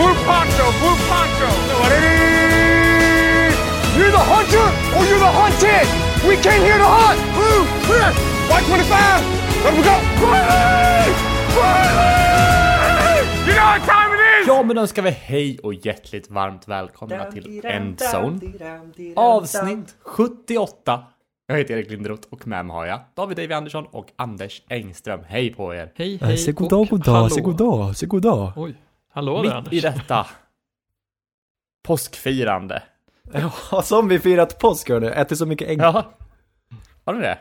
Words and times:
Blue 0.00 0.16
poncho, 0.28 0.66
blue 0.80 0.96
poncho. 1.10 1.48
You're 3.96 4.12
the 4.18 4.24
hunter 4.32 4.66
or 4.96 5.02
you're 5.08 5.18
the 5.18 5.32
hunted. 5.40 5.86
We 6.28 6.36
came 6.36 6.62
here 6.68 6.78
to 6.78 6.90
hunt. 6.98 7.20
Blue. 7.36 7.62
White 8.50 8.64
25. 8.64 9.64
Let 9.64 9.72
we 9.76 9.82
go. 9.82 9.96
Riley! 10.24 11.12
Riley! 11.56 13.18
You 13.46 13.54
know 13.54 13.66
what 13.72 13.82
time 13.82 14.10
it 14.14 14.42
is? 14.42 14.48
Ja, 14.48 14.62
men 14.62 14.76
då 14.76 14.86
ska 14.86 15.02
vi 15.02 15.10
hej 15.10 15.58
och 15.62 15.74
hjärtligt 15.74 16.30
varmt 16.30 16.68
välkomna 16.68 17.24
till 17.24 17.60
Endzone. 17.64 18.40
Avsnitt 19.16 19.94
78. 20.02 21.04
Jag 21.46 21.58
heter 21.58 21.74
Erik 21.74 21.90
Linderoth 21.90 22.28
och 22.30 22.46
med 22.46 22.66
mig 22.66 22.76
har 22.76 22.86
jag 22.86 23.00
David 23.16 23.36
Davy 23.36 23.52
Andersson 23.54 23.86
och 23.90 24.06
Anders 24.16 24.62
Engström. 24.68 25.20
Hej 25.26 25.54
på 25.54 25.74
er! 25.74 25.92
Hej, 25.94 26.18
Nej, 26.20 26.30
hej 26.30 26.38
se 26.38 26.52
god 26.52 26.70
dag, 26.70 26.88
god 26.88 27.04
dag, 27.04 27.32
se 27.32 27.40
god 27.40 27.56
dag, 27.56 27.96
se 27.96 28.06
god 28.06 28.22
dag. 28.22 28.52
Oj, 28.56 28.74
hallå 29.10 29.42
där 29.42 29.62
Mitt 29.62 29.72
i 29.72 29.86
Anders. 29.86 30.00
detta 30.02 30.26
påskfirande. 31.82 32.82
Ja, 33.70 33.82
som 33.82 34.08
vi 34.08 34.18
firat 34.18 34.58
påsk 34.58 34.88
hörni, 34.88 35.06
ätit 35.06 35.38
så 35.38 35.46
mycket 35.46 35.68
ägg. 35.68 35.80
Ja. 35.80 36.12
Har 37.04 37.14
ni 37.14 37.20
det? 37.20 37.38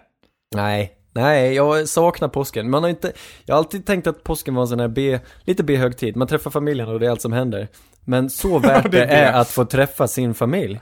Nej, 0.56 0.98
nej, 1.14 1.54
jag 1.54 1.88
saknar 1.90 2.28
påsken. 2.28 2.70
Man 2.70 2.84
har 2.84 2.90
inte, 2.90 3.14
jag 3.46 3.56
har 3.56 3.58
alltid 3.58 3.86
tänkt 3.86 4.08
att 4.08 4.24
påsken 4.24 4.56
var 4.56 4.62
en 4.62 4.68
sån 4.68 4.80
här 4.80 4.88
B, 4.88 5.20
lite 5.44 5.64
B-högtid. 5.64 6.16
Man 6.16 6.28
träffar 6.28 6.52
familjen 6.52 6.90
och 6.90 7.00
det 7.00 7.06
är 7.06 7.10
allt 7.12 7.22
som 7.22 7.34
händer. 7.34 7.68
Men 8.06 8.30
så 8.30 8.60
värt 8.60 8.84
det 8.84 8.90
det 8.90 9.06
är 9.06 9.34
att 9.34 9.50
få 9.50 9.66
träffa 9.66 10.08
sin 10.08 10.34
familj. 10.34 10.82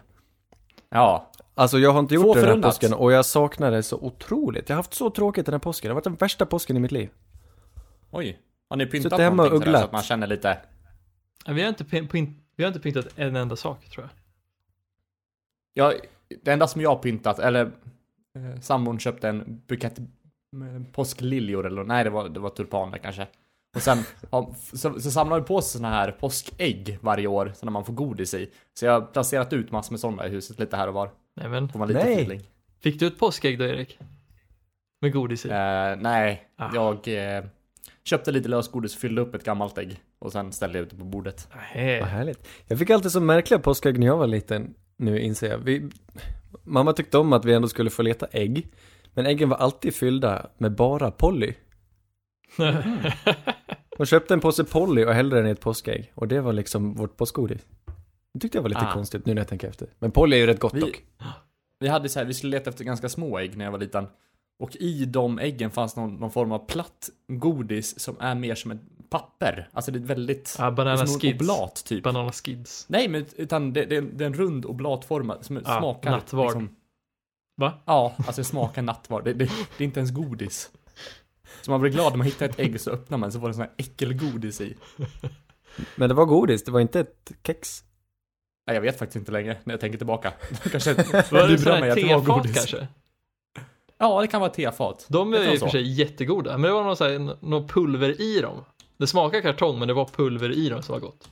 Ja. 0.90 1.32
Alltså 1.56 1.80
jag 1.80 1.92
har 1.92 2.00
inte 2.00 2.16
Få 2.16 2.22
gjort 2.22 2.36
det 2.36 2.40
den 2.42 2.46
här 2.48 2.52
förunnat. 2.54 2.70
påsken 2.72 2.94
och 2.94 3.12
jag 3.12 3.26
saknar 3.26 3.72
det 3.72 3.84
så 3.84 3.98
otroligt. 3.98 4.70
Jag 4.70 4.76
har 4.76 4.80
haft 4.80 4.94
så 4.94 5.10
tråkigt 5.10 5.46
den 5.46 5.54
här 5.54 5.60
påsken. 5.60 5.90
Det 5.90 5.92
har 5.92 5.96
varit 5.96 6.04
den 6.04 6.16
värsta 6.16 6.46
påsken 6.46 6.78
i 6.78 6.80
mitt 6.80 6.92
liv. 6.92 7.10
Oj. 8.12 8.40
Har 8.70 8.78
ni 8.78 8.86
pyntat 8.86 9.12
Suttit 9.12 9.20
hemma 9.24 9.44
och 9.44 9.50
någonting 9.50 9.60
sådär 9.60 9.66
så 9.66 9.70
ugglat. 9.70 9.84
att 9.86 9.92
man 9.92 10.04
känner 10.04 10.28
lite... 10.28 10.58
Vi 11.46 11.62
har, 11.62 11.70
inte 11.70 11.86
pin, 11.86 12.42
vi 12.56 12.64
har 12.64 12.68
inte 12.68 12.80
pyntat 12.80 13.08
en 13.16 13.36
enda 13.36 13.56
sak 13.56 13.90
tror 13.90 14.04
jag. 14.06 14.10
Ja, 15.74 15.94
det 16.44 16.52
enda 16.52 16.68
som 16.68 16.82
jag 16.82 16.90
har 16.90 16.98
pyntat, 17.04 17.40
eller 17.40 17.66
eh, 18.36 18.60
sambon 18.62 19.00
köpte 19.00 19.30
en 19.30 19.62
bukett 19.68 20.00
påskliljor 20.92 21.66
eller 21.66 21.84
nej 21.84 22.04
det 22.04 22.10
var, 22.10 22.30
det 22.30 22.40
var 22.40 22.50
tulpaner 22.50 22.98
kanske. 22.98 23.28
Och 23.76 23.82
sen 23.82 23.98
ja, 24.32 24.56
så, 24.74 25.00
så 25.00 25.12
samlar 25.12 25.40
vi 25.40 25.46
på 25.46 25.62
sig 25.62 25.78
såna 25.78 25.90
här 25.90 26.12
påskägg 26.12 26.98
varje 27.02 27.28
år, 27.28 27.52
så 27.56 27.66
när 27.66 27.72
man 27.72 27.86
får 27.86 27.94
godis 27.94 28.34
i. 28.34 28.50
Så 28.74 28.86
jag 28.86 28.94
har 28.94 29.02
placerat 29.02 29.54
ut 29.54 29.72
massor 29.72 29.94
med 29.94 30.00
sådana 30.00 30.28
i 30.28 30.30
huset 30.30 30.60
lite 30.60 30.78
här 30.78 30.88
och 30.88 30.94
var. 30.94 31.12
Nej 31.36 31.50
men, 31.50 31.70
Får 31.70 31.80
man 31.80 31.88
lite 31.88 32.04
Nej. 32.04 32.14
feeling. 32.14 32.42
fick 32.80 33.00
du 33.00 33.08
ett 33.08 33.20
påskägg 33.20 33.60
då 33.60 33.66
Erik? 33.66 34.00
Med 35.02 35.14
godis 35.14 35.46
i? 35.46 35.50
Eh, 35.50 35.56
nej, 35.98 36.44
Ah. 36.56 36.72
jag 36.74 37.08
eh, 37.08 37.44
köpte 38.04 38.32
lite 38.32 38.50
lösgodis 38.50 38.96
och 38.96 39.02
fyllde 39.02 39.22
upp 39.22 39.36
ett 39.36 39.44
gammalt 39.44 39.78
ägg. 39.78 40.02
Och 40.20 40.32
sen 40.32 40.52
ställde 40.52 40.78
jag 40.78 40.84
ut 40.86 40.90
det 40.92 40.98
på 40.98 41.06
bordet. 41.06 41.48
Nej. 41.76 42.00
Vad 42.00 42.10
härligt. 42.10 42.48
Jag 42.68 42.80
fick 42.80 42.90
alltid 42.90 43.12
så 43.12 43.20
märkliga 43.20 43.60
påskägg 43.60 44.00
när 44.00 44.08
jag 44.08 44.18
var 44.18 44.28
liten, 44.28 44.74
nu 44.98 45.20
inser 45.20 45.50
jag. 45.50 45.58
Vi, 45.58 45.90
mamma 46.64 46.94
tyckte 46.94 47.18
om 47.18 47.34
att 47.34 47.46
vi 47.46 47.54
ändå 47.54 47.68
skulle 47.68 47.90
få 47.90 48.02
leta 48.02 48.26
ägg. 48.32 48.68
Men 49.14 49.26
äggen 49.26 49.50
var 49.50 49.58
alltid 49.58 49.96
fyllda 49.96 50.50
med 50.58 50.76
bara 50.76 51.12
Polly. 51.12 51.54
Hon 53.98 54.06
köpte 54.06 54.34
en 54.34 54.40
påse 54.40 54.64
Polly 54.64 55.06
och 55.06 55.14
hällde 55.14 55.36
den 55.36 55.48
i 55.48 55.50
ett 55.50 55.60
påskägg. 55.62 56.12
Och 56.16 56.28
det 56.28 56.42
var 56.42 56.54
liksom 56.54 56.94
vårt 56.94 57.18
påskgodis. 57.18 57.62
Det 58.34 58.40
tyckte 58.40 58.58
jag 58.58 58.64
var 58.64 58.70
lite 58.70 58.82
Ah. 58.88 58.94
konstigt 58.94 59.26
nu 59.26 59.34
när 59.34 59.42
jag 59.42 59.48
tänker 59.48 59.68
efter. 59.68 59.88
Men 60.00 60.12
Polly 60.12 60.36
är 60.36 60.40
ju 60.40 60.48
rätt 60.48 60.60
gott 60.60 60.74
Vi- 60.74 60.80
dock. 60.80 61.04
Vi 61.80 61.88
hade 61.88 62.10
så 62.10 62.20
här, 62.20 62.26
vi 62.26 62.34
skulle 62.34 62.52
leta 62.58 62.70
efter 62.70 62.84
ganska 62.84 63.10
små 63.10 63.40
ägg 63.40 63.58
när 63.58 63.66
jag 63.66 63.72
var 63.72 63.80
liten. 63.80 64.08
Och 64.60 64.76
i 64.76 65.06
de 65.06 65.40
äggen 65.40 65.72
fanns 65.72 65.96
någon, 65.96 66.16
någon 66.16 66.32
form 66.32 66.52
av 66.52 66.66
platt 66.68 67.10
godis 67.28 68.00
som 68.00 68.16
är 68.20 68.36
mer 68.36 68.56
som 68.56 68.72
ett 68.72 68.82
papper. 69.10 69.70
Alltså 69.74 69.92
det 69.92 70.00
är 70.00 70.04
väldigt... 70.04 70.56
Ja, 70.60 70.72
banana 70.72 70.98
som 70.98 71.14
en 71.16 71.20
skids. 71.20 71.42
oblat 71.42 71.86
typ. 71.86 72.04
Banana 72.04 72.32
skids. 72.32 72.86
Nej, 72.90 73.08
men 73.08 73.26
utan 73.36 73.74
det, 73.74 73.86
det, 73.86 74.02
det 74.02 74.24
är 74.24 74.28
en 74.28 74.34
rund 74.34 74.66
oblatformad 74.66 75.46
som 75.46 75.56
Ja, 75.66 75.80
smakar... 75.80 76.12
nattvard. 76.12 76.46
Liksom, 76.46 76.76
Va? 77.58 77.74
ja, 77.86 78.14
alltså 78.18 78.42
det 78.42 78.46
smakar 78.46 78.82
nattvard. 78.82 79.24
Det, 79.24 79.34
det, 79.34 79.46
det 79.78 79.84
är 79.84 79.86
inte 79.86 80.00
ens 80.00 80.12
godis. 80.12 80.72
Så 81.62 81.72
man 81.72 81.82
blir 81.82 81.92
glad 81.92 82.12
när 82.14 82.18
man 82.18 82.28
hittar 82.28 82.46
ett 82.46 82.60
ägg 82.60 82.82
så 82.82 82.92
öppnar 82.92 83.18
man 83.18 83.32
så 83.32 83.40
får 83.40 83.48
det 83.48 83.54
sån 83.54 83.62
här 83.62 83.72
äckelgodis 83.78 84.62
i. 84.62 84.76
Men 85.96 86.10
det 86.10 86.16
var 86.16 86.26
godis, 86.26 86.64
det 86.64 86.72
var 86.72 86.80
inte 86.80 87.00
ett 87.00 87.32
kex. 87.44 87.84
Nej, 88.68 88.76
jag 88.76 88.82
vet 88.82 89.00
faktiskt 89.00 89.16
inte 89.16 89.32
längre 89.32 89.58
när 89.64 89.74
jag 89.74 89.80
tänker 89.82 89.98
tillbaka. 89.98 90.34
Kanske 90.72 90.94
Var 90.94 91.48
det 91.48 91.66
mig 91.80 91.82
här 91.82 91.90
att 91.90 91.96
det 91.96 92.04
var 92.04 92.20
tefat 92.22 92.26
godis. 92.26 92.56
kanske? 92.56 92.88
Ja, 93.98 94.22
det 94.22 94.28
kan 94.28 94.42
vara 94.42 94.52
tefat. 94.52 95.06
De 95.10 95.34
är 95.34 95.52
ju 95.52 95.60
för 95.60 95.68
sig 95.68 95.92
jättegoda, 96.00 96.52
men 96.52 96.62
det 96.62 96.72
var 96.72 96.84
något, 96.84 96.98
så 96.98 97.04
här, 97.04 97.46
något 97.46 97.72
pulver 97.72 98.22
i 98.22 98.42
dem. 98.42 98.64
Det 98.98 99.08
smakar 99.08 99.42
kartong, 99.42 99.80
men 99.80 99.88
det 99.88 99.94
var 99.94 100.06
pulver 100.06 100.52
i 100.52 100.70
dem 100.70 100.82
som 100.82 100.94
var 100.94 101.00
gott. 101.00 101.30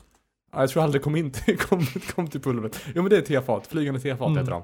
Ja, 0.51 0.59
jag 0.59 0.69
tror 0.69 0.83
aldrig 0.83 1.03
kom 1.03 1.15
in 1.15 1.31
till, 1.31 1.57
kom, 1.67 1.85
kom 2.15 2.27
till 2.27 2.41
pulvret. 2.41 2.85
Jo 2.95 3.01
men 3.01 3.09
det 3.09 3.17
är 3.17 3.21
tefat, 3.21 3.67
flygande 3.67 3.99
tefat 3.99 4.27
Mm. 4.27 4.37
heter 4.37 4.51
de. 4.51 4.63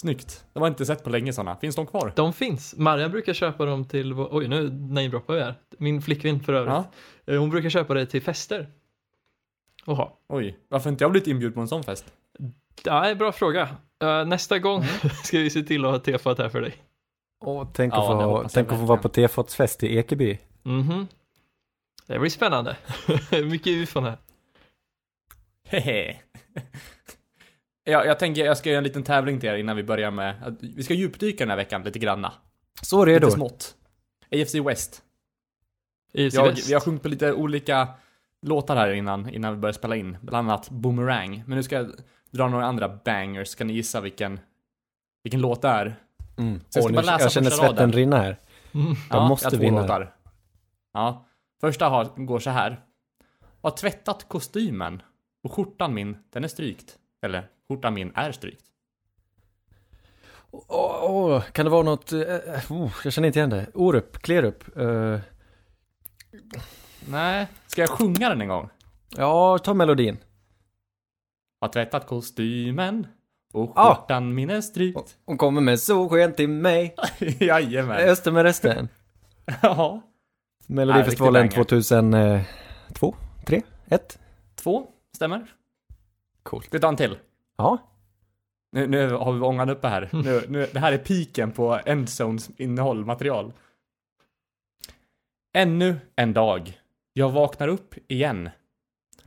Snyggt. 0.00 0.44
Det 0.52 0.60
var 0.60 0.68
inte 0.68 0.86
sett 0.86 1.04
på 1.04 1.10
länge 1.10 1.32
sådana. 1.32 1.56
Finns 1.56 1.76
de 1.76 1.86
kvar? 1.86 2.12
De 2.16 2.32
finns. 2.32 2.74
Marianne 2.78 3.08
brukar 3.12 3.32
köpa 3.32 3.64
dem 3.64 3.84
till, 3.84 4.12
oj 4.12 4.48
nu 4.48 4.70
namedroppar 4.70 5.34
vi 5.34 5.40
här. 5.40 5.54
Min 5.78 6.02
flickvän 6.02 6.40
för 6.40 6.52
övrigt. 6.52 6.74
Ja. 7.24 7.32
Eh, 7.34 7.40
Hon 7.40 7.50
brukar 7.50 7.68
köpa 7.70 7.94
det 7.94 8.06
till 8.06 8.22
fester. 8.22 8.68
Oha. 9.86 10.08
Oj, 10.28 10.58
varför 10.68 10.90
inte 10.90 11.04
jag 11.04 11.10
blivit 11.10 11.26
inbjuden 11.28 11.54
på 11.54 11.60
en 11.60 11.68
sån 11.68 11.82
fest? 11.82 12.04
Ja, 12.84 13.14
bra 13.14 13.32
fråga. 13.32 13.68
Eh, 14.02 14.24
nästa 14.24 14.58
gång 14.58 14.78
Mm. 14.78 14.88
ska 15.24 15.38
vi 15.38 15.50
se 15.50 15.62
till 15.62 15.84
att 15.84 15.90
ha 15.90 15.98
tefat 15.98 16.38
här 16.38 16.48
för 16.48 16.60
dig. 16.60 16.74
Åh, 17.44 17.66
tänk 17.72 17.94
Ja, 17.94 18.12
att 18.12 18.18
det 18.18 18.24
få, 18.24 18.48
tänk 18.54 18.72
att 18.72 18.78
få 18.78 18.84
vara 18.84 18.98
på 19.00 19.08
tefatsfest 19.08 19.82
i 19.82 19.96
Ekeby. 19.96 20.38
Mhm. 20.62 21.06
Det 22.12 22.18
blir 22.18 22.30
spännande. 22.30 22.76
Mycket 23.30 23.66
ufon 23.66 24.04
här. 24.04 24.16
Hehe. 25.68 26.16
ja, 27.84 28.04
jag 28.04 28.18
tänker 28.18 28.44
jag 28.44 28.58
ska 28.58 28.70
göra 28.70 28.78
en 28.78 28.84
liten 28.84 29.02
tävling 29.02 29.40
till 29.40 29.48
er 29.48 29.54
innan 29.54 29.76
vi 29.76 29.82
börjar 29.82 30.10
med, 30.10 30.42
att 30.42 30.62
vi 30.62 30.82
ska 30.82 30.94
djupdyka 30.94 31.44
den 31.44 31.50
här 31.50 31.56
veckan 31.56 31.82
lite 31.82 31.98
granna. 31.98 32.32
Så 32.82 33.04
redo. 33.04 33.26
Lite 33.26 33.36
smått. 33.36 33.74
AFC 34.32 34.54
West. 34.54 35.02
I 36.12 36.24
Jag, 36.24 36.32
sydväst. 36.32 36.70
vi 36.70 36.74
har 36.74 36.80
sjungit 36.80 37.02
på 37.02 37.08
lite 37.08 37.32
olika 37.32 37.88
låtar 38.42 38.76
här 38.76 38.92
innan, 38.92 39.28
innan 39.28 39.52
vi 39.52 39.58
började 39.58 39.78
spela 39.78 39.96
in. 39.96 40.16
Bland 40.20 40.50
annat 40.50 40.70
Boomerang. 40.70 41.42
Men 41.46 41.56
nu 41.56 41.62
ska 41.62 41.74
jag 41.74 41.92
dra 42.30 42.48
några 42.48 42.66
andra 42.66 42.88
bangers. 42.88 43.48
Ska 43.48 43.64
ni 43.64 43.72
gissa 43.72 44.00
vilken, 44.00 44.40
vilken 45.22 45.40
låt 45.40 45.62
det 45.62 45.68
är? 45.68 45.96
Mm. 46.38 46.60
Så 46.68 46.78
jag 46.78 46.84
ska 46.84 46.92
Åh, 46.92 46.94
bara 46.94 47.12
läsa 47.12 47.24
jag 47.24 47.32
känner 47.32 47.50
svetten 47.50 47.92
rinna 47.92 48.18
här. 48.18 48.36
Mm. 48.74 48.94
Jag 49.10 49.28
måste 49.28 49.48
jag 49.52 49.60
vinna. 49.60 49.80
låtar. 49.80 50.14
Ja. 50.92 51.26
Första 51.64 51.88
har, 51.88 52.04
går 52.16 52.38
så 52.38 52.50
här. 52.50 52.80
Har 53.62 53.70
tvättat 53.70 54.28
kostymen 54.28 55.02
och 55.42 55.52
skjortan 55.52 55.94
min, 55.94 56.16
den 56.30 56.44
är 56.44 56.48
strykt. 56.48 56.98
Eller, 57.22 57.48
skjortan 57.68 57.94
min 57.94 58.12
är 58.14 58.32
strykt. 58.32 58.64
Åh, 60.50 61.04
åh, 61.10 61.42
kan 61.42 61.64
det 61.66 61.70
vara 61.70 61.82
något, 61.82 62.12
eh, 62.12 62.72
oh, 62.72 62.90
jag 63.04 63.12
känner 63.12 63.26
inte 63.26 63.38
igen 63.38 63.50
det. 63.50 63.66
Orup, 63.74 64.18
Klerup. 64.18 64.76
Uh, 64.76 65.18
Nej. 67.08 67.46
Ska 67.66 67.80
jag 67.80 67.90
sjunga 67.90 68.28
den 68.28 68.40
en 68.40 68.48
gång? 68.48 68.68
ja, 69.16 69.58
ta 69.58 69.74
melodin. 69.74 70.18
Har 71.60 71.68
tvättat 71.68 72.06
kostymen 72.06 73.06
och 73.52 73.72
Ah. 73.78 73.94
skjortan 73.94 74.34
min 74.34 74.50
är 74.50 74.60
strykt. 74.60 75.16
Hon 75.24 75.38
kommer 75.38 75.60
med 75.60 75.80
solsken 75.80 76.34
till 76.34 76.48
mig. 76.48 76.94
Jajamän. 77.40 77.96
Öster 78.08 78.30
med 78.30 78.42
resten. 78.42 78.88
Ja. 79.62 80.02
Melodifestivalen 80.72 81.42
riktig 81.42 81.56
banger. 81.56 81.64
2002, 82.88 83.14
3, 83.46 83.62
1. 83.86 84.18
Två, 84.54 84.86
stämmer. 85.12 85.46
Coolt. 86.42 86.68
Vi 86.70 86.80
ta 86.80 86.88
en 86.88 86.96
till? 86.96 87.18
Ja. 87.56 87.78
Nu, 88.72 88.86
nu 88.86 89.10
har 89.10 89.32
vi 89.32 89.40
ångan 89.40 89.70
uppe 89.70 89.88
här. 89.88 90.08
Nu, 90.12 90.42
nu, 90.48 90.66
det 90.72 90.78
här 90.78 90.92
är 90.92 90.98
piken 90.98 91.52
på 91.52 91.80
Endzones 91.86 92.50
innehåll, 92.56 93.04
material. 93.04 93.52
Ännu 95.54 95.96
en 96.16 96.32
dag. 96.32 96.80
Jag 97.12 97.30
vaknar 97.30 97.68
upp 97.68 97.94
igen. 98.08 98.50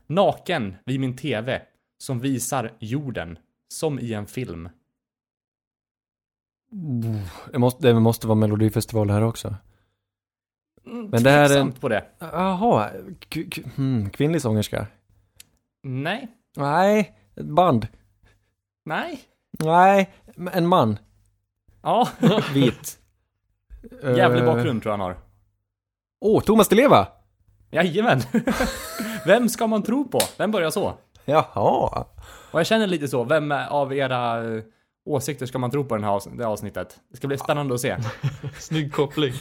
Naken 0.08 0.76
vid 0.86 1.00
min 1.00 1.16
TV 1.16 1.62
som 1.98 2.20
visar 2.20 2.72
jorden. 2.80 3.40
Som 3.68 4.00
i 4.00 4.14
en 4.14 4.28
film. 4.28 4.70
Det 7.52 7.60
måste, 7.60 7.88
det 7.88 8.00
måste 8.00 8.28
vara 8.28 8.36
melodifestival 8.36 9.10
här 9.10 9.22
också. 9.22 9.56
Men 10.86 11.24
det 11.24 11.30
här 11.30 11.56
är 11.56 11.60
en- 11.62 11.72
på 11.72 11.90
det. 11.90 12.04
Jaha, 12.20 12.90
hmm, 13.76 14.10
kvinnlig 14.10 14.42
sångerska. 14.42 14.88
Nej. 15.84 16.28
Nej, 16.58 17.16
ett 17.36 17.46
band. 17.46 17.88
Nej. 18.86 19.22
Nej, 19.60 20.14
en 20.52 20.68
man. 20.68 20.98
Ja. 21.82 22.08
Vit. 22.54 22.98
Jävlig 24.04 24.42
Eh, 24.42 24.46
bakgrund 24.46 24.82
tror 24.82 24.92
jag 24.94 24.98
han 24.98 25.08
har. 25.08 25.18
Åh, 26.22 26.42
Thomas 26.44 26.68
Di 26.68 26.76
Leva! 26.76 27.08
Jajamän. 27.72 28.22
Vem 29.26 29.50
ska 29.50 29.68
man 29.68 29.84
tro 29.84 30.08
på? 30.08 30.20
Vem 30.38 30.52
börjar 30.52 30.70
så? 30.70 30.94
Jaha. 31.26 32.06
Och 32.52 32.60
jag 32.60 32.66
känner 32.68 32.88
lite 32.88 33.08
så, 33.08 33.24
vem 33.24 33.52
av 33.52 33.94
era 33.94 34.44
eh, 34.56 34.64
åsikter 35.06 35.46
ska 35.46 35.60
man 35.60 35.72
tro 35.72 35.84
på 35.86 35.96
den 35.96 36.04
här 36.04 36.22
det 36.38 36.44
här 36.44 36.52
avsnittet? 36.52 37.00
Det 37.12 37.18
ska 37.18 37.28
bli 37.28 37.38
spännande 37.38 37.74
att 37.74 37.82
se. 37.82 37.98
Snygg 38.60 38.94
koppling. 38.94 39.34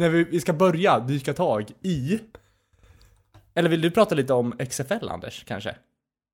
När 0.00 0.08
vi, 0.08 0.24
vi 0.24 0.40
ska 0.40 0.52
börja 0.52 1.00
dyka 1.00 1.34
tag 1.34 1.66
i 1.82 2.20
Eller 3.54 3.68
vill 3.68 3.80
du 3.80 3.90
prata 3.90 4.14
lite 4.14 4.32
om 4.32 4.52
XFL, 4.68 5.08
Anders, 5.08 5.44
kanske? 5.44 5.76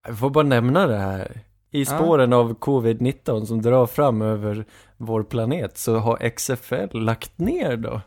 Jag 0.07 0.19
får 0.19 0.31
bara 0.31 0.45
nämna 0.45 0.87
det 0.87 0.97
här. 0.97 1.41
I 1.71 1.85
spåren 1.85 2.33
av 2.33 2.59
covid-19 2.59 3.45
som 3.45 3.63
drar 3.63 3.87
fram 3.87 4.23
över 4.23 4.65
vår 4.97 5.23
planet 5.23 5.79
så 5.79 5.97
har 5.97 6.31
XFL 6.31 6.99
lagt 6.99 7.39
ner 7.39 7.77
då. 7.77 8.01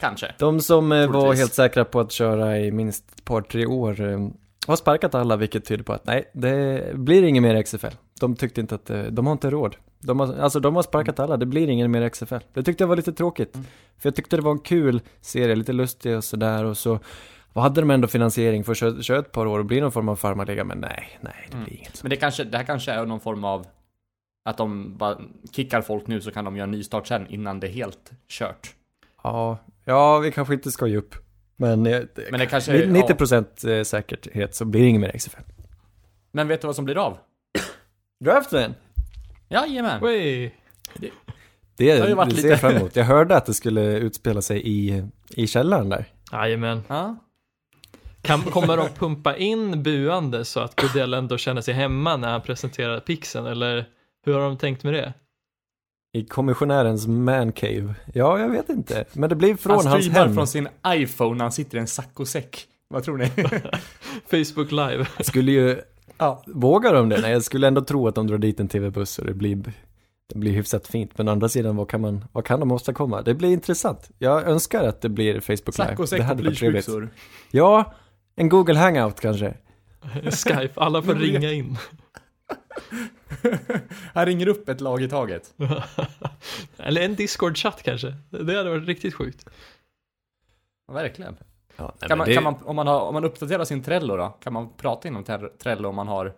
Kanske. 0.00 0.34
De 0.38 0.60
som 0.60 0.92
eh, 0.92 1.10
var 1.10 1.34
helt 1.34 1.54
säkra 1.54 1.84
på 1.84 2.00
att 2.00 2.12
köra 2.12 2.58
i 2.58 2.72
minst 2.72 3.04
ett 3.12 3.24
par, 3.24 3.40
tre 3.42 3.66
år 3.66 4.00
eh, 4.00 4.28
har 4.66 4.76
sparkat 4.76 5.14
alla, 5.14 5.36
vilket 5.36 5.64
tyder 5.64 5.84
på 5.84 5.92
att 5.92 6.06
nej, 6.06 6.30
det 6.34 6.84
blir 6.94 7.22
ingen 7.22 7.42
mer 7.42 7.62
XFL. 7.62 7.94
De 8.20 8.36
tyckte 8.36 8.60
inte 8.60 8.74
att, 8.74 8.90
eh, 8.90 9.02
de 9.02 9.26
har 9.26 9.32
inte 9.32 9.50
råd. 9.50 9.76
De 10.00 10.20
har, 10.20 10.38
alltså 10.38 10.60
de 10.60 10.76
har 10.76 10.82
sparkat 10.82 11.20
alla, 11.20 11.36
det 11.36 11.46
blir 11.46 11.68
ingen 11.68 11.90
mer 11.90 12.08
XFL. 12.08 12.34
Det 12.54 12.62
tyckte 12.62 12.82
jag 12.84 12.88
var 12.88 12.96
lite 12.96 13.12
tråkigt. 13.12 13.54
Mm. 13.54 13.66
För 13.98 14.08
jag 14.08 14.16
tyckte 14.16 14.36
det 14.36 14.42
var 14.42 14.52
en 14.52 14.58
kul 14.58 15.00
serie, 15.20 15.54
lite 15.54 15.72
lustig 15.72 16.16
och 16.16 16.24
sådär 16.24 16.64
och 16.64 16.76
så 16.78 16.98
vad 17.52 17.64
hade 17.64 17.80
de 17.80 17.90
ändå 17.90 18.08
finansiering 18.08 18.64
för 18.64 18.72
att 18.72 18.78
köra, 18.78 19.02
köra 19.02 19.18
ett 19.18 19.32
par 19.32 19.46
år 19.46 19.58
och 19.58 19.64
bli 19.64 19.80
någon 19.80 19.92
form 19.92 20.08
av 20.08 20.16
farmarliga, 20.16 20.64
men 20.64 20.78
nej, 20.78 21.18
nej, 21.20 21.48
det 21.50 21.56
blir 21.56 21.76
inget 21.76 21.96
så. 21.96 22.04
Men 22.04 22.10
det, 22.10 22.16
kanske, 22.16 22.44
det 22.44 22.56
här 22.56 22.64
kanske 22.64 22.92
är 22.92 23.06
någon 23.06 23.20
form 23.20 23.44
av 23.44 23.66
att 24.44 24.56
de 24.56 24.96
bara 24.96 25.18
kickar 25.52 25.82
folk 25.82 26.06
nu 26.06 26.20
så 26.20 26.30
kan 26.30 26.44
de 26.44 26.56
göra 26.56 26.64
en 26.64 26.70
nystart 26.70 27.06
sen 27.06 27.26
innan 27.26 27.60
det 27.60 27.66
är 27.66 27.72
helt 27.72 28.10
kört. 28.28 28.74
Ja, 29.22 29.58
ja, 29.84 30.18
vi 30.18 30.32
kanske 30.32 30.54
inte 30.54 30.70
ska 30.70 30.86
ge 30.86 30.96
upp. 30.96 31.14
Men, 31.56 31.86
eh, 31.86 32.00
Men 32.30 32.40
det 32.40 32.46
kanske 32.46 32.72
är- 32.72 32.86
90% 32.86 33.64
eh, 33.64 33.82
säkerhet 33.82 34.54
så 34.54 34.64
blir 34.64 34.80
det 34.80 34.86
ingen 34.88 35.00
mer 35.00 35.12
XFL. 35.18 35.42
Men 36.32 36.48
vet 36.48 36.60
du 36.60 36.66
vad 36.66 36.76
som 36.76 36.84
blir 36.84 36.98
av? 37.06 37.18
Draften! 38.24 38.74
Jajamän! 39.50 40.00
Wey. 40.02 40.50
Det, 41.76 42.00
har 42.00 42.08
ju 42.08 42.14
varit 42.14 42.30
det 42.30 42.36
ser 42.36 42.42
lite- 42.42 42.48
jag 42.48 42.60
fram 42.60 42.76
emot. 42.76 42.96
Jag 42.96 43.04
hörde 43.04 43.36
att 43.36 43.46
det 43.46 43.54
skulle 43.54 43.98
utspela 43.98 44.42
sig 44.42 44.62
i, 44.68 45.04
i 45.30 45.46
källaren 45.46 45.88
där. 45.88 46.04
Jajamän. 46.32 46.82
Ja. 46.88 47.16
Kan, 48.22 48.42
kommer 48.42 48.76
de 48.76 48.88
pumpa 48.88 49.36
in 49.36 49.82
buande 49.82 50.44
så 50.44 50.60
att 50.60 50.80
Goodell 50.80 51.14
ändå 51.14 51.38
känner 51.38 51.60
sig 51.60 51.74
hemma 51.74 52.16
när 52.16 52.28
han 52.30 52.42
presenterar 52.42 53.00
pixen 53.00 53.46
eller 53.46 53.84
hur 54.24 54.32
har 54.34 54.40
de 54.40 54.58
tänkt 54.58 54.84
med 54.84 54.92
det? 54.94 55.12
I 56.12 56.24
kommissionärens 56.24 57.06
mancave. 57.06 57.94
Ja, 58.14 58.38
jag 58.38 58.48
vet 58.48 58.68
inte. 58.68 59.04
Men 59.12 59.28
det 59.30 59.36
blir 59.36 59.56
från 59.56 59.76
Han 59.76 59.86
hans 59.86 60.08
hem. 60.08 60.34
från 60.34 60.46
sin 60.46 60.68
iPhone 60.86 61.34
när 61.36 61.44
han 61.44 61.52
sitter 61.52 61.76
i 61.78 61.80
en 61.80 61.86
saccosäck. 61.86 62.66
Vad 62.88 63.04
tror 63.04 63.16
ni? 63.18 63.30
Facebook 64.44 64.70
live. 64.70 65.06
Skulle 65.20 65.52
ju, 65.52 65.80
ja. 66.20 66.42
vågar 66.46 66.94
de 66.94 67.08
det? 67.08 67.20
Nej, 67.20 67.32
jag 67.32 67.44
skulle 67.44 67.68
ändå 67.68 67.80
tro 67.80 68.08
att 68.08 68.14
de 68.14 68.26
drar 68.26 68.38
dit 68.38 68.60
en 68.60 68.68
tv-buss 68.68 69.18
och 69.18 69.26
det 69.26 69.34
blir, 69.34 69.56
det 70.32 70.38
blir 70.38 70.52
hyfsat 70.52 70.86
fint. 70.86 71.18
Men 71.18 71.28
å 71.28 71.32
andra 71.32 71.48
sidan, 71.48 71.76
vad 71.76 71.88
kan 71.88 72.00
man, 72.00 72.24
vad 72.32 72.44
kan 72.44 72.60
de 72.60 72.72
åstadkomma? 72.72 73.22
Det 73.22 73.34
blir 73.34 73.48
intressant. 73.50 74.10
Jag 74.18 74.48
önskar 74.48 74.84
att 74.84 75.00
det 75.00 75.08
blir 75.08 75.40
Facebook 75.40 75.78
Live. 75.78 75.88
Saccosäck 75.90 76.18
Det 76.18 76.22
och 76.22 76.28
hade 76.28 76.42
varit 76.42 76.58
trevligt. 76.58 76.86
plyschbyxor. 76.86 77.10
Ja, 77.50 77.94
en 78.36 78.48
Google 78.48 78.78
Hangout 78.78 79.20
kanske. 79.20 79.54
Skype, 80.30 80.72
alla 80.80 81.02
får 81.02 81.14
ringa 81.14 81.52
in. 81.52 81.76
Han 84.14 84.26
ringer 84.26 84.48
upp 84.48 84.68
ett 84.68 84.80
lag 84.80 85.02
i 85.02 85.08
taget. 85.08 85.54
Eller 86.76 87.00
en 87.00 87.14
Discord-chatt 87.14 87.82
kanske. 87.82 88.14
Det 88.30 88.56
hade 88.56 88.70
varit 88.70 88.86
riktigt 88.88 89.14
sjukt. 89.14 89.48
Verkligen. 90.92 91.36
Ja, 91.76 91.92
nej, 92.00 92.08
Kan 92.08 92.18
man, 92.18 92.26
det- 92.28 92.34
kan 92.34 92.42
man, 92.44 92.54
om, 92.64 92.76
man 92.76 92.86
har, 92.86 93.00
om 93.00 93.14
man 93.14 93.24
uppdaterar 93.24 93.64
sin 93.64 93.82
Trello 93.82 94.16
då? 94.16 94.28
Kan 94.42 94.52
man 94.52 94.68
prata 94.76 95.08
inom 95.08 95.24
Trello 95.62 95.88
om 95.88 95.94
man 95.96 96.08
har 96.08 96.32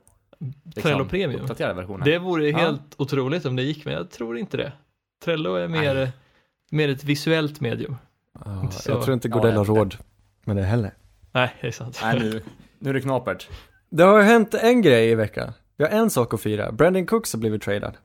liksom, 0.65 0.83
Trello 0.83 1.05
Premium. 1.05 1.41
uppdaterade 1.41 1.75
versioner? 1.75 2.05
Det 2.05 2.19
vore 2.19 2.49
Ja. 2.51 2.59
helt 2.59 2.95
otroligt 2.97 3.47
om 3.47 3.57
det 3.57 3.63
gick, 3.63 3.85
men 3.85 3.95
jag 3.95 4.11
tror 4.11 4.39
inte 4.39 4.57
det. 4.57 4.73
Trello 5.25 5.55
är 5.55 5.69
mer, 5.69 6.11
mer 6.71 6.89
ett 6.89 7.05
visuellt 7.05 7.61
medium. 7.61 7.97
Ja, 8.45 8.69
Så- 8.71 8.91
jag 8.91 9.03
tror 9.03 9.15
inte 9.15 9.29
Ja, 9.29 9.35
Godell 9.35 9.51
jag 9.55 9.59
har 9.59 9.65
vet. 9.65 9.77
råd 9.77 9.97
med 10.45 10.57
det 10.57 10.63
heller. 10.63 10.95
Nej, 11.33 11.55
det 11.61 11.67
är 11.67 11.71
sant. 11.73 11.99
Nej, 12.03 12.19
nu, 12.21 12.43
nu 12.79 12.91
är 12.91 12.95
det 12.95 13.01
knapert. 13.01 13.49
Det 13.91 14.03
har 14.03 14.23
hänt 14.23 14.55
en 14.55 14.83
grej 14.83 15.11
i 15.11 15.15
veckan. 15.15 15.53
Vi 15.77 15.85
har 15.85 15.91
en 15.91 16.11
sak 16.11 16.35
att 16.35 16.41
fira. 16.41 16.73
Brandon 16.73 17.07
Cooks 17.07 17.33
har 17.33 17.41
blivit 17.41 17.63
tradad. 17.63 17.97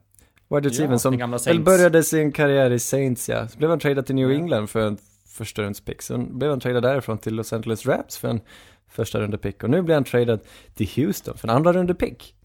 Wide 0.49 0.69
receiver 0.69 0.89
den 0.89 0.99
som 0.99 1.17
väl 1.45 1.59
började 1.63 2.03
sin 2.03 2.31
karriär 2.31 2.71
i 2.71 2.79
Saints 2.79 3.29
ja. 3.29 3.47
Så 3.47 3.57
blev 3.57 3.69
han 3.69 3.79
tradad 3.79 4.05
till 4.05 4.15
New 4.15 4.29
Ja. 4.31 4.35
England 4.37 4.67
för 4.69 4.87
en 4.87 4.97
första 5.37 5.61
rundspick. 5.61 6.01
Sen 6.01 6.37
blev 6.39 6.49
han 6.49 6.59
tradad 6.59 6.83
därifrån 6.83 7.17
till 7.17 7.35
Los 7.35 7.53
Angeles 7.53 7.85
Rams 7.85 8.17
för 8.17 8.27
en 8.27 8.41
första 8.89 9.19
rundepick. 9.19 9.63
Och 9.63 9.69
nu 9.69 9.81
blir 9.81 9.95
han 9.95 10.03
tradad 10.03 10.39
till 10.75 10.89
Houston 10.95 11.37
för 11.37 11.47
en 11.47 11.55
andra 11.55 11.73
rundepick. 11.73 12.35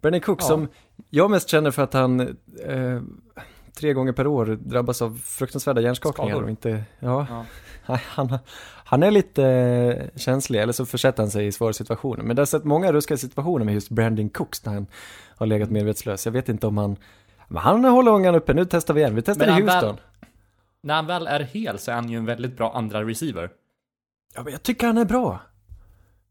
Brandon 0.00 0.20
Cooks 0.20 0.44
Ja. 0.44 0.48
som 0.48 0.68
jag 1.10 1.30
mest 1.30 1.48
känner 1.48 1.70
för 1.70 1.82
att 1.82 1.92
han 1.94 2.20
eh, 2.66 3.00
tre 3.76 3.92
gånger 3.92 4.12
per 4.12 4.26
år 4.26 4.46
drabbas 4.60 5.02
av 5.02 5.20
fruktansvärda 5.24 5.80
hjärnskakningar 5.80 6.30
Skador. 6.30 6.44
och 6.44 6.50
inte, 6.50 6.84
ja, 7.00 7.26
Ja. 7.30 7.44
han, 8.02 8.38
han 8.84 9.02
är 9.02 9.10
lite 9.10 9.44
eh, 9.44 10.18
känslig, 10.18 10.60
eller 10.60 10.72
så 10.72 10.86
försätter 10.86 11.22
han 11.22 11.30
sig 11.30 11.46
i 11.46 11.52
svåra 11.52 11.72
situationer. 11.72 12.22
Men 12.24 12.36
det 12.36 12.40
har 12.42 12.46
sett 12.46 12.64
många 12.64 12.92
ruskiga 12.92 13.16
situationer 13.18 13.64
med 13.64 13.74
just 13.74 13.90
Brandon 13.90 14.28
Cooks 14.28 14.64
när 14.64 14.72
han 14.74 14.86
har 15.36 15.46
legat 15.46 15.70
medvetslös. 15.70 16.24
Jag 16.26 16.32
vet 16.32 16.48
inte 16.48 16.66
om 16.66 16.78
han, 16.78 16.96
men 17.48 17.62
han 17.62 17.84
håller 17.84 18.12
ångan 18.12 18.34
uppe, 18.34 18.54
nu 18.54 18.64
testar 18.64 18.94
vi 18.94 19.00
igen. 19.00 19.14
Vi 19.14 19.22
testar 19.22 19.46
Men 19.46 19.48
i 19.48 19.52
han 19.52 19.66
väl- 19.66 19.74
Houston. 19.74 19.96
När 20.84 20.94
han 20.94 21.06
väl 21.06 21.26
är 21.26 21.40
hel 21.40 21.78
så 21.78 21.90
är 21.90 21.94
han 21.94 22.08
ju 22.10 22.16
en 22.18 22.24
väldigt 22.24 22.56
bra 22.56 22.72
andra 22.72 23.04
receiver. 23.04 23.50
Ja, 24.34 24.42
men 24.42 24.52
jag 24.52 24.62
tycker 24.62 24.86
han 24.86 24.98
är 24.98 25.04
bra. 25.04 25.40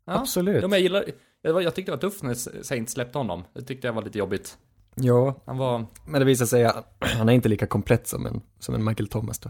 Ja. 0.05 0.13
Absolut. 0.13 0.61
Ja, 0.61 0.67
men 0.67 0.71
jag 0.71 0.81
gillar, 0.81 1.03
jag, 1.41 1.63
jag 1.63 1.75
tyckte 1.75 1.91
det 1.91 1.95
var 1.95 2.01
tufft 2.01 2.23
när 2.23 2.63
Saints 2.63 2.93
släppte 2.93 3.17
honom. 3.17 3.43
Det 3.53 3.61
tyckte 3.61 3.87
jag 3.87 3.93
var 3.93 4.01
lite 4.01 4.17
jobbigt. 4.17 4.57
Ja, 4.95 5.35
Han 5.45 5.57
var, 5.57 5.85
men 6.05 6.19
det 6.19 6.25
visar 6.25 6.45
sig 6.45 6.65
att 6.65 6.95
han 6.99 7.29
är 7.29 7.33
inte 7.33 7.49
lika 7.49 7.67
komplett 7.67 8.07
som 8.07 8.25
en, 8.25 8.41
som 8.59 8.75
en 8.75 8.83
Michael 8.83 9.07
Thomas 9.07 9.39
då. 9.39 9.49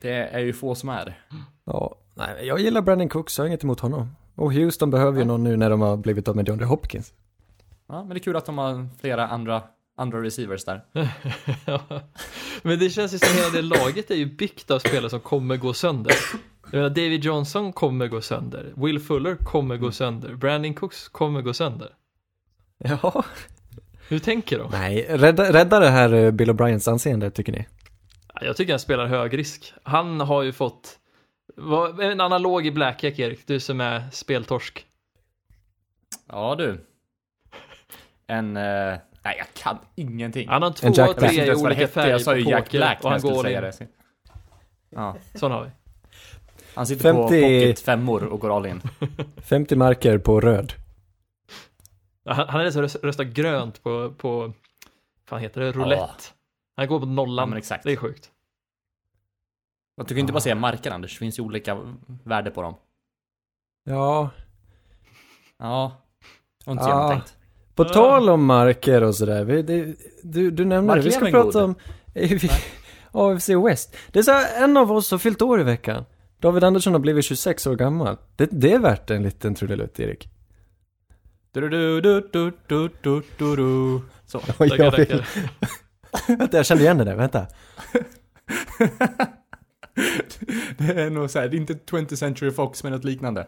det 0.00 0.10
är 0.12 0.38
ju 0.40 0.52
få 0.52 0.74
som 0.74 0.88
är. 0.88 1.22
Ja, 1.64 1.96
nej, 2.14 2.46
jag 2.46 2.60
gillar 2.60 2.82
Brandon 2.82 3.08
Cooks, 3.08 3.38
jag 3.38 3.42
har 3.44 3.48
inget 3.48 3.64
emot 3.64 3.80
honom. 3.80 4.16
Och 4.34 4.52
Houston 4.54 4.90
behöver 4.90 5.12
ju 5.18 5.22
Ja. 5.22 5.26
någon 5.26 5.44
nu 5.44 5.56
när 5.56 5.70
de 5.70 5.80
har 5.80 5.96
blivit 5.96 6.28
av 6.28 6.36
med 6.36 6.44
DeAndre 6.44 6.66
Hopkins. 6.66 7.12
Ja, 7.88 7.98
men 7.98 8.08
det 8.08 8.16
är 8.16 8.22
kul 8.22 8.36
att 8.36 8.46
de 8.46 8.58
har 8.58 8.88
flera 9.00 9.28
andra, 9.28 9.62
andra 10.00 10.22
receivers 10.22 10.64
där. 10.64 10.84
Ja. 11.66 11.80
Men 12.62 12.78
det 12.78 12.90
känns 12.90 13.14
ju 13.14 13.18
som 13.18 13.36
hela 13.36 13.50
det 13.50 13.62
laget 13.62 14.10
är 14.10 14.14
ju 14.14 14.26
byggt 14.26 14.70
av 14.70 14.78
spelare 14.78 15.10
som 15.10 15.20
kommer 15.20 15.56
gå 15.56 15.72
sönder. 15.72 16.14
Jag 16.62 16.74
menar, 16.74 16.88
David 16.88 17.24
Johnson 17.24 17.72
kommer 17.72 18.08
gå 18.08 18.20
sönder. 18.20 18.72
Will 18.76 19.00
Fuller 19.00 19.36
kommer 19.36 19.76
gå 19.76 19.92
sönder. 19.92 20.34
Brandon 20.34 20.74
Cooks 20.74 21.08
kommer 21.08 21.42
gå 21.42 21.54
sönder. 21.54 21.90
Ja. 22.78 23.24
Hur 24.08 24.18
tänker 24.18 24.58
de? 24.58 24.70
Nej, 24.70 25.06
rädda, 25.10 25.52
rädda 25.52 25.80
det 25.80 25.88
här 25.88 26.12
eh, 26.12 26.30
Bill 26.30 26.50
O'Briens 26.50 26.90
anseende 26.90 27.30
tycker 27.30 27.52
ni? 27.52 27.66
Jag 28.40 28.56
tycker 28.56 28.72
han 28.72 28.80
spelar 28.80 29.06
hög 29.06 29.38
risk. 29.38 29.72
Han 29.82 30.20
har 30.20 30.42
ju 30.42 30.52
fått 30.52 30.98
en 32.00 32.20
analog 32.20 32.66
i 32.66 32.70
Blackjack 32.70 33.18
Erik, 33.18 33.46
du 33.46 33.60
som 33.60 33.80
är 33.80 34.10
speltorsk. 34.12 34.86
Ja 36.28 36.54
du. 36.54 36.84
En, 38.26 38.56
eh, 38.56 38.98
nej 39.22 39.34
jag 39.38 39.46
kan 39.54 39.78
ingenting. 39.94 40.48
Han 40.48 40.62
har 40.62 40.70
två 40.70 40.88
och 40.88 41.16
tre 41.16 41.44
det 41.44 41.54
olika 41.56 41.88
färger 41.88 42.10
Jag 42.10 42.20
sa 42.22 42.36
ju 42.36 42.50
Jack 42.50 42.70
Black 42.70 43.04
och 43.04 43.10
han 43.10 43.20
jag 43.24 43.32
går 43.34 43.42
säga 43.42 43.58
in. 43.68 43.74
det. 43.78 43.88
Ja, 44.90 45.16
Sån 45.34 45.50
har 45.52 45.64
vi. 45.64 45.70
han 46.74 46.86
sitter 46.86 47.02
50 47.02 47.16
på 47.22 47.28
pocket 47.28 47.80
femmor 47.80 48.24
och 48.24 48.40
går 48.40 48.56
all 48.56 48.66
in. 48.66 48.82
50 49.42 49.76
marker 49.76 50.18
på 50.18 50.40
röd. 50.40 50.72
Han, 52.24 52.48
han 52.48 52.60
är 52.60 52.64
den 52.64 52.72
som 52.90 53.00
röstar 53.02 53.24
grönt 53.24 53.82
på, 53.82 54.14
på, 54.18 54.52
fan 55.28 55.40
heter 55.40 55.60
det, 55.60 55.72
roulette. 55.72 56.24
Han 56.76 56.86
går 56.88 57.00
på 57.00 57.06
Ja 57.06 57.12
nollan. 57.12 57.48
men 57.48 57.58
exakt. 57.58 57.84
det 57.84 57.92
är 57.92 57.96
sjukt. 57.96 58.30
Du 59.96 60.04
kan 60.08 60.18
inte 60.18 60.32
bara 60.32 60.40
säga 60.40 60.54
marker 60.54 60.90
Anders, 60.90 61.12
det 61.12 61.18
finns 61.18 61.38
ju 61.38 61.42
olika 61.42 61.78
värde 62.24 62.50
på 62.50 62.62
dem. 62.62 62.74
Ja, 63.84 64.30
Ja. 65.58 65.92
Det 66.58 66.66
var 66.66 66.72
inte 66.72 66.84
Ja. 66.84 66.88
genomtänkt. 66.88 67.36
På 67.84 67.94
tal 67.94 68.28
om 68.28 68.44
marker 68.44 69.02
och 69.02 69.14
sådär, 69.14 69.44
vi, 69.44 69.62
det, 69.62 69.94
du, 70.22 70.50
du 70.50 70.64
nämnde 70.64 70.94
det, 70.94 71.00
vi 71.00 71.10
ska 71.10 71.30
prata 71.30 71.64
om 71.64 71.74
AFC 73.12 73.48
West. 73.48 73.96
Det 74.12 74.18
är 74.18 74.22
så 74.22 74.30
här, 74.30 74.64
en 74.64 74.76
av 74.76 74.92
oss 74.92 75.10
har 75.10 75.18
fyllt 75.18 75.42
år 75.42 75.60
i 75.60 75.64
veckan. 75.64 76.04
David 76.40 76.64
Andersson 76.64 76.92
har 76.92 77.00
blivit 77.00 77.24
26 77.24 77.66
år 77.66 77.76
gammal. 77.76 78.16
Det, 78.36 78.48
det 78.52 78.72
är 78.72 78.78
värt 78.78 79.10
en 79.10 79.22
liten 79.22 79.54
trudelutt, 79.54 80.00
Erik. 80.00 80.28
Du, 81.52 81.68
du, 81.68 82.00
du, 82.00 82.00
du, 82.32 82.52
du, 82.66 82.90
du, 83.02 83.22
du, 83.38 83.56
du. 83.56 84.00
Så. 84.26 84.38
Tackar, 84.58 84.84
jag, 84.84 84.94
tackar. 84.94 85.28
vänta, 86.38 86.56
jag 86.56 86.66
kände 86.66 86.84
igen 86.84 86.98
det 86.98 87.04
där, 87.04 87.16
vänta. 87.16 87.46
det 90.78 91.00
är 91.00 91.10
nog 91.10 91.30
såhär, 91.30 91.48
det 91.48 91.56
är 91.56 91.58
inte 91.58 91.74
20th 91.74 92.14
Century 92.14 92.50
Fox 92.50 92.82
men 92.82 92.92
något 92.92 93.04
liknande. 93.04 93.46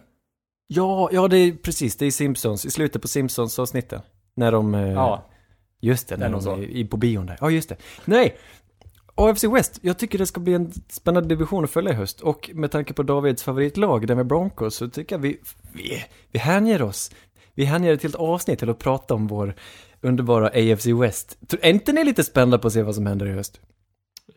Ja, 0.67 1.09
ja 1.13 1.29
det 1.29 1.37
är 1.37 1.53
precis, 1.53 1.97
det 1.97 2.07
är 2.07 2.11
Simpsons, 2.11 2.67
i 2.67 2.71
slutet 2.71 3.03
på 3.03 3.09
Simpsons 3.09 3.59
avsnitten. 3.59 4.01
När 4.37 4.53
de, 4.53 4.75
eh, 4.75 4.93
Ja. 4.93 5.29
just 5.81 6.09
det, 6.09 6.17
Det 6.17 6.25
är 6.25 6.29
när 6.29 6.33
de 6.37 6.43
så. 6.43 6.53
är 6.57 6.63
i, 6.63 6.85
på 6.85 6.97
bion 6.97 7.27
där. 7.27 7.39
Ja, 7.41 7.51
just 7.51 7.69
det. 7.69 7.77
Nej! 8.05 8.37
AFC 9.15 9.45
West, 9.45 9.79
jag 9.83 9.99
tycker 9.99 10.19
det 10.19 10.27
ska 10.27 10.41
bli 10.41 10.55
en 10.55 10.73
spännande 10.89 11.29
division 11.29 11.65
att 11.65 11.71
följa 11.71 11.93
i 11.93 11.95
höst. 11.95 12.21
Och 12.21 12.51
med 12.55 12.71
tanke 12.71 12.93
på 12.93 13.03
Davids 13.03 13.43
favoritlag, 13.43 14.07
det 14.07 14.15
med 14.15 14.27
Broncos, 14.27 14.75
så 14.75 14.89
tycker 14.89 15.15
jag 15.17 15.21
vi, 15.21 15.41
vi, 15.73 16.05
vi 16.33 16.39
hänger 16.39 16.83
oss. 16.83 17.11
Vi 17.55 17.65
hänger 17.65 17.93
ett 17.93 18.03
helt 18.03 18.15
avsnitt 18.15 18.59
till 18.59 18.71
att 18.71 18.79
prata 18.79 19.15
om 19.15 19.27
vår 19.27 19.55
underbara 20.01 20.47
AFC 20.49 20.87
West. 20.87 21.39
Är 21.63 21.71
inte 21.71 21.93
ni 21.93 22.05
lite 22.05 22.25
spända 22.25 22.59
på 22.59 22.67
att 22.67 22.73
se 22.73 22.83
vad 22.83 22.95
som 22.95 23.07
händer 23.07 23.27
i 23.27 23.33
höst? 23.33 23.61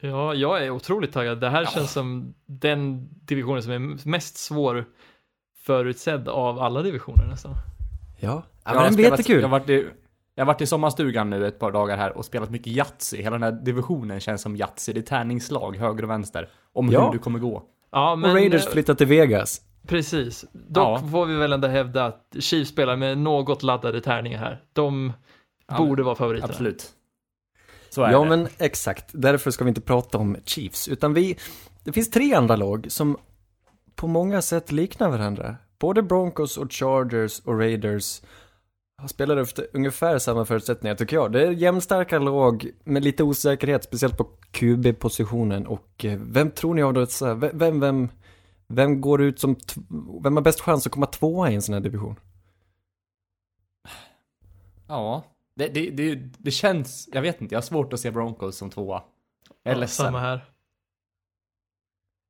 Ja, 0.01 0.33
jag 0.33 0.63
är 0.65 0.69
otroligt 0.69 1.13
taggad. 1.13 1.39
Det 1.41 1.49
här 1.49 1.65
känns 1.65 1.91
som 1.91 2.33
den 2.45 3.09
divisionen 3.25 3.63
som 3.63 3.71
är 3.71 4.07
mest 4.09 4.37
svår 4.37 4.85
förutsedd 5.65 6.27
av 6.27 6.59
alla 6.59 6.81
divisioner 6.81 7.25
nästan. 7.27 7.55
Ja, 8.19 8.29
ja 8.29 8.43
Jag 8.63 8.75
men 8.75 8.83
den 8.83 8.95
blir 8.95 9.05
jättekul. 9.05 9.35
Jag 9.41 9.49
har, 9.49 9.59
varit 9.59 9.69
i, 9.69 9.87
jag 10.35 10.45
har 10.45 10.53
varit 10.53 10.61
i 10.61 10.65
sommarstugan 10.67 11.29
nu 11.29 11.47
ett 11.47 11.59
par 11.59 11.71
dagar 11.71 11.97
här 11.97 12.17
och 12.17 12.25
spelat 12.25 12.49
mycket 12.49 12.67
Yatzy. 12.67 13.17
Hela 13.17 13.31
den 13.31 13.43
här 13.43 13.51
divisionen 13.51 14.19
känns 14.19 14.41
som 14.41 14.55
Yatzy. 14.55 14.93
Det 14.93 14.99
är 14.99 15.01
tärningslag, 15.01 15.77
höger 15.77 16.03
och 16.03 16.09
vänster. 16.09 16.49
Om 16.73 16.89
Ja. 16.89 17.05
hur 17.05 17.11
det 17.13 17.19
kommer 17.19 17.39
gå. 17.39 17.63
Ja, 17.91 18.15
men 18.15 18.29
och 18.29 18.35
Raiders 18.35 18.65
flyttar 18.67 18.93
till 18.95 19.07
Vegas. 19.07 19.61
precis. 19.87 20.45
Dock 20.51 20.87
Ja. 21.01 21.07
får 21.11 21.25
vi 21.25 21.35
väl 21.35 21.53
ändå 21.53 21.67
hävda 21.67 22.05
att 22.05 22.35
Chiefs 22.39 22.69
spelar 22.69 22.95
med 22.95 23.17
något 23.17 23.63
laddade 23.63 24.01
tärningar 24.01 24.39
här. 24.39 24.61
De 24.73 25.13
Ja, 25.67 25.77
borde 25.77 26.03
vara 26.03 26.15
favoriterna. 26.15 26.51
Absolut. 26.53 26.89
Så 27.89 28.03
är 28.03 28.11
Ja, 28.11 28.19
det. 28.23 28.29
men 28.29 28.47
exakt. 28.57 29.05
Därför 29.11 29.51
ska 29.51 29.63
vi 29.63 29.67
inte 29.69 29.81
prata 29.81 30.17
om 30.17 30.37
Chiefs, 30.45 30.87
utan 30.87 31.13
vi... 31.13 31.37
Det 31.83 31.91
finns 31.91 32.09
tre 32.11 32.33
andra 32.33 32.55
lag 32.55 32.85
som 32.89 33.17
på 33.95 34.07
många 34.07 34.41
sätt 34.41 34.71
liknar 34.71 35.09
varandra. 35.09 35.55
Både 35.85 36.01
Broncos 36.01 36.57
och 36.57 36.71
Chargers 36.73 37.39
och 37.39 37.59
Raiders 37.59 38.21
har 39.01 39.07
spelat 39.07 39.37
efter 39.37 39.67
ungefär 39.73 40.19
samma 40.19 40.45
förutsättningar, 40.45 40.95
tycker 40.95 41.15
jag. 41.15 41.31
Det 41.31 41.47
är 41.47 41.51
jämnstarka 41.51 42.19
lag 42.19 42.71
med 42.83 43.03
lite 43.03 43.23
osäkerhet, 43.23 43.83
speciellt 43.83 44.17
på 44.17 44.23
QB-positionen. 44.51 45.67
Och 45.67 46.05
eh, 46.05 46.19
vem 46.21 46.51
tror 46.51 46.73
ni 46.73 46.81
av 46.81 46.93
dessa? 46.93 47.33
Vem, 47.33 47.79
vem, 47.79 48.09
vem, 48.67 49.01
går 49.01 49.21
ut 49.21 49.39
som... 49.39 49.55
Vem 50.23 50.35
har 50.35 50.43
bäst 50.43 50.61
chans 50.61 50.85
att 50.87 50.93
komma 50.93 51.05
tvåa 51.05 51.51
i 51.51 51.55
en 51.55 51.61
sån 51.61 51.73
här 51.73 51.81
division? 51.81 52.15
Ja. 54.87 55.23
Det, 55.55 55.67
det, 55.67 55.89
det, 55.89 56.15
det 56.37 56.51
känns, 56.51 57.09
jag 57.13 57.21
vet 57.21 57.41
inte, 57.41 57.55
jag 57.55 57.57
har 57.57 57.65
svårt 57.65 57.93
att 57.93 57.99
se 57.99 58.11
Broncos 58.11 58.57
som 58.57 58.69
tvåa. 58.69 59.03
Jag 59.63 59.71
är 59.71 59.75
Ja, 59.75 59.79
ledsen. 59.79 60.05
samma 60.05 60.19
här. 60.19 60.45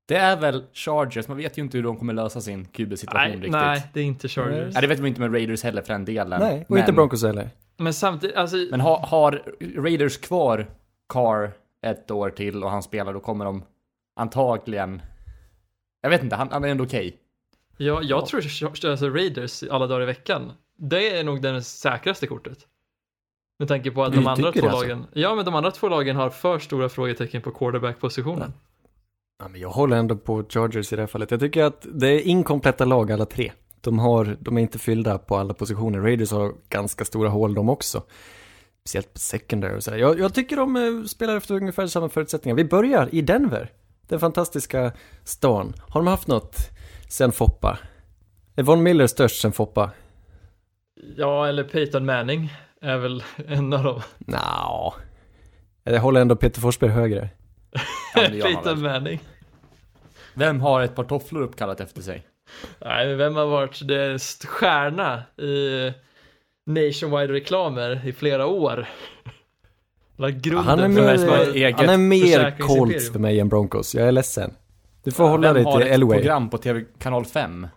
Det 0.08 0.16
är 0.16 0.38
väl 0.38 0.64
Chargers, 0.74 1.28
man 1.28 1.38
vet 1.38 1.58
ju 1.58 1.62
inte 1.62 1.78
hur 1.78 1.84
de 1.84 1.98
kommer 1.98 2.14
lösa 2.14 2.42
sin 2.42 2.66
QB-situation 2.66 3.22
Nej, 3.22 3.36
riktigt. 3.36 3.52
nej, 3.52 3.90
det 3.94 4.00
är 4.00 4.04
inte 4.04 4.28
Chargers. 4.28 4.74
Nej, 4.74 4.82
det 4.82 4.88
vet 4.88 5.00
man 5.00 5.08
inte 5.08 5.22
med 5.22 5.34
Raiders 5.34 5.64
heller 5.64 5.82
för 5.82 5.94
den 5.94 6.06
delen. 6.06 6.40
Nej, 6.40 6.62
och 6.62 6.72
men, 6.72 6.80
inte 6.80 6.94
Broncos 6.94 7.24
heller. 7.24 7.50
Men 7.78 7.94
samtidigt, 7.94 8.36
alltså, 8.36 8.58
Men 8.72 8.80
har, 8.80 8.98
har 8.98 9.44
Raiders 9.76 10.18
kvar 10.18 10.68
Carr 11.10 11.54
ett 11.86 12.12
år 12.12 12.30
till 12.30 12.64
och 12.64 12.72
han 12.72 12.84
spelar, 12.84 13.14
då 13.14 13.20
kommer 13.20 13.46
de 13.46 13.64
antagligen... 14.16 15.02
Jag 16.02 16.10
vet 16.10 16.24
inte, 16.24 16.36
han, 16.36 16.50
han 16.52 16.64
är 16.64 16.68
ändå 16.68 16.84
okej. 16.84 17.18
jag, 17.78 18.04
jag 18.04 18.26
tror 18.26 18.42
alltså 18.90 19.10
Raiders 19.10 19.64
alla 19.64 19.88
dagar 19.88 20.02
i 20.02 20.06
veckan, 20.06 20.52
det 20.78 21.18
är 21.18 21.24
nog 21.24 21.42
det 21.42 21.62
säkraste 21.62 22.28
kortet. 22.28 22.68
Med 23.60 23.68
tanke 23.68 23.92
på 23.92 24.04
att 24.04 24.12
Du 24.12 24.18
de 24.18 24.28
andra 24.28 24.52
två 24.52 24.68
alltså? 24.68 24.88
lagen, 24.88 25.06
ja 25.14 25.36
men 25.36 25.46
de 25.46 25.56
andra 25.56 25.72
två 25.72 25.90
lagen 25.90 26.16
har 26.16 26.30
för 26.30 26.60
stora 26.60 26.90
frågetecken 26.90 27.42
på 27.42 27.52
quarterback-positionen. 27.52 28.54
Ja, 28.56 28.62
men 29.40 29.62
jag 29.62 29.70
håller 29.70 29.98
ändå 29.98 30.16
på 30.16 30.44
Chargers 30.50 30.94
i 30.94 30.96
det 30.96 31.02
här 31.02 31.08
fallet. 31.08 31.32
Jag 31.32 31.40
tycker 31.40 31.64
att 31.64 31.86
det 31.94 32.08
är 32.08 32.20
inkompletta 32.20 32.86
lag 32.86 33.12
alla 33.12 33.26
tre. 33.26 33.52
De, 33.82 34.00
har, 34.00 34.38
de 34.40 34.58
är 34.58 34.62
inte 34.62 34.80
fyllda 34.80 35.18
på 35.18 35.38
alla 35.38 35.54
positioner. 35.54 36.00
Raiders 36.00 36.32
har 36.32 36.54
ganska 36.70 37.06
stora 37.06 37.30
hål 37.30 37.54
de 37.54 37.70
också. 37.70 38.04
Speciellt 38.80 39.14
på 39.14 39.20
secondary 39.20 39.78
och 39.78 39.84
sådär. 39.84 39.98
Jag, 39.98 40.20
jag 40.20 40.34
tycker 40.34 40.56
de 40.56 40.76
eh, 40.76 41.04
spelar 41.04 41.38
efter 41.38 41.56
ungefär 41.56 41.88
samma 41.88 42.10
förutsättningar. 42.10 42.56
Vi 42.56 42.66
börjar 42.66 43.10
i 43.12 43.22
Denver. 43.22 43.72
Den 44.08 44.20
fantastiska 44.20 44.92
stan. 45.24 45.74
Har 45.90 46.00
de 46.02 46.08
haft 46.08 46.28
något 46.28 46.56
sen 47.10 47.32
Foppa? 47.32 47.80
Är 48.56 48.64
Von 48.64 48.84
Miller 48.84 49.08
störst 49.08 49.42
sen 49.42 49.52
Foppa? 49.52 49.92
Ja, 51.18 51.48
eller 51.48 51.64
Peyton 51.64 52.06
Manning 52.06 52.54
är 52.82 52.98
väl 52.98 53.24
en 53.48 53.74
av 53.74 53.84
dem. 53.84 54.02
Nja. 54.18 54.94
Jag 55.84 56.02
håller 56.02 56.22
ändå 56.22 56.36
Peter 56.36 56.62
Forsberg 56.62 56.90
högre. 56.90 57.30
Ja, 58.16 58.22
Peyton. 58.46 58.82
Manning. 58.82 59.20
Vem 60.34 60.62
har 60.62 60.82
ett 60.82 60.96
par 60.96 61.04
tofflor 61.04 61.42
uppkallat 61.42 61.80
efter 61.80 62.02
sig? 62.02 62.28
Nej, 62.82 63.08
men 63.08 63.18
vem 63.18 63.36
har 63.36 63.46
varit 63.46 63.88
det 63.88 64.20
stjärna 64.48 65.24
i 65.38 65.92
nationwide-reklamer 66.70 68.02
i 68.08 68.14
flera 68.14 68.46
år? 68.46 68.88
Han 70.18 70.30
är 70.80 70.88
mer, 70.88 71.02
har- 71.28 71.72
han 71.78 71.90
är 71.90 71.98
mer. 71.98 72.58
Colts 72.60 73.12
för 73.12 73.20
mig 73.20 73.40
än 73.40 73.50
Broncos. 73.50 73.96
Jag 73.96 74.08
är 74.08 74.12
ledsen. 74.12 74.54
Du 75.04 75.12
får 75.12 75.28
hålla 75.28 75.48
Vem 75.48 75.56
dig 75.56 75.64
har 75.64 75.80
till 75.80 75.88
ett 75.88 75.94
Elway. 75.94 76.18
program 76.20 76.50
på 76.50 76.58
TV 76.58 76.84
kanal 77.00 77.26
5? 77.26 77.68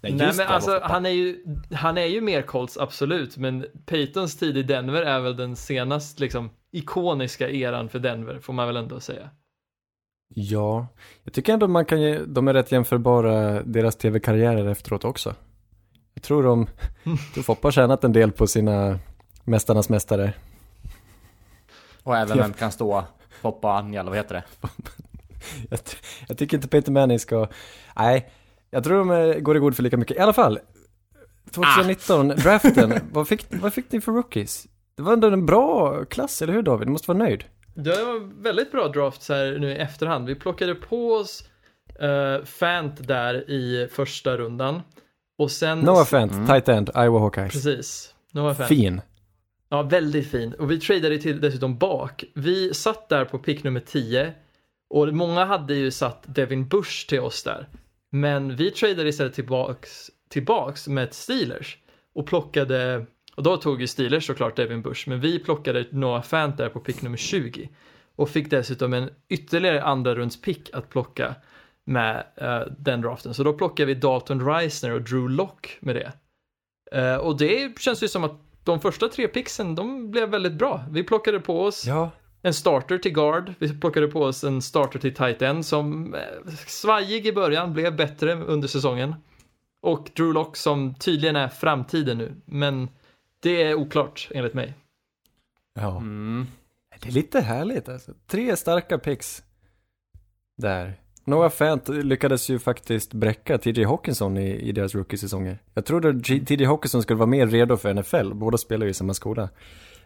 Nej, 0.00 0.12
just 0.12 0.38
men 0.38 0.46
alltså 0.48 0.80
han 0.82 1.06
är, 1.06 1.10
ju, 1.10 1.36
han 1.74 1.98
är 1.98 2.04
ju 2.06 2.20
mer 2.20 2.42
Colts, 2.42 2.78
absolut, 2.78 3.36
men 3.36 3.66
Peytons 3.86 4.36
tid 4.38 4.56
i 4.56 4.62
Denver 4.62 5.02
är 5.02 5.20
väl 5.20 5.36
den 5.36 5.56
senast 5.56 6.20
liksom 6.20 6.50
ikoniska 6.72 7.50
eran 7.50 7.88
för 7.88 7.98
Denver, 7.98 8.38
får 8.38 8.52
man 8.52 8.66
väl 8.66 8.76
ändå 8.76 9.00
säga. 9.00 9.30
Ja, 10.34 10.86
jag 11.24 11.32
tycker 11.32 11.52
ändå 11.52 11.68
man 11.68 11.84
kan 11.84 12.00
ge, 12.00 12.18
de 12.18 12.48
är 12.48 12.54
rätt 12.54 12.72
jämförbara, 12.72 13.62
deras 13.62 13.96
tv-karriärer 13.96 14.66
efteråt 14.66 15.04
också. 15.04 15.34
Jag 16.14 16.22
tror 16.22 16.42
de, 16.42 16.66
tror 17.34 17.42
Foppa 17.42 17.66
har 17.66 17.72
tjänat 17.72 18.04
en 18.04 18.12
del 18.12 18.32
på 18.32 18.46
sina 18.46 18.98
Mästarnas 19.44 19.88
Mästare. 19.88 20.32
Och 22.02 22.16
även 22.16 22.38
vem 22.38 22.52
kan 22.52 22.72
stå 22.72 23.04
Foppa 23.40 23.72
Anja, 23.72 24.00
eller 24.00 24.10
vad 24.10 24.18
heter 24.18 24.34
det? 24.34 24.44
Jag, 25.70 25.80
jag 26.28 26.38
tycker 26.38 26.56
inte 26.56 26.68
Peter 26.68 26.92
Manning 26.92 27.18
ska, 27.18 27.48
nej, 27.96 28.30
jag 28.70 28.84
tror 28.84 29.04
de 29.04 29.42
går 29.42 29.56
i 29.56 29.60
god 29.60 29.76
för 29.76 29.82
lika 29.82 29.96
mycket. 29.96 30.16
I 30.16 30.20
alla 30.20 30.32
fall, 30.32 30.58
2019, 31.50 32.28
draften, 32.28 33.00
vad 33.12 33.28
fick, 33.28 33.46
vad 33.50 33.74
fick 33.74 33.92
ni 33.92 34.00
för 34.00 34.12
rookies? 34.12 34.66
Det 34.94 35.02
var 35.02 35.12
ändå 35.12 35.28
en 35.28 35.46
bra 35.46 36.04
klass, 36.04 36.42
eller 36.42 36.52
hur 36.52 36.62
David? 36.62 36.88
Du 36.88 36.92
måste 36.92 37.10
vara 37.10 37.18
nöjd. 37.18 37.44
Det 37.84 38.04
var 38.04 38.42
väldigt 38.42 38.72
bra 38.72 38.88
drafts 38.88 39.28
här 39.28 39.58
nu 39.58 39.70
i 39.70 39.74
efterhand. 39.76 40.26
Vi 40.26 40.34
plockade 40.34 40.74
på 40.74 41.12
oss 41.12 41.44
uh, 42.02 42.44
Fant 42.44 43.08
där 43.08 43.50
i 43.50 43.88
första 43.92 44.36
rundan. 44.36 44.82
Och 45.38 45.50
sen... 45.50 45.80
Noah 45.80 46.04
Fant, 46.04 46.32
Mm. 46.32 46.46
tight 46.46 46.68
end, 46.68 46.90
Iowa 46.96 47.18
Hawkeyes. 47.18 47.52
Precis. 47.52 48.14
Noah 48.32 48.54
Fant. 48.54 48.68
Fin. 48.68 49.00
Ja, 49.68 49.82
väldigt 49.82 50.30
fin. 50.30 50.52
Och 50.52 50.70
vi 50.70 50.80
tradade 50.80 51.18
till 51.18 51.40
dessutom 51.40 51.78
bak. 51.78 52.24
Vi 52.34 52.74
satt 52.74 53.08
där 53.08 53.24
på 53.24 53.38
pick 53.38 53.64
nummer 53.64 53.80
10 53.80 54.32
och 54.90 55.14
många 55.14 55.44
hade 55.44 55.74
ju 55.74 55.90
satt 55.90 56.22
Devin 56.26 56.68
Bush 56.68 57.08
till 57.08 57.20
oss 57.20 57.42
där. 57.42 57.68
Men 58.10 58.56
vi 58.56 58.70
tradade 58.70 59.08
istället 59.08 59.34
tillbaks, 59.34 60.10
tillbaks 60.28 60.88
med 60.88 61.14
Steelers 61.14 61.78
och 62.14 62.26
plockade, 62.26 63.06
och 63.38 63.44
då 63.44 63.56
tog 63.56 63.80
ju 63.80 63.86
Steelers 63.86 64.26
såklart 64.26 64.56
Devin 64.56 64.82
Bush, 64.82 65.08
men 65.08 65.20
vi 65.20 65.38
plockade 65.38 65.86
Noah 65.90 66.22
Fant 66.22 66.56
där 66.56 66.68
på 66.68 66.80
pick 66.80 67.02
nummer 67.02 67.16
20 67.16 67.68
och 68.16 68.30
fick 68.30 68.50
dessutom 68.50 68.92
en 68.92 69.10
ytterligare 69.28 69.82
andra 69.82 70.14
runds 70.14 70.40
pick 70.40 70.70
att 70.74 70.90
plocka 70.90 71.34
med 71.84 72.24
eh, 72.36 72.60
den 72.78 73.00
draften. 73.00 73.34
Så 73.34 73.44
då 73.44 73.52
plockade 73.52 73.86
vi 73.86 73.94
Dalton 73.94 74.46
Reisner 74.46 74.92
och 74.92 75.02
Drew 75.02 75.30
Lock 75.30 75.78
med 75.80 75.96
det. 75.96 76.12
Eh, 76.98 77.16
och 77.16 77.38
det 77.38 77.80
känns 77.80 78.02
ju 78.02 78.08
som 78.08 78.24
att 78.24 78.40
de 78.64 78.80
första 78.80 79.08
tre 79.08 79.28
picksen, 79.28 79.74
de 79.74 80.10
blev 80.10 80.28
väldigt 80.28 80.54
bra. 80.54 80.84
Vi 80.90 81.04
plockade 81.04 81.40
på 81.40 81.62
oss 81.62 81.86
Ja, 81.86 82.10
en 82.42 82.54
starter 82.54 82.98
till 82.98 83.12
guard, 83.12 83.54
vi 83.58 83.80
plockade 83.80 84.08
på 84.08 84.22
oss 84.22 84.44
en 84.44 84.62
starter 84.62 84.98
till 84.98 85.14
tight 85.14 85.42
end 85.42 85.66
som 85.66 86.14
eh, 86.14 86.20
svajig 86.66 87.26
i 87.26 87.32
början, 87.32 87.72
blev 87.72 87.96
bättre 87.96 88.34
under 88.34 88.68
säsongen. 88.68 89.14
Och 89.82 90.10
Drew 90.16 90.32
Lock 90.32 90.56
som 90.56 90.94
tydligen 90.94 91.36
är 91.36 91.48
framtiden 91.48 92.18
nu, 92.18 92.34
men 92.44 92.88
det 93.40 93.62
är 93.62 93.74
oklart 93.74 94.28
enligt 94.34 94.54
mig. 94.54 94.74
ja. 95.74 95.96
Mm. 95.96 96.46
Det 97.02 97.08
är 97.08 97.12
lite 97.12 97.40
härligt 97.40 97.88
alltså. 97.88 98.12
Tre 98.26 98.56
starka 98.56 98.98
picks. 98.98 99.42
Där. 100.56 101.00
Noah 101.24 101.50
Fant 101.50 101.88
lyckades 101.88 102.48
ju 102.50 102.58
faktiskt 102.58 103.12
bräcka 103.14 103.58
TJ 103.58 103.84
Hawkinson 103.84 104.36
i, 104.38 104.50
i 104.50 104.72
deras 104.72 104.94
rookie-säsonger. 104.94 105.58
Jag 105.74 105.84
trodde 105.84 106.20
TJ 106.22 106.64
Hawkinson 106.64 107.02
skulle 107.02 107.16
vara 107.18 107.26
mer 107.26 107.46
redo 107.46 107.76
för 107.76 107.94
NFL, 107.94 108.34
båda 108.34 108.58
spelar 108.58 108.86
ju 108.86 108.90
i 108.90 108.94
samma 108.94 109.14
skola. 109.14 109.48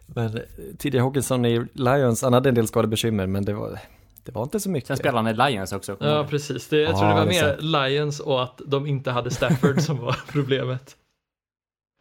Men 0.07 0.25
eh, 0.37 0.41
TJ 0.79 0.97
Hawkinson 0.99 1.45
i 1.45 1.65
Lions, 1.73 2.21
han 2.21 2.33
hade 2.33 2.49
en 2.49 2.55
del 2.55 2.67
skadebekymmer, 2.67 3.27
men 3.27 3.45
det 3.45 3.53
var, 3.53 3.79
det 4.23 4.31
var 4.31 4.43
inte 4.43 4.59
så 4.59 4.69
mycket. 4.69 4.87
Sen 4.87 4.97
spelar 4.97 5.23
han 5.23 5.27
i 5.27 5.51
Lions 5.51 5.73
också. 5.73 5.97
Ja, 5.99 6.27
precis. 6.29 6.67
Det, 6.67 6.77
jag 6.81 6.91
Ja, 6.91 6.97
tror 6.97 7.07
det 7.09 7.15
var 7.15 7.25
mer 7.25 7.57
Lions 7.89 8.19
och 8.19 8.43
att 8.43 8.61
de 8.65 8.87
inte 8.87 9.11
hade 9.11 9.31
Stafford 9.31 9.81
som 9.81 9.97
var 9.97 10.15
problemet. 10.31 10.97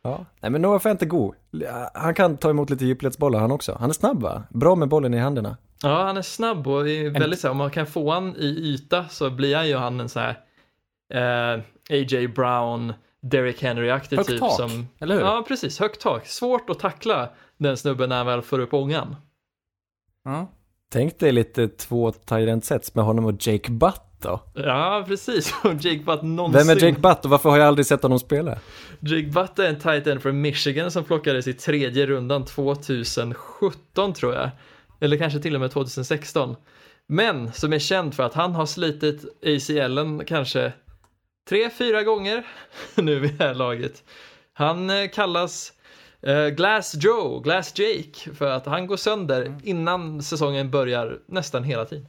Ja. 0.02 0.26
Nej 0.40 0.50
men 0.50 0.62
Noah 0.62 0.80
Fant 0.80 1.02
är 1.02 1.06
god. 1.06 1.34
Han 1.94 2.14
kan 2.14 2.36
ta 2.36 2.50
emot 2.50 2.70
lite 2.70 2.84
djupledsbollar 2.84 3.40
han 3.40 3.52
också. 3.52 3.76
Han 3.80 3.90
är 3.90 3.94
snabb 3.94 4.22
va? 4.22 4.42
Bra 4.50 4.74
med 4.74 4.88
bollen 4.88 5.14
i 5.14 5.18
händerna. 5.18 5.56
Ja, 5.82 6.04
han 6.04 6.16
är 6.16 6.22
snabb 6.22 6.66
och 6.68 6.88
är 6.88 7.10
väldigt 7.10 7.40
så 7.40 7.46
här, 7.46 7.52
om 7.52 7.58
man 7.58 7.70
kan 7.70 7.86
få 7.86 8.10
han 8.10 8.36
i 8.36 8.46
yta 8.46 9.08
så 9.08 9.30
blir 9.30 9.62
ju 9.62 9.76
han 9.76 10.00
en 10.00 10.08
så 10.08 10.20
här 10.20 10.38
eh, 11.14 11.60
A.J. 11.90 12.28
Brown, 12.28 12.92
Derrick 13.22 13.62
Henry-aktig 13.62 14.26
typ 14.26 14.40
tak, 14.40 14.52
som... 14.52 14.88
eller 14.98 15.14
hur? 15.14 15.22
Ja, 15.22 15.44
precis. 15.48 15.80
Högt 15.80 16.00
tak. 16.00 16.26
Svårt 16.26 16.70
att 16.70 16.78
tackla 16.78 17.30
den 17.56 17.76
snubben 17.76 18.08
när 18.08 18.16
han 18.16 18.26
väl 18.26 18.42
får 18.42 18.58
upp 18.58 18.74
ångan. 18.74 19.16
Ja. 20.24 20.46
Tänk 20.92 21.18
dig 21.18 21.32
lite 21.32 21.68
två 21.68 22.12
tight 22.12 22.64
sets 22.64 22.94
med 22.94 23.04
honom 23.04 23.24
och 23.24 23.34
Jake 23.46 23.72
Butt 23.72 24.11
då. 24.22 24.40
Ja, 24.54 25.04
precis. 25.08 25.54
Jake 25.64 26.02
Butt 26.04 26.22
någonsin... 26.22 26.66
Vem 26.66 26.76
är 26.76 26.84
Jake 26.84 27.00
Butt 27.00 27.24
och 27.24 27.30
varför 27.30 27.50
har 27.50 27.58
jag 27.58 27.66
aldrig 27.68 27.86
sett 27.86 28.02
honom 28.02 28.18
spela? 28.18 28.58
Jake 29.00 29.26
Butt 29.26 29.58
är 29.58 29.68
en 29.68 29.78
tight 29.78 30.06
end 30.06 30.22
från 30.22 30.40
Michigan 30.40 30.90
som 30.90 31.04
plockades 31.04 31.46
i 31.46 31.52
tredje 31.52 32.06
rundan 32.06 32.44
2017 32.44 34.12
tror 34.12 34.34
jag. 34.34 34.50
Eller 35.00 35.16
kanske 35.16 35.40
till 35.40 35.54
och 35.54 35.60
med 35.60 35.70
2016. 35.70 36.56
Men 37.06 37.52
som 37.52 37.72
är 37.72 37.78
känd 37.78 38.14
för 38.14 38.22
att 38.22 38.34
han 38.34 38.54
har 38.54 38.66
slitit 38.66 39.24
ACLen 39.42 40.24
kanske 40.24 40.72
tre, 41.48 41.70
fyra 41.70 42.02
gånger 42.02 42.46
nu 42.94 43.18
vid 43.18 43.34
det 43.34 43.44
här 43.44 43.54
laget. 43.54 44.04
Han 44.52 44.90
eh, 44.90 45.08
kallas 45.08 45.72
eh, 46.22 46.46
Glass 46.46 46.94
Joe, 47.00 47.40
Glass 47.40 47.78
Jake, 47.78 48.34
för 48.34 48.50
att 48.50 48.66
han 48.66 48.86
går 48.86 48.96
sönder 48.96 49.54
innan 49.62 50.22
säsongen 50.22 50.70
börjar 50.70 51.18
nästan 51.26 51.64
hela 51.64 51.84
tiden. 51.84 52.06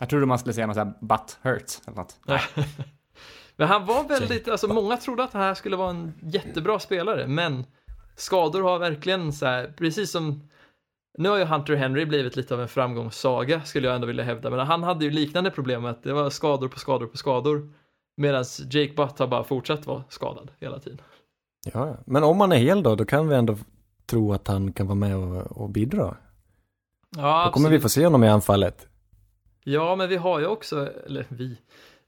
Jag 0.00 0.08
trodde 0.08 0.26
man 0.26 0.38
skulle 0.38 0.52
säga 0.52 0.66
något 0.66 0.76
sånt 0.76 0.96
här 1.00 1.06
butt 1.06 1.38
hurt 1.42 1.72
eller 1.86 1.96
något. 1.96 2.16
Men 3.56 3.68
han 3.68 3.86
var 3.86 4.08
väldigt, 4.08 4.48
alltså 4.48 4.68
många 4.68 4.96
trodde 4.96 5.24
att 5.24 5.32
det 5.32 5.38
här 5.38 5.54
skulle 5.54 5.76
vara 5.76 5.90
en 5.90 6.12
jättebra 6.22 6.78
spelare, 6.78 7.26
men 7.26 7.64
skador 8.16 8.62
har 8.62 8.78
verkligen 8.78 9.32
så 9.32 9.46
här, 9.46 9.74
precis 9.76 10.10
som 10.10 10.48
nu 11.18 11.28
har 11.28 11.36
ju 11.36 11.44
Hunter 11.44 11.74
Henry 11.74 12.04
blivit 12.06 12.36
lite 12.36 12.54
av 12.54 12.60
en 12.60 12.68
framgångssaga 12.68 13.62
skulle 13.62 13.86
jag 13.86 13.94
ändå 13.94 14.06
vilja 14.06 14.24
hävda, 14.24 14.50
men 14.50 14.58
han 14.58 14.82
hade 14.82 15.04
ju 15.04 15.10
liknande 15.10 15.50
problem 15.50 15.82
med 15.82 15.90
att 15.90 16.02
det 16.02 16.12
var 16.12 16.30
skador 16.30 16.68
på 16.68 16.78
skador 16.78 17.06
på 17.06 17.16
skador. 17.16 17.72
Medan 18.16 18.44
Jake 18.70 18.92
Butt 18.92 19.18
har 19.18 19.26
bara 19.26 19.44
fortsatt 19.44 19.86
vara 19.86 20.04
skadad 20.08 20.50
hela 20.60 20.78
tiden. 20.78 21.00
Ja, 21.72 21.96
men 22.06 22.24
om 22.24 22.40
han 22.40 22.52
är 22.52 22.56
hel 22.56 22.82
då, 22.82 22.94
då 22.94 23.04
kan 23.04 23.28
vi 23.28 23.34
ändå 23.34 23.56
tro 24.06 24.32
att 24.32 24.48
han 24.48 24.72
kan 24.72 24.86
vara 24.86 24.94
med 24.94 25.16
och, 25.16 25.62
och 25.62 25.70
bidra. 25.70 26.16
Ja, 27.16 27.44
Då 27.46 27.52
kommer 27.52 27.70
vi 27.70 27.80
få 27.80 27.88
se 27.88 28.04
honom 28.04 28.24
i 28.24 28.28
anfallet. 28.28 28.86
Ja, 29.64 29.96
men 29.96 30.08
vi 30.08 30.16
har 30.16 30.40
ju 30.40 30.46
också, 30.46 30.90
eller 31.06 31.26
vi, 31.28 31.58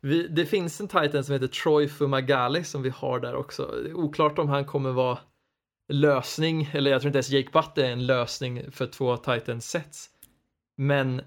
vi 0.00 0.28
det 0.28 0.46
finns 0.46 0.80
en 0.80 0.88
titan 0.88 1.24
som 1.24 1.32
heter 1.32 1.46
Troy 1.46 1.88
Fumagalli 1.88 2.64
som 2.64 2.82
vi 2.82 2.90
har 2.90 3.20
där 3.20 3.34
också. 3.34 3.74
Det 3.84 3.90
är 3.90 3.94
oklart 3.94 4.38
om 4.38 4.48
han 4.48 4.64
kommer 4.64 4.92
vara 4.92 5.18
lösning, 5.88 6.70
eller 6.72 6.90
jag 6.90 7.00
tror 7.00 7.08
inte 7.08 7.16
ens 7.16 7.30
Jake 7.30 7.50
Butt 7.52 7.78
är 7.78 7.90
en 7.90 8.06
lösning 8.06 8.70
för 8.70 8.86
två 8.86 9.16
titan 9.16 9.60
sets. 9.60 10.10
Men 10.76 11.22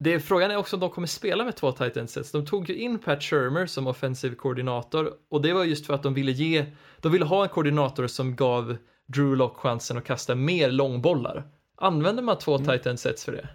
det 0.00 0.20
frågan 0.20 0.50
är 0.50 0.56
också 0.56 0.76
om 0.76 0.80
de 0.80 0.90
kommer 0.90 1.06
spela 1.06 1.44
med 1.44 1.56
två 1.56 1.72
titan 1.72 2.08
sets. 2.08 2.32
De 2.32 2.46
tog 2.46 2.70
ju 2.70 2.76
in 2.76 2.98
Pat 2.98 3.22
Shermer 3.22 3.66
som 3.66 3.86
offensiv 3.86 4.34
koordinator 4.34 5.12
och 5.30 5.42
det 5.42 5.52
var 5.52 5.64
just 5.64 5.86
för 5.86 5.94
att 5.94 6.02
de 6.02 6.14
ville 6.14 6.32
ge, 6.32 6.66
de 7.00 7.12
ville 7.12 7.24
ha 7.24 7.42
en 7.42 7.48
koordinator 7.48 8.06
som 8.06 8.36
gav 8.36 8.76
Drew 9.06 9.36
Lock 9.36 9.56
chansen 9.56 9.98
att 9.98 10.04
kasta 10.04 10.34
mer 10.34 10.70
långbollar. 10.70 11.48
Använder 11.76 12.22
man 12.22 12.38
två 12.38 12.54
Mm. 12.56 12.66
titan 12.66 12.98
sets 12.98 13.24
för 13.24 13.32
det? 13.32 13.48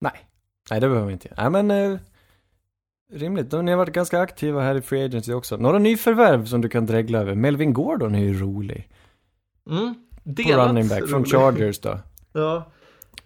Nej. 0.00 0.12
Nej, 0.70 0.80
det 0.80 0.88
behöver 0.88 1.06
vi 1.06 1.12
inte. 1.12 1.34
Nej, 1.36 1.50
men 1.50 1.70
eh, 1.70 1.98
rimligt. 3.12 3.52
Ni 3.52 3.70
har 3.70 3.78
varit 3.78 3.92
ganska 3.92 4.20
aktiva 4.20 4.62
här 4.62 4.74
i 4.74 4.80
Free 4.80 5.04
Agency 5.04 5.32
också. 5.32 5.56
Några 5.56 5.78
nyförvärv 5.78 6.46
som 6.46 6.60
du 6.60 6.68
kan 6.68 6.86
dregla 6.86 7.18
över. 7.18 7.34
Melvin 7.34 7.72
Gordon 7.72 8.14
är 8.14 8.18
ju 8.18 8.40
rolig. 8.40 8.88
Mm. 9.70 9.94
På 10.24 10.52
running 10.52 10.88
back 10.88 11.08
från. 11.08 11.24
Chargers 11.24 11.78
då. 11.80 11.98
Ja, 12.32 12.72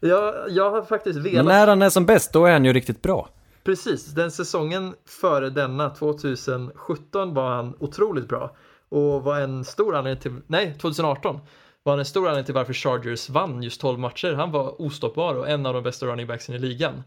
jag, 0.00 0.34
jag 0.48 0.70
har 0.70 0.82
faktiskt 0.82 1.16
Men 1.16 1.24
velat, 1.24 1.46
när 1.46 1.66
han 1.66 1.82
är 1.82 1.90
som 1.90 2.06
bäst, 2.06 2.32
då 2.32 2.46
är 2.46 2.52
han 2.52 2.64
ju 2.64 2.72
riktigt 2.72 3.02
bra. 3.02 3.28
precis, 3.64 4.06
den 4.06 4.30
säsongen 4.30 4.94
före 5.06 5.50
denna, 5.50 5.90
2017, 5.90 7.34
var 7.34 7.50
han 7.50 7.74
otroligt 7.78 8.28
bra. 8.28 8.56
Och 8.88 9.22
var 9.22 9.40
en 9.40 9.64
stor 9.64 9.96
anledning 9.96 10.22
till, 10.22 10.36
nej, 10.46 10.74
2018 10.80 11.40
var 11.82 11.92
han 11.92 11.98
en 11.98 12.04
stor 12.04 12.28
anledning 12.28 12.44
till 12.44 12.54
varför 12.54 12.72
Chargers 12.72 13.30
vann 13.30 13.62
just 13.62 13.80
12 13.80 13.98
matcher. 13.98 14.32
Han 14.32 14.50
var 14.50 14.82
ostoppbar 14.82 15.34
och 15.34 15.48
en 15.48 15.66
av 15.66 15.74
de 15.74 15.82
bästa 15.82 16.06
running 16.06 16.26
backsen 16.26 16.54
i 16.54 16.58
ligan. 16.58 17.02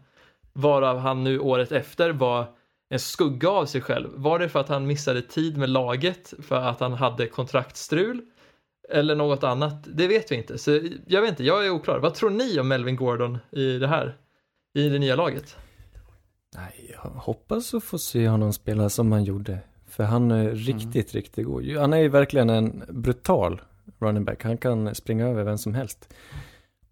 Varav 0.52 0.98
han 0.98 1.24
nu 1.24 1.38
året 1.38 1.72
efter 1.72 2.10
var 2.10 2.46
en 2.88 2.98
skugga 2.98 3.50
av 3.50 3.66
sig 3.66 3.80
själv. 3.80 4.08
Var 4.14 4.38
det 4.38 4.48
för 4.48 4.60
att 4.60 4.68
han 4.68 4.86
missade 4.86 5.22
tid 5.22 5.56
med 5.56 5.70
laget, 5.70 6.34
för 6.42 6.56
att 6.56 6.80
han 6.80 6.92
hade 6.92 7.26
kontraktstrul? 7.26 8.22
Eller 8.88 9.14
något 9.14 9.44
annat? 9.44 9.84
Det 9.94 10.08
vet 10.08 10.32
vi 10.32 10.36
inte. 10.36 10.58
Så 10.58 10.80
jag 11.06 11.20
vet 11.20 11.30
inte, 11.30 11.44
jag 11.44 11.66
är 11.66 11.70
oklar. 11.70 11.98
Vad 11.98 12.14
tror 12.14 12.30
ni 12.30 12.60
om 12.60 12.68
Melvin 12.68 12.96
Gordon 12.96 13.38
i 13.50 13.78
det 13.78 13.88
här? 13.88 14.16
I 14.74 14.88
det 14.88 14.98
nya 14.98 15.16
laget? 15.16 15.56
Nej, 16.56 16.90
jag 16.92 17.10
hoppas 17.10 17.74
att 17.74 17.84
få 17.84 17.98
se 17.98 18.28
honom 18.28 18.52
spela 18.52 18.88
som 18.88 19.12
han 19.12 19.24
gjorde. 19.24 19.58
För 19.88 20.04
han 20.04 20.30
är 20.30 20.50
riktigt, 20.50 21.14
riktigt 21.14 21.46
god. 21.46 21.76
Han 21.76 21.92
är 21.92 21.98
ju 21.98 22.08
verkligen 22.08 22.50
en 22.50 22.84
brutal 22.88 23.60
running 23.98 24.24
back. 24.24 24.42
Han 24.44 24.56
kan 24.56 24.94
springa 24.94 25.26
över 25.26 25.44
vem 25.44 25.58
som 25.58 25.74
helst. 25.74 26.14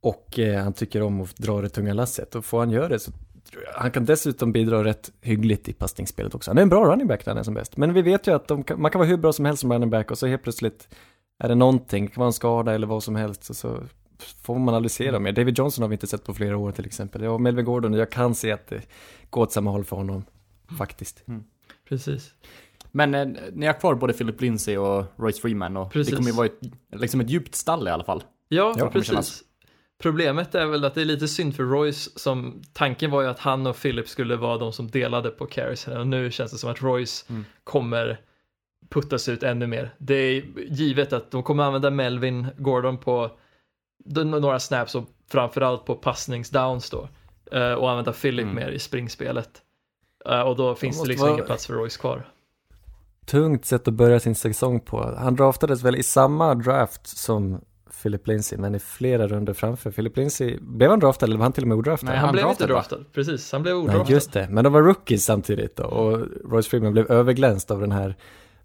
Och 0.00 0.38
eh, 0.38 0.62
han 0.64 0.72
tycker 0.72 1.02
om 1.02 1.20
att 1.20 1.36
dra 1.36 1.60
det 1.60 1.68
tunga 1.68 1.94
lasset. 1.94 2.34
Och 2.34 2.44
får 2.44 2.58
han 2.58 2.70
göra 2.70 2.88
det 2.88 2.98
så 2.98 3.10
jag- 3.52 3.80
han 3.80 3.90
kan 3.90 4.04
dessutom 4.04 4.52
bidra 4.52 4.84
rätt 4.84 5.12
hyggligt 5.20 5.68
i 5.68 5.72
passningsspelet 5.72 6.34
också. 6.34 6.50
Han 6.50 6.58
är 6.58 6.62
en 6.62 6.68
bra 6.68 6.84
running 6.92 7.06
back 7.06 7.26
när 7.26 7.30
han 7.30 7.38
är 7.38 7.42
som 7.42 7.54
bäst. 7.54 7.76
Men 7.76 7.92
vi 7.94 8.02
vet 8.02 8.26
ju 8.26 8.34
att 8.34 8.46
kan, 8.46 8.64
man 8.76 8.90
kan 8.90 8.98
vara 8.98 9.08
hur 9.08 9.16
bra 9.16 9.32
som 9.32 9.44
helst 9.44 9.60
som 9.60 9.72
running 9.72 9.90
back 9.90 10.10
och 10.10 10.18
så 10.18 10.26
helt 10.26 10.42
plötsligt 10.42 10.88
är 11.44 11.48
det 11.48 11.54
någonting, 11.54 12.04
det 12.06 12.10
kan 12.12 12.20
vara 12.20 12.26
en 12.26 12.32
skada 12.32 12.74
eller 12.74 12.86
vad 12.86 13.02
som 13.02 13.16
helst. 13.16 13.50
Och 13.50 13.56
så 13.56 13.78
får 14.42 14.58
man 14.58 14.74
aldrig 14.74 14.90
se 14.90 15.10
dem 15.10 15.22
mer. 15.22 15.32
David 15.32 15.58
Johnson 15.58 15.82
har 15.82 15.88
vi 15.88 15.94
inte 15.94 16.06
sett 16.06 16.24
på 16.24 16.34
flera 16.34 16.56
år 16.56 16.72
till 16.72 16.86
exempel. 16.86 17.22
Ja, 17.22 17.38
Melvin 17.38 17.64
Gordon, 17.64 17.92
jag 17.92 18.10
kan 18.10 18.34
se 18.34 18.52
att 18.52 18.66
det 18.66 18.82
går 19.30 19.42
åt 19.42 19.52
samma 19.52 19.70
håll 19.70 19.84
för 19.84 19.96
honom. 19.96 20.24
Faktiskt. 20.78 21.24
Precis. 21.88 22.34
Men 22.92 23.14
eh, 23.14 23.28
ni 23.52 23.66
har 23.66 23.80
kvar 23.80 23.94
både 23.94 24.12
Philip 24.12 24.40
Lindsay 24.40 24.76
och 24.76 25.04
Royce 25.16 25.40
Freeman 25.40 25.76
och 25.76 25.92
Precis. 25.92 26.10
det 26.10 26.16
kommer 26.16 26.30
ju 26.30 26.36
vara 26.36 26.46
ett, 26.46 26.60
liksom 26.92 27.20
ett 27.20 27.30
djupt 27.30 27.54
stall 27.54 27.88
i 27.88 27.90
alla 27.90 28.04
fall. 28.04 28.22
Ja, 28.48 28.74
kommer 28.74 28.90
precis. 28.90 29.42
Problemet 30.02 30.54
är 30.54 30.66
väl 30.66 30.84
att 30.84 30.94
det 30.94 31.00
är 31.00 31.04
lite 31.04 31.28
synd 31.28 31.56
för 31.56 31.62
Royce 31.64 32.10
som 32.18 32.62
tanken 32.72 33.10
var 33.10 33.22
ju 33.22 33.28
att 33.28 33.38
han 33.38 33.66
och 33.66 33.76
Philip 33.82 34.08
skulle 34.08 34.36
vara 34.36 34.58
de 34.58 34.72
som 34.72 34.90
delade 34.90 35.30
på 35.30 35.46
carries 35.46 35.88
och 35.88 36.06
nu 36.06 36.30
känns 36.30 36.52
det 36.52 36.58
som 36.58 36.70
att 36.70 36.82
Royce 36.82 37.24
Mm. 37.30 37.44
kommer 37.64 38.20
puttas 38.90 39.28
ut 39.28 39.42
ännu 39.42 39.66
mer. 39.66 39.94
Det 39.98 40.14
är 40.14 40.44
givet 40.68 41.12
att 41.12 41.30
de 41.30 41.42
kommer 41.42 41.62
använda 41.64 41.90
Melvin 41.90 42.46
Gordon 42.58 42.98
på 42.98 43.30
några 44.24 44.60
snaps 44.60 44.94
och 44.94 45.04
framförallt 45.30 45.84
på 45.84 45.94
passningsdowns 45.94 46.90
då 46.90 47.08
eh, 47.52 47.72
och 47.72 47.90
använda 47.90 48.12
Philip 48.12 48.42
Mm. 48.44 48.54
mer 48.56 48.68
i 48.70 48.78
springspelet. 48.78 49.62
Eh, 50.30 50.40
Och 50.40 50.56
då 50.56 50.74
finns 50.74 50.96
det 50.96 51.00
måste 51.00 51.08
liksom 51.08 51.24
vara- 51.26 51.34
ingen 51.34 51.46
plats 51.46 51.66
för 51.66 51.74
Royce 51.74 51.96
kvar. 51.96 52.31
Tungt 53.26 53.64
sätt 53.64 53.88
att 53.88 53.94
börja 53.94 54.20
sin 54.20 54.34
säsong 54.34 54.80
på. 54.80 55.14
Han 55.18 55.36
draftades 55.36 55.82
väl 55.82 55.96
i 55.96 56.02
samma 56.02 56.54
draft 56.54 57.06
som 57.06 57.60
Philip 58.02 58.26
Lindsay, 58.26 58.58
men 58.58 58.74
i 58.74 58.78
flera 58.78 59.28
runder 59.28 59.52
framför. 59.52 59.90
Philip 59.90 60.16
Lindsay, 60.16 60.58
blev 60.60 60.90
han 60.90 61.00
draftad 61.00 61.26
eller 61.26 61.36
var 61.36 61.42
han 61.44 61.52
till 61.52 61.64
och 61.64 61.68
med 61.68 61.78
odraftad? 61.78 62.06
Nej, 62.06 62.16
Han, 62.16 62.24
han 62.24 62.32
blev 62.32 62.44
draftad, 62.44 62.64
inte 62.64 62.72
va? 62.72 62.78
draftad, 62.78 62.98
precis. 63.12 63.52
Han 63.52 63.62
blev 63.62 63.74
Nej, 63.76 63.84
odraftad. 63.84 64.12
just 64.12 64.32
det. 64.32 64.48
Men 64.50 64.64
de 64.64 64.72
var 64.72 64.82
rookies 64.82 65.24
samtidigt 65.24 65.76
då. 65.76 65.84
Och 65.84 66.18
Royce 66.50 66.68
Freeman 66.70 66.92
blev 66.92 67.10
överglänst 67.10 67.70
av 67.70 67.80
den 67.80 67.92
här 67.92 68.16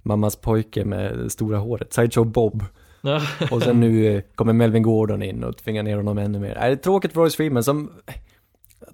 mammas 0.04 0.36
pojke 0.36 0.86
med 0.86 1.18
det 1.18 1.30
stora 1.30 1.58
håret, 1.58 1.94
Sideshow 1.94 2.26
Bob. 2.26 2.64
Och 3.52 3.64
sen 3.64 3.80
nu 3.80 4.06
eh, 4.06 4.22
kommer 4.36 4.54
Melvin 4.54 4.84
Gordon 4.84 5.24
in 5.24 5.44
och 5.44 5.58
tvingar 5.58 5.84
ner 5.84 5.96
honom 5.98 6.18
ännu 6.18 6.40
mer. 6.40 6.56
Nej, 6.60 6.70
det 6.70 6.76
är 6.76 6.84
tråkigt 6.84 7.14
för 7.14 7.22
Royce 7.22 7.36
Freeman 7.38 7.64
som 7.64 7.92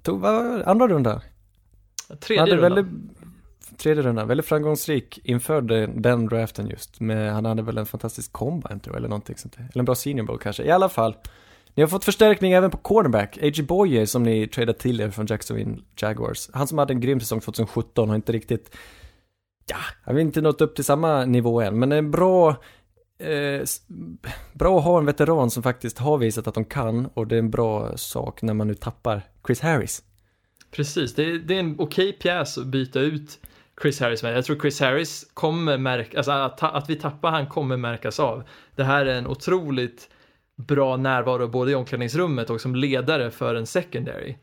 tog, 0.02 0.20
vad, 0.20 0.34
var 0.34 0.58
det? 0.58 0.66
andra 0.66 0.88
runda? 0.88 1.22
Tredje 2.20 2.56
rundan. 2.56 2.60
väldigt, 2.62 2.86
tredje 3.78 4.04
rundan, 4.04 4.28
väldigt 4.28 4.46
framgångsrik 4.46 5.20
inför 5.24 5.62
den, 5.62 6.02
den 6.02 6.26
draften 6.26 6.68
just. 6.68 7.00
Med, 7.00 7.34
han 7.34 7.46
hade 7.46 7.62
väl 7.62 7.78
en 7.78 7.86
fantastisk 7.86 8.32
combine 8.32 8.80
tror 8.80 8.96
jag, 8.96 8.98
eller 8.98 9.10
någonting 9.10 9.38
sånt 9.38 9.58
där. 9.58 9.68
Eller 9.72 9.80
en 9.80 9.86
bra 9.86 9.96
senior 9.96 10.26
bowl 10.26 10.40
kanske. 10.40 10.64
I 10.64 10.72
alla 10.72 10.90
fall. 10.90 11.16
Ni 11.76 11.84
har 11.84 11.88
fått 11.88 12.06
förstärkning 12.06 12.52
även 12.52 12.72
på 12.72 12.78
cornerback. 12.78 13.38
A.J. 13.38 13.64
Boye 13.64 14.08
som 14.08 14.24
ni 14.24 14.48
tradeade 14.48 14.80
till 14.80 15.02
er 15.02 15.10
från 15.10 15.26
Jacksonville 15.26 15.78
Jaguars. 15.98 16.50
Han 16.54 16.68
som 16.68 16.78
hade 16.78 16.94
en 16.94 17.02
grym 17.02 17.20
säsong 17.20 17.40
2017 17.40 18.10
har 18.10 18.16
inte 18.16 18.32
riktigt, 18.32 18.76
ja, 19.70 19.78
han 20.04 20.16
har 20.16 20.22
inte 20.22 20.42
nått 20.42 20.62
upp 20.62 20.76
till 20.76 20.84
samma 20.84 21.26
nivå 21.26 21.62
än. 21.62 21.80
Men 21.80 21.92
en 21.92 22.12
bra, 22.12 22.50
eh, 23.20 23.62
bra 24.54 24.78
att 24.78 24.84
ha 24.84 24.98
en 25.00 25.06
veteran 25.06 25.52
som 25.52 25.64
faktiskt 25.64 25.98
har 25.98 26.18
visat 26.18 26.48
att 26.48 26.56
de 26.56 26.66
kan. 26.66 27.06
Och 27.06 27.28
det 27.28 27.36
är 27.36 27.40
en 27.40 27.52
bra 27.52 27.98
sak 27.98 28.42
när 28.42 28.54
man 28.54 28.68
nu 28.68 28.76
tappar 28.76 29.22
Chris 29.48 29.60
Harris. 29.60 30.04
Precis, 30.72 31.16
det 31.16 31.24
är, 31.24 31.40
det 31.40 31.56
är 31.56 31.60
en 31.60 31.76
okej 31.80 32.14
pjäs 32.14 32.58
att 32.58 32.68
byta 32.68 33.00
ut 33.00 33.40
Chris 33.84 34.00
Harris 34.00 34.24
med. 34.24 34.38
Jag 34.38 34.46
tror 34.46 34.60
Chris 34.60 34.80
Harris 34.80 35.26
kommer 35.34 35.78
märka, 35.78 36.18
alltså 36.18 36.32
att, 36.32 36.64
att 36.64 36.90
vi 36.90 36.96
tappar 36.96 37.32
han 37.32 37.48
kommer 37.48 37.78
märkas 37.78 38.20
av. 38.20 38.44
Det 38.76 38.84
här 38.84 39.06
är 39.06 39.16
en 39.16 39.28
otroligt 39.28 40.10
bra 40.56 40.98
närvaro 40.98 41.48
både 41.48 41.72
i 41.72 41.76
omklädningsrummet 41.76 42.50
och 42.50 42.62
som 42.62 42.76
ledare 42.76 43.32
för 43.32 43.56
en 43.56 43.66
secondary. 43.66 44.36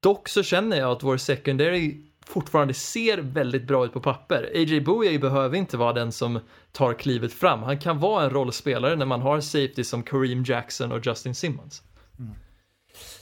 Dock 0.00 0.28
så 0.28 0.42
känner 0.42 0.76
jag 0.76 0.90
att 0.90 1.02
vår 1.02 1.16
secondary 1.16 2.02
fortfarande 2.26 2.74
ser 2.74 3.18
väldigt 3.18 3.66
bra 3.66 3.84
ut 3.84 3.92
på 3.92 4.00
papper. 4.00 4.50
A.J. 4.54 4.80
Bouye 4.80 5.18
behöver 5.18 5.56
inte 5.56 5.76
vara 5.76 5.92
den 5.92 6.12
som 6.12 6.40
tar 6.72 6.94
klivet 6.94 7.32
fram. 7.32 7.62
Han 7.62 7.78
kan 7.78 7.98
vara 7.98 8.24
en 8.24 8.30
rollspelare 8.30 8.96
när 8.96 9.06
man 9.06 9.20
har 9.20 9.40
safety 9.40 9.84
som 9.84 10.02
Kareem 10.02 10.44
Jackson 10.44 10.92
och 10.92 11.06
Justin 11.06 11.34
Simmons. 11.34 11.82
Mm. 12.18 12.34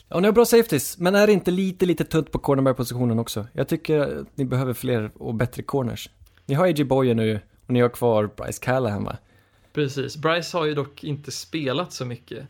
Ja, 0.08 0.20
ni 0.20 0.26
har 0.26 0.32
bra 0.32 0.44
safeties, 0.44 0.98
men 0.98 1.14
är 1.14 1.26
det 1.26 1.32
inte 1.32 1.50
lite, 1.50 1.86
lite 1.86 2.04
tunt 2.04 2.32
på 2.32 2.38
cornerback-positionen 2.38 3.18
också? 3.18 3.46
Jag 3.52 3.68
tycker 3.68 4.00
att 4.00 4.26
ni 4.34 4.44
behöver 4.44 4.74
fler 4.74 5.10
och 5.14 5.34
bättre 5.34 5.62
corners. 5.62 6.10
Ni 6.46 6.54
har 6.54 6.66
A.J. 6.66 6.84
Boyer 6.84 7.14
nu 7.14 7.40
och 7.66 7.72
ni 7.72 7.80
har 7.80 7.88
kvar 7.88 8.30
Bryce 8.36 8.62
Callahan 8.62 9.04
va? 9.04 9.16
Precis, 9.72 10.16
Bryce 10.16 10.58
har 10.58 10.64
ju 10.64 10.74
dock 10.74 11.04
inte 11.04 11.30
spelat 11.30 11.92
så 11.92 12.04
mycket. 12.04 12.46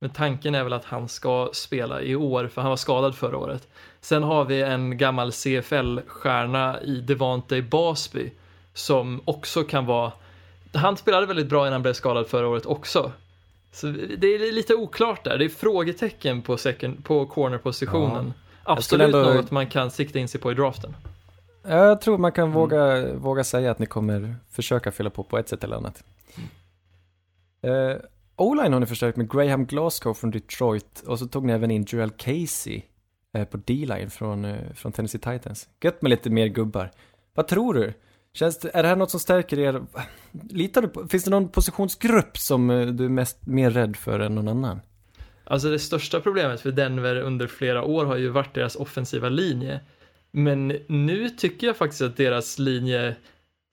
Men 0.00 0.10
tanken 0.10 0.54
är 0.54 0.64
väl 0.64 0.72
att 0.72 0.84
han 0.84 1.08
ska 1.08 1.50
spela 1.52 2.02
i 2.02 2.16
år, 2.16 2.48
för 2.48 2.60
han 2.60 2.70
var 2.70 2.76
skadad 2.76 3.14
förra 3.14 3.38
året. 3.38 3.68
Sen 4.00 4.22
har 4.22 4.44
vi 4.44 4.62
en 4.62 4.98
gammal 4.98 5.32
CFL-stjärna 5.32 6.82
i 6.82 7.00
Devante 7.00 7.62
Basby, 7.62 8.30
som 8.74 9.20
också 9.24 9.62
kan 9.62 9.86
vara... 9.86 10.12
Han 10.72 10.96
spelade 10.96 11.26
väldigt 11.26 11.48
bra 11.48 11.60
innan 11.60 11.72
han 11.72 11.82
blev 11.82 11.92
skadad 11.92 12.26
förra 12.26 12.48
året 12.48 12.66
också. 12.66 13.12
Så 13.72 13.86
det 14.18 14.26
är 14.26 14.52
lite 14.52 14.74
oklart 14.74 15.24
där, 15.24 15.38
det 15.38 15.44
är 15.44 15.48
frågetecken 15.48 16.42
på, 16.42 16.56
second, 16.56 17.04
på 17.04 17.26
cornerpositionen. 17.26 18.32
Skulle 18.62 18.74
Absolut 18.76 19.14
ändå- 19.14 19.34
något 19.34 19.50
man 19.50 19.66
kan 19.66 19.90
sikta 19.90 20.18
in 20.18 20.28
sig 20.28 20.40
på 20.40 20.52
i 20.52 20.54
draften. 20.54 20.96
Jag 21.62 22.00
tror 22.00 22.18
man 22.18 22.32
kan 22.32 22.52
våga, 22.52 23.14
våga 23.14 23.44
säga 23.44 23.70
att 23.70 23.78
ni 23.78 23.86
kommer 23.86 24.36
försöka 24.50 24.92
fylla 24.92 25.10
på 25.10 25.24
på 25.24 25.38
ett 25.38 25.48
sätt 25.48 25.64
eller 25.64 25.76
annat. 25.76 26.04
Uh, 27.66 27.96
O-line 28.36 28.72
har 28.72 28.80
ni 28.80 28.86
förstärkt 28.86 29.16
med 29.16 29.30
Graham 29.30 29.66
Glasgow 29.66 30.14
från 30.14 30.30
Detroit 30.30 31.02
och 31.06 31.18
så 31.18 31.26
tog 31.26 31.44
ni 31.44 31.52
även 31.52 31.70
in 31.70 31.84
Joel 31.88 32.10
Casey 32.10 32.82
eh, 33.34 33.44
på 33.44 33.56
D-line 33.56 34.10
från, 34.10 34.44
eh, 34.44 34.72
från 34.74 34.92
Tennessee 34.92 35.20
Titans. 35.20 35.68
Gött 35.80 36.02
med 36.02 36.10
lite 36.10 36.30
mer 36.30 36.46
gubbar. 36.46 36.90
Vad 37.34 37.48
tror 37.48 37.74
du? 37.74 37.92
Känns 38.34 38.58
det, 38.58 38.70
är 38.74 38.82
det 38.82 38.88
här 38.88 38.96
något 38.96 39.10
som 39.10 39.20
stärker 39.20 39.58
er? 39.58 39.82
Litar 40.50 40.82
du 40.82 40.88
på, 40.88 41.08
finns 41.08 41.24
det 41.24 41.30
någon 41.30 41.48
positionsgrupp 41.48 42.38
som 42.38 42.70
eh, 42.70 42.86
du 42.86 43.04
är 43.04 43.08
mest, 43.08 43.46
mer 43.46 43.70
rädd 43.70 43.96
för 43.96 44.20
än 44.20 44.34
någon 44.34 44.48
annan? 44.48 44.80
Alltså 45.44 45.70
det 45.70 45.78
största 45.78 46.20
problemet 46.20 46.60
för 46.60 46.72
Denver 46.72 47.16
under 47.16 47.46
flera 47.46 47.82
år 47.82 48.04
har 48.04 48.16
ju 48.16 48.28
varit 48.28 48.54
deras 48.54 48.76
offensiva 48.76 49.28
linje. 49.28 49.80
Men 50.30 50.68
nu 50.88 51.28
tycker 51.28 51.66
jag 51.66 51.76
faktiskt 51.76 52.02
att 52.02 52.16
deras 52.16 52.58
linje 52.58 53.16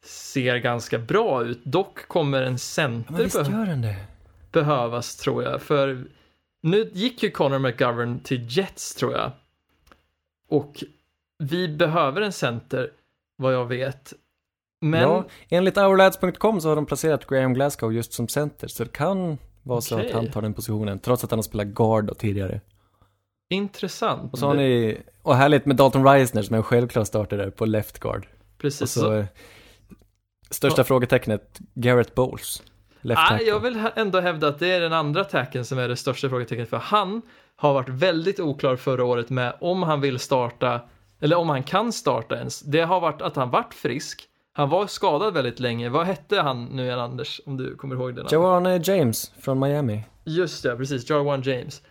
ser 0.06 0.58
ganska 0.58 1.00
bra 1.00 1.44
ut. 1.44 1.66
Dock 1.66 2.08
kommer 2.08 2.42
en 2.42 2.58
center 2.58 3.14
behö- 3.14 3.44
behövas 4.52 5.16
tror 5.16 5.44
jag. 5.44 5.62
För 5.62 6.04
nu 6.62 6.92
gick 6.94 7.24
ju 7.24 7.32
Connor 7.32 7.60
McGovern 7.60 8.20
till 8.20 8.58
Jets 8.58 8.96
tror 8.96 9.14
jag. 9.14 9.32
Och 10.50 10.84
vi 11.44 11.68
behöver 11.68 12.22
en 12.22 12.32
center, 12.32 12.92
vad 13.38 13.54
jag 13.54 13.66
vet. 13.66 14.14
Men 14.82 15.02
Ja, 15.02 15.26
enligt 15.50 15.78
ourlads.com 15.78 16.62
så 16.62 16.70
har 16.70 16.76
de 16.76 16.86
placerat 16.86 17.28
Graham 17.28 17.54
Glasgow 17.54 17.94
just 17.94 18.14
som 18.14 18.28
center, 18.28 18.68
så 18.68 18.84
det 18.84 18.92
kan 18.92 19.38
vara 19.64 19.82
så 19.82 19.96
Okej. 19.96 20.08
att 20.08 20.14
han 20.14 20.32
tar 20.32 20.42
den 20.42 20.54
positionen, 20.54 21.00
trots 21.00 21.24
att 21.24 21.32
han 21.32 21.38
har 21.38 21.44
spelat 21.44 21.68
guard 21.68 22.18
tidigare. 22.18 22.62
intressant. 23.50 24.34
Och 24.34 24.40
så 24.40 24.48
har 24.48 24.54
ni, 24.54 24.98
och 25.22 25.36
härligt 25.36 25.66
med 25.66 25.76
Dalton 25.76 26.04
Reisner 26.04 26.42
som 26.42 26.54
är 26.54 26.58
en 26.58 26.64
självklar 26.64 27.04
starter 27.04 27.38
där 27.38 27.50
på 27.50 27.66
left 27.66 28.00
guard. 28.00 28.28
Och 28.56 28.62
Precis. 28.62 28.92
så, 28.92 29.00
Så, 29.00 29.14
eh, 29.14 29.26
största 30.50 30.84
frågetecknet, 30.84 31.60
Garrett 31.74 32.16
Bowles. 32.16 32.64
Left 33.02 33.32
ah, 33.32 33.40
jag 33.40 33.60
vill 33.60 33.84
ändå 33.96 34.20
hävda 34.20 34.48
att 34.48 34.60
det 34.60 34.72
är 34.72 34.80
den 34.82 34.94
andra 34.94 35.24
tacken 35.24 35.66
som 35.66 35.80
är 35.80 35.88
det 35.88 35.96
största 35.96 36.30
frågetecknet 36.30 36.70
för 36.70 36.78
han 36.78 37.22
har 37.56 37.74
varit 37.74 37.90
väldigt 37.90 38.40
oklar 38.40 38.76
förra 38.76 39.04
året 39.04 39.30
med 39.30 39.54
om 39.62 39.84
han 39.84 40.02
vill 40.02 40.20
starta 40.20 40.82
eller 41.20 41.36
om 41.36 41.50
han 41.50 41.64
kan 41.64 41.94
starta 41.94 42.38
ens. 42.38 42.62
Det 42.62 42.82
har 42.82 43.00
varit 43.00 43.22
att 43.22 43.36
han 43.36 43.50
varit 43.50 43.74
frisk. 43.74 44.29
Han 44.60 44.70
var 44.70 44.88
skadad 44.88 45.34
väldigt 45.34 45.60
länge. 45.60 45.90
Vad 45.90 46.06
hette 46.06 46.42
han 46.42 46.66
nu 46.66 46.84
igen 46.84 47.00
Anders? 47.00 47.42
Om 47.46 47.58
du 47.58 47.76
kommer 47.76 47.96
ihåg 47.96 48.16
det? 48.16 48.26
Jawan 48.32 48.82
James 48.82 49.32
från 49.40 49.60
Miami. 49.60 50.04
Just 50.24 50.64
det, 50.64 50.76
precis. 50.76 51.10
Jarwan 51.10 51.42
James. 51.42 51.82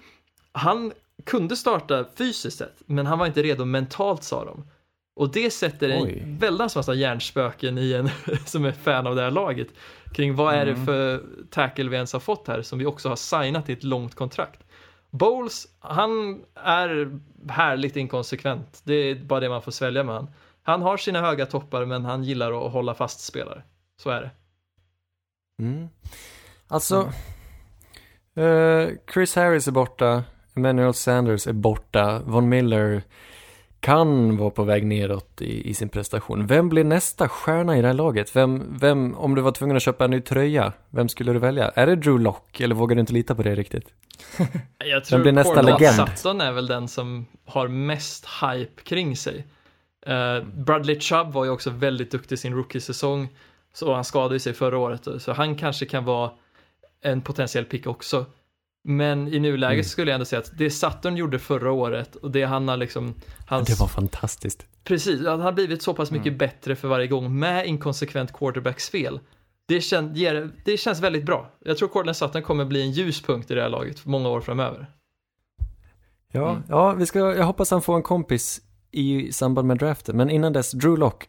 Han 0.53 0.93
kunde 1.27 1.57
starta 1.57 2.05
fysiskt 2.17 2.59
sett, 2.59 2.83
men 2.87 3.07
han 3.07 3.19
var 3.19 3.27
inte 3.27 3.43
redo 3.43 3.65
mentalt 3.65 4.23
sa 4.23 4.45
de. 4.45 4.67
Och 5.17 5.33
det 5.33 5.51
sätter 5.51 5.89
en 5.89 6.03
Oj. 6.03 6.23
väldans 6.41 6.77
massa 6.77 6.95
hjärnspöken 6.95 7.79
i 7.79 7.93
en 7.93 8.11
som 8.47 8.65
är 8.65 8.73
fan 8.73 9.07
av 9.07 9.17
det 9.17 9.23
här 9.23 9.31
laget. 9.31 9.69
Kring 10.13 10.35
vad 10.35 10.55
är 10.55 10.67
det 10.67 10.77
för 10.77 11.23
tackle 11.51 11.89
vi 11.89 11.97
ens 11.97 12.13
har 12.13 12.21
fått 12.21 12.49
här 12.49 12.63
som 12.63 12.79
vi 12.79 12.87
också 12.87 13.09
har 13.09 13.17
signat 13.17 13.69
i 13.69 13.73
ett 13.73 13.85
långt 13.85 14.15
kontrakt. 14.15 14.61
Bowles, 15.11 15.67
han 15.79 16.41
är 16.55 17.19
härligt 17.49 17.97
inkonsekvent. 17.97 18.81
Det 18.85 18.95
är 18.95 19.15
bara 19.15 19.41
det 19.41 19.49
man 19.49 19.63
får 19.63 19.73
svälja 19.73 20.05
med 20.05 20.15
han. 20.15 20.29
Han 20.69 20.83
har 20.83 20.97
sina 20.97 21.21
höga 21.21 21.47
toppar 21.47 21.85
men 21.85 22.05
han 22.05 22.25
gillar 22.25 22.67
att 22.67 22.73
hålla 22.73 22.95
fast 22.95 23.21
spelare. 23.21 23.63
Så 24.03 24.11
är 24.11 24.21
det. 24.21 24.31
Mm. 25.63 25.89
Alltså, 26.69 27.13
eh, 28.37 28.89
Chris 29.13 29.37
Harris 29.37 29.69
är 29.69 29.73
borta, 29.73 30.25
Emmanuel 30.57 30.95
Sanders 30.95 31.47
är 31.47 31.53
borta, 31.53 32.23
Von 32.25 32.49
Miller 32.49 33.03
kan 33.81 34.37
vara 34.37 34.51
på 34.51 34.65
väg 34.65 34.87
neråt 34.87 35.43
i, 35.43 35.71
i 35.71 35.75
sin 35.75 35.89
prestation. 35.89 36.47
Vem 36.47 36.69
blir 36.69 36.85
nästa 36.85 37.29
stjärna 37.29 37.79
i 37.79 37.81
det 37.81 37.87
här 37.87 37.95
laget? 37.95 38.37
Vem, 38.37 38.79
vem, 38.81 39.15
om 39.15 39.35
du 39.35 39.43
var 39.43 39.53
tvungen 39.53 39.77
att 39.77 39.83
köpa 39.83 40.05
en 40.05 40.11
ny 40.11 40.21
tröja, 40.21 40.73
vem 40.91 41.09
skulle 41.09 41.33
du 41.33 41.39
välja? 41.39 41.69
Är 41.69 41.87
det 41.87 41.97
Drew 41.97 42.21
Lock 42.21 42.61
eller 42.61 42.75
vågar 42.75 42.97
du 42.97 43.01
inte 43.01 43.13
lita 43.13 43.35
på 43.35 43.43
det 43.43 43.55
riktigt? 43.55 43.89
Jag 44.79 45.05
tror 45.05 45.21
blir 45.21 45.33
nästa 45.33 45.55
Cortland 45.55 45.81
legend? 45.81 46.09
Sutton 46.09 46.41
är 46.41 46.53
väl 46.53 46.67
den 46.67 46.89
som 46.89 47.27
har 47.45 47.69
mest 47.69 48.27
hype 48.43 48.83
kring 48.83 49.17
sig. 49.17 49.47
Eh, 50.07 50.43
Bradley 50.55 51.01
Chubb 51.01 51.33
var 51.33 51.45
ju 51.45 51.51
också 51.51 51.71
väldigt 51.71 52.11
duktig 52.11 52.35
i 52.35 52.39
sin 52.39 52.55
rookie-säsong. 52.55 53.29
Så 53.73 53.95
han 53.95 54.05
skadade 54.05 54.41
sig 54.41 54.53
förra 54.55 54.79
året, 54.79 55.09
så 55.19 55.33
han 55.33 55.57
kanske 55.57 55.87
kan 55.87 56.05
vara 56.05 56.31
en 57.01 57.21
potentiell 57.23 57.65
pick 57.65 57.87
också. 57.87 58.27
Men 58.85 59.29
i 59.29 59.39
nuläget 59.39 59.73
Mm. 59.75 59.85
skulle 59.85 60.11
jag 60.11 60.15
ändå 60.15 60.25
säga 60.25 60.41
att 60.41 60.59
det 60.59 60.71
Sutton 60.71 61.17
gjorde 61.17 61.39
förra 61.39 61.73
året 61.73 62.17
och 62.17 62.31
det 62.31 62.43
han 62.45 62.69
har 62.69 62.77
liksom, 62.77 63.15
hans, 63.47 63.69
Det 63.69 63.81
var 63.81 63.87
fantastiskt. 63.89 64.67
precis, 64.85 65.27
han 65.27 65.41
har 65.41 65.53
blivit 65.53 65.83
så 65.83 65.95
pass 65.95 66.11
mycket 66.11 66.27
Mm. 66.27 66.39
bättre 66.39 66.77
för 66.77 66.89
varje 66.89 67.07
gång 67.07 67.39
med 67.39 67.67
inkonsekvent 67.67 68.33
quarterbacksfel. 68.33 69.21
Det, 69.67 69.81
kän, 69.81 70.15
ger, 70.15 70.51
det 70.65 70.77
känns 70.77 71.01
väldigt 71.01 71.25
bra. 71.25 71.51
Jag 71.65 71.79
tror 71.79 71.89
Cortland 71.89 72.17
Sutton 72.17 72.43
kommer 72.43 72.65
bli 72.65 72.83
en 72.83 72.91
ljuspunkt 72.91 73.51
i 73.51 73.55
det 73.55 73.63
här 73.63 73.69
laget 73.69 73.99
för 74.01 74.11
många 74.11 74.29
år 74.29 74.41
framöver. 74.41 74.87
Ja, 76.33 76.51
Mm. 76.51 76.63
ja 76.69 76.93
vi 76.93 77.07
ska, 77.07 77.19
jag 77.19 77.45
hoppas 77.45 77.71
han 77.71 77.83
får 77.83 77.97
en 77.97 78.03
kompis 78.03 78.61
i 78.93 79.33
samband 79.33 79.69
med 79.69 79.79
draften. 79.79 80.17
Men 80.17 80.31
innan 80.31 80.53
dess, 80.53 80.73
Drew 80.73 80.99
Lock. 80.99 81.29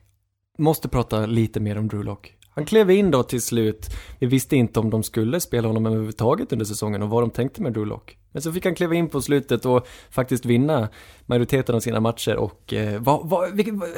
Måste 0.57 0.89
prata 0.89 1.25
lite 1.25 1.59
mer 1.59 1.77
om 1.77 1.87
Drew 1.87 2.03
Lock. 2.03 2.35
Han 2.49 2.65
klev 2.65 2.91
in 2.91 3.11
då 3.11 3.23
till 3.23 3.41
slut. 3.41 3.87
Vi 4.19 4.27
visste 4.27 4.55
inte 4.55 4.79
om 4.79 4.89
de 4.89 5.03
skulle 5.03 5.39
spela 5.39 5.67
honom 5.67 5.85
överhuvudtaget 5.85 6.53
under 6.53 6.65
säsongen 6.65 7.01
och 7.01 7.09
vad 7.09 7.23
de 7.23 7.29
tänkte 7.29 7.61
med 7.61 7.73
Drew 7.73 7.87
Lock. 7.87 8.17
Men 8.31 8.41
så 8.41 8.53
fick 8.53 8.65
han 8.65 8.75
kliva 8.75 8.95
in 8.95 9.09
på 9.09 9.21
slutet 9.21 9.65
och 9.65 9.87
faktiskt 10.09 10.45
vinna 10.45 10.89
majoriteten 11.25 11.75
av 11.75 11.79
sina 11.79 11.99
matcher 11.99 12.35
och 12.35 12.73
eh, 12.73 13.01
vad, 13.01 13.29
vad, 13.29 13.55
vilket, 13.55 13.73
vad, 13.73 13.89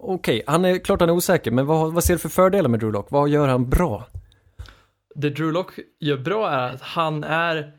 Okej, 0.00 0.42
han 0.46 0.64
är 0.64 0.78
klart 0.78 1.00
han 1.00 1.08
är 1.08 1.14
osäker, 1.14 1.50
men 1.50 1.66
vad, 1.66 1.92
vad 1.92 2.04
ser 2.04 2.14
du 2.14 2.18
för 2.18 2.28
fördelar 2.28 2.68
med 2.68 2.80
Drew 2.80 2.92
Lock? 2.92 3.10
Vad 3.10 3.28
gör 3.28 3.48
han 3.48 3.70
bra? 3.70 4.06
Det 5.14 5.30
Drew 5.30 5.52
Lock 5.52 5.78
gör 6.00 6.16
bra 6.18 6.50
är 6.50 6.74
att 6.74 6.80
han 6.80 7.24
är 7.24 7.72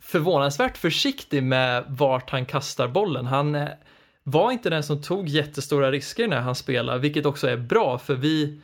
förvånansvärt 0.00 0.76
försiktig 0.78 1.42
med 1.42 1.84
vart 1.88 2.30
han 2.30 2.46
kastar 2.46 2.88
bollen. 2.88 3.26
Han 3.26 3.54
var 4.30 4.52
inte 4.52 4.70
den 4.70 4.82
som 4.82 5.02
tog 5.02 5.28
jättestora 5.28 5.90
risker 5.90 6.28
när 6.28 6.40
han 6.40 6.54
spelar, 6.54 6.98
vilket 6.98 7.26
också 7.26 7.48
är 7.48 7.56
bra 7.56 7.98
för 7.98 8.14
vi 8.14 8.60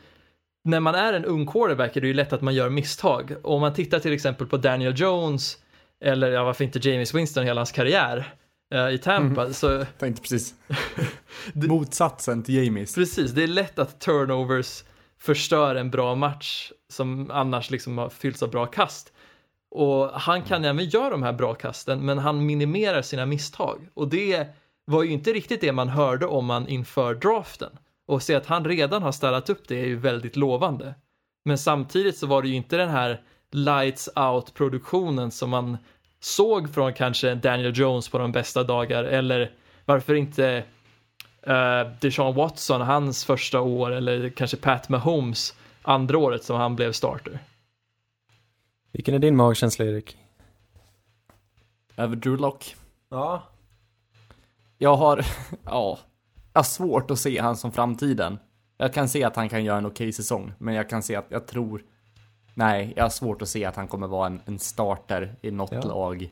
när 0.65 0.81
man 0.81 0.95
är 0.95 1.13
en 1.13 1.25
ung 1.25 1.47
quarterback 1.47 1.97
är 1.97 2.01
det 2.01 2.07
ju 2.07 2.15
lätt 2.15 2.33
att 2.33 2.41
man 2.41 2.55
gör 2.55 2.71
misstag. 2.71 3.35
Och 3.43 3.55
om 3.55 3.61
man 3.61 3.75
tittar 3.75 3.99
till 3.99 4.13
exempel 4.13 4.47
på 4.47 4.57
Daniel 4.57 4.95
Jones 4.97 5.59
eller 6.01 6.31
ja, 6.31 6.45
varför 6.45 6.65
inte 6.65 6.89
James 6.89 7.15
Winston 7.15 7.45
hela 7.45 7.61
hans 7.61 7.73
karriär 7.73 8.35
eh, 8.75 8.89
i 8.89 8.99
Tampa 8.99 9.53
så 9.53 9.85
Tänkte 9.99 10.23
precis. 10.23 10.55
Motsatsen 11.53 12.43
till 12.43 12.55
Jamies. 12.55 12.95
Precis, 12.95 13.31
det 13.31 13.43
är 13.43 13.47
lätt 13.47 13.79
att 13.79 14.01
turnovers 14.01 14.85
förstör 15.19 15.75
en 15.75 15.91
bra 15.91 16.15
match 16.15 16.73
som 16.89 17.31
annars 17.31 17.71
liksom 17.71 17.99
har 17.99 18.09
fyllts 18.09 18.43
av 18.43 18.51
bra 18.51 18.67
kast. 18.67 19.13
Och 19.71 20.11
han 20.11 20.43
kan 20.43 20.65
även 20.65 20.85
göra 20.85 21.11
de 21.11 21.23
här 21.23 21.33
bra 21.33 21.55
kasten, 21.55 22.07
men 22.07 22.19
han 22.19 22.47
minimerar 22.47 23.03
sina 23.03 23.27
misstag. 23.27 23.89
Och 23.95 24.09
det 24.09 24.47
var 24.85 25.03
ju 25.03 25.11
inte 25.11 25.33
riktigt 25.33 25.61
det 25.61 25.73
man 25.73 25.89
hörde 25.89 26.27
om 26.27 26.47
man 26.47 26.69
inför 26.69 27.15
draften. 27.15 27.79
Och 28.07 28.23
se 28.23 28.35
att 28.35 28.47
han 28.47 28.65
redan 28.65 29.03
har 29.03 29.13
ställt 29.13 29.51
upp 29.51 29.69
det 29.69 29.81
är 29.81 29.87
ju 29.87 29.97
väldigt 29.97 30.37
lovande. 30.37 30.95
Men 31.45 31.59
samtidigt 31.59 32.19
så 32.19 32.27
var 32.27 32.43
det 32.43 32.49
ju 32.49 32.55
inte 32.55 32.77
den 32.77 32.89
här 32.89 33.23
lights 33.51 34.09
out 34.17 34.55
produktionen 34.55 35.31
som 35.31 35.51
man 35.51 35.79
såg 36.21 36.75
från 36.75 36.95
kanske 36.95 37.35
Daniel 37.35 37.79
Jones 37.79 38.09
på 38.09 38.19
de 38.19 38.33
bästa 38.33 38.63
dagar 38.63 39.05
eller 39.05 39.53
varför 39.85 40.15
inte 40.15 40.65
uh, 41.49 41.93
Deshaun 42.01 42.35
Watson 42.35 42.81
hans 42.81 43.25
första 43.25 43.61
år 43.61 43.91
eller 43.91 44.29
kanske 44.29 44.57
Pat 44.57 44.89
Mahomes 44.89 45.55
andra 45.83 46.19
året 46.19 46.45
som 46.45 46.57
han 46.57 46.77
blev 46.77 46.93
starter. 46.93 47.39
Vilken 48.93 49.15
är 49.15 49.19
din 49.19 49.37
magkänsla, 49.37 49.85
Erik? 49.85 50.17
Över 51.97 52.17
Drew 52.17 52.41
Lock. 52.41 52.77
Ja. 53.09 53.43
Jag 54.79 54.97
har, 54.97 55.27
ja, 55.65 55.99
jag 56.53 56.59
har 56.59 56.65
svårt 56.65 57.11
att 57.11 57.19
se 57.19 57.41
han 57.41 57.57
som 57.57 57.73
framtiden. 57.73 58.39
Jag 58.77 58.93
kan 58.93 59.09
se 59.09 59.25
att 59.25 59.37
han 59.37 59.49
kan 59.49 59.65
göra 59.65 59.79
en 59.79 59.87
okej 59.87 60.13
säsong, 60.13 60.53
men 60.59 60.75
jag 60.75 60.89
kan 60.91 61.03
se 61.03 61.17
att 61.17 61.27
jag 61.29 61.47
tror, 61.47 61.83
nej, 62.55 62.93
jag 62.97 63.05
har 63.05 63.11
svårt 63.11 63.43
att 63.43 63.49
se 63.49 63.65
att 63.65 63.77
han 63.77 63.89
kommer 63.89 64.07
vara 64.07 64.27
en, 64.27 64.41
en 64.45 64.59
starter 64.59 65.35
i 65.43 65.51
något 65.51 65.73
Ja. 65.73 65.81
lag 65.81 66.31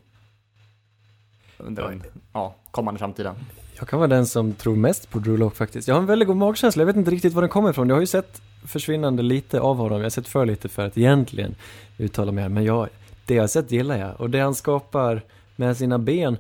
under 1.58 1.82
den, 1.82 2.02
ja, 2.32 2.54
kommande 2.70 2.98
framtiden. 2.98 3.34
Jag 3.78 3.88
kan 3.88 3.98
vara 3.98 4.08
den 4.08 4.26
som 4.26 4.54
tror 4.54 4.76
mest 4.76 5.10
på 5.10 5.18
Drew 5.18 5.38
Lock 5.38 5.56
faktiskt. 5.56 5.88
Jag 5.88 5.94
har 5.94 6.00
en 6.00 6.06
väldigt 6.06 6.28
god 6.28 6.36
magkänsla, 6.36 6.80
jag 6.80 6.86
vet 6.86 6.96
inte 6.96 7.10
riktigt 7.10 7.32
var 7.34 7.42
den 7.42 7.48
kommer 7.48 7.70
ifrån. 7.70 7.88
Jag 7.88 7.96
har 7.96 8.00
ju 8.00 8.06
sett 8.06 8.42
försvinnande 8.66 9.22
lite 9.22 9.60
av 9.60 9.76
honom, 9.76 9.98
jag 9.98 10.04
har 10.04 10.10
sett 10.10 10.28
för 10.28 10.46
lite 10.46 10.68
för 10.68 10.86
att 10.86 10.98
egentligen 10.98 11.54
uttala 11.98 12.32
mig 12.32 12.42
här. 12.42 12.48
Men 12.48 12.64
jag, 12.64 12.88
det 13.26 13.34
jag 13.34 13.42
har 13.42 13.48
sett 13.48 13.70
gillar 13.72 13.96
jag. 13.98 14.20
Och 14.20 14.30
det 14.30 14.40
han 14.40 14.54
skapar 14.54 15.22
med 15.56 15.76
sina 15.76 15.98
ben 15.98 16.36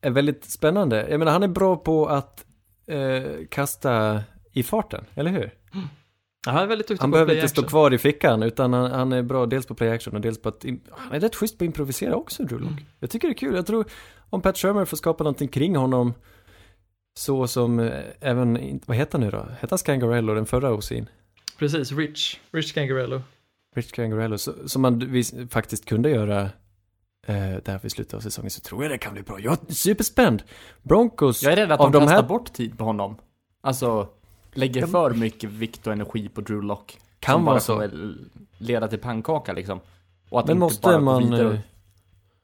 är 0.00 0.10
väldigt 0.10 0.44
spännande. 0.44 1.06
Jag 1.10 1.18
menar, 1.18 1.32
han 1.32 1.42
är 1.42 1.48
bra 1.48 1.76
på 1.76 2.06
att 2.06 2.46
eh, 2.86 3.22
kasta 3.50 4.22
i 4.52 4.62
farten, 4.62 5.04
eller 5.14 5.30
hur? 5.30 5.50
Han 6.46 6.62
är 6.62 6.66
väldigt 6.66 6.88
duktig 6.88 7.02
Han 7.02 7.10
på 7.10 7.12
behöver 7.12 7.34
inte 7.34 7.48
stå 7.48 7.62
kvar 7.62 7.94
i 7.94 7.98
fickan, 7.98 8.42
utan 8.42 8.72
han, 8.72 8.90
han 8.90 9.12
är 9.12 9.22
bra 9.22 9.46
dels 9.46 9.66
på 9.66 9.74
play 9.74 9.90
action 9.90 10.14
och 10.14 10.20
dels 10.20 10.42
på 10.42 10.48
att... 10.48 10.64
Han 10.90 11.12
är 11.12 11.20
rätt 11.20 11.34
schysst 11.34 11.58
på 11.58 11.64
att 11.64 11.66
improvisera 11.66 12.14
också, 12.14 12.42
Drew 12.42 12.60
Lock. 12.60 12.84
Jag 12.98 13.10
tycker 13.10 13.28
det 13.28 13.32
är 13.32 13.38
kul. 13.38 13.54
Jag 13.54 13.66
tror 13.66 13.84
om 14.30 14.42
Pat 14.42 14.58
Shermer 14.58 14.84
får 14.84 14.96
skapa 14.96 15.24
någonting 15.24 15.48
kring 15.48 15.76
honom 15.76 16.14
Så 17.18 17.46
som 17.46 17.80
eh, 17.80 18.04
även, 18.20 18.80
vad 18.86 18.96
heter 18.96 19.12
han 19.12 19.20
nu 19.20 19.30
då? 19.30 19.38
Heter 19.38 19.68
han 19.70 19.78
Scangarello, 19.78 20.34
den 20.34 20.46
förra 20.46 20.70
OC'n? 20.70 21.06
Precis, 21.58 21.92
Rich, 21.92 22.38
Rich 22.52 22.72
Kangarello. 22.72 23.22
Rich 23.76 23.88
Scangarello, 23.88 24.38
som 24.38 24.82
man 24.82 25.22
faktiskt 25.50 25.84
kunde 25.84 26.10
göra 26.10 26.50
eh, 27.26 27.34
där 27.64 27.78
vid 27.82 27.92
slutet 27.92 28.14
av 28.14 28.20
säsongen 28.20 28.50
så 28.50 28.60
tror 28.60 28.82
jag 28.82 28.90
det 28.92 28.98
kan 28.98 29.12
bli 29.12 29.22
bra. 29.22 29.40
Jag 29.40 29.52
är 29.68 29.72
superspänd! 29.72 30.42
Broncos, 30.82 31.42
Jag 31.42 31.52
är 31.52 31.56
rädd 31.56 31.72
att 31.72 31.78
de 31.78 31.92
de 31.92 31.98
kastar 32.00 32.14
här 32.16 32.22
bort 32.28 32.52
tid 32.52 32.78
på 32.78 32.84
honom. 32.84 33.16
Alltså, 33.60 34.08
lägger 34.52 34.80
Ja, 34.80 34.86
för 34.86 35.10
mycket 35.10 35.50
vikt 35.50 35.86
och 35.86 35.92
energi 35.92 36.28
på 36.28 36.40
Drew 36.40 36.62
Lock. 36.64 36.98
kan 37.20 37.44
vara 37.44 37.60
så. 37.60 37.88
leda 38.58 38.88
till 38.88 38.98
pannkaka 38.98 39.52
liksom. 39.52 39.80
Och 40.30 40.40
att 40.40 40.46
Men 40.46 40.56
inte 40.56 40.60
måste 40.60 40.80
bara 40.82 40.94
gå 40.98 41.00
man... 41.04 41.22
vidare. 41.30 41.54
eh, 41.54 41.60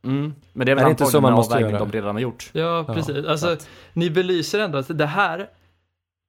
Mm. 0.04 0.34
Men 0.52 0.66
det 0.66 0.72
är 0.72 0.76
väl 0.76 0.82
Är 0.82 0.86
det 0.86 0.90
inte 0.90 0.98
så 1.04 1.04
antagligen 1.06 1.22
man 1.22 1.32
måste 1.32 1.54
avvägning 1.54 1.72
göra? 1.74 1.84
de 1.84 1.92
redan 1.92 2.14
har 2.14 2.20
gjort. 2.22 2.50
Ja, 2.52 2.60
Ja, 2.88 2.94
precis. 2.94 3.24
så 3.24 3.30
alltså, 3.30 3.48
att- 3.48 3.68
ni 3.92 4.10
belyser 4.10 4.58
ändå 4.60 4.78
att 4.78 4.98
det 4.98 5.06
här, 5.06 5.48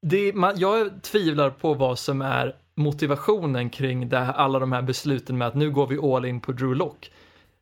det, 0.01 0.33
man, 0.33 0.53
jag 0.60 1.01
tvivlar 1.01 1.49
på 1.49 1.73
vad 1.73 1.99
som 1.99 2.21
är 2.21 2.55
motivationen 2.75 3.69
kring 3.69 4.10
det 4.10 4.19
alla 4.19 4.60
de 4.60 4.71
här 4.71 4.81
besluten 4.81 5.38
med 5.38 5.47
att 5.47 5.55
nu 5.55 5.71
går 5.71 5.88
vi 5.88 5.97
all 6.15 6.25
in 6.25 6.39
på 6.41 6.51
Drew 6.51 6.75
Lock. 6.75 7.12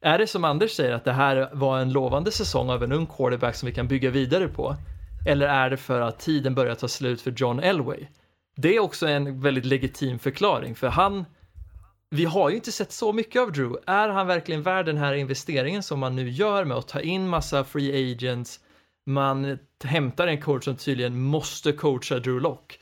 Är 0.06 0.18
det 0.18 0.28
som 0.28 0.44
Anders 0.44 0.72
säger 0.72 0.92
att 0.92 1.04
det 1.04 1.14
här 1.14 1.50
var 1.54 1.80
en 1.80 1.92
lovande 1.92 2.32
säsong 2.32 2.70
av 2.70 2.84
en 2.84 2.92
ung 2.92 3.06
quarterback 3.06 3.56
som 3.56 3.66
vi 3.66 3.74
kan 3.74 3.88
bygga 3.88 4.10
vidare 4.10 4.48
på? 4.48 4.76
Eller 5.28 5.48
är 5.48 5.70
det 5.70 5.78
för 5.78 6.02
att 6.02 6.20
tiden 6.20 6.56
börjar 6.56 6.76
ta 6.76 6.88
slut 6.88 7.22
för 7.22 7.34
John 7.38 7.60
Elway? 7.60 8.08
Det 8.56 8.76
är 8.76 8.80
också 8.80 9.08
en 9.08 9.42
väldigt 9.42 9.66
legitim 9.66 10.20
förklaring, 10.20 10.76
för 10.76 10.88
han, 10.88 11.26
vi 12.10 12.26
har 12.26 12.50
ju 12.50 12.56
inte 12.56 12.72
sett 12.72 12.92
så 12.92 13.14
mycket 13.14 13.42
av 13.42 13.52
Drew. 13.52 13.78
Är 13.86 14.10
han 14.10 14.28
verkligen 14.28 14.62
värd 14.62 14.86
den 14.86 14.98
här 14.98 15.14
investeringen 15.14 15.84
som 15.84 16.00
man 16.00 16.16
nu 16.16 16.30
gör 16.30 16.66
med 16.66 16.78
att 16.78 16.88
ta 16.88 17.02
in 17.02 17.28
massa 17.28 17.64
free 17.64 18.14
agents? 18.14 18.60
Man 19.06 19.58
hämtar 19.84 20.28
en 20.28 20.42
coach 20.42 20.64
som 20.64 20.76
tydligen 20.76 21.22
måste 21.22 21.72
coacha 21.72 22.20
Drew 22.20 22.42
Lock. 22.42 22.80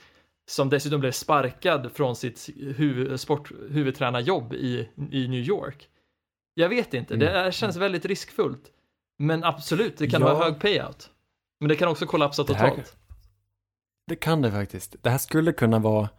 Som 0.50 0.70
dessutom 0.70 1.00
blev 1.00 1.12
sparkad 1.12 1.92
från 1.94 2.16
sitt 2.16 2.50
huvud, 2.76 3.20
sport, 3.20 3.52
huvudtränarjobb 3.70 4.54
i, 4.54 4.90
i 5.12 5.28
New 5.28 5.42
York. 5.42 5.90
Jag 6.54 6.70
vet 6.70 6.94
inte, 6.94 7.16
det 7.16 7.30
här 7.30 7.52
känns 7.52 7.76
väldigt 7.78 8.06
riskfullt. 8.06 8.64
Men 9.20 9.44
absolut, 9.44 9.98
det 9.98 10.08
kan 10.08 10.22
Ja. 10.22 10.34
vara 10.34 10.44
hög 10.46 10.60
payout. 10.60 11.10
Men 11.60 11.70
det 11.70 11.76
kan 11.76 11.88
också 11.88 12.06
kollapsa 12.06 12.44
Det 12.44 12.54
här- 12.56 12.70
totalt. 12.70 12.96
Det 14.08 14.16
kan 14.16 14.42
det 14.42 14.52
faktiskt. 14.52 14.96
Det 15.02 15.10
här 15.10 15.18
skulle 15.18 15.52
kunna 15.54 15.80
vara 15.80 16.10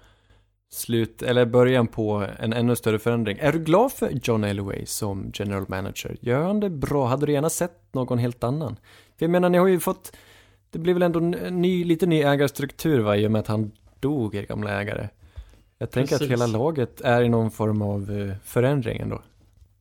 slut, 0.72 1.22
eller 1.22 1.46
början 1.46 1.86
på 1.86 2.26
en 2.38 2.52
ännu 2.52 2.76
större 2.76 2.98
förändring. 2.98 3.38
Är 3.40 3.52
du 3.52 3.58
glad 3.58 3.92
för 3.92 4.10
John 4.22 4.44
Elway 4.44 4.86
som 4.86 5.30
general 5.34 5.64
manager? 5.68 6.16
Gör 6.20 6.42
han 6.42 6.60
det 6.60 6.70
bra? 6.70 7.06
Hade 7.06 7.26
du 7.26 7.32
gärna 7.32 7.50
sett 7.50 7.94
någon 7.94 8.18
helt 8.18 8.44
annan? 8.44 8.76
För 9.18 9.24
jag 9.24 9.30
menar, 9.30 9.48
ni 9.50 9.58
har 9.58 9.66
ju 9.66 9.80
fått, 9.80 10.16
det 10.70 10.78
blir 10.78 10.94
väl 10.94 11.02
ändå 11.02 11.20
ny, 11.50 11.84
lite 11.84 12.06
ny 12.06 12.22
ägarstruktur 12.22 13.00
va, 13.00 13.16
i 13.16 13.26
och 13.26 13.30
med 13.30 13.40
att 13.40 13.46
han 13.46 13.72
dog, 14.00 14.34
er 14.34 14.42
gamla 14.42 14.70
ägare. 14.80 15.08
Jag 15.78 15.90
tänker 15.90 16.08
Precis. 16.08 16.26
att 16.26 16.32
hela 16.32 16.46
laget 16.46 17.00
är 17.00 17.22
i 17.22 17.28
någon 17.28 17.50
form 17.50 17.82
av 17.82 18.10
eh, 18.10 18.34
förändring 18.44 19.00
ändå. 19.00 19.22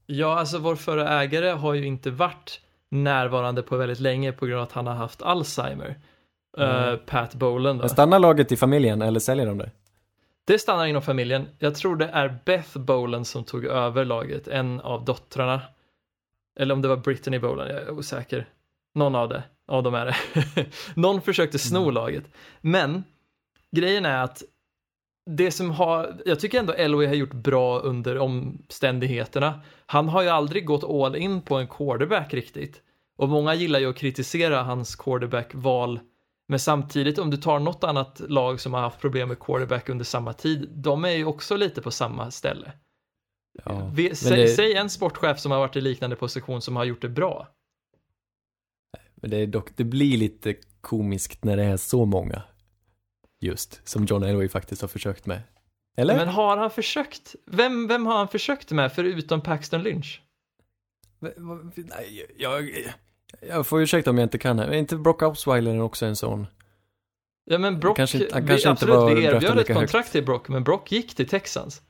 Ja, 0.05 0.39
alltså 0.39 0.57
vår 0.57 0.75
förra 0.75 1.21
ägare 1.21 1.49
har 1.49 1.73
ju 1.73 1.85
inte 1.85 2.11
varit 2.11 2.61
närvarande 2.89 3.61
på 3.61 3.77
väldigt 3.77 3.99
länge 3.99 4.31
på 4.31 4.45
grund 4.45 4.57
av 4.59 4.63
att 4.63 4.71
han 4.71 4.87
har 4.87 4.93
haft 4.93 5.21
Alzheimer. 5.21 5.95
Mm. 6.57 6.89
Eh, 6.89 6.95
Pat 6.95 7.33
Bolan 7.35 7.77
då. 7.77 7.81
Men 7.81 7.89
stannar 7.89 8.19
laget 8.19 8.51
i 8.51 8.57
familjen 8.57 9.01
eller 9.01 9.19
säljer 9.19 9.45
de 9.45 9.57
det? 9.57 9.71
Det 10.45 10.59
stannar 10.59 10.85
inom 10.85 11.01
familjen. 11.01 11.47
Jag 11.59 11.75
tror 11.75 11.95
det 11.95 12.07
är 12.07 12.39
Beth 12.45 12.77
Bolan 12.77 13.25
som 13.25 13.43
tog 13.43 13.65
över 13.65 14.05
laget, 14.05 14.47
en 14.47 14.79
av 14.81 15.05
dottrarna. 15.05 15.61
Eller 16.59 16.73
om 16.73 16.81
det 16.81 16.87
var 16.87 16.97
Brittany 16.97 17.39
Bolan, 17.39 17.67
jag 17.67 17.77
är 17.81 17.89
osäker. 17.91 18.49
Någon 18.95 19.15
av 19.15 19.29
det, 19.29 19.43
av 19.67 19.83
dem 19.83 19.93
är 19.95 20.05
det. 20.05 20.15
Någon 20.95 21.21
försökte 21.21 21.59
sno 21.59 21.81
Mm. 21.81 21.93
laget. 21.93 22.23
Men 22.61 23.03
grejen 23.71 24.05
är 24.05 24.23
att 24.23 24.43
det 25.25 25.51
som 25.51 25.71
har, 25.71 26.21
jag 26.25 26.39
tycker 26.39 26.59
ändå 26.59 26.73
Elway 26.73 27.07
har 27.07 27.13
gjort 27.15 27.33
bra 27.33 27.79
under 27.79 28.17
omständigheterna. 28.17 29.61
Han 29.85 30.09
har 30.09 30.21
ju 30.21 30.29
aldrig 30.29 30.65
gått 30.65 30.83
all 30.83 31.15
in 31.15 31.41
på 31.41 31.55
en 31.55 31.67
quarterback 31.67 32.33
riktigt. 32.33 32.81
Och 33.17 33.29
många 33.29 33.53
gillar 33.53 33.79
ju 33.79 33.89
att 33.89 33.95
kritisera 33.97 34.63
hans 34.63 34.95
quarterback-val. 34.95 35.99
Men 36.47 36.59
samtidigt 36.59 37.19
om 37.19 37.29
du 37.29 37.37
tar 37.37 37.59
något 37.59 37.83
annat 37.83 38.19
lag 38.27 38.59
som 38.59 38.73
har 38.73 38.81
haft 38.81 38.99
problem 39.01 39.27
med 39.27 39.39
quarterback 39.39 39.89
under 39.89 40.05
samma 40.05 40.33
tid, 40.33 40.69
de 40.71 41.05
är 41.05 41.09
ju 41.11 41.25
också 41.25 41.55
lite 41.57 41.81
på 41.81 41.91
samma 41.91 42.31
ställe. 42.31 42.71
Ja. 43.65 43.91
Vi, 43.93 44.15
säg, 44.15 44.37
det- 44.41 44.47
säg 44.47 44.73
en 44.75 44.89
sportchef 44.89 45.39
som 45.39 45.51
har 45.51 45.59
varit 45.59 45.75
i 45.75 45.81
liknande 45.81 46.15
position 46.15 46.61
som 46.61 46.75
har 46.75 46.83
gjort 46.83 47.01
det 47.01 47.09
bra. 47.09 47.47
Men 49.15 49.29
det 49.29 49.37
är 49.37 49.47
dock, 49.47 49.69
det 49.75 49.83
blir 49.83 50.17
lite 50.17 50.55
komiskt 50.81 51.43
när 51.43 51.57
det 51.57 51.63
är 51.63 51.77
så 51.77 52.05
många. 52.05 52.41
Just, 53.43 53.81
som 53.83 54.05
John 54.05 54.23
Elway 54.23 54.49
faktiskt 54.49 54.81
har 54.81 54.87
försökt 54.89 55.25
med. 55.25 55.41
Eller? 55.97 56.15
Men 56.15 56.27
har 56.27 56.57
han 56.57 56.71
försökt? 56.71 57.35
Vem, 57.45 57.87
vem 57.87 58.05
har 58.05 58.17
han 58.17 58.27
försökt 58.27 58.71
med 58.71 58.93
förutom 58.93 59.41
Paxton 59.41 59.83
Lynch? 59.83 60.21
Nej, 61.75 62.27
jag, 62.37 62.71
jag 63.49 63.67
får 63.67 63.81
ursäkta 63.81 64.09
om 64.09 64.17
jag 64.17 64.25
inte 64.25 64.37
kan 64.37 64.59
här. 64.59 64.67
Är 64.67 64.73
inte 64.77 64.95
Brock 64.95 65.21
Osweiler 65.21 65.81
också 65.81 66.05
en 66.05 66.15
sån? 66.15 66.47
Ja 67.45 67.57
men 67.57 67.79
Brock, 67.79 67.97
kanske 67.97 68.17
inte- 68.17 68.33
han 68.33 68.41
vi, 68.43 68.47
kanske 68.49 68.69
inte 68.69 68.85
absolut, 68.85 69.17
vi 69.17 69.23
erbjöd 69.25 69.43
ett 69.43 69.55
lika 69.57 69.73
högt. 69.73 69.73
kontrakt 69.73 70.11
till 70.11 70.25
Brock, 70.25 70.47
men 70.49 70.63
Brock 70.63 70.91
gick 70.91 71.15
till 71.15 71.27
Texans. 71.29 71.81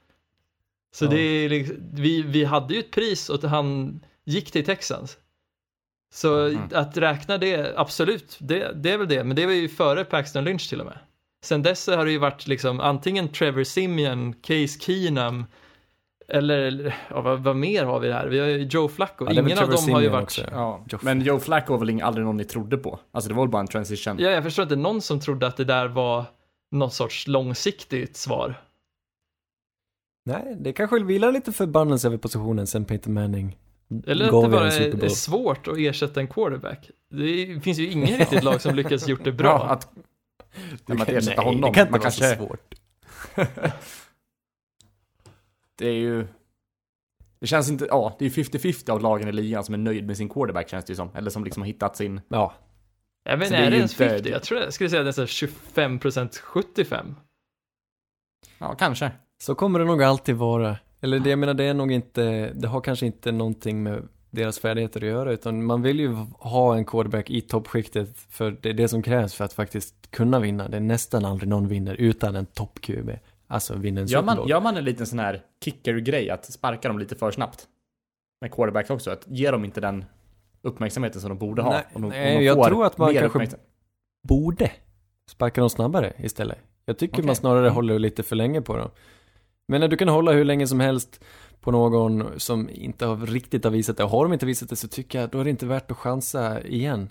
Så 0.96 1.06
Ja. 1.06 1.10
det 1.10 1.20
är 1.22 1.50
liksom, 1.50 1.76
vi, 1.94 2.22
vi 2.22 2.44
hade 2.44 2.74
ju 2.74 2.80
ett 2.80 2.92
pris 2.92 3.30
och 3.30 3.44
han 3.44 4.00
gick 4.24 4.52
till 4.52 4.66
Texans. 4.66 5.18
Så 6.14 6.46
Mm. 6.48 6.62
att 6.74 6.98
räkna 6.98 7.38
det, 7.38 7.74
absolut, 7.78 8.38
det, 8.42 8.72
det 8.76 8.92
är 8.92 8.98
väl 8.98 9.08
det, 9.08 9.24
men 9.24 9.36
det 9.36 9.46
var 9.46 9.54
ju 9.54 9.70
före 9.70 10.06
Paxton 10.06 10.44
Lynch 10.44 10.70
till 10.70 10.80
och 10.80 10.86
med. 10.86 11.00
Sen 11.44 11.62
dess 11.62 11.88
har 11.88 12.06
det 12.06 12.12
ju 12.12 12.18
varit 12.18 12.48
liksom 12.48 12.80
antingen 12.80 13.28
Trevor 13.28 13.64
Simeon, 13.64 14.34
Case 14.34 14.80
Keenum, 14.80 15.46
eller 16.28 16.96
ja, 17.10 17.22
vad, 17.22 17.40
vad 17.40 17.56
mer 17.56 17.86
har 17.86 18.00
vi 18.00 18.08
där? 18.08 18.28
Vi 18.28 18.40
har 18.40 18.48
ju 18.48 18.58
Joe 18.58 18.88
Flacco, 18.88 19.26
Ja, 19.26 19.32
ingen 19.32 19.60
av 19.60 19.70
dem 19.70 19.90
har 19.92 20.02
ju 20.02 20.10
varit... 20.10 20.24
också. 20.24 20.42
Ja. 20.52 20.86
Men 21.02 21.22
Joe 21.22 21.40
Flacco 21.40 21.74
var 21.74 21.86
väl 21.86 22.02
aldrig 22.02 22.26
någon 22.26 22.38
ni 22.38 22.44
trodde 22.44 22.78
på? 22.78 23.00
Alltså 23.12 23.30
det 23.30 23.36
var 23.36 23.44
väl 23.44 23.52
bara 23.52 23.60
en 23.60 23.68
transition? 23.68 24.16
Ja, 24.20 24.30
jag 24.30 24.44
förstår 24.44 24.64
inte 24.64 24.76
någon 24.76 25.02
som 25.02 25.20
trodde 25.20 25.48
att 25.48 25.58
det 25.58 25.64
där 25.64 25.88
var 25.88 26.26
något 26.72 26.94
sorts 26.94 27.28
långsiktigt 27.28 28.18
svar. 28.18 28.62
Nej, 30.26 30.58
det 30.60 30.74
kanske 30.74 31.04
vilar 31.04 31.32
lite 31.32 31.52
förbannelse 31.52 32.08
över 32.08 32.18
positionen 32.18 32.68
sen 32.68 32.86
Peyton 32.86 33.14
Manning 33.14 33.58
Eller 34.08 34.26
att 34.26 34.32
gav 34.32 34.44
det 34.44 34.50
bara 34.50 34.68
är, 34.68 35.10
svårt 35.10 35.68
att 35.68 35.78
ersätta 35.78 36.20
en 36.20 36.28
quarterback. 36.28 36.90
Det 37.10 37.64
finns 37.64 37.80
ju 37.80 37.92
ingen 37.92 38.18
riktigt 38.18 38.44
lag 38.44 38.62
som 38.62 38.76
lyckats 38.76 39.08
gjort 39.08 39.24
det 39.24 39.32
bra. 39.32 39.50
Ja, 39.68 39.74
att, 39.74 39.90
Du 40.86 40.94
att 41.02 41.10
ersätta 41.10 41.42
nej, 41.42 41.46
honom. 41.46 41.62
Det 41.72 41.76
kan 41.76 41.82
inte 41.82 41.92
Man 41.92 42.00
vara 42.00 42.02
kanske, 42.02 42.30
så 42.30 42.36
svårt. 42.36 42.76
det 45.78 45.88
är 45.88 45.94
ju... 45.94 46.28
Det 47.40 47.48
känns 47.48 47.70
inte, 47.70 47.86
ja, 47.90 48.16
det 48.20 48.26
är 48.26 48.30
ju 48.30 48.44
50-50 48.44 48.90
av 48.92 49.02
lagen 49.02 49.28
i 49.28 49.32
ligan 49.32 49.64
som 49.64 49.74
är 49.74 49.78
nöjd 49.78 50.08
med 50.08 50.18
sin 50.18 50.30
quarterback 50.30 50.70
känns 50.70 50.86
det 50.86 50.92
ju 50.92 50.96
som. 50.96 51.16
Eller 51.16 51.30
som 51.30 51.44
liksom 51.44 51.62
har 51.62 51.68
hittat 51.68 51.96
sin... 51.98 52.22
Ja, 52.28 52.54
Jag 53.24 53.40
Så 53.40 53.46
inte, 53.46 53.58
det 53.58 53.66
är 53.66 53.72
det 53.72 53.78
ens 53.78 53.94
inte- 54.02 54.10
50? 54.10 54.30
Jag 54.30 54.44
tror 54.44 54.62
jag 54.62 54.74
skulle 54.74 54.90
säga 54.90 55.04
nästan 55.04 55.26
25% 55.26 56.38
75. 56.40 57.16
Ja, 58.58 58.76
kanske. 58.76 59.12
så 59.44 59.56
kommer 59.56 59.80
det 59.80 59.86
nog 59.86 60.04
alltid 60.04 60.36
vara. 60.36 60.78
Eller 61.02 61.20
det, 61.20 61.30
jag 61.30 61.40
menar, 61.40 61.54
det 61.54 61.64
är 61.64 61.74
nog 61.74 61.92
inte, 61.92 62.54
det 62.54 62.68
har 62.68 62.82
kanske 62.82 63.06
inte 63.06 63.32
någonting 63.32 63.84
med 63.84 64.08
deras 64.34 64.60
färdigheter 64.60 65.00
att 65.02 65.08
göra, 65.08 65.32
utan 65.32 65.66
man 65.66 65.82
vill 65.82 66.00
ju 66.00 66.14
ha 66.40 66.76
en 66.76 66.86
quarterback 66.86 67.30
i 67.30 67.42
toppskiktet, 67.42 68.10
för 68.30 68.58
det 68.62 68.70
är 68.70 68.74
det 68.74 68.88
som 68.88 69.02
krävs 69.02 69.34
för 69.34 69.46
att 69.46 69.54
faktiskt 69.54 70.12
kunna 70.12 70.40
vinna. 70.40 70.68
Det 70.68 70.78
är 70.78 70.82
nästan 70.82 71.26
aldrig 71.26 71.50
någon 71.50 71.68
vinner 71.68 71.96
utan 71.96 72.36
en 72.36 72.46
topp-QB. 72.46 73.20
Alltså 73.48 73.76
vinner 73.76 74.02
en 74.02 74.08
Gör 74.08 74.24
man, 74.24 74.48
gör 74.48 74.62
man 74.62 74.78
en 74.78 74.84
liten 74.86 75.06
sån 75.06 75.20
här 75.20 75.42
kicker-grej, 75.66 76.30
att 76.30 76.46
sparka 76.46 76.88
dem 76.88 77.00
lite 77.00 77.16
för 77.16 77.32
snabbt? 77.32 77.68
Med 78.42 78.52
quarterbacks 78.52 78.90
också, 78.90 79.12
att 79.12 79.24
ge 79.28 79.52
dem 79.52 79.66
inte 79.66 79.82
den 79.82 80.06
uppmärksamheten 80.62 81.22
som 81.22 81.30
de 81.30 81.38
borde 81.38 81.62
ha. 81.62 81.72
Nej, 81.72 81.84
de, 81.94 82.10
nej, 82.10 82.44
jag 82.44 82.64
tror 82.68 82.86
att 82.86 82.98
man 82.98 83.14
kanske- 83.14 83.58
borde 84.28 84.72
sparka 85.30 85.62
dem 85.62 85.70
snabbare 85.70 86.14
istället. 86.18 86.58
Jag 86.86 86.98
tycker 86.98 87.16
Okej. 87.16 87.26
man 87.26 87.36
snarare 87.36 87.66
Mm. 87.66 87.76
håller 87.76 88.00
lite 88.00 88.24
för 88.24 88.36
länge 88.36 88.62
på 88.62 88.78
dem. 88.78 88.90
Men 89.68 89.82
när 89.82 89.88
du 89.88 89.98
kan 89.98 90.08
hålla 90.08 90.32
hur 90.32 90.46
länge 90.46 90.68
som 90.68 90.80
helst 90.80 91.24
på 91.64 91.72
någon 91.72 92.40
som 92.40 92.70
inte 92.70 93.06
har 93.06 93.18
riktigt 93.18 93.64
har 93.64 93.72
visat 93.72 93.98
det, 93.98 94.04
och 94.04 94.10
har 94.10 94.24
de 94.24 94.34
inte 94.34 94.46
visat 94.46 94.70
det 94.70 94.76
så 94.76 94.88
tycker 94.88 95.20
jag 95.22 95.30
då 95.30 95.40
är 95.40 95.44
det 95.44 95.50
inte 95.50 95.66
värt 95.66 95.92
att 95.92 95.98
chansa 95.98 96.62
igen. 96.64 97.10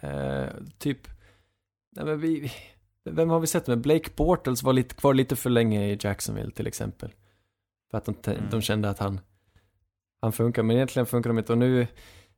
Eh, 0.00 0.46
typ, 0.78 1.08
nej 1.96 2.04
men 2.04 2.20
vi, 2.20 2.52
vem 3.10 3.30
har 3.30 3.40
vi 3.40 3.46
sett 3.46 3.66
med? 3.66 3.78
Blake 3.80 4.10
Bortles 4.16 4.62
var 4.62 4.72
lite, 4.72 4.94
kvar 4.94 5.14
lite 5.14 5.36
för 5.36 5.50
länge 5.50 5.86
i 5.92 5.98
Jacksonville 6.00 6.50
till 6.50 6.66
exempel. 6.66 7.12
För 7.90 7.98
att 7.98 8.04
de, 8.04 8.14
Mm. 8.26 8.50
de 8.50 8.60
kände 8.60 8.90
att 8.90 8.98
han, 8.98 9.20
han 10.22 10.32
funkar, 10.32 10.62
men 10.62 10.76
egentligen 10.76 11.06
funkar 11.06 11.30
de 11.30 11.38
inte. 11.38 11.52
Och 11.52 11.58
nu 11.58 11.86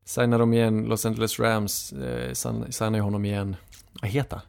signar 0.04 0.38
de 0.38 0.52
igen 0.52 0.84
Los 0.84 1.06
Angeles 1.06 1.38
Rams, 1.40 1.92
eh, 1.92 2.30
sign- 2.32 2.70
signar 2.70 2.98
ju 2.98 3.02
honom 3.02 3.24
igen. 3.24 3.56
Vad 4.02 4.10
heter 4.10 4.36
han? 4.36 4.46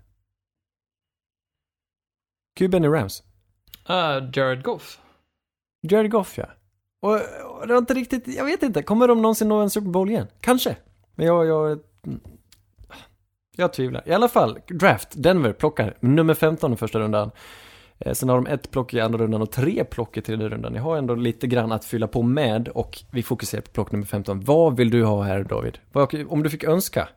Kuben 2.55 2.83
i 2.85 2.87
Rams. 2.87 3.23
Uh, 3.89 4.29
Jared 4.33 4.63
Goff. 4.63 5.01
Jared 5.81 6.11
Goff 6.11 6.37
ja. 6.37 6.45
Och, 7.01 7.13
och 7.59 7.67
det 7.67 7.73
var 7.73 7.77
inte 7.77 7.93
riktigt, 7.93 8.27
jag 8.27 8.45
vet 8.45 8.63
inte, 8.63 8.83
kommer 8.83 9.07
de 9.07 9.21
någonsin 9.21 9.49
nå 9.49 9.61
en 9.61 9.69
Super 9.69 9.89
Bowl 9.89 10.09
igen? 10.09 10.27
Kanske. 10.41 10.75
Men 11.15 11.25
jag, 11.25 11.45
jag, 11.45 11.79
Jag 13.57 13.73
tvivlar. 13.73 14.03
I 14.05 14.13
alla 14.13 14.27
fall, 14.27 14.59
draft. 14.67 15.09
Denver 15.13 15.53
plockar 15.53 15.97
nummer 15.99 16.33
15 16.33 16.73
i 16.73 16.75
första 16.75 16.99
rundan. 16.99 17.31
Eh, 17.99 18.13
sen 18.13 18.29
har 18.29 18.35
de 18.35 18.47
ett 18.47 18.71
plock 18.71 18.93
i 18.93 18.99
andra 18.99 19.19
rundan 19.19 19.41
och 19.41 19.51
tre 19.51 19.83
plock 19.83 20.17
i 20.17 20.21
tredje 20.21 20.49
rundan. 20.49 20.75
Jag 20.75 20.83
har 20.83 20.97
ändå 20.97 21.15
lite 21.15 21.47
grann 21.47 21.71
att 21.71 21.85
fylla 21.85 22.07
på 22.07 22.21
med 22.21 22.67
och 22.67 22.99
vi 23.11 23.23
fokuserar 23.23 23.61
på 23.61 23.71
plock 23.71 23.91
nummer 23.91 24.05
15. 24.05 24.39
Vad 24.39 24.77
vill 24.77 24.89
du 24.89 25.03
ha 25.03 25.23
här 25.23 25.43
David? 25.43 25.77
Om 26.29 26.43
du 26.43 26.49
fick 26.49 26.63
önska? 26.63 27.09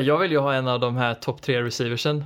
Jag 0.00 0.18
vill 0.18 0.30
ju 0.30 0.38
ha 0.38 0.54
en 0.54 0.68
av 0.68 0.80
de 0.80 0.96
här 0.96 1.14
topp 1.14 1.42
tre 1.42 1.62
receiversen. 1.62 2.24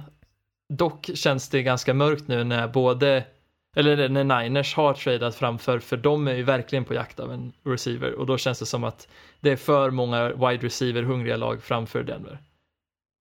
Dock 0.74 1.10
känns 1.14 1.48
det 1.48 1.62
ganska 1.62 1.94
mörkt 1.94 2.28
nu 2.28 2.44
när 2.44 2.68
både, 2.68 3.24
eller 3.76 4.08
när 4.08 4.42
Niners 4.42 4.74
har 4.74 4.94
tradat 4.94 5.34
framför, 5.34 5.78
för 5.78 5.96
de 5.96 6.28
är 6.28 6.34
ju 6.34 6.42
verkligen 6.42 6.84
på 6.84 6.94
jakt 6.94 7.20
av 7.20 7.32
en 7.32 7.52
receiver 7.64 8.14
och 8.14 8.26
då 8.26 8.38
känns 8.38 8.58
det 8.58 8.66
som 8.66 8.84
att 8.84 9.08
det 9.40 9.50
är 9.50 9.56
för 9.56 9.90
många 9.90 10.28
wide 10.28 10.66
receiver 10.66 11.02
hungriga 11.02 11.36
lag 11.36 11.62
framför 11.62 12.02
Denver. 12.02 12.38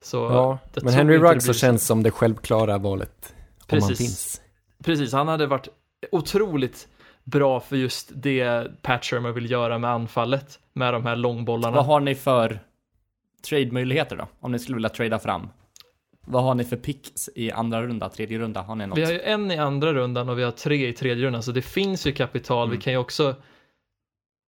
Så 0.04 0.18
Ja, 0.18 0.60
men 0.82 0.94
Henry 0.94 1.18
Ruggs 1.18 1.46
så 1.46 1.52
blir 1.52 1.60
känns 1.60 1.86
som 1.86 2.04
det 2.04 2.12
självklara 2.12 2.78
valet. 2.78 3.36
Om 3.38 3.66
han 3.70 3.80
Precis. 3.80 3.98
finns. 3.98 4.42
Precis, 4.84 5.14
han 5.14 5.28
hade 5.28 5.48
varit 5.48 5.68
otroligt 6.12 6.88
bra 7.24 7.60
för 7.60 7.76
just 7.76 8.12
det 8.14 8.68
Pat 8.82 9.06
Shermer 9.06 9.32
vill 9.32 9.52
göra 9.52 9.78
med 9.78 9.90
anfallet, 9.90 10.60
med 10.74 10.94
de 10.94 11.06
här 11.06 11.16
långbollarna. 11.16 11.76
Vad 11.76 11.86
har 11.86 12.00
ni 12.00 12.16
för 12.16 12.60
trade-möjligheter 13.50 14.16
då? 14.16 14.28
Om 14.40 14.52
ni 14.52 14.60
skulle 14.60 14.76
vilja 14.76 14.90
trada 14.90 15.20
fram. 15.20 15.50
Vad 16.26 16.44
har 16.44 16.56
ni 16.56 16.64
för 16.64 16.78
picks 16.78 17.30
i 17.36 17.52
andra 17.52 17.84
runda, 17.84 18.10
tredje 18.10 18.40
runda? 18.40 18.62
Har 18.62 18.76
ni 18.76 18.88
något? 18.88 18.98
Vi 18.98 19.04
har 19.04 19.12
ju 19.12 19.22
en 19.22 19.52
i 19.52 19.58
andra 19.58 19.94
rundan 19.94 20.30
och 20.30 20.40
vi 20.40 20.44
har 20.44 20.52
tre 20.52 20.88
i 20.88 20.94
tredje 20.94 21.26
rundan, 21.26 21.44
så 21.44 21.52
det 21.52 21.62
finns 21.62 22.08
ju 22.08 22.12
kapital. 22.12 22.68
Mm. 22.68 22.78
Vi 22.78 22.84
kan 22.84 22.94
ju 22.94 23.00
också 23.00 23.36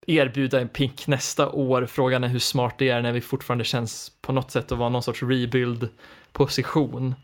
erbjuda 0.07 0.61
en 0.61 0.67
pick 0.67 1.07
nästa 1.07 1.49
år. 1.49 1.85
Frågan 1.85 2.23
är 2.23 2.27
hur 2.27 2.39
smart 2.39 2.75
det 2.77 2.89
är 2.89 3.01
när 3.01 3.11
vi 3.11 3.21
fortfarande 3.21 3.63
känns 3.63 4.11
på 4.21 4.31
något 4.31 4.51
sätt 4.51 4.71
att 4.71 4.77
vara 4.77 4.89
någon 4.89 5.03
sorts 5.03 5.23
rebuild-position. 5.23 7.15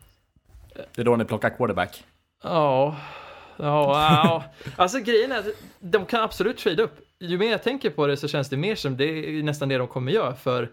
Det 0.96 1.02
är 1.02 1.06
då 1.06 1.16
ni 1.16 1.26
plockar 1.26 1.50
quarterback. 1.50 2.04
Ja, 2.44 2.96
ja, 3.58 4.02
ja. 4.24 4.44
Alltså 4.76 5.00
grejen 5.00 5.32
är 5.32 5.40
att 5.40 5.46
de 5.80 6.06
kan 6.06 6.24
absolut 6.24 6.58
trade 6.58 6.84
upp. 6.84 7.00
Ju 7.20 7.38
mer 7.38 7.52
jag 7.52 7.64
tänker 7.64 7.90
på 7.90 8.08
det 8.08 8.18
så 8.18 8.28
känns 8.28 8.50
det 8.50 8.58
mer 8.58 8.76
som 8.76 8.98
det 8.98 9.06
är 9.06 9.44
nästan 9.44 9.70
det 9.70 9.78
de 9.78 9.88
kommer 9.88 10.12
göra, 10.12 10.36
för 10.36 10.70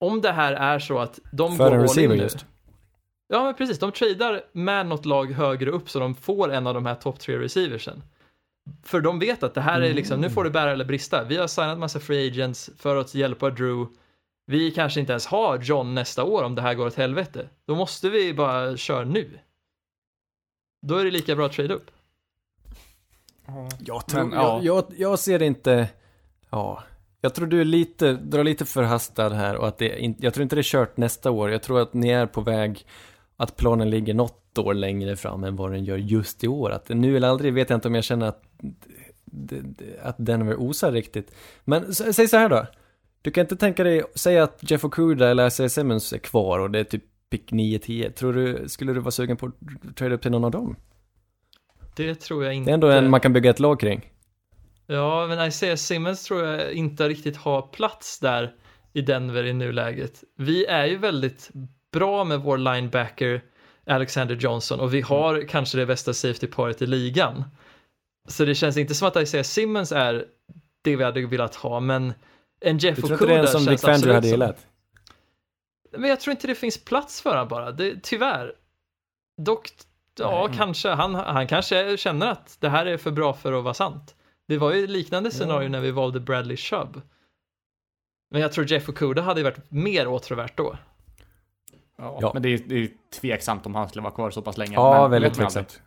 om 0.00 0.20
det 0.20 0.32
här 0.32 0.52
är 0.52 0.78
så 0.78 0.98
att 0.98 1.18
de 1.32 1.56
För 1.56 1.64
går 1.64 1.66
en 1.66 1.72
all 1.72 1.80
in 1.80 1.88
receiver 1.88 2.16
nu, 2.16 2.22
just. 2.22 2.46
Ja, 3.28 3.44
men 3.44 3.54
precis. 3.54 3.78
De 3.78 3.92
tradar 3.92 4.44
med 4.52 4.86
något 4.86 5.04
lag 5.04 5.32
högre 5.32 5.70
upp 5.70 5.90
så 5.90 5.98
de 5.98 6.14
får 6.14 6.52
en 6.52 6.66
av 6.66 6.74
de 6.74 6.86
här 6.86 6.94
topp 6.94 7.18
tre 7.18 7.38
receiversen. 7.38 8.02
För 8.82 9.00
de 9.00 9.18
vet 9.18 9.42
att 9.42 9.54
det 9.54 9.60
här 9.60 9.80
är 9.80 9.94
liksom, 9.94 10.20
nu 10.20 10.30
får 10.30 10.44
det 10.44 10.50
bära 10.50 10.72
eller 10.72 10.84
brista. 10.84 11.24
Vi 11.24 11.36
har 11.36 11.46
signat 11.46 11.78
massa 11.78 12.00
free 12.00 12.28
agents 12.28 12.70
för 12.78 12.96
att 12.96 13.14
hjälpa 13.14 13.50
Drew. 13.50 13.86
Vi 14.46 14.70
kanske 14.70 15.00
inte 15.00 15.12
ens 15.12 15.26
har 15.26 15.58
John 15.58 15.94
nästa 15.94 16.24
år 16.24 16.42
om 16.42 16.54
det 16.54 16.62
här 16.62 16.74
går 16.74 16.86
åt 16.86 16.94
helvete. 16.94 17.48
Då 17.66 17.74
måste 17.74 18.10
vi 18.10 18.34
bara 18.34 18.76
köra 18.76 19.04
nu. 19.04 19.38
Då 20.86 20.96
är 20.96 21.04
det 21.04 21.10
lika 21.10 21.36
bra 21.36 21.46
att 21.46 21.52
trade 21.52 21.74
upp. 21.74 21.90
Jag, 23.78 24.06
tror, 24.06 24.24
Men, 24.24 24.32
ja. 24.32 24.60
jag, 24.62 24.76
jag, 24.76 24.84
jag 24.96 25.18
ser 25.18 25.42
inte, 25.42 25.88
ja, 26.50 26.82
jag 27.20 27.34
tror 27.34 27.46
du 27.46 27.60
är 27.60 27.64
lite, 27.64 28.12
drar 28.12 28.44
lite 28.44 28.64
förhastad 28.64 29.28
här 29.28 29.56
och 29.56 29.68
att 29.68 29.78
det 29.78 29.98
inte, 29.98 30.24
jag 30.24 30.34
tror 30.34 30.42
inte 30.42 30.56
det 30.56 30.60
är 30.60 30.62
kört 30.62 30.96
nästa 30.96 31.30
år. 31.30 31.50
Jag 31.50 31.62
tror 31.62 31.80
att 31.80 31.94
ni 31.94 32.08
är 32.08 32.26
på 32.26 32.40
väg, 32.40 32.86
att 33.36 33.56
planen 33.56 33.90
ligger 33.90 34.14
något 34.14 34.58
år 34.58 34.74
längre 34.74 35.16
fram 35.16 35.44
än 35.44 35.56
vad 35.56 35.72
den 35.72 35.84
gör 35.84 35.96
just 35.96 36.44
i 36.44 36.48
år. 36.48 36.70
Att 36.70 36.88
nu 36.88 37.16
eller 37.16 37.28
aldrig 37.28 37.54
vet 37.54 37.70
jag 37.70 37.76
inte 37.76 37.88
om 37.88 37.94
jag 37.94 38.04
känner 38.04 38.26
att, 38.26 38.42
att 40.02 40.16
Denver 40.18 40.56
osar 40.56 40.92
riktigt. 40.92 41.34
Men 41.64 41.94
säg 41.94 42.28
så 42.28 42.36
här 42.36 42.48
då. 42.48 42.66
Du 43.22 43.30
kan 43.30 43.40
inte 43.40 43.56
tänka 43.56 43.84
dig, 43.84 44.02
säg 44.14 44.38
att 44.38 44.70
Jeff 44.70 44.84
Okuda 44.84 45.30
eller 45.30 45.46
Isaiah 45.46 45.68
Simmons 45.68 46.12
är 46.12 46.18
kvar 46.18 46.58
och 46.58 46.70
det 46.70 46.78
är 46.78 46.84
typ 46.84 47.04
pick 47.30 47.52
9-10. 47.52 48.10
Tror 48.10 48.32
du, 48.32 48.68
skulle 48.68 48.92
du 48.92 49.00
vara 49.00 49.10
sugen 49.10 49.36
på 49.36 49.46
att 49.46 49.96
trade 49.96 50.14
upp 50.14 50.22
till 50.22 50.30
någon 50.30 50.44
av 50.44 50.50
dem? 50.50 50.76
Det 51.96 52.14
tror 52.14 52.44
jag 52.44 52.54
inte. 52.54 52.68
Det 52.68 52.72
är 52.72 52.74
ändå 52.74 52.88
en 52.88 53.10
man 53.10 53.20
kan 53.20 53.32
bygga 53.32 53.50
ett 53.50 53.60
lag 53.60 53.80
kring. 53.80 54.12
Ja, 54.86 55.26
men 55.26 55.48
Isaiah 55.48 55.76
Simmons 55.76 56.24
tror 56.24 56.44
jag 56.44 56.72
inte 56.72 57.08
riktigt 57.08 57.36
har 57.36 57.62
plats 57.62 58.18
där 58.20 58.54
i 58.92 59.00
Denver 59.00 59.44
i 59.44 59.52
nuläget. 59.52 60.24
Vi 60.36 60.66
är 60.66 60.86
ju 60.86 60.96
väldigt 60.96 61.50
bra 61.96 62.24
med 62.24 62.40
vår 62.40 62.58
linebacker 62.58 63.42
Alexander 63.86 64.34
Johnson 64.34 64.80
och 64.80 64.94
vi 64.94 65.00
har 65.00 65.48
kanske 65.48 65.78
det 65.78 65.86
bästa 65.86 66.14
safety 66.14 66.46
paret 66.46 66.82
i 66.82 66.86
ligan. 66.86 67.44
Så 68.28 68.44
det 68.44 68.54
känns 68.54 68.76
inte 68.76 68.94
som 68.94 69.08
att 69.08 69.16
Isaiah 69.16 69.44
Simmons 69.44 69.92
är 69.92 70.24
det 70.82 70.96
vi 70.96 71.04
hade 71.04 71.26
velat 71.26 71.54
ha, 71.54 71.80
men 71.80 72.14
en 72.60 72.78
Jeff 72.78 72.96
Du 72.96 73.02
tror 73.02 73.12
inte 73.12 73.26
det 73.26 73.32
är 73.32 73.38
en 73.38 73.44
Okuda 73.44 73.52
som 73.52 73.64
känns 73.64 73.84
absolut 73.84 74.14
hade 74.14 74.22
som... 74.22 74.30
gillat? 74.30 74.66
Men 75.90 76.10
jag 76.10 76.20
tror 76.20 76.30
inte 76.30 76.46
det 76.46 76.54
finns 76.54 76.84
plats 76.84 77.20
för 77.20 77.30
honom 77.30 77.48
bara, 77.48 77.72
det, 77.72 78.02
tyvärr. 78.02 78.52
Dock, 79.42 79.70
ja 80.18 80.46
Nej. 80.48 80.56
kanske, 80.58 80.88
han, 80.88 81.14
han 81.14 81.46
kanske 81.46 81.96
känner 81.96 82.26
att 82.26 82.56
det 82.60 82.68
här 82.68 82.86
är 82.86 82.96
för 82.96 83.10
bra 83.10 83.34
för 83.34 83.52
att 83.52 83.64
vara 83.64 83.74
sant. 83.74 84.14
Det 84.48 84.58
var 84.58 84.72
ju 84.72 84.86
liknande 84.86 85.30
scenario 85.30 85.68
när 85.68 85.80
vi 85.80 85.90
valde 85.90 86.20
Bradley 86.20 86.56
Chubb. 86.56 87.00
Men 88.30 88.40
jag 88.40 88.52
tror 88.52 88.72
Jeff 88.72 88.88
Okuda 88.88 89.22
hade 89.22 89.42
varit 89.42 89.70
mer 89.70 90.08
åtråvärt 90.08 90.56
då. 90.56 90.76
Ja. 91.98 92.18
Ja. 92.20 92.30
Men 92.34 92.42
det 92.42 92.48
är, 92.48 92.60
det 92.66 92.74
är 92.74 92.88
tveksamt 93.20 93.66
om 93.66 93.74
han 93.74 93.88
skulle 93.88 94.02
vara 94.02 94.14
kvar 94.14 94.30
så 94.30 94.42
pass 94.42 94.58
länge. 94.58 94.74
Ja, 94.74 95.02
men, 95.02 95.10
väldigt 95.10 95.34
tveksamt. 95.34 95.80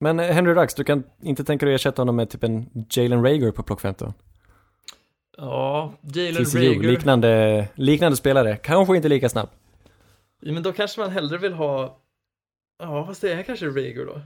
Men 0.00 0.20
eh, 0.20 0.26
Henry 0.26 0.54
Ruggs, 0.54 0.74
du 0.74 0.84
kan 0.84 1.02
inte 1.22 1.44
tänka 1.44 1.66
dig 1.66 1.74
att 1.74 1.80
ersätta 1.80 2.02
honom 2.02 2.16
med 2.16 2.30
typ 2.30 2.44
en 2.44 2.86
Jalen 2.90 3.24
Rager 3.24 3.52
på 3.52 3.62
plock 3.62 3.80
15? 3.80 4.12
Ja, 5.36 5.92
Jalen 6.02 6.44
TCU, 6.44 6.58
Rager. 6.58 6.88
liknande, 6.88 7.68
liknande 7.74 8.16
spelare. 8.16 8.56
Kanske 8.56 8.96
inte 8.96 9.08
lika 9.08 9.28
snabb. 9.28 9.48
Ja, 10.40 10.52
men 10.52 10.62
då 10.62 10.72
kanske 10.72 11.00
man 11.00 11.10
hellre 11.10 11.38
vill 11.38 11.52
ha, 11.52 11.98
ja 12.78 13.06
fast 13.06 13.20
det 13.20 13.32
är 13.32 13.42
kanske 13.42 13.66
Rager 13.66 14.06
då. 14.06 14.20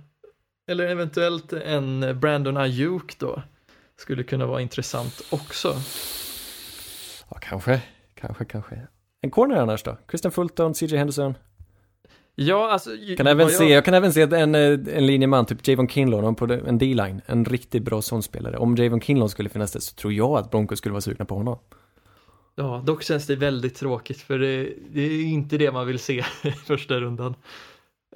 Eller 0.70 0.86
eventuellt 0.86 1.52
en 1.52 2.20
Brandon 2.20 2.56
Ayuk 2.56 3.18
då. 3.18 3.42
Skulle 3.96 4.22
kunna 4.22 4.46
vara 4.46 4.60
intressant 4.60 5.22
också. 5.30 5.74
Ja, 7.30 7.38
kanske. 7.40 7.82
Kanske, 8.14 8.44
kanske. 8.44 8.86
En 9.20 9.30
corner 9.30 9.56
annars 9.56 9.82
då? 9.82 9.96
Christian 10.10 10.32
Fulton, 10.32 10.74
CJ 10.74 10.96
Henderson. 10.96 11.34
Ja, 12.34 12.70
alltså. 12.72 12.90
Kan 13.16 13.26
även 13.26 13.46
vad 13.46 13.50
se, 13.52 13.64
jag- 13.64 13.72
jag 13.72 13.84
kan 13.84 13.94
även 13.94 14.12
se 14.12 14.22
en, 14.22 14.54
eh, 14.54 14.60
en 14.96 15.06
linjeman, 15.06 15.46
typ 15.46 15.68
Javon 15.68 15.88
Kinlaw, 15.88 16.22
någon 16.26 16.34
på 16.34 16.44
en 16.66 16.78
D-line. 16.78 17.20
En 17.26 17.44
riktigt 17.44 17.82
bra 17.82 18.02
sån 18.02 18.22
spelare. 18.22 18.56
Om 18.58 18.76
Javon 18.76 19.00
Kinlaw 19.00 19.28
skulle 19.28 19.48
finnas 19.48 19.72
där 19.72 19.80
så 19.80 19.94
tror 19.94 20.12
jag 20.12 20.30
att 20.30 20.50
Broncos 20.50 20.78
skulle 20.78 20.92
vara 20.92 21.00
sugna 21.00 21.24
på 21.24 21.34
honom. 21.34 21.58
Ja, 22.54 22.82
dock 22.86 23.02
känns 23.02 23.26
det 23.26 23.36
väldigt 23.36 23.74
tråkigt 23.74 24.20
för 24.20 24.38
det, 24.38 24.72
det 24.90 25.00
är 25.02 25.24
inte 25.24 25.58
det 25.58 25.72
man 25.72 25.86
vill 25.86 25.98
se 25.98 26.24
i 26.42 26.50
första 26.50 27.00
rundan. 27.00 27.34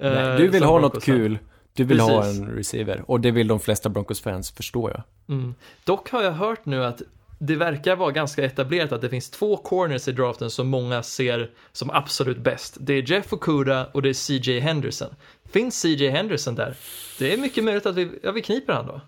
Nej, 0.01 0.11
Eh, 0.11 0.37
du 0.37 0.47
vill 0.47 0.61
som 0.61 0.69
ha 0.69 0.79
Broncos 0.79 0.93
något 0.95 1.03
kul. 1.03 1.37
Du 1.73 1.83
vill 1.83 1.99
ha 1.99 2.21
Precis. 2.21 2.39
en 2.41 2.47
receiver. 2.55 3.03
Och 3.07 3.19
det 3.21 3.31
vill 3.31 3.47
de 3.47 3.59
flesta 3.59 3.89
Broncos-fans, 3.89 4.51
förstår 4.51 4.91
jag. 4.91 5.03
Mm. 5.37 5.55
Dock 5.83 6.09
har 6.09 6.23
jag 6.23 6.31
hört 6.31 6.65
nu 6.65 6.85
att 6.85 7.01
det 7.39 7.55
verkar 7.55 7.95
vara 7.95 8.11
ganska 8.11 8.43
etablerat 8.45 8.91
att 8.91 9.01
det 9.01 9.09
finns 9.09 9.29
två 9.29 9.57
corners 9.57 10.07
i 10.07 10.11
draften 10.11 10.49
som 10.49 10.67
många 10.67 11.03
ser 11.03 11.51
som 11.71 11.89
absolut 11.89 12.37
bäst. 12.37 12.77
Det 12.79 12.93
är 12.93 13.11
Jeff 13.11 13.33
Okuda 13.33 13.85
och 13.93 14.01
det 14.01 14.09
är 14.09 14.13
CJ 14.13 14.59
Henderson. 14.59 15.15
Finns 15.45 15.81
CJ 15.81 16.09
Henderson 16.09 16.55
där? 16.55 16.75
Det 17.19 17.33
är 17.33 17.37
mycket 17.37 17.63
möjligt 17.63 17.85
att 17.85 17.95
vi, 17.95 18.19
ja, 18.23 18.31
vi 18.31 18.41
kniper 18.41 18.73
han 18.73 18.87
då. 18.87 19.01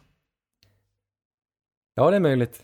Ja, 1.96 2.10
det 2.10 2.16
är 2.16 2.20
möjligt. 2.20 2.64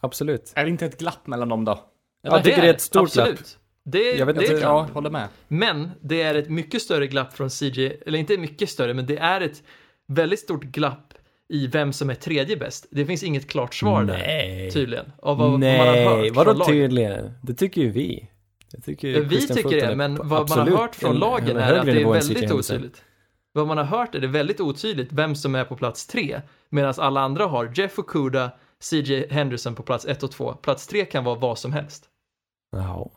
Absolut. 0.00 0.52
Är 0.56 0.64
det 0.64 0.70
inte 0.70 0.86
ett 0.86 0.98
glapp 0.98 1.26
mellan 1.26 1.48
dem 1.48 1.64
då? 1.64 1.84
Jag 2.22 2.44
tycker 2.44 2.62
det 2.62 2.68
är 2.68 2.74
ett 2.74 2.80
stort 2.80 3.02
absolut. 3.02 3.36
glapp. 3.36 3.48
Det, 3.84 4.12
Jag 4.12 4.26
vet 4.26 4.36
det 4.36 4.42
inte- 4.42 4.56
är 4.56 4.60
Ja, 4.60 4.84
klart. 4.84 4.90
håller 4.94 5.10
med. 5.10 5.28
Men 5.48 5.90
det 6.00 6.22
är 6.22 6.34
ett 6.34 6.48
mycket 6.50 6.82
större 6.82 7.06
glapp 7.06 7.32
från 7.36 7.50
CJ, 7.50 7.86
eller 8.06 8.18
inte 8.18 8.38
mycket 8.38 8.70
större, 8.70 8.94
men 8.94 9.06
det 9.06 9.16
är 9.18 9.40
ett 9.40 9.62
väldigt 10.08 10.40
stort 10.40 10.62
glapp 10.62 11.11
i 11.48 11.66
vem 11.66 11.92
som 11.92 12.10
är 12.10 12.14
tredje 12.14 12.56
bäst. 12.56 12.86
Det 12.90 13.06
finns 13.06 13.22
inget 13.22 13.48
klart 13.50 13.74
svar 13.74 14.04
där, 14.04 14.18
Nej. 14.18 14.70
tydligen. 14.70 15.12
Av 15.22 15.38
vad, 15.38 15.50
vad 15.50 15.60
man 15.60 15.68
har 15.78 15.86
Nej, 15.86 16.04
hört 16.04 16.36
vadå 16.36 16.54
från 16.54 16.66
tydligen? 16.66 17.32
Det 17.42 17.54
tycker 17.54 17.80
ju 17.80 17.90
vi. 17.90 18.28
Tycker 18.84 19.08
ju 19.08 19.24
Vi 19.24 19.48
tycker 19.48 19.86
det, 19.88 19.96
men 19.96 20.28
vad 20.28 20.48
man 20.50 20.58
har 20.58 20.76
hört 20.76 20.94
från 20.94 21.10
en- 21.10 21.18
lagen 21.18 21.56
en 21.56 21.62
är 21.62 21.72
att 21.72 21.86
det 21.86 22.00
är 22.00 22.12
väldigt 22.12 22.50
otydligt. 22.52 23.02
Vad 23.52 23.66
man 23.66 23.78
har 23.78 23.84
hört 23.84 24.14
är 24.14 24.20
det 24.20 24.26
väldigt 24.26 24.60
otydligt 24.60 25.12
vem 25.12 25.34
som 25.34 25.54
är 25.54 25.64
på 25.64 25.76
plats 25.76 26.06
tre, 26.06 26.40
medan 26.68 26.94
alla 26.96 27.20
andra 27.20 27.46
har 27.46 27.72
Jeff 27.74 27.98
Okuda, 27.98 28.50
CJ 28.80 29.26
Henderson 29.30 29.74
på 29.74 29.82
plats 29.82 30.04
ett 30.06 30.22
och 30.22 30.30
två. 30.30 30.52
Plats 30.52 30.86
tre 30.86 31.04
kan 31.04 31.24
vara 31.24 31.38
vad 31.38 31.58
som 31.58 31.72
helst. 31.72 32.04
Jaha. 32.76 33.08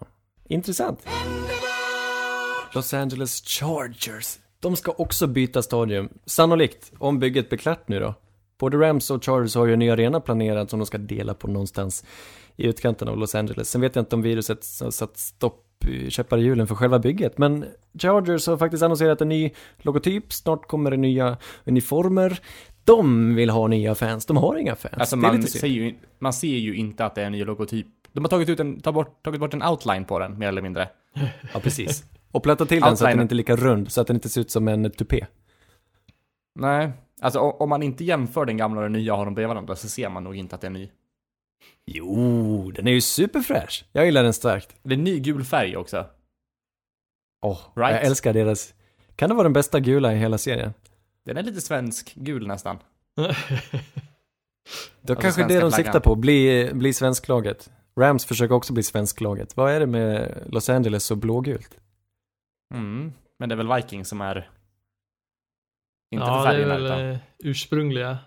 Intressant. 0.50 1.08
Los 2.74 2.94
Angeles 2.94 3.42
Chargers. 3.46 4.38
De 4.60 4.76
ska 4.76 4.92
också 4.92 5.28
byta 5.28 5.62
stadium. 5.62 6.10
Sannolikt, 6.26 6.92
om 6.98 7.20
bygget 7.20 7.50
blir 7.50 7.60
klart 7.60 7.88
nu 7.88 8.00
då. 8.00 8.14
Både 8.58 8.78
Rams 8.78 9.12
och 9.12 9.26
Chargers 9.26 9.56
har 9.56 9.66
ju 9.66 9.74
en 9.74 9.80
ny 9.80 9.90
arena 9.90 10.20
planerad 10.20 10.70
som 10.70 10.80
de 10.80 10.86
ska 10.86 10.98
dela 10.98 11.34
på 11.34 11.48
någonstans 11.48 12.06
i 12.56 12.68
utkanten 12.68 13.08
av 13.08 13.18
Los 13.18 13.36
Angeles. 13.36 13.70
Sen 13.70 13.82
vet 13.82 13.96
jag 13.96 14.02
inte 14.02 14.16
om 14.16 14.22
viruset 14.22 14.66
har 14.82 14.92
satt 14.92 15.18
stopp, 15.18 15.62
käppar 16.10 16.38
i 16.38 16.42
hjulen 16.42 16.68
för 16.68 16.76
själva 16.76 17.00
bygget. 17.00 17.38
Men 17.38 17.66
Chargers 18.00 18.48
har 18.48 18.58
faktiskt 18.58 18.84
annonserat 18.84 19.22
en 19.22 19.30
ny 19.30 19.52
logotyp. 19.78 20.34
Snart 20.34 20.68
kommer 20.68 20.92
det 20.92 20.98
nya 20.98 21.38
uniformer. 21.66 22.40
De 22.84 23.36
vill 23.36 23.50
ha 23.50 23.68
nya 23.68 23.96
fans. 23.96 24.26
De 24.26 24.38
har 24.38 24.58
inga 24.58 24.76
fans. 24.76 24.94
Alltså 24.98 25.16
man 25.18 25.44
ser, 25.44 25.68
ju, 25.68 25.96
man 26.20 26.34
ser 26.34 26.58
ju 26.58 26.76
inte 26.76 27.06
att 27.06 27.16
det 27.16 27.22
är 27.22 27.26
en 27.26 27.32
ny 27.32 27.46
logotyp. 27.46 27.88
De 28.12 28.24
har 28.24 28.30
tagit, 28.30 28.50
ut 28.50 28.60
en, 28.60 28.80
tagit, 28.82 28.96
bort, 28.96 29.24
tagit 29.24 29.40
bort 29.40 29.54
en 29.54 29.64
outline 29.64 30.06
på 30.06 30.20
den, 30.20 30.40
mer 30.40 30.48
eller 30.48 30.62
mindre. 30.62 30.90
Ja, 31.54 31.60
precis. 31.60 32.04
Och 32.36 32.44
platta 32.44 32.66
till 32.66 32.82
den 32.82 32.98
så 32.98 33.06
att 33.06 33.12
den 33.12 33.22
inte 33.22 33.34
är 33.34 33.38
lika 33.38 33.56
rund, 33.56 33.92
så 33.92 34.02
att 34.02 34.08
den 34.08 34.16
inte 34.16 34.30
ser 34.30 34.42
ut 34.42 34.52
som 34.52 34.68
en 34.68 34.92
tupé. 34.92 35.26
Nej, 36.60 36.92
alltså 37.22 37.40
om 37.40 37.70
man 37.70 37.84
inte 37.84 38.04
jämför 38.04 38.46
den 38.46 38.58
gamla 38.58 38.78
och 38.82 38.84
den 38.86 38.94
nya 38.94 39.16
har 39.16 39.26
de 39.26 39.34
bredvid 39.34 39.50
varandra 39.50 39.76
så 39.76 39.88
ser 39.88 40.10
man 40.10 40.24
nog 40.24 40.36
inte 40.36 40.56
att 40.56 40.62
det 40.62 40.68
är 40.68 40.72
ny. 40.72 40.90
Jo, 41.86 42.72
den 42.76 42.88
är 42.88 42.92
ju 42.92 43.02
superfräsch. 43.02 43.86
Jag 43.92 44.06
gillar 44.06 44.24
den 44.24 44.34
starkt. 44.34 44.76
Det 44.84 44.94
är 44.94 44.98
ny 44.98 45.20
gul 45.20 45.44
färg 45.44 45.78
också. 45.78 46.06
Åh, 47.46 47.60
Right. 47.76 47.96
jag 47.96 48.04
älskar 48.06 48.34
deras... 48.34 48.74
Kan 49.16 49.30
det 49.30 49.36
vara 49.36 49.44
den 49.44 49.54
bästa 49.54 49.80
gula 49.80 50.14
i 50.14 50.18
hela 50.18 50.38
serien? 50.38 50.74
Den 51.26 51.38
är 51.38 51.44
lite 51.44 51.62
svensk 51.62 52.14
gul 52.16 52.48
nästan. 52.48 52.78
Då 53.16 55.14
Alltså 55.14 55.22
kanske 55.22 55.42
det 55.42 55.48
de 55.48 55.60
flaggan. 55.60 55.72
siktar 55.72 56.00
på, 56.00 56.16
bli, 56.16 56.70
bli 56.74 56.94
svensklaget. 56.94 57.72
Rams 58.00 58.26
försöker 58.26 58.56
också 58.56 58.74
bli 58.74 58.84
svensklaget. 58.84 59.58
Vad 59.58 59.72
är 59.72 59.80
det 59.80 59.86
med 59.88 60.44
Los 60.46 60.70
Angeles 60.70 61.12
och 61.12 61.18
blågult? 61.18 61.78
Mm. 62.74 63.14
Men 63.38 63.50
det 63.50 63.56
är 63.56 63.58
väl 63.58 63.74
Viking 63.74 64.06
som 64.06 64.22
är... 64.22 64.50
Inte 66.12 66.26
ja, 66.26 66.52
det 66.54 66.64
är 66.64 66.68
väl 66.68 66.86
utan... 66.86 67.00
eh, 67.00 67.18
ursprungliga 67.40 68.18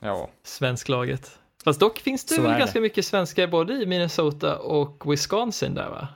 Ja. 0.00 0.30
svensklaget. 0.42 1.38
Fast 1.64 1.80
dock 1.80 1.98
finns 1.98 2.24
det 2.24 2.34
Så 2.34 2.42
väl 2.42 2.58
ganska 2.58 2.78
det. 2.78 2.82
mycket 2.82 3.04
svenskar 3.04 3.46
både 3.46 3.72
i 3.74 3.86
Minnesota 3.86 4.58
och 4.58 5.12
Wisconsin 5.12 5.74
där 5.74 5.90
va? 5.90 6.08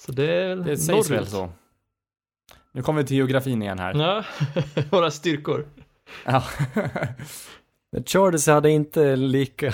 Så 0.00 0.12
det 0.12 0.32
är 0.32 0.48
väl 0.48 0.64
Det 0.64 0.76
sägs 0.76 1.10
väl 1.10 1.26
så. 1.26 1.50
Nu 2.72 2.82
kommer 2.82 3.02
vi 3.02 3.08
till 3.08 3.16
geografin 3.16 3.62
igen 3.62 3.78
här. 3.78 3.94
Ja, 3.94 4.24
våra 4.90 5.10
styrkor. 5.10 5.66
Ja. 6.24 6.44
Men 7.92 8.04
Chargers 8.04 8.46
hade 8.46 8.70
inte 8.70 9.16
lika 9.16 9.72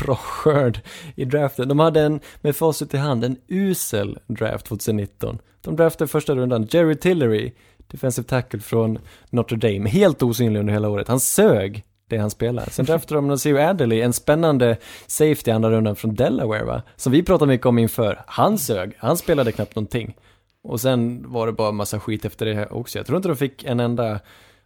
bra 0.00 0.16
skörd 0.16 0.80
i 1.14 1.24
draften. 1.24 1.68
De 1.68 1.78
hade 1.78 2.00
en, 2.00 2.20
med 2.40 2.56
facit 2.56 2.94
i 2.94 2.96
hand, 2.96 3.24
en 3.24 3.36
usel 3.48 4.18
draft 4.26 4.66
2019. 4.66 5.38
De 5.60 5.76
draftade 5.76 6.08
första 6.08 6.34
rundan 6.34 6.66
Jerry 6.70 6.96
Tillery, 6.96 7.52
defensive 7.86 8.28
tackle 8.28 8.60
från 8.60 8.98
Notre 9.30 9.56
Dame, 9.56 9.88
helt 9.88 10.22
osynlig 10.22 10.60
under 10.60 10.72
hela 10.72 10.88
året. 10.88 11.08
Han 11.08 11.20
sög 11.20 11.84
det 12.08 12.18
han 12.18 12.30
spelade. 12.30 12.70
Sen 12.70 12.84
draftade 12.84 13.18
de 13.18 13.28
Nasir 13.28 13.56
Adderley, 13.56 14.00
en 14.00 14.12
spännande 14.12 14.76
safety 15.06 15.50
i 15.50 15.54
andra 15.54 15.70
rundan 15.70 15.96
från 15.96 16.14
Delaware 16.14 16.64
va, 16.64 16.82
som 16.96 17.12
vi 17.12 17.22
pratade 17.22 17.48
mycket 17.48 17.66
om 17.66 17.78
inför. 17.78 18.22
Han 18.26 18.58
sög, 18.58 18.92
han 18.98 19.16
spelade 19.16 19.52
knappt 19.52 19.76
någonting. 19.76 20.16
Och 20.62 20.80
sen 20.80 21.24
var 21.32 21.46
det 21.46 21.52
bara 21.52 21.72
massa 21.72 22.00
skit 22.00 22.24
efter 22.24 22.46
det 22.46 22.54
här 22.54 22.72
också. 22.72 22.98
Jag 22.98 23.06
tror 23.06 23.16
inte 23.16 23.28
de 23.28 23.36
fick 23.36 23.64
en 23.64 23.80
enda 23.80 24.20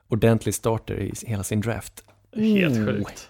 ordentlig 0.08 0.54
starter 0.54 1.00
i 1.00 1.12
hela 1.26 1.42
sin 1.42 1.60
draft. 1.60 2.04
Helt 2.36 2.88
sjukt. 2.88 3.28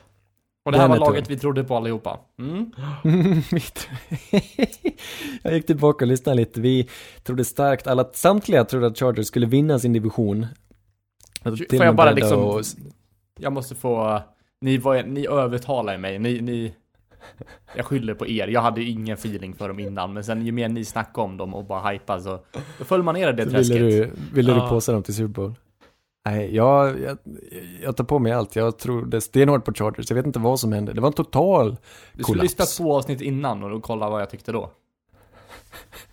Och 0.67 0.73
det 0.73 0.79
här 0.79 0.89
var 0.89 0.97
laget 0.97 1.31
vi 1.31 1.37
trodde 1.39 1.65
på 1.65 1.77
allihopa. 1.77 2.21
Mm. 2.39 2.71
Jag 5.43 5.55
gick 5.55 5.67
tillbaka 5.67 6.05
och 6.05 6.09
lyssnade 6.09 6.37
lite. 6.37 6.61
Vi 6.61 6.89
trodde 7.23 7.45
starkt, 7.45 7.87
alla, 7.87 8.05
samtliga 8.13 8.65
trodde 8.65 8.87
att 8.87 8.99
Chargers 8.99 9.27
skulle 9.27 9.47
vinna 9.47 9.79
sin 9.79 9.93
division. 9.93 10.47
Får 11.43 11.53
och 11.53 11.59
jag 11.73 11.97
bara 11.97 12.11
liksom... 12.11 12.45
att- 12.45 12.77
Jag 13.39 13.53
måste 13.53 13.75
få... 13.75 14.23
Ni, 14.61 14.79
var, 14.79 15.03
ni 15.03 15.27
övertalar 15.27 15.99
mig. 15.99 16.19
Ni, 16.19 16.41
ni... 16.41 16.75
Jag 17.77 17.87
skyller 17.87 18.15
på 18.15 18.27
er. 18.27 18.49
Jag 18.49 18.61
hade 18.61 18.83
ingen 18.83 19.15
feeling 19.15 19.55
för 19.55 19.69
dem 19.69 19.79
innan. 19.79 20.13
Men 20.13 20.25
sen 20.25 20.47
ju 20.47 20.53
mer 20.53 20.69
ni 20.69 20.85
snackade 20.85 21.25
om 21.25 21.37
dem 21.37 21.55
och 21.55 21.65
bara 21.67 21.91
hypa 21.91 22.21
så... 22.21 22.39
Då 22.79 22.85
föll 22.85 23.03
man 23.03 23.15
ner 23.15 23.29
i 23.29 23.33
det 23.33 23.45
så 23.45 23.51
träsket. 23.51 23.77
ville 23.77 23.89
du, 23.91 24.11
ville 24.35 24.53
du 24.53 24.59
Ja. 24.59 24.69
påsa 24.69 24.93
dem 24.93 25.03
till 25.03 25.15
Super 25.15 25.29
Bowl? 25.29 25.55
Nej, 26.27 26.55
jag, 26.57 27.01
jag, 27.01 27.19
jag 27.83 27.97
tar 27.97 28.05
på 28.05 28.19
mig 28.19 28.33
allt. 28.33 28.57
Jag 28.57 28.79
trodde 28.79 29.21
stenhårt 29.21 29.65
på 29.65 29.73
Chargers. 29.75 30.11
Jag 30.11 30.15
vet 30.17 30.27
inte 30.27 30.39
vad 30.39 30.61
som 30.61 30.73
hände. 30.73 30.93
Det 30.93 31.01
var 31.01 31.09
en 31.09 31.13
total 31.13 31.71
Du 31.71 31.77
skulle 32.13 32.25
kollaps. 32.25 32.43
lyssna 32.43 32.65
två 32.65 32.97
avsnitt 32.97 33.21
innan 33.21 33.63
och 33.63 33.71
då 33.71 33.81
kolla 33.81 34.11
vad 34.11 34.21
jag 34.21 34.31
tyckte 34.31 34.53
då. 34.53 34.71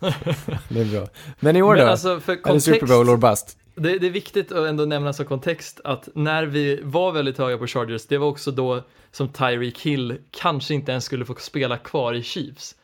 Det 0.68 0.80
är 0.80 0.90
bra. 0.98 1.06
Men 1.40 1.56
i 1.56 1.62
år 1.62 1.74
Men 1.74 1.84
då? 1.84 1.90
alltså 1.90 2.20
för 2.20 2.32
är 2.32 2.36
det 2.36 2.42
kontext, 2.42 2.64
Super 2.66 2.86
Bowl 2.86 3.08
or 3.10 3.16
bust? 3.16 3.58
det, 3.74 3.98
det 3.98 4.06
är 4.06 4.10
viktigt 4.10 4.52
att 4.52 4.68
ändå 4.68 4.84
nämna 4.84 5.12
som 5.12 5.26
kontext 5.26 5.80
att 5.84 6.08
när 6.14 6.44
vi 6.46 6.80
var 6.82 7.12
väldigt 7.12 7.38
höga 7.38 7.58
på 7.58 7.66
Chargers, 7.66 8.06
det 8.06 8.18
var 8.18 8.26
också 8.28 8.50
då 8.50 8.82
som 9.10 9.28
Tyreek 9.28 9.80
Hill 9.80 10.18
kanske 10.30 10.74
inte 10.74 10.92
ens 10.92 11.04
skulle 11.04 11.24
få 11.24 11.34
spela 11.34 11.78
kvar 11.78 12.14
i 12.14 12.22
Chiefs. 12.22 12.74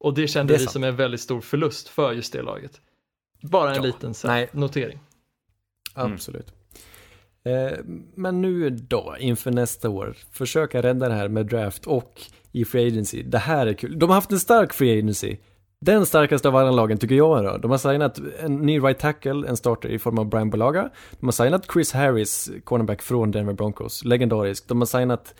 Och 0.00 0.14
det 0.14 0.28
kände 0.28 0.52
Det 0.52 0.58
vi 0.58 0.64
sant. 0.64 0.72
som 0.72 0.84
en 0.84 0.96
väldigt 0.96 1.20
stor 1.20 1.40
förlust 1.40 1.88
för 1.88 2.12
just 2.12 2.32
det 2.32 2.42
laget. 2.42 2.80
Bara 3.42 3.70
en 3.70 3.76
Ja. 3.76 3.82
liten 3.82 4.14
så 4.14 4.46
notering. 4.52 4.98
Mm. 5.96 6.12
Absolut. 6.12 6.48
Eh, 6.48 6.54
Eh, 7.46 7.78
men 8.14 8.42
nu 8.42 8.70
då, 8.70 9.16
inför 9.18 9.50
nästa 9.50 9.90
år, 9.90 10.16
försöka 10.32 10.82
rädda 10.82 11.08
det 11.08 11.14
här 11.14 11.28
med 11.28 11.46
draft 11.46 11.86
och 11.86 12.20
i 12.52 12.64
Free 12.64 12.86
Agency. 12.86 13.22
Det 13.22 13.38
här 13.38 13.66
är 13.66 13.72
kul. 13.72 13.98
De 13.98 14.08
har 14.10 14.14
haft 14.14 14.32
en 14.32 14.40
stark 14.40 14.72
Free 14.72 14.98
Agency. 14.98 15.36
Den 15.80 16.06
starkaste 16.06 16.48
av 16.48 16.56
alla 16.56 16.70
lagen 16.70 16.98
tycker 16.98 17.14
jag 17.14 17.44
då. 17.44 17.58
De 17.58 17.70
har 17.70 17.78
signat 17.78 18.20
en 18.40 18.56
ny 18.56 18.78
right 18.78 18.98
tackle, 18.98 19.48
en 19.48 19.56
starter 19.56 19.88
i 19.88 19.98
form 19.98 20.18
av 20.18 20.28
Brian 20.28 20.50
Bolaga. 20.50 20.90
De 21.20 21.26
har 21.26 21.32
signat 21.32 21.66
Chris 21.72 21.92
Harris, 21.92 22.50
cornerback 22.64 23.02
från 23.02 23.30
Denver 23.30 23.52
Broncos, 23.52 24.04
legendarisk. 24.04 24.68
De 24.68 24.78
har 24.78 24.86
signat 24.86 25.34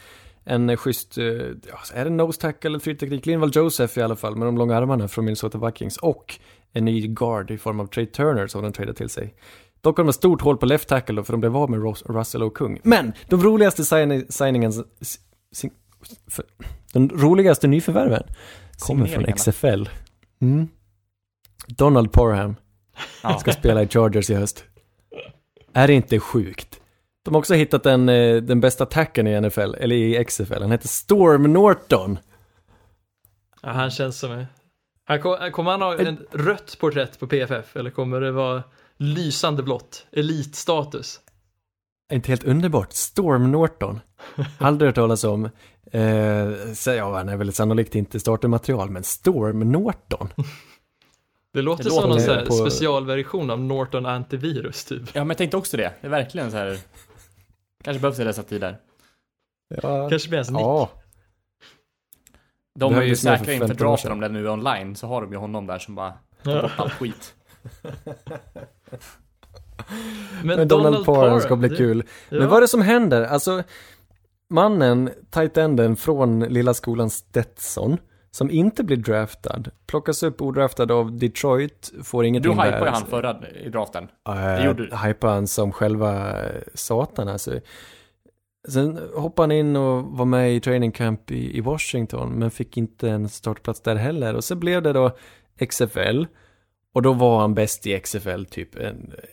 en 0.44 0.76
schysst, 0.76 1.18
eh, 1.18 1.24
ja, 1.24 1.78
är 1.94 2.04
det 2.04 2.10
nose 2.10 2.40
tackle 2.40 2.68
eller 2.68 2.78
fyrteknik? 2.78 3.26
Linval 3.26 3.50
Joseph 3.54 3.98
i 3.98 4.02
alla 4.02 4.16
fall, 4.16 4.36
med 4.36 4.48
de 4.48 4.58
långa 4.58 4.76
armarna 4.76 5.08
från 5.08 5.24
Minnesota 5.24 5.66
Vikings. 5.66 5.96
Och 5.96 6.38
en 6.72 6.84
ny 6.84 7.06
guard 7.06 7.50
i 7.50 7.58
form 7.58 7.80
av 7.80 7.86
Trey 7.86 8.06
Turner 8.06 8.46
som 8.46 8.62
de 8.62 8.72
tradade 8.72 8.96
till 8.96 9.08
sig. 9.08 9.34
Dock 9.86 9.96
har 9.96 10.04
de 10.04 10.08
ett 10.08 10.14
stort 10.14 10.40
hål 10.42 10.56
på 10.56 10.66
left 10.66 10.88
tackle 10.88 11.14
då, 11.16 11.24
för 11.24 11.32
de 11.32 11.40
blev 11.40 11.56
av 11.56 11.70
med 11.70 11.80
Ros- 11.80 12.02
Russell 12.12 12.42
och 12.42 12.56
Kung. 12.56 12.80
Men, 12.82 13.12
de 13.28 13.42
roligaste 13.42 13.82
sign- 13.82 14.26
signingen, 14.32 14.72
s- 15.00 15.18
sin, 15.52 15.70
för, 16.30 16.44
den 16.92 17.08
roligaste 17.14 17.66
nyförvärven 17.66 18.22
kommer 18.78 19.06
från. 19.06 19.24
XFL. 19.24 19.84
Mm. 20.40 20.68
Donald 21.66 22.12
Parham 22.12 22.56
Ja. 23.22 23.38
ska 23.38 23.52
spela 23.52 23.82
i 23.82 23.88
Chargers 23.88 24.30
i 24.30 24.34
höst. 24.34 24.64
Är 25.72 25.86
det 25.86 25.92
inte 25.94 26.20
sjukt? 26.20 26.80
De 27.24 27.34
har 27.34 27.38
också 27.38 27.54
hittat 27.54 27.82
den, 27.82 28.08
eh, 28.08 28.36
den 28.36 28.60
bästa 28.60 28.86
tacken 28.86 29.26
i 29.26 29.40
NFL, 29.40 29.74
eller 29.74 29.96
i 29.96 30.24
XFL. 30.24 30.62
Han 30.62 30.70
heter 30.72 30.88
Storm 30.88 31.52
Norton. 31.52 32.18
Ja, 33.62 33.68
han 33.68 33.90
känns 33.90 34.18
som. 34.18 34.44
Han 35.04 35.20
kom, 35.20 35.50
kommer 35.52 35.70
han 35.70 35.82
ha 35.82 35.98
en 35.98 36.18
rött 36.32 36.76
porträtt 36.80 37.18
på 37.20 37.26
PFF 37.26 37.76
eller 37.76 37.90
kommer 37.90 38.20
det 38.20 38.32
vara 38.32 38.62
lysande 38.98 39.62
blått? 39.62 40.06
Elitstatus? 40.12 41.20
Inte 42.12 42.28
helt 42.28 42.44
underbart. 42.44 42.92
Storm 42.92 43.52
Norton. 43.52 44.00
Aldrig 44.58 44.88
hört 44.88 44.94
talas 44.94 45.24
om. 45.24 45.44
Eh, 45.92 46.72
så, 46.74 46.90
ja, 46.90 47.16
han 47.16 47.28
är 47.28 47.36
väl 47.36 47.52
sannolikt 47.52 47.94
inte 47.94 48.20
startermaterial, 48.20 48.90
men 48.90 49.04
Storm 49.04 49.72
Norton. 49.72 50.28
Det 51.52 51.62
låter 51.62 51.84
Det 51.84 51.90
som 51.90 51.96
låter 51.96 52.08
någon 52.08 52.20
så 52.20 52.32
här 52.32 52.46
på- 52.46 52.52
specialversion 52.52 53.50
av 53.50 53.60
Norton 53.60 54.06
antivirus 54.06 54.84
typ. 54.84 55.02
ja, 55.14 55.20
men 55.20 55.28
jag 55.28 55.38
tänkte 55.38 55.56
också 55.56 55.76
det. 55.76 55.92
Det 56.00 56.06
är 56.06 56.10
verkligen 56.10 56.50
så 56.50 56.56
här... 56.56 56.78
Kanske 57.84 58.00
behövs 58.00 58.18
i 58.18 58.24
dessa 58.24 58.42
tider. 58.42 58.78
Ja, 59.82 60.08
Kanske 60.10 60.28
blir 60.28 60.38
hans 60.38 60.50
nick. 60.50 60.60
ja. 60.60 60.90
De 62.78 62.94
är 62.94 63.02
ju 63.02 63.16
säkra 63.16 63.52
inför 63.52 63.66
15 63.68 63.86
år 63.86 63.90
draften 63.90 64.12
om 64.12 64.20
det 64.20 64.28
nu 64.28 64.46
är 64.46 64.50
online, 64.50 64.96
så 64.96 65.06
har 65.06 65.22
de 65.22 65.32
ju 65.32 65.38
honom 65.38 65.66
där 65.66 65.78
som 65.78 65.94
bara 65.94 66.14
tar 66.42 66.62
bort 66.62 66.72
allt 66.76 66.92
skit. 66.92 67.34
Men 70.44 70.68
Donald, 70.68 71.04
Parham 71.06 71.40
ska 71.40 71.56
bli 71.56 71.68
det- 71.68 71.76
kul. 71.76 72.02
Ja. 72.28 72.38
Men 72.38 72.48
vad 72.48 72.56
är 72.56 72.60
det 72.60 72.68
som 72.68 72.82
händer? 72.82 73.22
Alltså, 73.24 73.62
mannen, 74.50 75.10
tight 75.30 75.56
enden 75.56 75.96
från 75.96 76.40
lilla 76.40 76.74
skolan 76.74 77.10
Stetson, 77.10 77.98
som 78.30 78.50
inte 78.50 78.84
blir 78.84 78.96
draftad, 78.96 79.62
plockas 79.86 80.22
upp 80.22 80.42
odraftad 80.42 80.92
av 80.92 81.18
Detroit, 81.18 81.92
får 82.04 82.22
Du 82.22 82.28
ingenting 82.28 82.52
hypade 82.52 82.70
där. 82.70 82.86
han 82.86 83.06
förra 83.06 83.36
i 83.64 83.68
draften. 83.68 84.08
Äh, 84.28 84.66
gjorde 84.66 84.86
du. 84.86 84.96
hypade 84.96 85.32
han 85.32 85.46
som 85.46 85.72
själva 85.72 86.34
satan 86.74 87.28
alltså. 87.28 87.60
Sen 88.68 89.00
hoppade 89.14 89.42
han 89.44 89.52
in 89.52 89.76
och 89.76 90.04
var 90.04 90.24
med 90.24 90.54
i 90.56 90.60
training 90.60 90.92
camp 90.92 91.30
i, 91.30 91.56
i 91.58 91.60
Washington, 91.60 92.32
men 92.32 92.50
fick 92.50 92.76
inte 92.76 93.10
en 93.10 93.28
startplats 93.28 93.80
där 93.80 93.94
heller. 93.96 94.34
Och 94.34 94.44
så 94.44 94.54
blev 94.54 94.82
det 94.82 94.92
då 94.92 95.16
XFL. 95.68 96.24
Och 96.96 97.02
då 97.02 97.12
var 97.12 97.40
han 97.40 97.54
bäst 97.54 97.86
i 97.86 98.00
XFL 98.00 98.44
typ. 98.44 98.68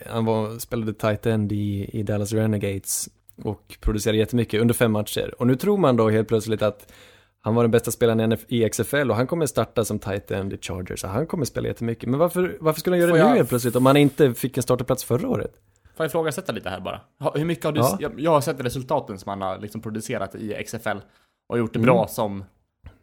Han 0.06 0.26
var, 0.26 0.60
spelade 0.60 0.94
tight 0.94 1.26
end 1.26 1.52
i, 1.52 1.90
i 1.94 2.04
Dallas 2.04 2.34
Renegades 2.34 3.10
och 3.44 3.78
producerade 3.82 4.18
jättemycket 4.18 4.62
under 4.62 4.74
fem 4.74 4.92
matcher. 4.92 5.36
Och 5.38 5.48
nu 5.48 5.56
tror 5.56 5.78
man 5.78 5.98
då 5.98 6.10
helt 6.10 6.28
plötsligt 6.28 6.62
att 6.62 6.92
han 7.42 7.56
var 7.56 7.64
den 7.64 7.72
bästa 7.72 7.92
spelaren 7.92 8.38
i 8.48 8.70
XFL 8.70 9.10
och 9.10 9.16
han 9.16 9.28
kommer 9.28 9.46
starta 9.46 9.86
som 9.86 10.00
tight 10.00 10.32
end 10.32 10.54
i 10.54 10.58
Chargers. 10.62 11.00
Så 11.00 11.08
han 11.08 11.28
kommer 11.28 11.46
spela 11.46 11.68
jättemycket. 11.68 12.10
Men 12.10 12.20
varför, 12.20 12.58
varför 12.60 12.80
skulle 12.80 12.96
han 12.96 13.02
göra 13.02 13.12
Får 13.12 13.18
det 13.18 13.30
nu 13.30 13.36
helt 13.38 13.50
plötsligt 13.50 13.76
om 13.76 13.86
han 13.86 13.98
inte 13.98 14.34
fick 14.34 14.58
en 14.58 14.64
startplats 14.64 15.04
förra 15.04 15.30
året? 15.30 15.52
Får 15.96 16.04
jag 16.04 16.08
ifrågasätta 16.10 16.52
lite 16.52 16.70
här 16.70 16.80
bara? 16.80 17.02
Hur 17.36 17.46
mycket 17.46 17.66
har 17.66 17.72
du... 17.72 17.80
Ja. 17.80 17.98
Jag, 18.00 18.20
jag 18.20 18.32
har 18.32 18.42
sett 18.42 18.60
resultaten 18.60 19.20
som 19.20 19.30
han 19.30 19.42
har 19.42 19.60
liksom 19.60 19.82
producerat 19.82 20.36
i 20.36 20.64
XFL 20.66 20.98
och 21.50 21.58
gjort 21.58 21.74
det 21.74 21.80
Mm. 21.80 21.86
bra 21.86 22.08
som, 22.08 22.44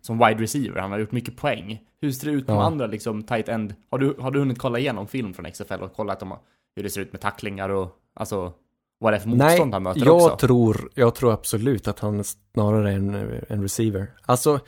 som 0.00 0.18
wide 0.18 0.42
receiver. 0.42 0.80
Han 0.80 0.90
har 0.90 0.98
gjort 0.98 1.12
mycket 1.12 1.36
poäng. 1.36 1.80
Hur 2.00 2.10
ser 2.12 2.26
det 2.26 2.32
ut 2.32 2.48
med 2.48 2.56
Ja. 2.56 2.62
andra 2.62 2.86
liksom 2.86 3.22
tight 3.22 3.48
end? 3.48 3.74
Har 3.90 3.98
du, 3.98 4.14
har 4.18 4.30
du 4.30 4.38
hunnit 4.38 4.58
kolla 4.58 4.78
igenom 4.78 5.06
film 5.08 5.34
från 5.34 5.50
XFL 5.52 5.82
och 5.82 5.92
kollat 5.96 6.22
om, 6.22 6.34
hur 6.76 6.82
det 6.82 6.90
ser 6.90 7.00
ut 7.00 7.12
med 7.12 7.20
tacklingar 7.20 7.68
och 7.68 7.88
alltså 8.14 8.52
vad 8.98 9.12
det 9.12 9.16
är 9.16 9.20
för 9.20 9.28
motstånd 9.28 9.74
han 9.74 9.82
möter 9.82 10.04
jag 10.04 10.16
också? 10.16 10.36
tror, 10.46 10.90
jag 10.94 11.14
tror 11.14 11.32
absolut 11.32 11.88
att 11.88 11.98
han 11.98 12.24
snarare 12.24 12.92
är 12.92 12.96
en, 12.96 13.14
en 13.48 13.62
receiver. 13.62 14.06
Alltså, 14.26 14.60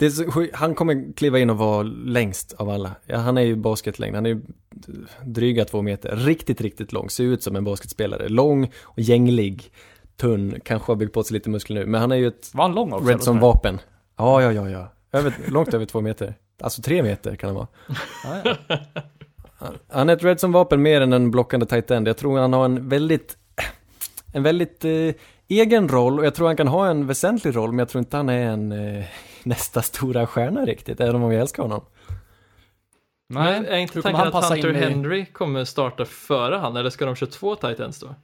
är 0.00 0.56
han 0.56 0.74
kommer 0.74 1.12
kliva 1.16 1.38
in 1.38 1.50
och 1.50 1.58
vara 1.58 1.82
längst 1.82 2.52
av 2.52 2.68
alla. 2.70 2.92
Ja, 3.06 3.16
han 3.16 3.38
är 3.38 3.42
ju 3.42 3.56
basketlängd, 3.56 4.14
han 4.14 4.26
är 4.26 4.30
ju 4.30 4.40
dryga 5.24 5.64
två 5.64 5.82
meter. 5.82 6.16
Riktigt, 6.16 6.60
riktigt 6.60 6.92
lång, 6.92 7.10
ser 7.10 7.24
ut 7.24 7.42
som 7.42 7.56
en 7.56 7.64
basketspelare. 7.64 8.28
Lång 8.28 8.70
och 8.82 9.00
gänglig, 9.00 9.72
tunn, 10.16 10.54
kanske 10.64 10.92
har 10.92 10.96
byggt 10.96 11.12
på 11.14 11.22
sig 11.22 11.34
lite 11.34 11.50
muskler 11.50 11.80
nu. 11.80 11.86
Men 11.86 12.00
han 12.00 12.12
är 12.12 12.16
ju 12.16 12.26
ett 12.26 12.50
Var 12.54 12.62
han 12.64 12.74
lång 12.74 12.92
också? 12.92 13.08
red 13.08 13.22
som 13.22 13.38
vapen. 13.40 13.78
Ja, 14.18 14.42
ja, 14.42 14.52
ja, 14.52 14.68
ja. 14.70 14.92
Över, 15.12 15.34
långt 15.48 15.74
över 15.74 15.86
två 15.86 16.00
meter. 16.00 16.34
Alltså 16.62 16.82
tre 16.82 17.02
meter 17.02 17.36
kan 17.36 17.48
han 17.48 17.54
vara. 17.56 17.66
Ja, 18.24 18.54
ja. 18.78 18.86
Han- 19.88 20.08
är 20.08 20.12
ett 20.16 20.24
red 20.24 20.40
som 20.40 20.52
vapen 20.52 20.82
mer 20.82 21.00
än 21.00 21.12
en 21.12 21.30
blockande 21.30 21.66
tight 21.66 21.90
end. 21.90 22.08
Jag 22.08 22.16
tror 22.16 22.38
han 22.38 22.52
har 22.52 22.64
en 22.64 22.88
väldigt, 22.88 23.36
en 24.34 24.42
väldigt 24.42 24.84
eh, 24.84 25.14
egen 25.48 25.88
roll 25.88 26.18
och 26.18 26.26
jag 26.26 26.34
tror 26.34 26.46
han 26.46 26.56
kan 26.56 26.68
ha 26.68 26.88
en 26.88 27.06
väsentlig 27.06 27.56
roll 27.56 27.70
men 27.72 27.78
jag 27.78 27.88
tror 27.88 27.98
inte 27.98 28.16
han 28.16 28.28
är 28.28 28.50
en 28.50 28.72
eh, 28.72 29.04
nästa 29.44 29.82
stora 29.82 30.26
stjärna 30.26 30.64
riktigt, 30.64 31.00
även 31.00 31.22
om 31.22 31.32
jag 31.32 31.40
älskar 31.40 31.62
honom. 31.62 31.84
Nej, 33.30 33.64
är 33.68 33.76
inte 33.76 34.02
tanken 34.02 34.20
att 34.26 34.44
Hunter 34.50 34.68
in 34.70 34.76
i- 34.76 34.78
Henry 34.78 35.26
kommer 35.26 35.64
starta 35.64 36.04
före 36.04 36.56
han, 36.56 36.76
eller 36.76 36.90
ska 36.90 37.06
de 37.06 37.14
köra 37.16 37.30
två 37.30 37.54
tight 37.54 37.80
ends 37.80 38.00
då? 38.00 38.14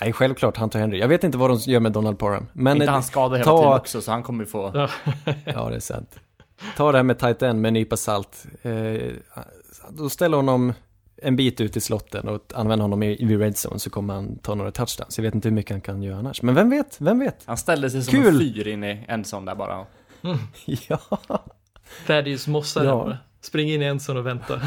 Nej, 0.00 0.12
självklart 0.12 0.56
Hunter 0.56 0.78
Henry. 0.78 0.98
Jag 0.98 1.08
vet 1.08 1.24
inte 1.24 1.38
vad 1.38 1.50
de 1.50 1.58
gör 1.58 1.80
med 1.80 1.92
Donald 1.92 2.18
Parham. 2.18 2.46
Men 2.52 2.76
inte 2.76 2.90
han 2.90 3.02
skadad 3.02 3.38
hela 3.38 3.50
ta- 3.50 3.58
tiden 3.58 3.72
också 3.72 4.00
så 4.00 4.10
han 4.12 4.22
kommer 4.22 4.44
ju 4.44 4.50
få... 4.50 4.70
Ja. 4.74 4.88
Det 5.68 5.76
är 5.76 5.80
sant. 5.80 6.18
Ta 6.76 6.92
det 6.92 6.98
här 6.98 7.02
med 7.02 7.18
tight 7.18 7.42
end 7.42 7.60
med 7.60 7.68
en 7.68 7.74
nypa 7.74 7.96
salt. 7.96 8.46
Eh, 8.62 9.12
då 9.90 10.08
ställer 10.08 10.36
honom 10.36 10.72
en 11.22 11.36
bit 11.36 11.60
ut 11.60 11.76
i 11.76 11.80
slotten 11.80 12.28
och 12.28 12.52
använder 12.54 12.82
honom 12.82 13.02
i, 13.02 13.06
i 13.06 13.36
red 13.36 13.54
zone 13.66 13.78
så 13.78 13.90
kommer 13.90 14.14
han 14.14 14.38
ta 14.38 14.54
några 14.54 14.70
touchdowns. 14.70 15.18
Jag 15.18 15.22
vet 15.22 15.34
inte 15.34 15.48
hur 15.48 15.54
mycket 15.54 15.70
han 15.70 15.80
kan 15.80 16.02
göra 16.02 16.18
annars. 16.18 16.42
Men 16.42 16.54
vem 16.54 16.70
vet, 16.70 16.96
vem 17.00 17.18
vet? 17.18 17.42
Han 17.46 17.56
ställde 17.56 17.90
sig 17.90 18.02
som 18.02 18.12
Kul! 18.12 18.34
en 18.34 18.38
fyr 18.54 18.66
in 18.68 18.84
i 18.84 19.04
en 19.08 19.24
sån 19.24 19.44
där 19.44 19.54
bara. 19.54 19.86
ja. 20.88 20.98
Thaddeus 22.06 22.46
mossar 22.46 22.84
Ja. 22.84 23.16
Spring 23.40 23.70
in 23.72 23.82
i 23.82 23.84
en 23.84 24.00
sån 24.00 24.16
och 24.16 24.26
vänta. 24.26 24.60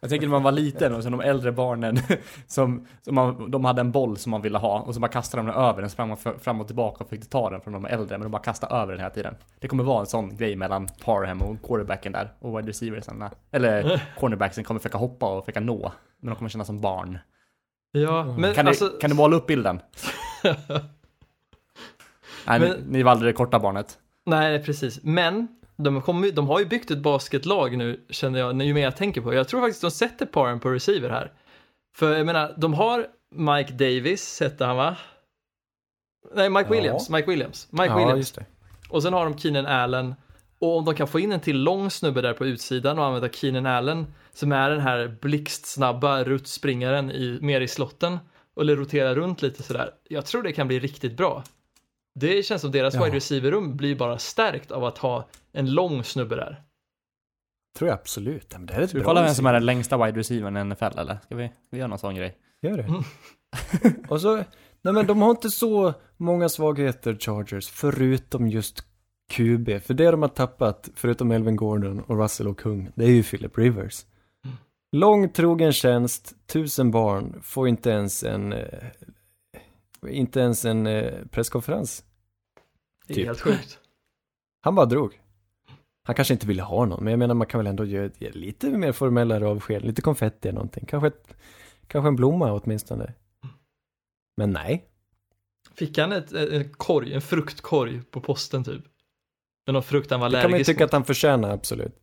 Jag 0.00 0.10
tänker 0.10 0.26
när 0.26 0.32
man 0.32 0.42
var 0.42 0.52
liten 0.52 0.94
och 0.94 1.02
så 1.02 1.10
de 1.10 1.20
äldre 1.20 1.52
barnen 1.52 1.98
som, 2.46 2.86
som 3.02 3.14
man, 3.14 3.50
de 3.50 3.64
hade 3.64 3.80
en 3.80 3.92
boll 3.92 4.16
som 4.16 4.30
man 4.30 4.42
ville 4.42 4.58
ha 4.58 4.80
och 4.80 4.94
så 4.94 5.00
bara 5.00 5.10
kastade 5.10 5.42
de 5.42 5.46
den 5.46 5.54
över 5.56 5.80
den, 5.80 5.90
sprang 5.90 6.08
man 6.08 6.16
fram 6.16 6.60
och 6.60 6.66
tillbaka 6.66 7.04
och 7.04 7.10
fick 7.10 7.30
ta 7.30 7.50
den 7.50 7.60
från 7.60 7.72
de 7.72 7.84
äldre 7.86 8.18
men 8.18 8.20
de 8.24 8.30
bara 8.30 8.42
kastade 8.42 8.74
över 8.74 8.92
den 8.92 9.00
hela 9.00 9.10
tiden. 9.10 9.34
Det 9.58 9.68
kommer 9.68 9.84
vara 9.84 10.00
en 10.00 10.06
sån 10.06 10.36
grej 10.36 10.56
mellan 10.56 10.88
Parham 11.04 11.42
och 11.42 11.62
quarterbacken 11.62 12.12
där 12.12 12.32
och 12.38 12.58
wide 12.58 12.68
receiversen. 12.68 13.24
Eller 13.50 14.02
cornerbacksen 14.18 14.64
kommer 14.64 14.80
försöka 14.80 14.98
hoppa 14.98 15.36
och 15.36 15.44
försöka 15.44 15.60
nå. 15.60 15.92
Men 16.20 16.30
de 16.30 16.36
kommer 16.36 16.48
känna 16.48 16.64
som 16.64 16.80
barn. 16.80 17.18
Ja, 17.92 18.24
men 18.38 18.54
Kan, 18.54 18.68
alltså... 18.68 18.84
ni, 18.84 19.00
kan 19.00 19.10
du 19.10 19.16
måla 19.16 19.36
upp 19.36 19.46
bilden? 19.46 19.80
Nej, 22.46 22.60
Men- 22.60 22.70
ni, 22.70 22.76
ni 22.86 23.02
var 23.02 23.12
aldrig 23.12 23.34
det 23.34 23.36
korta 23.36 23.58
barnet. 23.58 23.98
Nej, 24.26 24.64
precis. 24.64 25.00
Men 25.02 25.48
de, 25.82 26.02
kommer, 26.02 26.30
de 26.30 26.48
har 26.48 26.60
ju 26.60 26.66
byggt 26.66 26.90
ett 26.90 26.98
basketlag 26.98 27.76
nu, 27.76 28.06
känner 28.10 28.38
jag, 28.38 28.62
ju 28.62 28.74
mer 28.74 28.82
jag 28.82 28.96
tänker 28.96 29.20
på. 29.20 29.34
Jag 29.34 29.48
tror 29.48 29.60
faktiskt 29.60 29.80
de 29.80 29.90
sätter 29.90 30.26
paren 30.26 30.60
på 30.60 30.70
receiver 30.70 31.10
här. 31.10 31.32
För 31.96 32.16
jag 32.16 32.26
menar, 32.26 32.54
de 32.56 32.74
har 32.74 33.06
Mike 33.34 33.72
Davis, 33.72 34.40
hette 34.40 34.64
han 34.64 34.76
va? 34.76 34.96
Nej, 36.34 36.50
Mike 36.50 36.66
Ja. 36.68 36.74
Williams. 36.74 37.10
Mike 37.10 37.30
Williams. 37.30 37.68
Mike 37.70 37.86
ja, 37.86 37.98
Williams. 37.98 38.38
Och 38.88 39.02
sen 39.02 39.12
har 39.12 39.24
de 39.24 39.38
Keenan 39.38 39.66
Allen. 39.66 40.14
Och 40.58 40.76
om 40.76 40.84
de 40.84 40.94
kan 40.94 41.08
få 41.08 41.20
in 41.20 41.32
en 41.32 41.40
till 41.40 41.62
lång 41.62 41.90
snubbe 41.90 42.20
där 42.20 42.32
på 42.32 42.46
utsidan 42.46 42.98
och 42.98 43.04
använda 43.04 43.28
Keenan 43.28 43.66
Allen 43.66 44.06
som 44.32 44.52
är 44.52 44.70
den 44.70 44.80
här 44.80 45.18
blixtsnabba 45.20 46.24
ruttspringaren 46.24 47.10
i, 47.10 47.38
mer 47.42 47.60
i 47.60 47.68
slotten 47.68 48.18
eller 48.60 48.76
rotera 48.76 49.14
runt 49.14 49.42
lite 49.42 49.62
sådär. 49.62 49.90
Jag 50.08 50.26
tror 50.26 50.42
det 50.42 50.52
kan 50.52 50.68
bli 50.68 50.78
riktigt 50.78 51.16
bra. 51.16 51.44
Det 52.14 52.42
känns 52.46 52.62
som 52.62 52.70
deras 52.70 52.94
Ja. 52.94 53.04
wide 53.04 53.16
receiver-rum 53.16 53.76
blir 53.76 53.96
bara 53.96 54.18
stärkt 54.18 54.70
av 54.70 54.84
att 54.84 54.98
ha 54.98 55.28
en 55.52 55.74
lång 55.74 56.04
snubbe 56.04 56.36
där. 56.36 56.62
Tror 57.78 57.88
jag 57.90 57.98
absolut. 57.98 58.52
Men 58.52 58.66
det 58.66 58.74
är 58.74 58.80
ett 58.80 58.90
Ska 58.90 58.98
vi 58.98 59.04
kolla 59.04 59.22
vem 59.22 59.34
som 59.34 59.46
är 59.46 59.52
den 59.52 59.66
längsta 59.66 60.04
wide 60.04 60.18
receivern 60.18 60.56
i 60.56 60.64
NFL 60.64 60.98
eller? 60.98 61.18
Ska 61.24 61.36
vi, 61.36 61.48
ska 61.48 61.68
vi 61.70 61.78
göra 61.78 61.88
någon 61.88 61.98
sån 61.98 62.14
grej? 62.14 62.36
Gör 62.62 62.76
det. 62.76 62.82
Mm. 62.82 63.02
och 64.08 64.20
så, 64.20 64.36
nej 64.82 64.94
men 64.94 65.06
de 65.06 65.22
har 65.22 65.30
inte 65.30 65.50
så 65.50 65.94
många 66.16 66.48
svagheter, 66.48 67.16
Chargers, 67.20 67.68
förutom 67.68 68.48
just 68.48 68.84
QB. 69.32 69.68
För 69.82 69.94
det 69.94 70.10
de 70.10 70.22
har 70.22 70.28
tappat, 70.28 70.88
förutom 70.94 71.28
Melvin 71.28 71.56
Gordon 71.56 72.00
och 72.00 72.18
Russell 72.18 72.48
och 72.48 72.58
Kung, 72.58 72.90
det 72.94 73.04
är 73.04 73.10
ju 73.10 73.22
Philip 73.22 73.58
Rivers. 73.58 74.04
Mm. 74.44 74.56
Lång 74.96 75.32
trogen 75.32 75.72
tjänst, 75.72 76.34
tusen 76.46 76.90
barn, 76.90 77.40
får 77.42 77.68
inte 77.68 77.90
ens 77.90 78.24
en, 78.24 78.52
eh, 78.52 78.88
inte 80.08 80.40
ens 80.40 80.64
en 80.64 80.86
eh, 80.86 81.24
presskonferens. 81.30 82.04
Det 83.06 83.12
är 83.12 83.16
Typ. 83.16 83.26
helt 83.26 83.40
sjukt. 83.40 83.78
Han 84.60 84.74
bara 84.74 84.86
drog. 84.86 85.20
Han 86.02 86.14
kanske 86.14 86.34
inte 86.34 86.46
ville 86.46 86.62
ha 86.62 86.84
någon, 86.84 87.04
men 87.04 87.10
jag 87.10 87.18
menar 87.18 87.34
man 87.34 87.46
kan 87.46 87.58
väl 87.58 87.66
ändå 87.66 87.84
ge, 87.84 88.10
ge 88.18 88.30
lite 88.30 88.70
mer 88.70 88.92
formellare 88.92 89.46
avsked, 89.48 89.84
lite 89.84 90.02
konfetti 90.02 90.48
eller 90.48 90.56
någonting. 90.56 90.86
Kanske, 90.86 91.06
ett, 91.06 91.34
kanske 91.86 92.08
en 92.08 92.16
blomma 92.16 92.52
åtminstone. 92.52 93.12
Men 94.36 94.50
nej. 94.50 94.86
Fick 95.74 95.98
han 95.98 96.12
ett, 96.12 96.32
ett, 96.32 96.52
en 96.52 96.68
korg, 96.72 97.14
en 97.14 97.20
fruktkorg 97.20 98.00
på 98.10 98.20
posten 98.20 98.64
typ? 98.64 98.82
Med 99.66 99.74
någon 99.74 99.82
frukt 99.82 100.10
han 100.10 100.20
var 100.20 100.28
Det 100.30 100.32
kan 100.32 100.38
man 100.42 100.50
ju 100.50 100.54
allergisk 100.54 100.70
tycka 100.70 100.84
mot. 100.84 100.88
att 100.88 100.92
han 100.92 101.04
förtjänar, 101.04 101.50
absolut. 101.50 101.94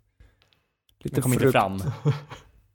Lite 1.00 1.22
kommer 1.22 1.36
inte 1.36 1.43
frukt, 1.43 1.52
fram. 1.52 1.82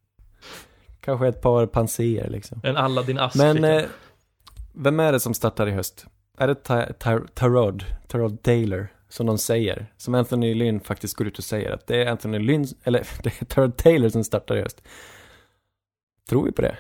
kanske 1.01 1.29
ett 1.29 1.41
par 1.43 1.67
panséer 1.67 2.31
liksom. 2.31 2.61
En 2.65 2.77
Aladdin-ask 2.77 3.37
Men 3.37 3.57
fick 3.57 3.65
han. 3.65 3.75
eh, 3.75 3.85
vem 4.73 5.01
är 5.01 5.13
det 5.13 5.21
som 5.21 5.35
startar 5.35 5.67
i 5.67 5.71
höst? 5.71 6.07
Är 6.39 6.47
det 6.49 6.55
Ty- 6.55 6.93
Ty- 6.99 7.27
Tyrod, 7.35 7.85
Tyrod 8.09 8.43
Taylor, 8.43 8.89
som 9.09 9.27
de 9.27 9.39
säger? 9.39 9.87
Som 9.97 10.15
Anthony 10.15 10.55
Lynn 10.55 10.81
faktiskt 10.81 11.17
går 11.17 11.27
ut 11.27 11.39
och 11.39 11.45
säger 11.45 11.71
att 11.73 11.87
det 11.87 12.03
är 12.03 12.11
Anthony 12.11 12.39
Lynn, 12.39 12.65
eller 12.85 13.07
det 13.23 13.41
är 13.41 13.45
Tyrod 13.45 13.77
Taylor 13.77 14.09
som 14.09 14.25
startar 14.25 14.57
i 14.57 14.61
höst. 14.63 14.83
Tror 16.29 16.45
vi 16.45 16.53
på 16.53 16.63
det? 16.63 16.77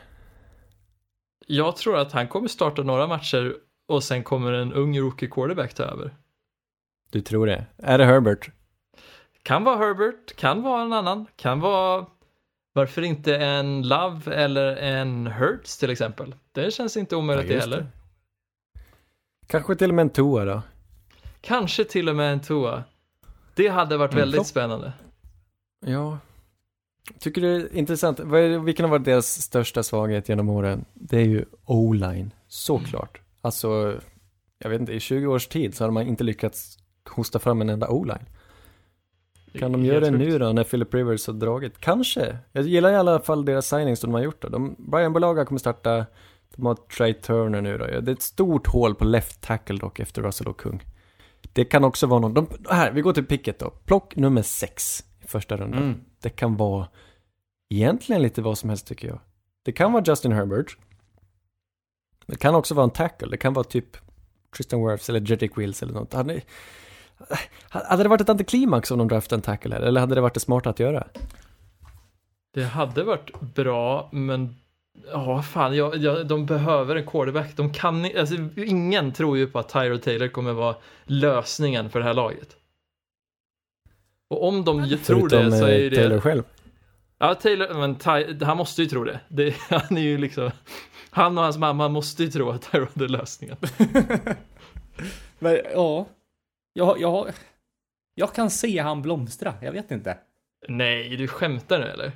Jag 1.47 1.77
tror 1.77 1.97
att 1.99 2.13
han 2.13 2.29
kommer 2.29 2.49
starta 2.49 2.83
några 2.83 3.07
matcher 3.07 3.55
och 3.89 4.05
sen 4.05 4.23
kommer 4.25 4.53
en 4.53 4.73
ung 4.73 4.99
rookie 5.01 5.29
quarterback 5.29 5.75
ta 5.75 5.83
över. 5.83 6.17
Du 7.11 7.21
tror 7.21 7.47
det? 7.47 7.67
Är 7.79 7.99
det 7.99 8.05
Herbert? 8.05 8.51
Kan 9.43 9.65
vara 9.65 9.77
Herbert, 9.77 10.37
kan 10.37 10.63
vara 10.63 10.83
en 10.83 10.93
annan, 10.93 11.27
kan 11.37 11.61
vara 11.61 12.07
varför 12.73 13.03
inte 13.03 13.37
en 13.37 13.89
Love 13.89 14.35
eller 14.35 14.77
en 14.77 15.27
Hurts 15.27 15.79
till 15.79 15.91
exempel. 15.91 16.35
Det 16.53 16.71
känns 16.75 16.97
inte 16.97 17.17
omöjligt 17.17 17.49
det 17.49 17.55
just 17.55 17.65
heller. 17.67 17.77
det. 17.81 17.87
Kanske 19.47 19.75
till 19.75 19.89
och 19.91 19.95
med 19.95 20.03
en 20.03 20.11
Tua 20.11 20.45
då? 20.45 20.63
Kanske 21.41 21.85
till 21.85 22.09
och 22.09 22.17
med 22.17 22.33
en 22.33 22.41
Tua. 22.41 22.85
Det 23.55 23.69
hade 23.69 23.97
varit 23.97 24.13
Mm. 24.13 24.21
väldigt 24.23 24.47
spännande. 24.47 24.93
Ja. 25.87 26.19
Tycker 27.19 27.41
det 27.41 27.49
är 27.49 27.75
intressant. 27.77 28.21
Vilken 28.65 28.85
har 28.85 28.91
varit 28.91 29.05
deras 29.05 29.43
största 29.43 29.83
svaghet 29.83 30.29
genom 30.29 30.49
åren? 30.49 30.85
Det 30.95 31.17
är 31.17 31.25
ju 31.25 31.45
O-line, 31.65 32.31
såklart. 32.49 33.21
Alltså, 33.41 34.01
jag 34.59 34.71
vet 34.71 34.81
inte, 34.81 34.93
i 34.93 35.01
20 35.01 35.27
års 35.27 35.47
tid 35.47 35.75
så 35.75 35.85
har 35.85 35.91
man 35.91 36.07
inte 36.07 36.25
lyckats 36.25 36.79
hosta 37.11 37.39
fram 37.39 37.61
en 37.61 37.69
enda 37.69 37.89
O-line. 37.89 38.27
Kan 39.59 39.73
de 39.73 39.85
göra 39.85 40.01
det 40.01 40.11
nu 40.11 40.39
då, 40.39 40.53
när 40.53 40.65
Philip 40.65 40.95
Rivers 40.95 41.27
har 41.27 41.35
dragit? 41.35 41.79
Kanske. 41.79 42.39
Jag 42.53 42.65
gillar 42.65 42.93
i 42.93 42.97
alla 42.97 43.21
fall 43.21 43.45
deras 43.45 43.67
signings 43.67 44.01
som 44.01 44.11
de 44.11 44.15
har 44.15 44.25
gjort 44.25 44.43
då. 44.43 44.49
De, 44.49 44.77
Brian 44.79 45.13
Bolaga 45.13 45.45
kommer 45.45 45.59
starta, 45.59 46.07
de 46.57 46.67
har 46.67 46.75
Trey 46.75 47.15
Turner 47.15 47.61
nu 47.61 47.79
då. 47.79 47.85
Det 47.85 48.11
är 48.11 48.13
ett 48.13 48.23
stort 48.23 48.67
hål 48.67 48.95
på 48.95 49.05
left 49.05 49.41
tackle 49.41 49.79
dock 49.79 50.01
efter 50.01 50.23
Russell 50.23 50.49
och 50.49 50.61
Kung. 50.61 50.83
Det 51.53 51.65
kan 51.65 51.85
också 51.85 52.07
vara 52.07 52.21
någon, 52.21 52.35
de, 52.35 52.47
här, 52.71 52.93
vi 52.93 53.01
går 53.01 53.13
till 53.13 53.27
picket 53.27 53.59
då. 53.59 53.71
Plock 53.71 54.17
nummer 54.17 54.43
sex 54.43 55.05
i 55.21 55.27
första 55.27 55.57
rundan. 55.57 55.83
Mm. 55.83 56.01
Det 56.23 56.31
kan 56.31 56.57
vara 56.57 56.89
egentligen 57.71 58.23
lite 58.23 58.43
vad 58.43 58.59
som 58.59 58.69
helst 58.69 58.87
tycker 58.87 59.09
jag. 59.09 59.19
Det 59.63 59.73
kan 59.73 59.93
vara 59.93 60.05
Justin 60.07 60.33
Herbert. 60.33 60.77
Det 62.27 62.37
kan 62.37 62.55
också 62.55 62.75
vara 62.75 62.85
en 62.85 62.91
tackle. 62.91 63.29
Det 63.29 63.37
kan 63.37 63.53
vara 63.53 63.65
typ 63.65 63.97
Tristan 64.57 64.87
Wirfs 64.87 65.09
eller 65.09 65.21
Jedrick 65.21 65.59
Wills 65.59 65.83
eller 65.83 65.93
något. 65.93 66.13
Hade, 66.13 66.41
hade 67.69 68.03
det 68.03 68.09
varit 68.09 68.21
ett 68.21 68.29
antiklimax 68.29 68.91
om 68.91 68.99
de 68.99 69.09
draftade 69.09 69.39
en 69.39 69.43
tackle 69.43 69.75
här? 69.75 69.83
Eller 69.83 70.01
hade 70.01 70.15
det 70.15 70.21
varit 70.21 70.35
det 70.35 70.41
smarta 70.41 70.71
att 70.71 70.81
göra? 70.81 71.07
Det 72.55 72.65
hade 72.65 73.05
varit 73.05 73.41
bra, 73.41 74.09
men 74.13 74.57
ja, 75.13 75.43
fan, 75.43 75.77
jag, 75.77 75.97
jag, 75.97 76.27
de 76.27 76.47
behöver 76.47 76.97
en 76.97 77.07
quarterback. 77.07 77.57
De 77.57 77.73
kan 77.73 78.05
alltså, 78.05 78.35
ingen 78.57 79.13
tror 79.13 79.39
ju 79.39 79.47
på 79.47 79.59
att 79.59 79.69
Tyrod 79.69 80.03
Taylor 80.03 80.29
kommer 80.29 80.53
vara 80.53 80.77
lösningen 81.05 81.91
för 81.91 81.99
det 81.99 82.05
här 82.05 82.15
laget. 82.15 82.57
Och 84.31 84.49
om 84.49 84.65
de 84.65 84.85
ju 84.85 84.97
tror 84.97 85.29
det 85.29 85.37
Förutom, 85.37 85.59
så 85.59 85.65
är 85.65 85.73
eh, 85.73 85.81
ju 85.81 85.91
det... 85.91 85.97
Taylor 85.97 86.21
själv. 86.21 86.43
Ja, 87.19 87.35
Taylor, 87.35 87.75
men 87.75 87.95
Ty, 87.95 88.45
han 88.45 88.57
måste 88.57 88.83
ju 88.83 88.89
tro 88.89 89.05
det. 89.05 89.21
det. 89.29 89.57
Han 89.69 89.97
är 89.97 90.03
ju 90.03 90.19
liksom... 90.19 90.51
Han 91.11 91.39
och 91.39 91.45
hans 91.45 91.59
mamma 91.59 91.89
måste 91.89 92.25
ju 92.25 92.31
tro 92.31 92.51
att 92.51 92.73
Tyrod 92.73 93.03
är 93.03 93.09
lösningen. 93.09 93.57
Men 95.39 95.59
ja. 95.75 96.07
Jag, 96.73 97.01
jag, 97.01 97.33
jag 98.15 98.35
kan 98.35 98.51
se 98.51 98.79
han 98.79 99.03
blomstra. 99.03 99.55
Jag 99.63 99.73
vet 99.73 99.91
inte. 99.91 100.19
Nej, 100.69 101.17
du 101.17 101.29
skämtar 101.29 101.79
nu 101.79 101.87
eller? 101.87 102.13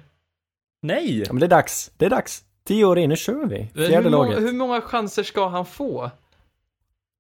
Nej! 0.83 1.19
Ja, 1.19 1.33
men 1.33 1.41
det 1.41 1.47
är 1.47 1.51
dags. 1.51 1.93
Det 1.97 2.07
är 2.07 2.11
dags. 2.11 2.45
Tio 2.65 2.85
år 2.85 2.99
in, 2.99 3.09
nu 3.09 3.17
kör 3.17 3.47
vi. 3.47 3.71
Men 3.75 3.87
Fjärde 3.87 4.09
hur, 4.09 4.11
många, 4.11 4.31
laget. 4.31 4.49
hur 4.49 4.53
många 4.53 4.81
chanser 4.81 5.23
ska 5.23 5.49
han 5.49 5.67
få? 5.67 6.11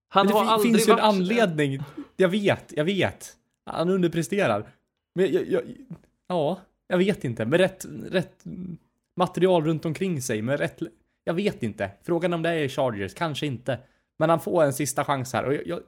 Han 0.08 0.26
Men 0.26 0.34
det 0.34 0.40
har 0.40 0.52
aldrig 0.52 0.72
finns 0.74 0.88
ju 0.88 0.92
en 0.92 0.98
anledning. 0.98 1.82
Jag 2.16 2.28
vet, 2.28 2.72
jag 2.76 2.84
vet. 2.84 3.36
Han 3.66 3.88
underpresterar. 3.88 4.72
Men 5.14 5.32
jag, 5.32 5.48
jag, 5.48 5.62
ja, 6.28 6.60
jag 6.88 6.98
vet 6.98 7.24
inte. 7.24 7.44
Med 7.44 7.60
rätt, 7.60 7.86
rätt 8.10 8.44
material 9.16 9.64
runt 9.64 9.84
omkring 9.84 10.22
sig, 10.22 10.42
med 10.42 10.60
rätt... 10.60 10.82
Jag 11.24 11.34
vet 11.34 11.62
inte. 11.62 11.90
Frågan 12.02 12.32
om 12.32 12.42
det 12.42 12.50
är 12.50 12.68
Chargers, 12.68 13.14
kanske 13.14 13.46
inte. 13.46 13.78
Men 14.18 14.30
han 14.30 14.40
får 14.40 14.64
en 14.64 14.72
sista 14.72 15.04
chans 15.04 15.32
här 15.32 15.44
och 15.44 15.54
jag, 15.54 15.66
jag, 15.66 15.80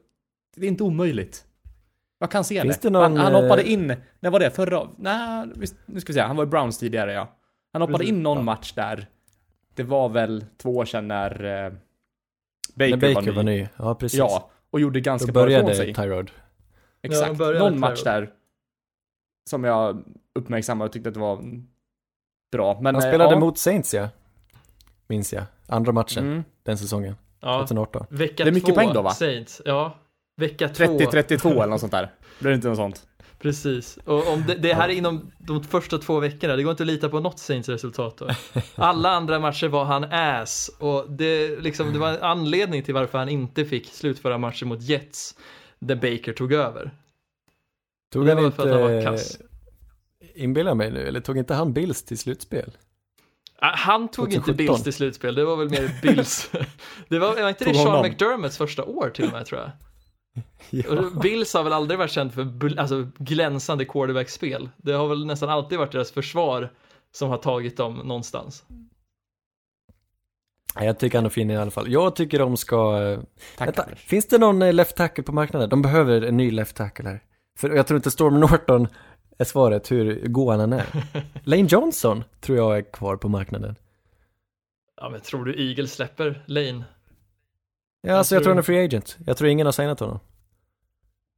det 0.60 0.66
är 0.66 0.68
inte 0.68 0.82
omöjligt. 0.82 1.44
Jag 2.18 2.30
kan 2.30 2.44
se 2.44 2.62
Finns 2.62 2.78
det. 2.78 2.88
det 2.88 2.92
någon, 2.92 3.02
han, 3.02 3.16
han 3.16 3.42
hoppade 3.42 3.62
eh, 3.62 3.72
in, 3.72 3.96
när 4.20 4.30
var 4.30 4.40
det? 4.40 4.50
Förra... 4.50 4.88
Nej, 4.96 5.46
nu 5.86 6.00
ska 6.00 6.12
vi 6.12 6.14
se. 6.14 6.20
Han 6.20 6.36
var 6.36 6.44
i 6.44 6.46
Browns 6.46 6.78
tidigare 6.78 7.12
ja. 7.12 7.36
Han 7.72 7.82
hoppade 7.82 7.98
Precis, 7.98 8.12
in 8.14 8.22
någon 8.22 8.36
ja. 8.36 8.42
match 8.42 8.72
där. 8.72 9.06
Det 9.74 9.82
var 9.82 10.08
väl 10.08 10.44
två 10.56 10.76
år 10.76 10.84
sedan 10.84 11.08
när 11.08 11.44
eh, 11.64 11.72
Baker, 12.74 12.96
När 12.96 13.14
Baker 13.14 13.30
var, 13.30 13.36
var 13.36 13.42
ny. 13.42 13.60
ny. 13.62 13.68
Ja, 13.76 13.94
precis. 13.94 14.18
Ja, 14.18 14.50
och 14.70 14.80
gjorde 14.80 15.00
Då 15.00 15.04
ganska 15.04 15.32
bra 15.32 15.50
ifrån 15.50 15.64
började 15.64 15.74
sig. 15.74 15.94
Tyrod. 15.94 16.30
Exakt. 17.02 17.28
Ja, 17.28 17.34
började 17.34 17.58
Någon 17.58 17.80
match 17.80 18.02
där 18.02 18.30
som 19.50 19.64
jag 19.64 20.04
uppmärksammade 20.34 20.86
och 20.86 20.92
tyckte 20.92 21.08
att 21.08 21.14
det 21.14 21.20
var 21.20 21.44
bra. 22.52 22.80
Men, 22.80 22.94
Han 22.94 23.04
eh, 23.04 23.10
spelade 23.10 23.34
ja. 23.34 23.40
mot 23.40 23.58
Saints 23.58 23.94
ja. 23.94 24.08
Minns 25.06 25.32
jag. 25.32 25.44
Andra 25.66 25.92
matchen 25.92 26.26
Mm. 26.26 26.44
den 26.62 26.78
säsongen. 26.78 27.16
Ja, 27.40 27.58
2018. 27.58 28.06
vecka 28.10 28.44
Det 28.44 28.50
är 28.50 28.54
mycket 28.54 28.68
två, 28.68 28.74
poäng 28.74 28.92
då, 28.94 29.02
va? 29.02 29.10
Saints. 29.10 29.62
Ja, 29.64 29.94
vecka 30.38 30.68
två. 30.68 30.84
30-32 30.84 31.52
eller 31.52 31.66
något 31.66 31.80
sånt 31.80 31.92
där. 31.92 32.10
Blir 32.38 32.50
det 32.50 32.54
inte 32.54 32.68
något 32.68 32.76
sånt? 32.76 33.02
Precis, 33.38 33.98
och 34.04 34.28
om 34.32 34.44
det, 34.46 34.54
det 34.54 34.74
här 34.74 34.88
är 34.88 34.92
inom 34.92 35.30
de 35.38 35.64
första 35.64 35.98
två 35.98 36.20
veckorna, 36.20 36.56
det 36.56 36.62
går 36.62 36.70
inte 36.70 36.82
att 36.82 36.86
lita 36.86 37.08
på 37.08 37.20
något 37.20 37.38
Saints 37.38 37.68
resultat 37.68 38.16
då. 38.16 38.28
Alla 38.74 39.10
andra 39.10 39.38
matcher 39.40 39.68
var 39.68 39.84
han 39.84 40.04
ass 40.04 40.70
och 40.78 41.10
det, 41.10 41.60
liksom, 41.60 41.92
det 41.92 41.98
var 41.98 42.08
en 42.08 42.22
anledning 42.22 42.82
till 42.82 42.94
varför 42.94 43.18
han 43.18 43.28
inte 43.28 43.64
fick 43.64 43.86
slutföra 43.86 44.38
matchen 44.38 44.68
mot 44.68 44.82
Jets 44.82 45.34
där 45.78 45.96
Baker 45.96 46.32
tog 46.32 46.52
över. 46.52 46.90
Tog 48.12 48.28
han 48.28 48.44
att 48.46 48.58
han 48.58 48.70
var 48.70 48.90
inte, 48.90 49.04
kass. 49.04 49.38
inbillar 50.34 50.74
mig 50.74 50.90
nu, 50.90 51.08
eller 51.08 51.20
tog 51.20 51.38
inte 51.38 51.54
han 51.54 51.72
Bills 51.72 52.02
till 52.02 52.18
slutspel? 52.18 52.70
Ah, 53.58 53.76
Han 53.76 54.08
tog 54.08 54.26
inte 54.26 54.36
2017. 54.36 54.56
Bills 54.56 54.82
till 54.82 54.92
slutspel, 54.92 55.34
det 55.34 55.44
var 55.44 55.56
väl 55.56 55.70
mer 55.70 56.00
Bills. 56.02 56.50
det 57.08 57.18
var, 57.18 57.42
var 57.42 57.48
inte 57.48 57.64
det 57.64 57.74
Sean. 57.74 58.02
McDermotts 58.02 58.58
första 58.58 58.84
år 58.84 59.10
till 59.10 59.24
och 59.24 59.32
med 59.32 59.46
tror 59.46 59.60
jag. 59.60 59.70
Ja. 60.70 61.10
Bills 61.22 61.54
har 61.54 61.64
väl 61.64 61.72
aldrig 61.72 61.98
varit 61.98 62.10
känt 62.10 62.34
för 62.34 62.78
alltså, 62.78 63.06
glänsande 63.18 63.84
quarterback-spel. 63.84 64.70
Det 64.76 64.92
har 64.92 65.08
väl 65.08 65.26
nästan 65.26 65.48
alltid 65.48 65.78
varit 65.78 65.92
deras 65.92 66.10
försvar 66.12 66.72
som 67.12 67.28
har 67.30 67.38
tagit 67.38 67.76
dem 67.76 67.94
någonstans. 67.94 68.64
Nej, 70.76 70.86
Jag 70.86 70.98
tycker 70.98 71.18
han 71.18 71.24
är 71.26 71.30
fin 71.30 71.50
i 71.50 71.56
alla 71.56 71.70
fall. 71.70 71.92
Jag 71.92 72.16
tycker 72.16 72.38
de 72.38 72.56
ska... 72.56 73.02
eh, 73.02 73.20
Tack 73.56 73.68
Vänta, 73.68 73.86
finns 73.96 74.28
det 74.28 74.38
någon 74.38 74.62
eh, 74.62 74.72
left 74.72 74.96
tackle 74.96 75.24
på 75.24 75.32
marknaden? 75.32 75.68
De 75.68 75.82
behöver 75.82 76.22
en 76.22 76.36
ny 76.36 76.50
left 76.50 76.76
tackle 76.76 77.08
här. 77.08 77.22
För 77.58 77.70
jag 77.70 77.86
tror 77.86 77.96
inte 77.96 78.10
Storm 78.10 78.40
Norton 78.40 78.88
är 79.38 79.44
svaret 79.44 79.90
hur 79.90 80.28
god 80.28 80.54
han 80.54 80.72
är. 80.72 80.86
Lane 81.44 81.62
Johnson 81.70 82.24
tror 82.40 82.58
jag 82.58 82.78
är 82.78 82.92
kvar 82.92 83.16
på 83.16 83.28
marknaden. 83.28 83.76
Ja 85.00 85.08
men 85.10 85.20
tror 85.20 85.44
du 85.44 85.68
Eagles 85.68 85.94
släpper 85.94 86.42
Lane? 86.46 86.84
Ja, 88.00 88.14
alltså 88.14 88.34
jag 88.34 88.42
tror- 88.42 88.50
han 88.50 88.58
är 88.58 88.62
free 88.62 88.84
agent. 88.84 89.16
Jag 89.26 89.36
tror 89.36 89.50
ingen 89.50 89.66
har 89.66 89.72
signat 89.72 90.00
honom. 90.00 90.18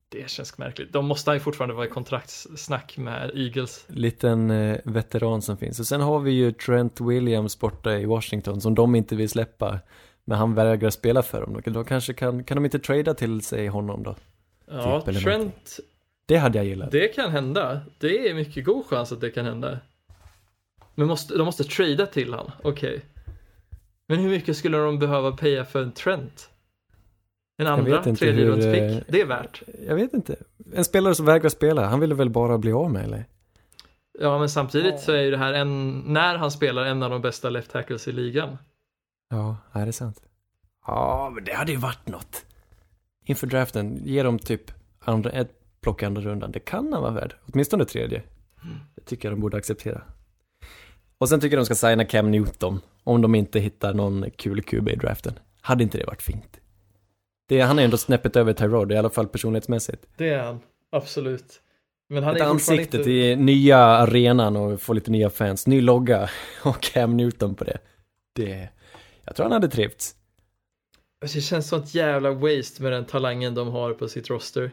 Det 0.09 0.31
känns 0.31 0.59
märkligt. 0.59 0.93
De 0.93 1.07
måste 1.07 1.31
ju 1.33 1.41
fortfarande 1.41 1.75
vara 1.75 1.87
i 1.87 1.89
kontraktssnack 1.89 2.97
med 2.99 3.31
Eagles. 3.35 3.85
Liten 3.89 4.51
eh, 4.51 4.79
veteran 4.85 5.43
som 5.43 5.57
finns. 5.57 5.81
Och 5.81 5.87
sen 5.87 6.01
har 6.01 6.19
vi 6.21 6.31
ju 6.31 6.53
Trent 6.53 7.01
Williams 7.01 7.59
borta 7.59 7.93
i 7.99 8.05
Washington 8.05 8.61
som 8.61 8.75
de 8.75 8.95
inte 8.95 9.17
vill 9.17 9.29
släppa. 9.29 9.79
Men 10.25 10.39
han 10.39 10.55
vägrar 10.55 10.91
spela 10.91 11.23
för 11.23 11.41
dem. 11.41 11.61
Då 11.65 11.85
kanske 11.85 12.13
kan, 12.13 12.45
kan 12.45 12.55
de 12.57 12.65
inte 12.65 12.79
trada 12.79 13.15
till 13.15 13.41
sig 13.43 13.67
honom 13.69 14.03
då? 14.03 14.17
Ja, 14.71 15.01
Typ, 15.01 15.23
Trent, 15.23 15.79
Det 16.27 16.37
hade 16.37 16.59
jag 16.59 16.65
gillat. 16.67 16.91
det 16.91 17.09
kan 17.09 17.31
hända. 17.31 17.81
Det 17.99 18.29
är 18.29 18.35
mycket 18.35 18.65
god 18.65 18.87
chans 18.87 19.13
att 19.13 19.21
det 19.21 19.31
kan 19.31 19.45
hända. 19.45 19.79
Men 20.95 21.07
måste, 21.07 21.39
de 21.39 21.45
måste 21.45 21.65
trada 21.65 22.07
till 22.07 22.35
han, 22.35 22.51
okej. 22.63 23.01
Men 24.07 24.19
hur 24.19 24.31
mycket 24.31 24.57
skulle 24.57 24.79
de 24.79 24.99
behöva 24.99 25.33
paya 25.33 25.65
för 25.65 25.83
en 25.83 25.93
Trent? 25.93 26.50
En 27.61 27.67
Jag 27.67 27.79
andra 27.79 27.97
vet 27.99 28.07
inte 28.07 28.19
tredje 28.21 28.45
hur, 28.45 28.51
rundspick? 28.51 28.83
eh, 28.83 28.97
Det 29.13 29.21
är 29.21 29.27
värt. 29.27 29.63
Jag 29.87 29.95
vet 29.95 30.13
inte. 30.15 30.37
En 30.75 30.85
spelare 30.85 31.15
som 31.15 31.27
vägrar 31.27 31.49
spela, 31.49 31.87
han 31.87 32.01
ville 32.01 32.15
väl 32.15 32.31
bara 32.31 32.59
bli 32.59 32.73
av 32.73 32.91
med 32.93 33.05
eller? 33.05 33.25
Ja, 34.21 34.39
men 34.39 34.49
samtidigt 34.49 35.01
så 35.01 35.13
är 35.13 35.23
ju 35.23 35.31
det 35.31 35.37
här 35.37 35.53
en, 35.53 35.99
när 35.99 36.37
han 36.37 36.51
spelar 36.51 36.85
en 36.85 37.03
av 37.03 37.11
de 37.11 37.23
bästa 37.23 37.51
left 37.51 37.71
tackles 37.71 38.09
i 38.09 38.13
ligan. 38.13 38.59
Ja, 39.31 39.57
är 39.73 39.87
det 39.87 39.93
sant? 39.93 40.23
Ja, 40.87 41.31
men 41.35 41.45
det 41.45 41.55
hade 41.55 41.73
ju 41.73 41.79
varit 41.79 42.09
något. 42.09 42.45
Inför 43.25 43.47
draften, 43.47 44.01
ge 44.05 44.23
dem 44.23 44.39
typ 44.39 44.73
andra, 45.01 45.31
ett 45.31 45.51
plock 45.81 46.03
i 46.03 46.07
andra 46.07 46.23
rundan. 46.23 46.53
Det 46.53 46.61
kan 46.61 46.93
han 46.93 47.03
vara 47.03 47.13
värd. 47.13 47.35
Åtminstone 47.53 47.85
tredje. 47.85 48.23
Det 48.95 49.03
tycker 49.05 49.29
jag 49.29 49.37
de 49.37 49.41
borde 49.41 49.57
acceptera. 49.57 50.03
Och 51.19 51.29
sen 51.29 51.41
tycker 51.41 51.57
jag 51.57 51.61
de 51.61 51.75
ska 51.75 51.89
signa 51.89 52.05
Cam 52.05 52.31
Newton. 52.31 52.81
Om 53.05 53.23
de 53.23 53.35
inte 53.35 53.61
hittar 53.61 53.95
någon 53.95 54.31
kul 54.37 54.63
QB 54.63 54.89
i 54.89 54.97
draften. 54.97 55.33
Hade 55.61 55.83
inte 55.83 55.99
det 55.99 56.05
varit 56.07 56.23
fint? 56.23 56.61
Det, 57.51 57.61
han 57.61 57.79
är 57.79 57.85
ändå 57.85 57.97
snäppet 57.97 58.37
över 58.37 58.53
Tyrod, 58.53 58.93
i 58.93 58.97
alla 58.97 59.11
fall 59.11 59.29
personlighetsmässigt. 59.29 60.07
Det 60.17 60.29
är 60.29 60.43
han, 60.43 60.61
absolut. 60.91 61.61
Men 62.09 62.25
han 62.25 62.37
Ett 62.37 62.43
är 62.43 62.47
ansikte 62.47 62.83
inte... 62.83 63.05
till 63.05 63.39
nya 63.39 63.79
arenan 63.79 64.57
och 64.57 64.81
få 64.81 64.93
lite 64.93 65.11
nya 65.11 65.31
fans. 65.31 65.67
Ny 65.67 65.81
logga 65.81 66.31
och 66.65 66.81
Cam 66.81 67.17
Newton 67.17 67.55
på 67.55 67.65
det. 67.65 67.79
Det, 68.33 68.69
jag 69.25 69.37
tror 69.37 69.45
han 69.45 69.53
hade 69.53 69.69
trivts. 69.69 70.15
Alltså, 71.23 71.39
Det 71.39 71.43
känns 71.43 71.73
ett 71.73 71.95
jävla 71.95 72.31
waste 72.31 72.83
med 72.83 72.93
den 72.93 73.05
talangen 73.05 73.55
de 73.55 73.69
har 73.69 73.93
på 73.93 74.09
sitt 74.09 74.31
roster. 74.31 74.71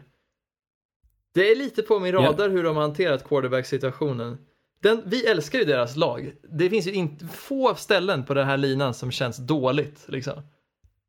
Det 1.33 1.51
är 1.51 1.55
lite 1.55 1.81
på 1.81 1.99
min 1.99 2.11
radar 2.11 2.49
hur 2.49 2.63
de 2.63 2.75
har 2.75 2.83
hanterat 2.83 3.27
quarterback-situationen. 3.27 4.37
Den, 4.81 5.01
vi 5.05 5.25
älskar 5.25 5.59
ju 5.59 5.65
deras 5.65 5.95
lag. 5.95 6.33
Det 6.49 6.69
finns 6.69 6.87
ju 6.87 6.93
inte 6.93 7.25
få 7.25 7.75
ställen 7.75 8.25
på 8.25 8.33
den 8.33 8.47
här 8.47 8.57
linan 8.57 8.93
som 8.93 9.11
känns 9.11 9.37
dåligt, 9.37 10.05
liksom. 10.07 10.43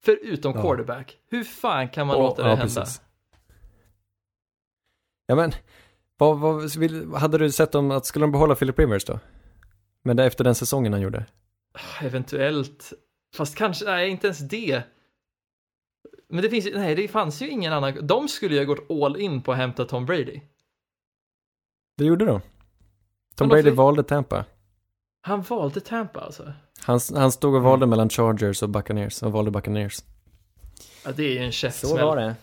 Förutom 0.05 0.53
Ja. 0.57 0.62
quarterback. 0.62 1.18
Hur 1.30 1.44
fan 1.44 1.88
kan 1.88 2.07
man 2.07 2.16
Och- 2.16 2.22
låta 2.22 2.42
det 2.42 2.49
ja, 2.49 2.55
hända? 2.55 2.74
precis. 2.80 3.03
Ja 5.26 5.34
men, 5.34 5.53
vad, 6.16 6.38
vad, 6.38 6.70
hade 7.20 7.38
du 7.38 7.53
sett 7.53 7.74
om 7.74 7.90
att, 7.90 8.07
skulle 8.07 8.22
de 8.22 8.32
behålla 8.32 8.55
Philip 8.55 8.78
Rivers 8.78 9.05
då? 9.05 9.20
Men 10.03 10.16
det, 10.16 10.24
efter 10.24 10.44
den 10.44 10.55
säsongen 10.55 10.92
han 10.92 11.03
gjorde? 11.03 11.26
Eventuellt. 12.03 12.92
Fast 13.36 13.57
kanske, 13.57 13.84
nej 13.84 14.09
inte 14.11 14.26
ens 14.26 14.38
det. 14.38 14.82
Men 16.28 16.42
det 16.42 16.51
finns 16.51 16.68
nej 16.74 16.94
det 16.94 17.09
fanns 17.09 17.42
ju 17.42 17.49
ingen 17.49 17.72
annan. 17.72 18.07
De 18.07 18.28
skulle 18.28 18.55
ju 18.55 18.61
ha 18.61 18.74
gått 18.74 18.90
all 18.90 19.20
in 19.20 19.42
på 19.42 19.53
att 19.53 19.59
hämta 19.59 19.84
Tom 19.84 20.07
Brady. 20.07 20.40
Det 21.96 22.05
gjorde 22.05 22.24
de. 22.24 22.40
Tom 23.34 23.49
Brady 23.49 23.70
valde 23.70 24.03
Tampa. 24.03 24.44
Han 25.20 25.42
valde 25.42 25.80
Tampa 25.80 26.20
alltså. 26.20 26.53
Han, 26.80 27.00
han 27.14 27.32
stod 27.32 27.54
och 27.54 27.62
valde 27.62 27.86
mellan 27.86 28.08
Chargers 28.08 28.62
och 28.62 28.68
Buccaneers 28.68 29.22
och 29.22 29.32
valde 29.32 29.50
Buccaneers. 29.50 29.98
Ja, 31.04 31.10
det 31.16 31.22
är 31.24 31.30
ju 31.32 31.38
en 31.38 31.52
käftsmäll. 31.52 32.16
det. 32.16 32.34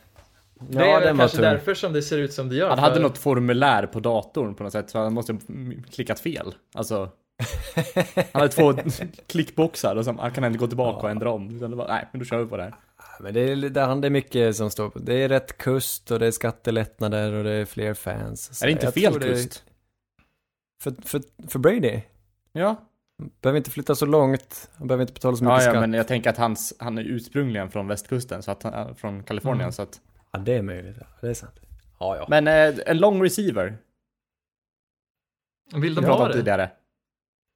Det 0.59 0.77
är 0.91 1.01
väl 1.01 1.17
kanske 1.17 1.41
därför 1.41 1.73
som 1.73 1.93
det 1.93 2.01
ser 2.01 2.17
ut 2.17 2.33
som 2.33 2.49
det 2.49 2.55
gör. 2.55 2.69
Han 2.69 2.79
hade 2.79 2.95
för- 2.95 3.01
något 3.01 3.17
formulär 3.17 3.85
på 3.85 3.99
datorn 3.99 4.55
på 4.55 4.63
något 4.63 4.71
sätt, 4.71 4.89
så 4.89 4.99
han 4.99 5.13
måste 5.13 5.33
ha 5.33 5.39
klickat 5.91 6.19
fel. 6.19 6.55
Alltså, 6.73 7.09
han 8.15 8.41
hade 8.41 8.49
två 8.49 8.73
klickboxar 9.27 9.95
och 9.95 10.05
så, 10.05 10.11
han 10.19 10.31
kan 10.31 10.43
inte 10.45 10.59
gå 10.59 10.67
tillbaka 10.67 10.99
och 10.99 11.09
ändra 11.09 11.31
om. 11.31 11.55
Utan 11.55 11.71
det 11.71 11.77
var, 11.77 11.87
nej, 11.87 12.07
men 12.11 12.19
då 12.19 12.25
kör 12.25 12.37
vi 12.43 12.45
på 12.49 12.57
det 12.57 12.63
här. 12.63 12.75
Men 13.19 13.33
det 13.33 13.39
är, 13.39 13.55
det, 13.69 13.81
han- 13.81 14.01
det 14.01 14.07
är 14.07 14.09
mycket 14.09 14.55
som 14.55 14.69
står 14.69 14.89
på. 14.89 14.99
Det 14.99 15.13
är 15.23 15.29
rätt 15.29 15.57
kust 15.57 16.11
och 16.11 16.19
det 16.19 16.27
är 16.27 16.31
skattelättnader 16.31 17.33
och 17.33 17.43
det 17.43 17.51
är 17.51 17.65
fler 17.65 17.93
fans. 17.93 18.57
Så 18.59 18.65
är 18.65 18.67
det 18.67 18.71
inte 18.71 18.91
fel 18.91 19.19
kust? 19.19 19.63
För, 20.83 20.93
för, 21.05 21.21
för 21.47 21.59
Brady? 21.59 22.01
Ja. 22.51 22.75
Behöver 23.41 23.57
inte 23.57 23.71
flytta 23.71 23.95
så 23.95 24.05
långt, 24.05 24.69
han 24.77 24.87
behöver 24.87 25.01
inte 25.01 25.13
betala 25.13 25.37
så 25.37 25.43
mycket 25.43 25.57
Ja, 25.57 25.63
ja, 25.65 25.71
skatt. 25.71 25.81
men 25.81 25.93
jag 25.93 26.07
tänker 26.07 26.29
att 26.29 26.37
hans, 26.37 26.73
han 26.79 26.97
är 26.97 27.01
ursprungligen 27.03 27.69
från 27.71 27.87
västkusten, 27.87 28.43
så 28.43 28.51
att 28.51 28.63
han 28.63 28.73
är 28.73 28.93
från 28.93 29.23
Kalifornien, 29.23 29.61
Mm. 29.61 29.71
så 29.71 29.81
att. 29.81 30.01
Ja, 30.31 30.39
det 30.39 30.53
är 30.53 30.61
möjligt. 30.61 30.97
Ja, 30.99 31.05
det 31.21 31.29
är 31.29 31.33
sant. 31.33 31.59
Ja, 31.99 32.15
ja. 32.17 32.25
Men 32.29 32.47
eh, 32.47 32.75
en 32.85 32.97
lång 32.97 33.23
receiver, 33.23 33.77
Vill 35.73 35.81
vi 35.81 35.89
de 35.89 35.95
pratade 35.95 36.13
ha 36.17 36.23
om 36.25 36.27
det? 36.31 36.33
tidigare. 36.37 36.71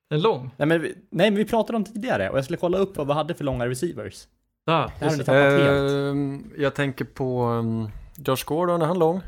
En 0.09 0.21
lång? 0.21 0.51
Nej 0.57 0.67
men, 0.67 0.81
vi, 0.81 0.87
nej 1.09 1.31
men 1.31 1.35
vi 1.35 1.45
pratade 1.45 1.77
om 1.77 1.83
tidigare 1.83 2.29
och 2.29 2.37
jag 2.37 2.43
skulle 2.43 2.57
kolla 2.57 2.77
upp 2.77 2.97
vad 2.97 3.07
vi 3.07 3.13
hade 3.13 3.33
för 3.33 3.43
långa 3.43 3.67
receivers. 3.67 4.27
Ja, 4.65 4.91
Det 4.99 5.05
har 5.05 5.11
det. 5.17 5.23
tappat 5.23 5.61
helt. 5.61 5.91
Ehm, 5.91 6.51
jag 6.57 6.75
tänker 6.75 7.05
på 7.05 7.43
um, 7.45 7.89
Josh 8.15 8.45
Gordon, 8.45 8.81
är 8.81 8.85
han 8.85 8.99
lång? 8.99 9.21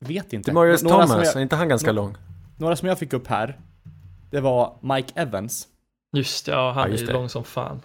Vet 0.00 0.32
inte. 0.32 0.50
Demarius 0.50 0.82
några 0.82 0.94
Thomas, 0.96 1.10
som 1.10 1.22
jag, 1.22 1.36
är 1.36 1.40
inte 1.40 1.56
han 1.56 1.68
ganska 1.68 1.92
nå- 1.92 2.02
lång? 2.02 2.16
några 2.56 2.76
som 2.76 2.88
jag 2.88 2.98
fick 2.98 3.12
upp 3.12 3.26
här, 3.26 3.58
det 4.30 4.40
var 4.40 4.78
Mike 4.82 5.20
Evans. 5.20 5.68
Just 6.12 6.46
det, 6.46 6.52
ja 6.52 6.72
han 6.72 6.82
Ja, 6.82 6.88
just 6.88 7.02
är 7.02 7.06
ju 7.06 7.12
lång 7.12 7.28
som 7.28 7.44
fan. 7.44 7.82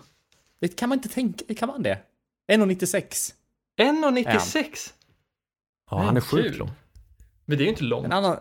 Det 0.59 0.67
kan 0.67 0.89
man 0.89 0.97
inte 0.97 1.09
tänka, 1.09 1.55
kan 1.55 1.67
man 1.67 1.83
det? 1.83 1.99
1,96. 2.47 3.33
1,96? 3.77 4.93
Ja, 5.89 5.97
han 5.97 6.17
är 6.17 6.21
sjukt 6.21 6.57
lång. 6.57 6.71
Men 7.45 7.57
det 7.57 7.63
är 7.63 7.65
ju 7.65 7.71
inte 7.71 7.83
långt. 7.83 8.05
En 8.05 8.11
annan... 8.11 8.37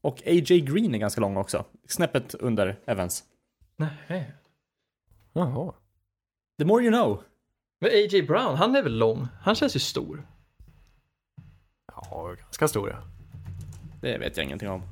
Och 0.00 0.22
AJ 0.26 0.60
Green 0.60 0.94
är 0.94 0.98
ganska 0.98 1.20
lång 1.20 1.36
också. 1.36 1.64
Snäppet 1.88 2.34
under 2.34 2.78
Evans. 2.86 3.24
Nej. 3.76 4.32
Jaha. 5.32 5.74
The 6.58 6.64
more 6.64 6.82
you 6.82 6.92
know. 6.92 7.22
Men 7.80 7.90
A.J. 7.90 8.22
Brown, 8.22 8.56
han 8.56 8.76
är 8.76 8.82
väl 8.82 8.98
lång? 8.98 9.28
Han 9.40 9.54
känns 9.54 9.76
ju 9.76 9.80
stor. 9.80 10.26
Ja, 11.86 12.34
ganska 12.38 12.68
stora. 12.68 13.02
Det 14.00 14.18
vet 14.18 14.36
jag 14.36 14.46
ingenting 14.46 14.68
om. 14.68 14.82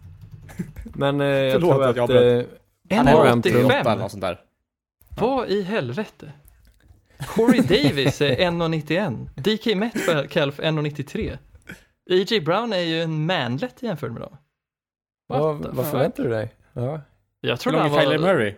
Men 0.84 1.20
eh, 1.20 1.26
jag 1.26 1.52
Förlåt 1.52 1.70
tror 1.70 1.82
att 1.84 1.90
att... 1.90 1.96
jag 1.96 2.02
avbröt. 2.02 2.46
eh, 2.90 2.96
Han 2.98 3.08
är 3.08 3.14
Aram 3.14 3.42
1,85. 3.42 3.64
88 3.64 3.90
eller 3.90 4.02
något 4.02 4.10
sånt 4.10 4.20
där. 4.22 4.40
Vad 5.20 5.48
i 5.48 5.62
helvete? 5.62 6.32
Corey 7.26 7.60
Davis 7.60 8.20
är 8.20 8.36
1,91. 8.36 9.28
DK 9.36 9.76
Metcalf 9.76 10.58
1,93. 10.60 11.38
A.J. 12.10 12.40
Brown 12.40 12.72
är 12.72 12.78
ju 12.80 13.02
en 13.02 13.26
manlet 13.26 13.82
jämfört 13.82 14.12
med 14.12 14.20
dem. 14.20 14.36
What 15.28 15.40
vad, 15.40 15.74
vad 15.74 15.90
förväntar 15.90 16.22
du 16.24 16.30
dig? 16.30 16.54
Ja. 16.72 17.00
Jag 17.40 17.58
lång 17.66 17.74
han 17.74 17.92
är 17.92 18.00
Kyler 18.00 18.18
var 18.18 18.34
Murray? 18.34 18.54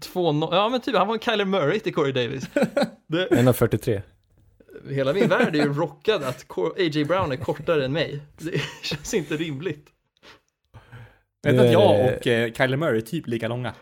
2 0.00 0.48
Ja 0.52 0.68
men 0.68 0.80
typ, 0.80 0.96
han 0.96 1.06
var 1.06 1.14
en 1.14 1.20
Kyler 1.20 1.44
Murray 1.44 1.80
till 1.80 1.94
Corey 1.94 2.12
Davis. 2.12 2.48
Det, 3.06 3.28
1,43. 3.28 4.02
hela 4.90 5.12
min 5.12 5.28
värld 5.28 5.56
är 5.56 5.60
ju 5.64 5.72
rockad 5.72 6.22
att 6.22 6.46
A.J. 6.76 7.04
Brown 7.04 7.32
är 7.32 7.36
kortare 7.36 7.84
än 7.84 7.92
mig. 7.92 8.20
Det 8.38 8.60
känns 8.82 9.14
inte 9.14 9.36
rimligt. 9.36 9.86
Vet 11.44 11.56
Det- 11.56 11.66
att 11.66 11.72
jag 11.72 12.04
och 12.14 12.26
eh, 12.26 12.52
Kyler 12.52 12.76
Murray 12.76 12.96
är 12.96 13.00
typ 13.00 13.26
lika 13.26 13.48
långa. 13.48 13.74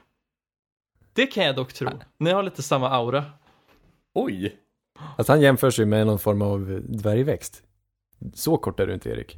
Det 1.13 1.27
kan 1.27 1.45
jag 1.45 1.57
dock 1.57 1.73
tro. 1.73 1.89
Ni 2.19 2.31
har 2.31 2.43
lite 2.43 2.63
samma 2.63 2.89
aura. 2.91 3.25
Oj! 4.15 4.57
Alltså 5.19 5.33
han 5.33 5.41
jämför 5.41 5.71
sig 5.71 5.87
med 5.87 6.07
någon 6.07 6.19
form 6.19 6.43
av 6.43 6.81
dvärgväxt. 6.89 7.63
Så 8.35 8.57
kort 8.57 8.81
är 8.81 8.87
du 8.87 8.95
inte 8.95 9.11
Erik. 9.11 9.37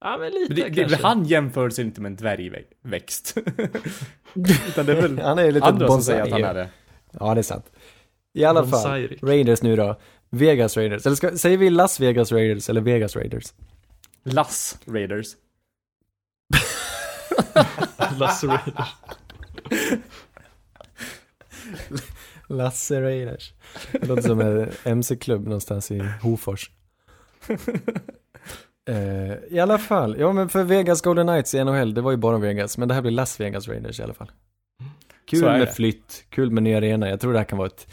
Ja 0.00 0.16
men 0.20 0.32
lite 0.32 0.54
Men 0.54 0.56
det, 0.56 0.68
det, 0.68 0.74
kanske. 0.88 1.06
han 1.06 1.24
jämför 1.24 1.70
sig 1.70 1.84
inte 1.84 2.00
med 2.00 2.10
en 2.10 2.16
dvärgväxt. 2.16 3.36
Utan 4.68 4.86
det 4.86 4.92
är 4.92 5.02
väl 5.02 5.18
Han 5.18 5.38
är 5.38 5.44
ju 5.44 5.52
lite 5.52 5.66
andra 5.66 5.86
som 5.86 5.94
bonsai. 5.96 6.12
säger 6.12 6.22
att 6.22 6.30
han 6.30 6.44
är 6.44 6.54
det. 6.54 6.68
Ja, 7.12 7.34
det 7.34 7.40
är 7.40 7.42
sant. 7.42 7.72
I 8.34 8.44
alla 8.44 8.60
fall, 8.66 8.70
Bonsai-Erik. 8.70 9.22
Raiders 9.22 9.62
nu 9.62 9.76
då. 9.76 10.00
Vegas 10.30 10.76
Raiders. 10.76 11.06
Eller 11.06 11.16
ska, 11.16 11.36
säger 11.36 11.56
vi 11.58 11.70
Las 11.70 12.00
Vegas 12.00 12.32
Raiders 12.32 12.68
eller 12.70 12.80
Vegas 12.80 13.16
Raiders? 13.16 13.52
Las 14.22 14.78
Raiders. 14.86 15.26
Lasse 22.48 23.02
Raiders. 23.02 23.52
Det 23.92 24.06
låter 24.06 24.22
som 24.22 24.40
en 24.40 24.70
MC-klubb 24.84 25.44
någonstans 25.44 25.90
i 25.90 25.98
Hofors. 26.22 26.70
Eh, 28.88 29.34
I 29.48 29.60
alla 29.60 29.78
fall, 29.78 30.16
ja 30.18 30.32
men 30.32 30.48
för 30.48 30.64
Vegas 30.64 31.00
Golden 31.00 31.26
Knights 31.26 31.54
i 31.54 31.64
NHL, 31.64 31.94
det 31.94 32.00
var 32.00 32.10
ju 32.10 32.16
bara 32.16 32.38
Vegas, 32.38 32.78
men 32.78 32.88
det 32.88 32.94
här 32.94 33.02
blir 33.02 33.12
Las 33.12 33.40
Vegas 33.40 33.68
Raiders 33.68 34.00
i 34.00 34.02
alla 34.02 34.14
fall. 34.14 34.30
Kul 35.24 35.42
med 35.42 35.60
det. 35.60 35.66
flytt, 35.66 36.24
kul 36.28 36.50
med 36.50 36.62
ny 36.62 36.74
arena, 36.74 37.08
jag 37.08 37.20
tror 37.20 37.32
det 37.32 37.38
här 37.38 37.44
kan 37.44 37.58
vara 37.58 37.66
ett 37.66 37.86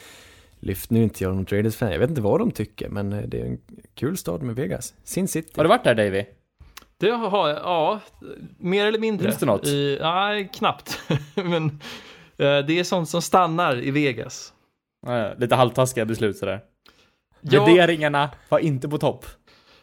lyft. 0.60 0.90
Nu 0.90 1.00
är 1.00 1.04
inte 1.04 1.24
jag 1.24 1.36
någon 1.36 1.46
Raiders-fan, 1.46 1.92
jag 1.92 2.00
vet 2.00 2.10
inte 2.10 2.22
vad 2.22 2.40
de 2.40 2.52
tycker, 2.52 2.90
men 2.90 3.14
eh, 3.14 3.22
det 3.22 3.42
är 3.42 3.46
en 3.46 3.58
kul 3.96 4.18
stad 4.18 4.42
med 4.44 4.56
Vegas. 4.56 4.94
Sin 5.04 5.28
City. 5.28 5.52
Har 5.56 5.64
du 5.64 5.70
varit 5.70 5.84
där 5.84 5.96
Davy? 5.96 6.26
Det 7.00 7.12
har 7.12 7.50
jag, 7.50 7.58
ja, 7.58 8.00
mer 8.58 8.86
eller 8.86 9.00
mindre. 9.00 9.24
Minns 9.28 9.40
du 9.40 9.46
något? 9.46 9.68
I, 9.68 9.98
nej, 10.02 10.50
knappt. 10.54 11.02
Men 11.36 11.66
eh, 12.38 12.66
det 12.66 12.80
är 12.80 12.84
sånt 12.84 13.10
som 13.10 13.22
stannar 13.22 13.84
i 13.84 13.92
Vegas. 13.92 14.54
Ja, 15.08 15.34
lite 15.38 15.56
halvtaskiga 15.56 16.06
beslut 16.06 16.38
sådär. 16.38 16.62
Ja. 17.42 17.66
Värderingarna 17.66 18.30
var 18.50 18.60
inte 18.60 18.90
på 18.90 18.98
topp. 18.98 19.26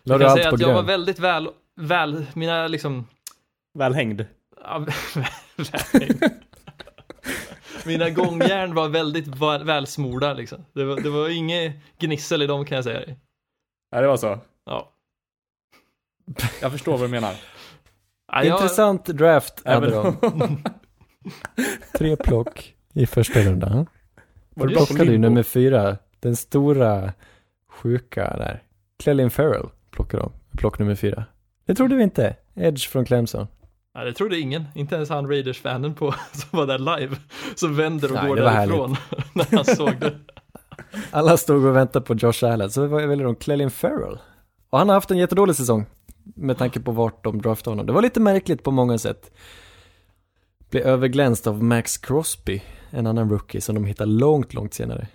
Jag 0.03 0.21
kan 0.21 0.31
allt 0.31 0.39
säga 0.39 0.51
på 0.51 0.55
att 0.55 0.61
jag 0.61 0.75
var 0.75 0.83
väldigt 0.83 1.19
väl, 1.19 1.49
väl, 1.81 2.27
mina 2.35 2.69
liksom, 2.69 3.07
Väl 3.79 3.95
hängd. 3.95 4.25
ja, 4.65 4.79
väl- 5.57 6.31
mina 7.87 8.11
gångjärn 8.11 8.75
var 8.75 8.89
väldigt 8.89 9.27
välsmorda 9.65 10.33
liksom. 10.33 10.65
Det 10.73 10.85
var, 10.85 11.01
det 11.01 11.11
var 11.11 11.29
inget 11.29 11.75
gnissel 11.99 12.43
i 12.43 12.47
dem 12.47 12.65
kan 12.65 12.77
jag 12.77 12.85
säga 12.85 13.01
dig. 13.01 13.19
Ja, 13.91 14.01
det 14.01 14.07
var 14.07 14.17
så. 14.17 14.39
Ja. 14.67 14.93
Jag 16.63 16.73
förstår 16.73 16.93
vad 16.93 17.01
du 17.01 17.09
menar. 17.09 17.35
Ja, 18.33 18.45
jag- 18.45 18.57
Intressant 18.57 19.05
draft 19.07 19.63
hade 19.67 19.91
de. 19.91 20.17
Tre 21.99 22.17
plock 22.17 22.75
i 22.93 23.07
första 23.07 23.41
rundan. 23.41 23.87
Var 24.55 24.67
Du 24.67 24.75
det 24.75 24.77
plockade 24.87 25.11
ju 25.13 25.19
nummer 25.19 25.43
fyra, 25.43 25.97
den 26.21 26.37
stora 26.37 27.13
sjuka 27.71 28.23
där. 28.37 28.63
Clelin 29.03 29.31
Farrell 29.31 29.69
plockade 29.91 30.23
de, 30.23 30.33
plock 30.59 30.79
nummer 30.79 30.95
fyra. 30.95 31.25
Det 31.67 31.75
trodde 31.75 31.95
vi 31.95 32.03
inte. 32.03 32.37
Edge 32.55 32.89
från 32.89 33.05
Clemson. 33.05 33.47
Ja, 33.95 34.05
det 34.05 34.13
trodde 34.13 34.39
ingen, 34.39 34.65
inte 34.75 34.95
ens 34.95 35.09
han 35.11 35.27
Raiders-fanen 35.29 35.95
på, 35.95 36.15
som 36.33 36.49
var 36.59 36.67
där 36.67 36.79
live, 36.99 37.17
som 37.55 37.77
vänder 37.77 38.09
och 38.09 38.15
Nej, 38.15 38.29
går 38.29 38.37
därifrån 38.37 38.97
när 39.33 39.47
han 39.57 39.65
såg 39.65 40.01
det. 40.01 40.19
Alla 41.11 41.37
stod 41.37 41.65
och 41.65 41.77
väntade 41.77 42.05
på 42.05 42.15
Josh 42.15 42.45
Allen, 42.53 42.71
så 42.71 42.87
väljer 42.87 43.25
de 43.25 43.37
Clelin 43.37 43.71
Farrell. 43.71 44.19
Och 44.71 44.79
han 44.79 44.89
har 44.89 44.95
haft 44.95 45.11
en 45.11 45.19
jättedålig 45.19 45.57
säsong. 45.57 45.87
Med 46.35 46.59
tanke 46.59 46.81
på 46.81 46.93
vart 46.93 47.25
de 47.25 47.43
draftade 47.43 47.73
honom. 47.73 47.87
Det 47.87 47.93
var 47.93 48.03
lite 48.03 48.21
märkligt 48.21 48.63
på 48.63 48.71
många 48.71 48.99
sätt. 48.99 49.31
Blev 50.71 50.83
överglänst 50.83 51.47
av 51.47 51.63
Max 51.63 51.99
Crosby, 51.99 52.63
en 52.91 53.07
annan 53.07 53.31
rookie 53.31 53.61
som 53.61 53.75
de 53.75 53.85
hittade 53.85 54.11
långt, 54.11 54.55
långt 54.55 54.75
senare. 54.75 55.09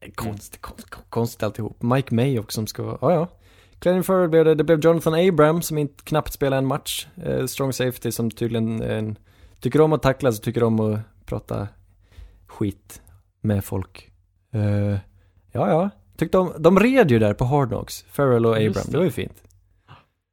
Är 0.00 0.10
Konstigt, 0.10 0.60
konst, 0.60 0.86
konstigt 1.08 1.42
alltihop. 1.42 1.82
Mike 1.82 2.14
May 2.14 2.38
också 2.38 2.54
som 2.54 2.66
ska 2.66 2.82
vara, 2.82 2.98
ja 3.00 3.12
ja. 3.12 3.28
Clelin 3.78 4.04
Farrell 4.04 4.28
blev 4.28 4.44
det, 4.44 4.54
det 4.54 4.64
blev 4.64 4.80
Jonathan 4.80 5.14
Abram 5.14 5.62
som 5.62 5.78
inte 5.78 6.04
knappt 6.04 6.32
spelade 6.32 6.58
en 6.58 6.66
match. 6.66 7.06
Eh, 7.24 7.46
strong 7.46 7.72
safety 7.72 8.12
som 8.12 8.30
tydligen 8.30 8.82
eh, 8.82 9.12
tycker 9.60 9.80
om 9.80 9.92
att 9.92 10.02
tacklas 10.02 10.38
och 10.38 10.44
tycker 10.44 10.62
om 10.62 10.80
att 10.80 11.00
prata 11.26 11.68
skit 12.46 13.02
med 13.40 13.64
folk. 13.64 14.10
Eh, 14.52 14.98
ja, 15.52 15.68
ja. 15.68 15.90
Tyckte 16.16 16.38
de, 16.38 16.52
de 16.58 16.78
red 16.78 17.10
ju 17.10 17.18
där 17.18 17.34
på 17.34 17.44
Hard 17.44 17.68
Knocks, 17.68 18.04
Farrell 18.10 18.46
och 18.46 18.56
Abram. 18.56 18.72
det. 18.72 18.90
Det 18.90 18.96
var 18.96 19.04
ju 19.04 19.10
fint. 19.10 19.42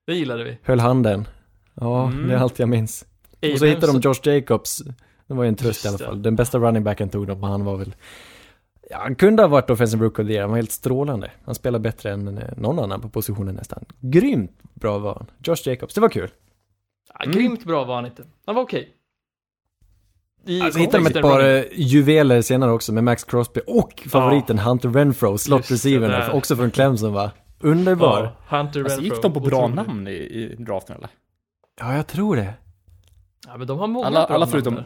Det 0.08 0.14
gillade 0.16 0.44
vi. 0.44 0.58
Höll 0.64 0.80
handen. 0.80 1.28
Ja, 1.74 2.08
Mm. 2.08 2.28
det 2.28 2.34
är 2.34 2.38
allt 2.38 2.60
jag 2.60 2.70
minns. 2.70 3.06
och 3.32 3.40
så 3.42 3.48
Abrams- 3.48 3.68
hittade 3.68 3.94
de 3.94 4.00
Josh 4.02 4.20
Jacobs. 4.36 4.84
Det 5.28 5.34
var 5.34 5.44
ju 5.44 5.48
en 5.48 5.56
tröst 5.56 5.86
i 5.86 5.88
alla 5.88 5.98
fall. 5.98 6.22
Den 6.22 6.36
bästa 6.36 6.58
running 6.60 6.84
backen 6.84 7.10
tog 7.10 7.28
de, 7.28 7.44
och 7.44 7.50
han 7.50 7.66
var 7.66 7.78
väl... 7.78 7.96
Ja, 8.90 8.98
han 8.98 9.16
kunde 9.16 9.44
ha 9.44 9.48
varit 9.48 9.70
offensive 9.70 10.06
rook 10.06 10.20
of 10.20 10.28
the 10.28 10.34
year. 10.34 10.42
Han 10.42 10.50
var 10.50 10.58
helt 10.58 10.72
strålande. 10.72 11.32
Han 11.46 11.56
spelar 11.56 11.80
bättre 11.80 12.12
än 12.12 12.38
eh, 12.38 12.44
någon 12.58 12.80
annan 12.80 13.02
på 13.02 13.10
positionen 13.10 13.56
nästan. 13.56 13.86
Grymt 14.02 14.52
bra 14.74 14.98
var 14.98 15.14
han. 15.14 15.26
Josh 15.44 15.68
Jacobs, 15.70 15.94
det 15.94 16.02
var 16.02 16.10
kul. 16.10 16.30
Ja, 17.20 17.32
grymt 17.32 17.66
bra 17.66 17.84
var 17.84 17.96
han 17.96 18.06
inte. 18.06 18.24
Han 18.46 18.56
var 18.56 18.62
okej. 18.64 18.90
I 20.46 20.62
Alltså 20.62 20.80
hittade 20.80 21.04
de 21.04 21.08
ett 21.16 21.22
par 21.22 21.40
running- 21.40 21.58
eh, 21.58 21.80
juveler 21.80 22.42
senare 22.42 22.72
också 22.72 22.94
med 22.94 23.04
Max 23.04 23.24
Crosby 23.24 23.62
och 23.68 24.04
favoriten 24.10 24.60
Hunter 24.60 24.90
Renfro, 24.90 25.38
slot 25.38 25.72
receivern, 25.72 26.12
där. 26.12 26.32
också 26.36 26.56
från 26.56 26.72
Clemson 26.72 27.14
va? 27.14 27.32
Underbar. 27.72 28.36
Ja, 28.50 28.58
Hunter 28.58 28.80
Alltså, 28.84 29.00
Renfro. 29.00 29.14
gick 29.16 29.22
de 29.24 29.34
på 29.34 29.40
bra 29.40 29.58
Otroligt. 29.66 29.76
namn 29.88 30.08
i, 30.08 30.12
i 30.12 30.56
draften 30.60 30.96
eller? 30.98 31.10
Ja, 31.80 31.96
jag 31.96 32.08
tror 32.08 32.36
det. 32.36 32.54
Ja, 33.48 33.58
men 33.58 33.68
de 33.68 33.80
har 33.80 33.88
många 33.88 34.06
Alla- 34.08 34.28
bra 34.28 34.36
alla 34.36 34.48
förutom- 34.48 34.74
namn 34.74 34.86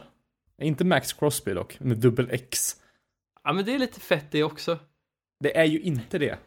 där. 0.57 0.65
Inte 0.65 0.85
Max 0.85 1.13
Crosby 1.13 1.53
dock, 1.53 1.79
med 1.79 1.97
dubbel 1.97 2.27
X. 2.31 2.75
Ja, 3.43 3.53
men 3.53 3.65
det 3.65 3.75
är 3.75 3.79
lite 3.79 3.99
fett 3.99 4.25
det 4.31 4.43
också. 4.43 4.77
Det 5.39 5.57
är 5.57 5.65
ju 5.65 5.79
inte 5.81 6.17
det. 6.17 6.37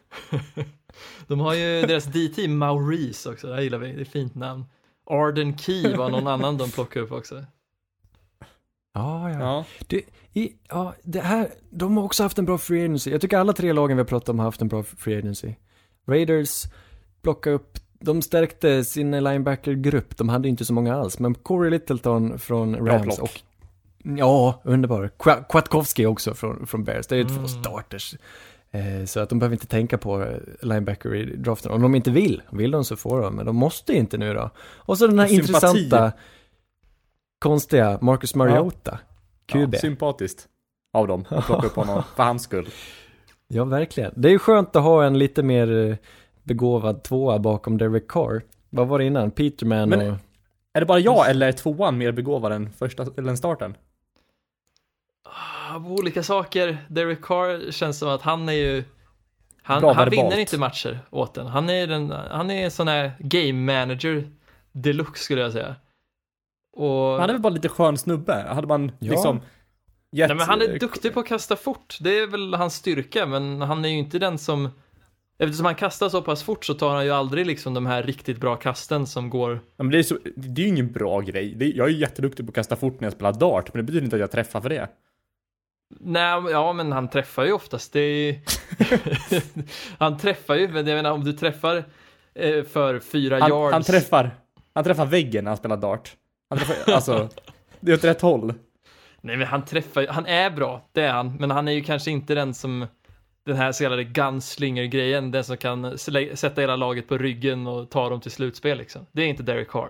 De 1.27 1.39
har 1.39 1.53
ju 1.53 1.81
deras 1.81 2.05
DT 2.05 2.47
Maurice 2.47 3.29
också, 3.29 3.47
det 3.47 3.53
här 3.55 3.61
gillar 3.61 3.77
vi, 3.77 3.87
det 3.91 3.97
är 3.97 4.01
ett 4.01 4.07
fint 4.07 4.35
namn. 4.35 4.65
Arden 5.05 5.57
Key 5.57 5.95
var 5.95 6.09
någon 6.09 6.27
annan 6.27 6.57
de 6.57 6.69
plockade 6.71 7.05
upp 7.05 7.11
också. 7.11 7.45
Ja, 8.93 9.29
ja. 9.31 9.39
Ja. 9.39 9.65
Det, 9.87 10.01
i, 10.33 10.53
ja, 10.69 10.93
det 11.03 11.19
här, 11.21 11.49
de 11.69 11.97
har 11.97 12.03
också 12.03 12.23
haft 12.23 12.37
en 12.37 12.45
bra 12.45 12.57
free 12.57 12.83
agency. 12.85 13.11
Jag 13.11 13.21
tycker 13.21 13.37
alla 13.37 13.53
tre 13.53 13.73
lagen 13.73 13.97
vi 13.97 14.01
har 14.01 14.07
pratat 14.07 14.29
om 14.29 14.39
har 14.39 14.45
haft 14.45 14.61
en 14.61 14.67
bra 14.67 14.83
free 14.83 15.17
agency. 15.17 15.55
Raiders 16.07 16.63
plockade 17.21 17.55
upp, 17.55 17.79
de 17.99 18.21
stärkte 18.21 18.83
sin 18.83 19.11
linebacker-grupp. 19.23 20.17
De 20.17 20.29
hade 20.29 20.49
inte 20.49 20.65
så 20.65 20.73
många 20.73 20.95
alls, 20.95 21.19
men 21.19 21.35
Corey 21.35 21.71
Littleton 21.71 22.39
från 22.39 22.87
Rams 22.87 23.19
och 23.19 23.41
Ja, 24.17 24.61
underbar. 24.63 25.11
Kwiatkowski 25.49 26.05
också 26.05 26.33
från, 26.33 26.67
från 26.67 26.83
Bears. 26.83 27.07
Det 27.07 27.15
är 27.15 27.17
ju 27.19 27.25
två 27.25 27.33
Mm. 27.35 27.47
starters. 27.47 28.15
Eh, 28.71 29.05
så 29.05 29.19
att 29.19 29.29
de 29.29 29.39
behöver 29.39 29.55
inte 29.55 29.67
tänka 29.67 29.97
på 29.97 30.21
eh, 30.23 30.37
linebacker 30.61 31.15
i 31.15 31.35
draften. 31.35 31.71
Om 31.71 31.81
de 31.81 31.95
inte 31.95 32.11
vill, 32.11 32.41
vill 32.51 32.71
de 32.71 32.85
så 32.85 32.95
får 32.95 33.21
de, 33.21 33.35
men 33.35 33.45
de 33.45 33.55
måste 33.55 33.93
inte 33.93 34.17
nu 34.17 34.33
då. 34.33 34.49
Och 34.75 34.97
så 34.97 35.07
den 35.07 35.19
här 35.19 35.27
Sympati. 35.27 35.47
intressanta, 35.51 36.11
konstiga 37.39 37.97
Marcus 38.01 38.35
Mariota. 38.35 38.99
QB. 39.45 39.73
Ja, 39.73 39.79
sympatiskt 39.79 40.47
av 40.93 41.07
dem 41.07 41.25
att 41.29 41.45
plocka 41.45 41.67
upp 41.67 41.75
honom 41.75 42.03
för 42.15 42.23
hans 42.23 42.43
skull. 42.43 42.69
Ja, 43.53 43.63
verkligen. 43.63 44.13
Det 44.15 44.27
är 44.27 44.31
ju 44.31 44.39
skönt 44.39 44.75
att 44.75 44.83
ha 44.83 45.05
en 45.05 45.17
lite 45.17 45.43
mer 45.43 45.89
eh, 45.89 45.95
begåvad 46.43 47.03
tvåa 47.03 47.39
bakom 47.39 47.77
Derek 47.77 48.07
Carr. 48.07 48.41
Vad 48.69 48.87
var 48.87 48.99
det 48.99 49.05
innan? 49.05 49.31
Peterman 49.31 49.89
Men- 49.89 50.11
och... 50.11 50.17
Är 50.75 50.79
det 50.79 50.85
bara 50.85 50.99
jag 50.99 51.29
eller 51.29 51.47
är 51.47 51.51
tvåan 51.51 51.97
mer 51.97 52.11
begåvad 52.11 52.51
än 52.51 52.69
första, 52.71 53.05
eller 53.17 53.29
än 53.29 53.37
starten? 53.37 53.75
Ah, 55.25 55.79
på 55.79 55.89
olika 55.89 56.23
saker. 56.23 56.77
Derek 56.89 57.21
Carr 57.21 57.71
känns 57.71 57.99
som 57.99 58.09
att 58.09 58.21
han 58.21 58.49
är 58.49 58.53
ju 58.53 58.83
han, 59.63 59.83
han 59.95 60.09
vinner 60.09 60.37
inte 60.37 60.57
matcher 60.57 60.99
åt 61.09 61.33
den. 61.33 61.47
Han 61.47 61.69
är, 61.69 61.87
den, 61.87 62.11
han 62.11 62.51
är 62.51 62.65
en 62.65 62.71
sån 62.71 62.87
här 62.87 63.11
game 63.19 63.53
manager 63.79 64.27
deluxe 64.71 65.23
skulle 65.23 65.41
jag 65.41 65.51
säga. 65.51 65.75
Och... 66.77 67.19
Han 67.19 67.29
är 67.29 67.33
väl 67.33 67.41
bara 67.41 67.53
lite 67.53 67.69
skön 67.69 67.97
snubbe? 67.97 68.45
Hade 68.49 68.67
man 68.67 68.91
Ja. 68.99 69.11
liksom 69.11 69.41
gett, 70.13 70.27
Nej, 70.27 70.37
men 70.37 70.47
han 70.47 70.61
är 70.61 70.79
duktig 70.79 71.13
på 71.13 71.19
att 71.19 71.27
kasta 71.27 71.55
fort. 71.55 71.97
Det 72.01 72.19
är 72.19 72.27
väl 72.27 72.53
hans 72.53 72.75
styrka, 72.75 73.25
men 73.25 73.61
han 73.61 73.85
är 73.85 73.89
ju 73.89 73.97
inte 73.97 74.19
den 74.19 74.37
som 74.37 74.69
Eftersom 75.37 75.65
han 75.65 75.75
kastar 75.75 76.09
så 76.09 76.21
pass 76.21 76.43
fort 76.43 76.65
så 76.65 76.73
tar 76.73 76.95
han 76.95 77.05
ju 77.05 77.11
aldrig 77.11 77.45
liksom 77.45 77.73
de 77.73 77.85
här 77.85 78.03
riktigt 78.03 78.37
bra 78.37 78.55
kasten 78.55 79.07
som 79.07 79.29
går 79.29 79.59
Ja, 79.77 79.83
men 79.83 79.91
det, 79.91 79.97
är 79.97 80.03
så, 80.03 80.17
det 80.35 80.61
är 80.61 80.65
ju 80.65 80.69
ingen 80.69 80.91
bra 80.91 81.19
grej. 81.19 81.53
Det, 81.55 81.65
jag 81.65 81.87
är 81.87 81.91
ju 81.91 81.97
jätteduktig 81.97 82.45
på 82.45 82.49
att 82.49 82.55
kasta 82.55 82.75
fort 82.75 82.99
när 82.99 83.05
jag 83.05 83.13
spelar 83.13 83.33
dart, 83.33 83.73
men 83.73 83.77
det 83.77 83.83
betyder 83.83 84.05
inte 84.05 84.15
att 84.15 84.19
jag 84.19 84.31
träffar 84.31 84.61
för 84.61 84.69
det. 84.69 84.89
Nej, 85.99 86.43
ja 86.51 86.73
men 86.73 86.91
han 86.91 87.09
träffar 87.09 87.45
ju 87.45 87.51
oftast. 87.51 87.93
Det 87.93 87.99
är... 87.99 88.39
han 89.97 90.17
träffar 90.17 90.55
ju, 90.55 90.67
men 90.67 90.87
jag 90.87 90.95
menar 90.95 91.11
om 91.11 91.23
du 91.23 91.33
träffar 91.33 91.83
eh, 92.33 92.63
för 92.63 92.99
fyra 92.99 93.39
Han, 93.39 93.49
yards. 93.49 93.73
han 93.73 93.83
träffar, 93.83 94.35
han 94.73 94.83
träffar 94.83 95.05
väggen 95.05 95.43
när 95.43 95.51
han 95.51 95.57
spelar 95.57 95.77
dart. 95.77 96.15
Han 96.49 96.59
träffar, 96.59 96.93
alltså, 96.93 97.29
det 97.79 97.91
är 97.91 97.95
åt 97.95 98.03
rätt 98.03 98.21
håll. 98.21 98.53
Nej 99.23 99.37
men 99.37 99.47
han 99.47 99.65
träffar 99.65 100.01
ju- 100.01 100.07
han 100.07 100.25
är 100.25 100.49
bra, 100.51 100.89
det 100.91 101.01
är 101.01 101.11
han. 101.13 101.35
Men 101.39 101.51
han 101.51 101.67
är 101.67 101.71
ju 101.71 101.81
kanske 101.81 102.11
inte 102.11 102.35
den 102.35 102.53
som, 102.53 102.87
den 103.45 103.55
här 103.55 103.71
så 103.71 103.83
kallade 103.83 104.03
gunslinger-grejen, 104.03 105.31
den 105.31 105.43
som 105.43 105.57
kan 105.57 105.85
slä- 105.85 106.35
sätta 106.35 106.61
hela 106.61 106.75
laget 106.75 107.07
på 107.07 107.17
ryggen 107.17 107.67
och 107.67 107.89
ta 107.89 108.09
dem 108.09 108.21
till 108.21 108.31
slutspel 108.31 108.77
liksom. 108.77 109.05
Det 109.11 109.21
är 109.21 109.27
inte 109.27 109.43
Derek 109.43 109.69
Carr. 109.69 109.89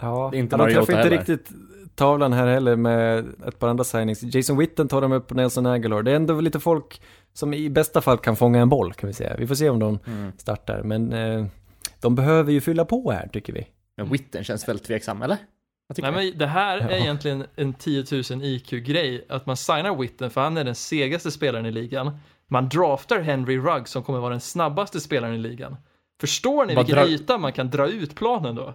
Ja, 0.00 0.28
Det 0.32 0.36
är 0.36 0.38
inte 0.38 0.56
Mariota 0.56 0.80
träffar 0.86 0.92
inte 0.92 1.02
heller. 1.08 1.18
riktigt 1.18 1.48
tavlan 1.94 2.32
här 2.32 2.46
heller 2.46 2.76
med 2.76 3.26
ett 3.46 3.58
par 3.58 3.68
andra 3.68 3.84
signings. 3.84 4.22
Jason 4.22 4.56
Witten 4.58 4.88
tar 4.88 5.00
de 5.00 5.12
upp 5.12 5.26
på 5.28 5.34
Nelson 5.34 5.66
Aguilar. 5.66 6.02
Det 6.02 6.10
är 6.12 6.16
ändå 6.16 6.40
lite 6.40 6.60
folk 6.60 7.00
som 7.32 7.54
i 7.54 7.70
bästa 7.70 8.00
fall 8.00 8.18
kan 8.18 8.36
fånga 8.36 8.60
en 8.60 8.68
boll 8.68 8.92
kan 8.92 9.06
vi 9.06 9.12
säga. 9.12 9.36
Vi 9.38 9.46
får 9.46 9.54
se 9.54 9.68
om 9.70 9.78
de 9.78 9.98
Mm. 10.06 10.32
startar, 10.36 10.82
men 10.82 11.12
eh, 11.12 11.46
de 12.00 12.14
behöver 12.14 12.52
ju 12.52 12.60
fylla 12.60 12.84
på 12.84 13.10
här 13.10 13.28
tycker 13.32 13.52
vi. 13.52 13.66
Men 13.96 14.08
Witten 14.08 14.44
känns 14.44 14.68
väldigt 14.68 14.86
tveksam, 14.86 15.22
eller? 15.22 15.36
Nej 15.88 16.12
det. 16.12 16.16
men 16.30 16.38
det 16.38 16.46
här 16.46 16.78
är 16.78 16.90
Ja. 16.90 16.96
egentligen 16.96 17.44
en 17.56 17.74
10 17.74 18.04
000 18.12 18.22
IQ-grej, 18.44 19.24
att 19.28 19.46
man 19.46 19.56
signar 19.56 19.96
Witten 19.96 20.30
för 20.30 20.40
han 20.40 20.56
är 20.56 20.64
den 20.64 20.74
segaste 20.74 21.30
spelaren 21.30 21.66
i 21.66 21.70
ligan. 21.72 22.18
Man 22.46 22.68
draftar 22.68 23.20
Henry 23.20 23.58
Rugg 23.58 23.88
som 23.88 24.02
kommer 24.02 24.18
vara 24.20 24.30
den 24.30 24.40
snabbaste 24.40 25.00
spelaren 25.00 25.34
i 25.34 25.38
ligan. 25.38 25.76
Förstår 26.20 26.66
ni 26.66 26.74
Bara 26.74 26.84
vilken 26.84 27.04
dra- 27.04 27.08
yta 27.08 27.38
man 27.38 27.52
kan 27.52 27.70
dra 27.70 27.88
ut 27.88 28.14
planen 28.14 28.54
då? 28.54 28.74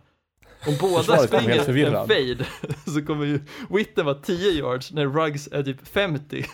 Om 0.67 0.75
båda 0.81 1.17
springer 1.17 1.69
en 1.85 2.07
fade 2.07 2.45
så 2.93 3.05
kommer 3.05 3.25
ju 3.25 3.39
Witten 3.69 4.05
vara 4.05 4.15
10 4.15 4.51
yards 4.51 4.91
när 4.91 5.05
Ruggs 5.07 5.47
är 5.51 5.63
typ 5.63 5.87
50. 5.87 6.45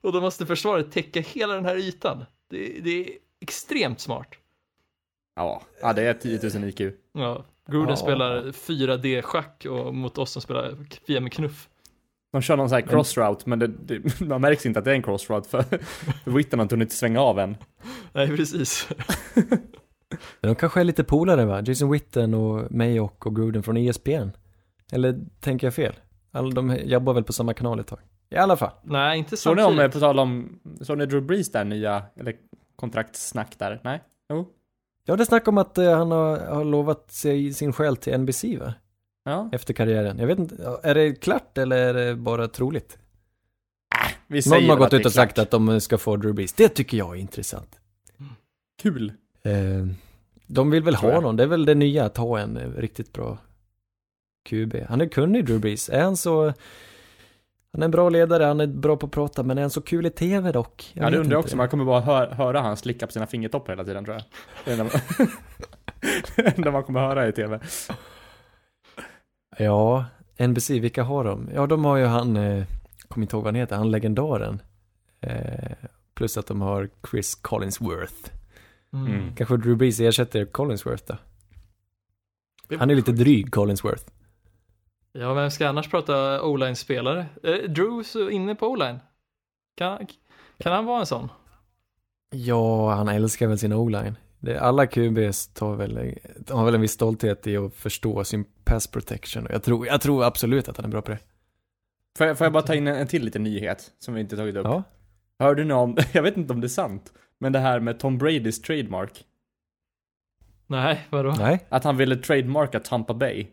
Och 0.00 0.12
då 0.12 0.20
måste 0.20 0.46
försvaret 0.46 0.92
täcka 0.92 1.20
hela 1.20 1.54
den 1.54 1.64
här 1.64 1.76
ytan. 1.76 2.24
Det, 2.50 2.80
det 2.84 2.90
är 3.00 3.10
extremt 3.40 4.00
smart. 4.00 4.28
Ja, 5.36 5.62
ja, 5.82 5.92
det 5.92 6.02
är 6.02 6.14
10 6.14 6.58
000 6.60 6.68
IQ. 6.68 6.80
Ja, 7.12 7.44
Gruden 7.70 7.88
Ja. 7.88 7.96
spelar 7.96 8.42
4D-schack 8.42 9.66
och 9.66 9.94
mot 9.94 10.18
oss 10.18 10.30
som 10.30 10.42
spelar 10.42 10.76
via 11.06 11.20
med 11.20 11.32
knuff. 11.32 11.68
De 12.32 12.42
kör 12.42 12.56
någon 12.56 12.68
sån 12.68 12.76
här 12.76 12.82
crossroute, 12.82 13.48
men 13.48 13.58
det, 13.58 13.66
det, 13.66 14.20
man 14.26 14.40
märks 14.40 14.66
inte 14.66 14.78
att 14.78 14.84
det 14.84 14.90
är 14.90 14.94
en 14.94 15.02
crossroute 15.02 15.48
för, 15.48 15.64
Witten 16.30 16.58
har 16.58 16.72
inte 16.82 16.94
svänga 16.94 17.20
av 17.20 17.38
än. 17.38 17.56
Nej, 18.12 18.36
precis. 18.36 18.88
De 20.40 20.54
kanske 20.54 20.80
är 20.80 20.84
lite 20.84 21.04
polare 21.04 21.44
va? 21.44 21.62
Jason 21.66 21.90
Witten 21.90 22.34
och 22.34 22.72
Mayock 22.72 23.26
och 23.26 23.36
Gruden 23.36 23.62
från 23.62 23.76
ESPN. 23.76 24.28
Eller 24.92 25.20
tänker 25.40 25.66
jag 25.66 25.74
fel? 25.74 25.94
Alla 26.32 26.50
de 26.50 26.76
jobbar 26.84 27.12
väl 27.14 27.24
på 27.24 27.32
samma 27.32 27.54
kanal 27.54 27.80
ett 27.80 27.86
tag. 27.86 27.98
I 28.30 28.36
alla 28.36 28.56
fall. 28.56 28.70
Nej, 28.82 29.18
inte 29.18 29.36
Såg 29.36 29.56
ni 29.56 29.62
samtidigt. 29.62 29.84
om, 29.84 29.90
på 29.92 30.00
tal 30.00 30.18
om, 30.18 30.58
såg 30.80 30.98
ni 30.98 31.06
Drew 31.06 31.22
Brees 31.26 31.52
där 31.52 31.64
nya, 31.64 32.02
eller 32.16 32.34
kontraktssnack 32.76 33.58
där? 33.58 33.80
Nej? 33.84 34.02
Jo? 34.28 34.48
Ja, 35.04 35.16
det 35.16 35.26
snack 35.26 35.48
om 35.48 35.58
att 35.58 35.78
eh, 35.78 35.98
han 35.98 36.10
har, 36.10 36.38
har 36.38 36.64
lovat 36.64 37.10
sig 37.10 37.52
sin 37.52 37.72
själ 37.72 37.96
till 37.96 38.18
NBC 38.18 38.44
va? 38.44 38.74
Ja, 39.24 39.48
Efter 39.52 39.74
karriären. 39.74 40.18
Jag 40.18 40.26
vet 40.26 40.38
inte, 40.38 40.78
är 40.82 40.94
det 40.94 41.14
klart 41.14 41.58
eller 41.58 41.76
är 41.76 41.94
det 41.94 42.14
bara 42.14 42.48
troligt? 42.48 42.98
vi 44.26 44.42
säger 44.42 44.60
Någon 44.60 44.70
har 44.70 44.76
gått 44.76 44.92
ut 44.92 45.06
och 45.06 45.12
sagt 45.12 45.38
att 45.38 45.50
de 45.50 45.80
ska 45.80 45.98
få 45.98 46.16
Drew 46.16 46.34
Brees. 46.34 46.52
Det 46.52 46.68
tycker 46.68 46.98
jag 46.98 47.16
är 47.16 47.20
intressant. 47.20 47.80
Kul. 48.82 49.12
Eh, 49.42 49.86
de 50.46 50.70
vill 50.70 50.82
väl 50.82 50.94
ha 50.94 51.20
någon, 51.20 51.36
det 51.36 51.42
är 51.42 51.46
väl 51.46 51.64
det 51.64 51.74
nya, 51.74 52.04
att 52.04 52.16
ha 52.16 52.38
en 52.38 52.56
eh, 52.56 52.70
riktigt 52.70 53.12
bra 53.12 53.38
QB. 54.48 54.74
Han 54.88 55.00
är 55.00 55.06
kunnig 55.06 55.44
Drew 55.46 55.60
Brees. 55.60 55.88
Är 55.88 56.02
han 56.02 56.16
så... 56.16 56.52
Han 57.74 57.82
är 57.82 57.84
en 57.84 57.90
bra 57.90 58.08
ledare, 58.08 58.44
han 58.44 58.60
är 58.60 58.66
bra 58.66 58.96
på 58.96 59.06
att 59.06 59.12
prata, 59.12 59.42
men 59.42 59.58
är 59.58 59.62
han 59.62 59.70
så 59.70 59.80
kul 59.80 60.06
i 60.06 60.10
TV 60.10 60.52
dock? 60.52 60.92
ja, 60.94 61.10
det 61.10 61.18
undrar 61.18 61.32
jag 61.32 61.40
också, 61.40 61.56
man 61.56 61.68
kommer 61.68 61.84
bara 61.84 62.00
hör, 62.00 62.30
höra 62.30 62.60
han 62.60 62.76
slicka 62.76 63.06
på 63.06 63.12
sina 63.12 63.26
fingertoppar 63.26 63.72
hela 63.72 63.84
tiden 63.84 64.04
tror 64.04 64.16
jag. 64.16 64.24
Det 64.64 64.72
enda 64.72 64.84
man- 64.84 65.28
det 66.36 66.56
enda 66.56 66.70
man 66.70 66.82
kommer 66.82 67.00
höra 67.00 67.28
i 67.28 67.32
TV. 67.32 67.60
Ja, 69.58 70.04
NBC, 70.38 70.70
vilka 70.70 71.02
har 71.02 71.24
de? 71.24 71.48
Ja, 71.54 71.66
de 71.66 71.84
har 71.84 71.96
ju 71.96 72.04
han, 72.04 72.36
eh, 72.36 72.64
kommer 73.08 73.24
inte 73.24 73.36
ihåg 73.36 73.44
vad 73.44 73.54
han 73.54 73.60
heter, 73.60 73.76
han 73.76 73.90
legendaren. 73.90 74.62
Eh, 75.20 75.72
plus 76.14 76.36
att 76.38 76.46
de 76.46 76.60
har 76.60 76.88
Chris 77.10 77.34
Collinsworth. 77.34 78.30
Mm. 78.92 79.34
Kanske 79.36 79.56
Drew 79.56 79.76
Brees 79.76 80.00
ersätter 80.00 80.44
Collinsworth 80.44 81.04
då? 81.06 81.16
Han 82.78 82.90
är 82.90 82.94
lite 82.94 83.12
dryg, 83.12 83.52
Collinsworth. 83.52 84.04
Ja, 85.18 85.34
vem 85.34 85.50
ska 85.50 85.68
annars 85.68 85.90
prata 85.90 86.42
o-line-spelare? 86.42 87.26
Eh, 87.42 87.54
Drew 87.70 88.02
så 88.02 88.30
inne 88.30 88.54
på 88.54 88.66
o-line. 88.66 88.98
Kan, 89.76 90.06
kan 90.58 90.72
han 90.72 90.84
vara 90.84 91.00
en 91.00 91.06
sån? 91.06 91.28
Ja, 92.30 92.94
han 92.94 93.08
älskar 93.08 93.46
väl 93.46 93.58
sin 93.58 93.72
o-line. 93.72 94.14
Det- 94.40 94.58
Alla 94.60 94.86
QBs 94.86 95.46
tar 95.48 95.74
väl, 95.76 96.18
har 96.50 96.64
väl 96.64 96.74
en 96.74 96.80
viss 96.80 96.92
stolthet 96.92 97.46
i 97.46 97.56
att 97.56 97.74
förstå 97.74 98.24
sin 98.24 98.44
pass 98.64 98.86
protection. 98.86 99.46
Och 99.46 99.52
Jag 99.52 99.62
tror, 99.62 99.86
jag 99.86 100.00
tror 100.00 100.24
absolut 100.24 100.68
att 100.68 100.76
han 100.76 100.86
är 100.86 100.90
bra 100.90 101.02
på 101.02 101.10
det. 101.10 101.18
Får 102.18 102.26
jag, 102.26 102.38
får 102.38 102.44
jag 102.44 102.52
bara 102.52 102.62
ta 102.62 102.74
in 102.74 102.86
en, 102.86 102.96
en 102.96 103.06
till 103.06 103.24
liten 103.24 103.42
nyhet 103.42 103.92
som 103.98 104.14
vi 104.14 104.20
inte 104.20 104.36
tagit 104.36 104.56
upp? 104.56 104.64
Ja. 104.66 104.82
Hörde 105.38 105.64
ni 105.64 105.74
om, 105.74 105.96
jag 106.12 106.22
vet 106.22 106.36
inte 106.36 106.52
om 106.52 106.60
det 106.60 106.66
är 106.66 106.68
sant, 106.68 107.12
men 107.38 107.52
det 107.52 107.58
här 107.58 107.80
med 107.80 107.98
Tom 108.00 108.18
Bradys 108.18 108.62
trademark. 108.62 109.24
Nej, 110.66 111.06
vadå? 111.10 111.34
Nej. 111.38 111.66
Att 111.68 111.84
han 111.84 111.96
ville 111.96 112.16
trademarka 112.16 112.80
Tampa 112.80 113.14
Bay. 113.14 113.46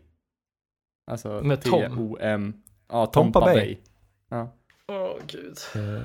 Alltså 1.10 1.40
Med 1.42 1.62
Tom? 1.62 1.80
T-O-M. 1.80 2.54
Ja, 2.88 3.06
Tompa 3.06 3.40
Tompa 3.40 3.40
Bay. 3.40 3.54
Bay. 3.54 3.76
Ja. 4.30 4.54
Åh, 4.88 5.12
gud. 5.26 5.56
Eh, 5.74 6.02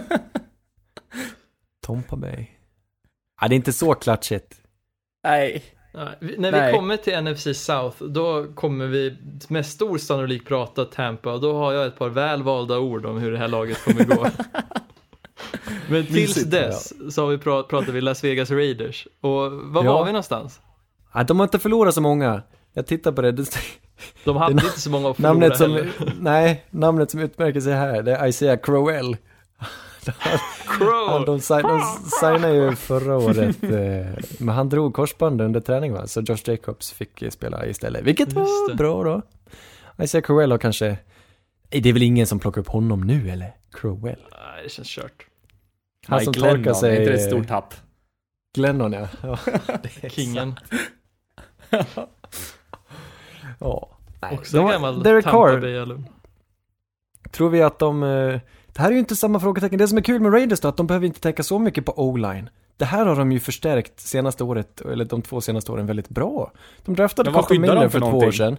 Tompa 1.86 2.16
Bay. 2.16 2.46
Ja, 3.40 3.48
det 3.48 3.54
är 3.54 3.56
inte 3.56 3.72
så 3.72 3.94
klatschigt. 3.94 4.60
Nej. 5.24 5.64
Nej, 5.94 6.08
vi, 6.20 6.36
när 6.38 6.52
Nej. 6.52 6.72
vi 6.72 6.78
kommer 6.78 6.96
till 6.96 7.20
NFC 7.22 7.64
South, 7.64 8.02
då 8.04 8.46
kommer 8.54 8.86
vi 8.86 9.16
med 9.48 9.66
stor 9.66 9.98
sannolik 9.98 10.46
prata 10.46 10.84
Tampa 10.84 11.32
och 11.32 11.40
då 11.40 11.58
har 11.58 11.72
jag 11.72 11.86
ett 11.86 11.96
par 11.98 12.08
väl 12.08 12.42
valda 12.42 12.78
ord 12.78 13.06
om 13.06 13.18
hur 13.18 13.32
det 13.32 13.38
här 13.38 13.48
laget 13.48 13.84
kommer 13.84 14.04
gå. 14.04 14.26
Men 15.90 16.06
tills 16.06 16.44
dess 16.44 17.14
så 17.14 17.22
har 17.22 17.28
vi 17.30 17.36
pra- 17.36 17.62
pratat 17.62 17.88
vi 17.94 18.00
Las 18.00 18.24
Vegas 18.24 18.50
Raiders. 18.50 19.08
Och 19.20 19.52
var 19.52 19.84
Ja. 19.84 19.92
var 19.92 20.04
vi 20.04 20.12
någonstans? 20.12 20.60
Ja, 21.14 21.24
de 21.24 21.38
har 21.38 21.46
inte 21.46 21.58
förlorat 21.58 21.94
så 21.94 22.00
många. 22.00 22.42
Jag 22.72 22.86
tittar 22.86 23.12
på 23.12 23.22
det. 23.22 23.46
De 24.24 24.36
hade 24.36 24.54
Det 24.54 24.64
inte 24.66 24.80
så 24.80 24.90
många 24.90 25.10
att 25.10 25.16
förlora 25.16 25.32
namnet 25.32 25.56
som, 25.56 25.72
heller. 25.72 25.92
nej, 26.20 26.64
namnet 26.70 27.10
som 27.10 27.20
utmärker 27.20 27.60
sig 27.60 27.72
här, 27.74 28.02
det 28.02 28.16
är 28.16 28.26
Isaiah 28.26 28.58
Crowell. 28.62 29.16
Han, 30.18 30.38
Crow! 30.78 31.24
de, 31.26 31.40
sign, 31.40 31.62
de 31.62 31.82
signade 32.20 32.54
ju 32.54 32.76
förra 32.76 33.16
året, 33.16 33.62
eh, 33.62 34.24
men 34.38 34.54
han 34.54 34.68
drog 34.68 34.94
korsband 34.94 35.40
under 35.40 35.60
träning 35.60 35.92
va, 35.92 36.06
så 36.06 36.20
Josh 36.20 36.38
Jacobs 36.44 36.92
fick 36.92 37.22
spela 37.32 37.66
istället, 37.66 38.04
vilket 38.04 38.32
var 38.32 38.74
bra 38.74 39.02
då. 39.04 39.22
Isaiah 40.04 40.22
Crowell 40.22 40.50
har 40.50 40.58
kanske, 40.58 40.98
det 41.68 41.88
är 41.88 41.92
väl 41.92 42.02
ingen 42.02 42.26
som 42.26 42.38
plockar 42.38 42.60
upp 42.60 42.68
honom 42.68 43.00
nu 43.00 43.30
eller? 43.30 43.52
Crowell. 43.72 44.18
Nej, 44.30 44.62
det 44.64 44.68
känns 44.70 44.88
kört. 44.88 45.26
Han 46.06 46.20
som 46.24 46.32
Glennon, 46.32 46.56
torkar 46.56 46.74
sig- 46.74 46.96
är 46.96 47.00
inte 47.00 47.12
det 47.12 47.16
ett 47.18 47.26
stort 47.30 47.48
tapp? 47.48 47.74
Glennon 48.54 48.92
ja. 48.92 49.08
ja 50.02 50.08
Kingen. 50.08 50.54
Ja. 53.58 53.88
Nej, 54.22 54.34
Också 54.34 54.56
de 54.56 54.70
gammal 54.70 55.02
Derek 55.02 55.24
Tampa 55.24 55.48
Carr, 55.48 55.60
Bay-alum. 55.60 56.04
tror 57.30 57.50
vi 57.50 57.62
att 57.62 57.78
de, 57.78 58.02
eh, 58.02 58.40
det 58.66 58.78
här 58.78 58.88
är 58.88 58.92
ju 58.92 58.98
inte 58.98 59.16
samma 59.16 59.40
frågetecken. 59.40 59.78
Det 59.78 59.88
som 59.88 59.98
är 59.98 60.02
kul 60.02 60.20
med 60.20 60.32
Raiders 60.32 60.60
då, 60.60 60.68
att 60.68 60.76
de 60.76 60.86
behöver 60.86 61.06
inte 61.06 61.20
tänka 61.20 61.42
så 61.42 61.58
mycket 61.58 61.84
på 61.84 61.92
o-line. 61.98 62.50
Det 62.76 62.84
här 62.84 63.06
har 63.06 63.16
de 63.16 63.32
ju 63.32 63.40
förstärkt 63.40 64.00
senaste 64.00 64.44
året, 64.44 64.80
eller 64.80 65.04
de 65.04 65.22
två 65.22 65.40
senaste 65.40 65.72
åren 65.72 65.86
väldigt 65.86 66.08
bra. 66.08 66.52
De 66.84 66.94
draftade 66.94 67.30
de 67.30 67.58
Miller 67.58 67.88
för 67.88 67.88
för 67.88 68.10
två 68.10 68.18
år 68.18 68.30
sedan. 68.30 68.56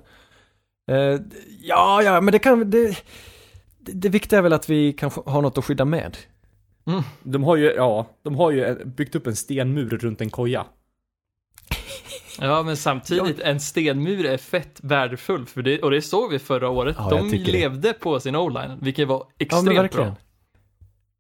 Eh, 0.91 1.19
ja, 1.61 2.01
ja, 2.03 2.21
men 2.21 2.31
det 2.31 2.39
kan, 2.39 2.69
det, 2.69 2.87
det, 3.79 3.91
det 3.91 4.09
viktiga 4.09 4.39
är 4.39 4.43
väl 4.43 4.53
att 4.53 4.69
vi 4.69 4.93
kan 4.93 5.11
ha 5.11 5.41
något 5.41 5.57
att 5.57 5.65
skydda 5.65 5.85
med. 5.85 6.17
De 7.23 7.43
har 7.43 7.55
ju, 7.55 7.73
ja, 7.73 8.07
de 8.23 8.35
har 8.35 8.51
ju 8.51 8.85
byggt 8.85 9.15
upp 9.15 9.27
en 9.27 9.35
stenmur 9.35 9.89
runt 9.89 10.21
en 10.21 10.29
koja. 10.29 10.65
Ja, 12.41 12.63
men 12.63 12.77
samtidigt, 12.77 13.39
en 13.39 13.59
stenmur 13.59 14.25
är 14.25 14.37
fett 14.37 14.79
värdefull, 14.83 15.45
för 15.45 15.61
det, 15.61 15.81
och 15.81 15.91
det 15.91 16.01
såg 16.01 16.31
vi 16.31 16.39
förra 16.39 16.69
året. 16.69 16.95
Ja, 16.99 17.09
De 17.09 17.29
tycker 17.29 17.45
det. 17.51 17.59
levde 17.59 17.93
på 17.93 18.19
sin 18.19 18.35
o-line, 18.35 18.77
vilket 18.81 19.07
var 19.07 19.17
Ja, 19.17 19.27
extremt 19.37 19.77
verkligen. 19.77 20.07
bra. 20.07 20.15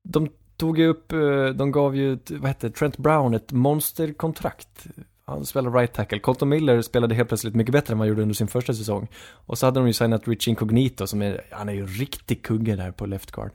De 0.03 0.29
tog 0.57 0.79
ju 0.79 0.87
upp, 0.87 1.11
eh, 1.11 1.45
de 1.55 1.71
gav 1.71 1.95
ju, 1.95 2.17
vad 2.29 2.47
hette 2.47 2.69
Trent 2.69 2.97
Brown 2.97 3.33
ett 3.33 3.51
monsterkontrakt. 3.51 4.87
Han 5.25 5.45
spelade 5.45 5.77
right 5.79 5.93
tackle. 5.93 6.19
Colton 6.19 6.49
Miller 6.49 6.81
spelade 6.81 7.15
helt 7.15 7.27
plötsligt 7.29 7.55
mycket 7.55 7.73
bättre 7.73 7.91
än 7.91 7.97
vad 7.97 8.05
han 8.05 8.09
gjorde 8.09 8.21
under 8.21 8.35
sin 8.35 8.47
första 8.47 8.73
säsong. 8.73 9.07
Och 9.31 9.57
så 9.57 9.65
hade 9.65 9.79
de 9.79 9.87
ju 9.87 9.93
signat 9.93 10.27
Rich 10.27 10.47
Incognito 10.47 11.07
som 11.07 11.21
är, 11.21 11.41
han 11.51 11.69
är 11.69 11.73
ju 11.73 11.81
en 11.81 11.87
riktig 11.87 12.43
kugge 12.43 12.75
där 12.75 12.91
på 12.91 13.05
left 13.05 13.31
guard. 13.31 13.51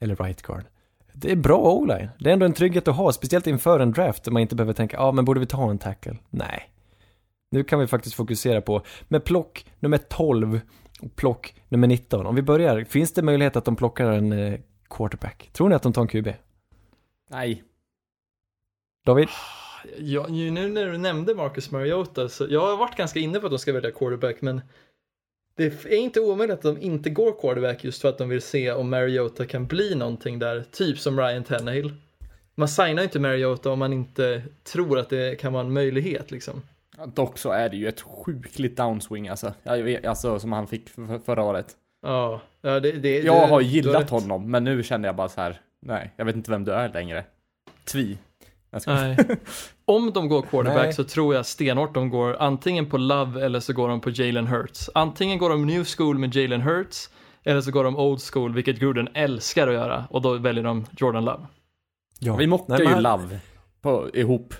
Eller 0.00 0.16
right 0.16 0.42
guard. 0.42 0.64
Det 1.12 1.32
är 1.32 1.36
bra 1.36 1.58
o-line. 1.58 2.08
Det 2.18 2.28
är 2.28 2.32
ändå 2.32 2.46
en 2.46 2.52
trygghet 2.52 2.88
att 2.88 2.96
ha, 2.96 3.12
speciellt 3.12 3.46
inför 3.46 3.80
en 3.80 3.92
draft 3.92 4.24
där 4.24 4.32
man 4.32 4.42
inte 4.42 4.54
behöver 4.54 4.72
tänka, 4.72 4.96
ja 4.96 5.02
ah, 5.02 5.12
men 5.12 5.24
borde 5.24 5.40
vi 5.40 5.46
ta 5.46 5.70
en 5.70 5.78
tackle? 5.78 6.16
Nej. 6.30 6.70
Nu 7.56 7.64
kan 7.64 7.78
vi 7.78 7.86
faktiskt 7.86 8.16
fokusera 8.16 8.60
på, 8.60 8.82
med 9.08 9.24
plock 9.24 9.66
nummer 9.80 9.98
12 9.98 10.60
och 11.00 11.16
plock 11.16 11.54
nummer 11.68 11.86
19. 11.86 12.26
Om 12.26 12.34
vi 12.34 12.42
börjar, 12.42 12.84
finns 12.84 13.12
det 13.12 13.22
möjlighet 13.22 13.56
att 13.56 13.64
de 13.64 13.76
plockar 13.76 14.10
en 14.10 14.32
eh, 14.32 14.60
quarterback? 14.90 15.50
Tror 15.52 15.68
ni 15.68 15.74
att 15.74 15.82
de 15.82 15.92
tar 15.92 16.02
en 16.02 16.08
QB? 16.08 16.28
Nej. 17.30 17.64
David? 19.06 19.28
Ja, 19.98 20.28
ju 20.28 20.50
nu 20.50 20.68
när 20.68 20.86
du 20.86 20.98
nämnde 20.98 21.34
Marcus 21.34 21.70
Mariota 21.70 22.28
så 22.28 22.46
jag 22.50 22.60
har 22.60 22.76
varit 22.76 22.96
ganska 22.96 23.20
inne 23.20 23.40
på 23.40 23.46
att 23.46 23.52
de 23.52 23.58
ska 23.58 23.72
välja 23.72 23.90
quarterback 23.90 24.36
men 24.40 24.60
det 25.56 25.84
är 25.84 25.96
inte 25.96 26.20
omöjligt 26.20 26.54
att 26.54 26.62
de 26.62 26.78
inte 26.78 27.10
går 27.10 27.40
quarterback 27.40 27.84
just 27.84 28.02
för 28.02 28.08
att 28.08 28.18
de 28.18 28.28
vill 28.28 28.42
se 28.42 28.72
om 28.72 28.90
Mariota 28.90 29.46
kan 29.46 29.66
bli 29.66 29.94
någonting 29.94 30.38
där, 30.38 30.64
typ 30.70 30.98
som 30.98 31.20
Ryan 31.20 31.44
Tannehill. 31.44 31.94
Man 32.54 32.68
signar 32.68 33.02
inte 33.02 33.20
Mariota 33.20 33.70
om 33.70 33.78
man 33.78 33.92
inte 33.92 34.42
tror 34.62 34.98
att 34.98 35.10
det 35.10 35.40
kan 35.40 35.52
vara 35.52 35.64
en 35.64 35.72
möjlighet 35.72 36.30
liksom. 36.30 36.62
Dock 37.14 37.38
så 37.38 37.50
är 37.50 37.68
det 37.68 37.76
ju 37.76 37.88
ett 37.88 38.00
sjukligt 38.00 38.76
downswing 38.76 39.28
alltså. 39.28 39.52
Alltså 40.04 40.38
som 40.38 40.52
han 40.52 40.66
fick 40.66 40.88
för- 40.88 41.18
förra 41.18 41.42
året. 41.42 41.76
Ja, 42.02 42.40
det, 42.62 42.80
det, 42.92 43.18
Jag 43.18 43.46
har 43.46 43.60
gillat 43.60 44.10
honom, 44.10 44.50
men 44.50 44.64
nu 44.64 44.82
känner 44.82 45.08
jag 45.08 45.16
bara 45.16 45.28
så 45.28 45.40
här. 45.40 45.60
Nej, 45.82 46.12
jag 46.16 46.24
vet 46.24 46.36
inte 46.36 46.50
vem 46.50 46.64
du 46.64 46.72
är 46.72 46.88
längre. 46.88 47.24
Tvi. 47.84 48.18
Nej. 48.86 49.16
Om 49.84 50.10
de 50.12 50.28
går 50.28 50.42
quarterback 50.42 50.84
Nej. 50.84 50.92
så 50.92 51.04
tror 51.04 51.34
jag 51.34 51.46
stenhårt 51.46 51.94
de 51.94 52.10
går 52.10 52.36
antingen 52.42 52.90
på 52.90 52.98
Love 52.98 53.44
eller 53.44 53.60
så 53.60 53.72
går 53.72 53.88
de 53.88 54.00
på 54.00 54.10
Jalen 54.10 54.46
Hurts. 54.46 54.90
Antingen 54.94 55.38
går 55.38 55.50
de 55.50 55.66
new 55.66 55.84
school 55.84 56.18
med 56.18 56.34
Jalen 56.34 56.60
Hurts 56.62 57.10
eller 57.44 57.60
så 57.60 57.70
går 57.70 57.84
de 57.84 57.96
old 57.96 58.20
school, 58.20 58.54
vilket 58.54 58.78
Gruden 58.78 59.08
älskar 59.14 59.68
att 59.68 59.74
göra 59.74 60.04
och 60.10 60.22
då 60.22 60.34
väljer 60.34 60.64
de 60.64 60.86
Jordan 60.98 61.24
Love. 61.24 61.46
Ja. 62.18 62.36
Vi 62.36 62.46
mockar 62.46 62.78
Nej, 62.78 62.84
men 62.86 62.96
ju 62.96 63.02
Love 63.02 63.40
på, 63.80 64.10
ihop. 64.14 64.54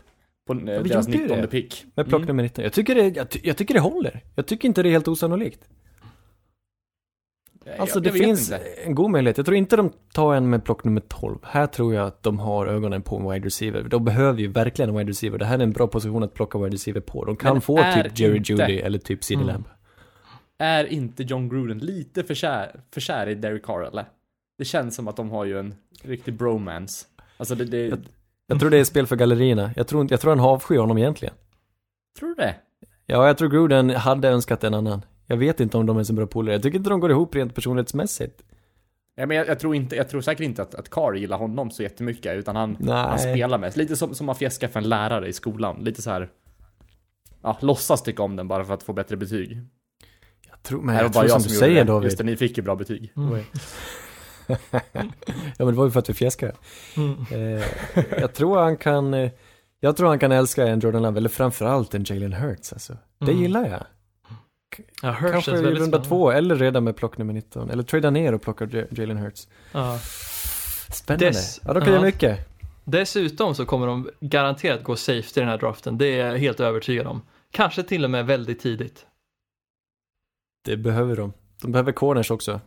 På 0.47 0.53
eh, 0.53 0.59
vi 0.59 0.89
deras 0.89 1.07
gjorde 1.09 1.19
ju 1.19 1.23
19 1.23 1.41
det. 1.41 1.47
pick. 1.49 1.85
Med 1.95 2.07
plock 2.09 2.19
Mm. 2.19 2.27
nummer 2.27 2.43
19. 2.43 2.65
Jag 2.65 2.73
tycker, 2.73 2.95
det, 2.95 3.17
jag, 3.17 3.31
ty- 3.31 3.41
jag 3.45 3.57
tycker 3.57 3.75
det 3.75 3.81
håller. 3.81 4.21
Jag 4.35 4.47
tycker 4.47 4.69
inte 4.69 4.83
det 4.83 4.89
är 4.89 4.91
helt 4.91 5.09
osannolikt. 5.09 5.69
Alltså 7.79 7.97
Jag- 7.99 8.03
det 8.03 8.09
jag 8.09 8.19
finns 8.27 8.53
en 8.85 8.95
god 8.95 9.11
möjlighet. 9.11 9.37
Jag 9.37 9.47
tror 9.47 9.57
inte 9.57 9.77
de 9.77 9.93
tar 10.13 10.35
en 10.35 10.51
med 10.51 10.65
plock 10.65 10.85
nummer 10.85 11.01
12. 11.01 11.39
Här 11.43 11.67
tror 11.67 11.95
jag 11.95 12.07
att 12.07 12.23
de 12.23 12.39
har 12.39 12.67
ögonen 12.67 13.03
på 13.03 13.17
en 13.17 13.31
wide 13.31 13.47
receiver. 13.47 13.83
De 13.83 14.05
behöver 14.05 14.41
ju 14.41 14.49
verkligen 14.49 14.89
en 14.91 14.97
wide 14.97 15.11
receiver. 15.11 15.39
Det 15.39 15.45
här 15.45 15.59
är 15.59 15.63
en 15.63 15.73
bra 15.73 15.87
position 15.87 16.23
att 16.23 16.35
plocka 16.35 16.59
wide 16.59 16.75
receiver 16.75 17.01
på. 17.01 17.25
De 17.25 17.37
kan 17.37 17.53
Men 17.55 17.61
få 17.61 17.77
typ 17.77 18.19
Jerry 18.19 18.37
inte- 18.37 18.53
Judy 18.53 18.79
eller 18.79 18.99
typ 18.99 19.25
CD 19.25 19.43
Mm. 19.43 19.53
Lamb. 19.55 19.65
Är 20.59 20.85
inte 20.85 21.23
John 21.23 21.49
Gruden 21.49 21.79
lite 21.79 22.25
för 22.25 22.35
kär, 22.35 22.81
för 22.93 23.01
kär 23.01 23.27
i 23.27 23.35
Derek 23.35 23.63
Carr 23.65 23.83
eller? 23.83 24.05
Det 24.59 24.65
känns 24.65 24.95
som 24.95 25.09
att 25.09 25.17
de 25.17 25.31
har 25.31 25.45
ju 25.45 25.59
en 25.59 25.75
riktig 26.03 26.35
bromance. 26.35 27.07
Alltså 27.37 27.55
det, 27.55 27.65
det 27.65 27.99
Jag- 28.47 28.55
Jag 28.55 28.61
tror 28.61 28.71
det 28.71 28.79
är 28.79 28.85
spel 28.85 29.07
för 29.07 29.17
gallerierna. 29.17 29.71
Jag 29.77 29.87
tror, 29.87 30.03
inte- 30.03 30.15
jag 30.15 30.21
tror 30.21 30.31
han 30.37 30.41
avskyr 30.41 30.79
honom 30.79 30.99
egentligen. 30.99 31.35
tror 32.19 32.29
du 32.29 32.35
det? 32.35 32.55
Ja, 33.07 33.27
jag 33.27 33.39
tror 33.39 33.49
Gruden 33.49 33.91
hade 33.91 34.29
önskat 34.29 34.65
en 34.65 34.75
annan. 34.75 35.05
Jag 35.27 35.37
vet 35.37 35.61
inte 35.61 35.77
om 35.79 35.87
de 35.87 35.97
är 35.99 36.05
så 36.05 36.13
bra 36.13 36.27
polare. 36.27 36.55
Jag 36.55 36.63
tycker 36.63 36.79
inte 36.79 36.91
de 36.91 37.01
går 37.01 37.11
ihop 37.11 37.35
rent 37.35 37.55
personlighetsmässigt. 37.55 38.43
Ja, 39.17 39.27
men 39.27 39.37
jag, 39.37 39.49
jag, 39.49 39.59
tror 39.61 39.75
inte, 39.75 39.97
jag 39.97 40.09
tror 40.09 40.21
säkert 40.21 40.45
inte 40.45 40.63
att, 40.63 40.75
att 40.75 40.91
Carr 40.91 41.15
gillar 41.15 41.39
honom 41.39 41.71
så 41.71 41.83
jättemycket, 41.83 42.37
utan 42.37 42.57
han, 42.57 42.77
Nej. 42.81 42.95
han 42.95 43.19
spelar 43.19 43.59
mest. 43.59 43.77
Lite 43.77 43.97
som, 43.97 44.15
som 44.15 44.27
man 44.27 44.35
fjäskar 44.35 44.69
för 44.69 44.81
en 44.81 44.89
lärare 44.89 45.29
i 45.29 45.33
skolan. 45.33 45.77
Lite 45.85 46.03
så 46.03 46.11
här. 46.11 46.29
Ja, 47.43 47.59
låtsas 47.61 48.03
tycka 48.03 48.23
om 48.23 48.37
den 48.37 48.49
bara 48.49 48.65
för 48.65 48.75
att 48.75 48.83
få 48.83 48.93
bättre 48.93 49.17
betyg. 49.17 49.61
Jag 50.51 50.63
tror, 50.63 50.83
men 50.83 50.95
det 50.95 51.01
jag 51.01 51.03
var 51.03 51.09
bara 51.09 51.21
tror 51.21 51.25
jag 51.25 51.31
som 51.31 51.41
som 51.43 51.53
du 51.53 51.59
säger 51.59 51.85
det. 51.85 51.85
David. 51.93 52.05
Just 52.05 52.19
det, 52.19 52.25
ni 52.25 52.37
fick 52.37 52.57
ju 52.57 52.63
bra 52.63 52.77
betyg. 52.77 53.13
Mm. 53.17 53.41
Ja 55.59 55.65
men 55.65 55.67
det 55.67 55.73
var 55.73 55.85
ju 55.85 55.91
för 55.91 55.99
att 56.01 56.09
vi 56.11 56.15
fjäskade. 56.15 56.53
Mm. 56.97 57.27
Eh, 57.31 57.65
jag 58.21 58.35
tror 58.35 58.59
han 58.59 58.77
kan, 58.77 59.15
eh, 59.15 59.31
jag 59.81 59.97
tror 59.97 60.09
han 60.09 60.19
kan 60.19 60.33
älska 60.33 60.67
en 60.67 60.81
Jordan 60.81 61.03
Love, 61.03 61.19
eller 61.19 61.29
framförallt 61.29 61.95
en 61.95 62.05
Jalen 62.09 62.33
Hurts 62.33 62.73
alltså. 62.73 62.97
Det 63.19 63.31
Mm. 63.31 63.43
gillar 63.43 63.69
jag. 63.69 63.83
Ja, 65.03 65.11
Hurts 65.11 65.33
Kanske 65.33 65.51
i 65.51 65.55
runda 65.55 65.75
spännande. 65.77 66.09
två, 66.09 66.31
eller 66.31 66.57
redan 66.57 66.85
med 66.85 66.97
plock 66.97 67.19
nummer 67.19 67.33
19. 67.33 67.71
Eller 67.71 67.83
trada 67.83 68.11
ner 68.11 68.33
och 68.35 68.43
plocka 68.43 68.69
Jalen 68.91 69.17
Hurts. 69.17 69.49
Ja. 69.73 69.99
Spännande. 70.93 71.31
Des- 71.31 71.61
ja, 71.65 71.73
de 71.75 71.81
kan 71.81 71.89
ja. 71.89 71.95
göra 71.95 72.03
mycket. 72.07 72.49
Dessutom 72.85 73.55
så 73.55 73.67
kommer 73.67 73.87
de 73.87 74.11
garanterat 74.21 74.85
gå 74.85 74.97
safety 74.97 75.41
i 75.41 75.41
den 75.41 75.49
här 75.49 75.59
draften, 75.59 75.99
det 75.99 76.07
är 76.07 76.27
jag 76.33 76.39
helt 76.39 76.61
övertygad 76.61 77.07
om. 77.07 77.23
Kanske 77.51 77.83
till 77.83 78.05
och 78.05 78.11
med 78.11 78.27
väldigt 78.27 78.61
tidigt. 78.61 79.07
Det 80.65 80.77
behöver 80.77 81.17
de. 81.17 81.33
De 81.63 81.73
behöver 81.73 81.93
corners 81.93 82.31
också. 82.31 82.61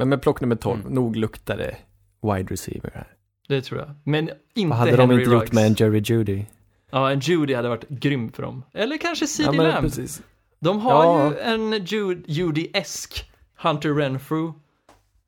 Men 0.00 0.08
med 0.08 0.22
plock 0.22 0.40
nummer 0.40 0.56
12, 0.56 0.80
Mm. 0.80 0.92
nog 0.94 1.16
luktar 1.16 1.56
det 1.56 1.76
wide 2.22 2.52
receiver 2.52 2.90
här. 2.94 3.06
Det 3.48 3.62
tror 3.62 3.80
jag. 3.80 3.90
Men 4.04 4.30
inte 4.54 4.68
Vad 4.68 4.78
hade 4.78 4.90
Henry 4.90 5.06
de 5.06 5.20
inte 5.20 5.30
Ruggs. 5.34 5.42
gjort 5.44 5.52
med 5.52 5.66
en 5.66 5.74
Jerry 5.74 6.02
Judy? 6.04 6.44
Ja, 6.90 7.10
en 7.10 7.20
Judy 7.20 7.54
hade 7.54 7.68
varit 7.68 7.88
grym 7.88 8.32
för 8.32 8.42
dem. 8.42 8.62
Eller 8.72 8.96
kanske 8.96 9.26
CD 9.26 9.56
men 9.56 9.66
Lamb. 9.68 9.86
precis. 9.86 10.22
De 10.60 10.80
har 10.80 11.04
Ja. 11.04 11.30
ju 11.30 11.38
en 11.38 11.72
Ju- 11.86 12.22
Judy-esk 12.26 13.24
Hunter 13.56 13.94
Renfrew. 13.94 14.52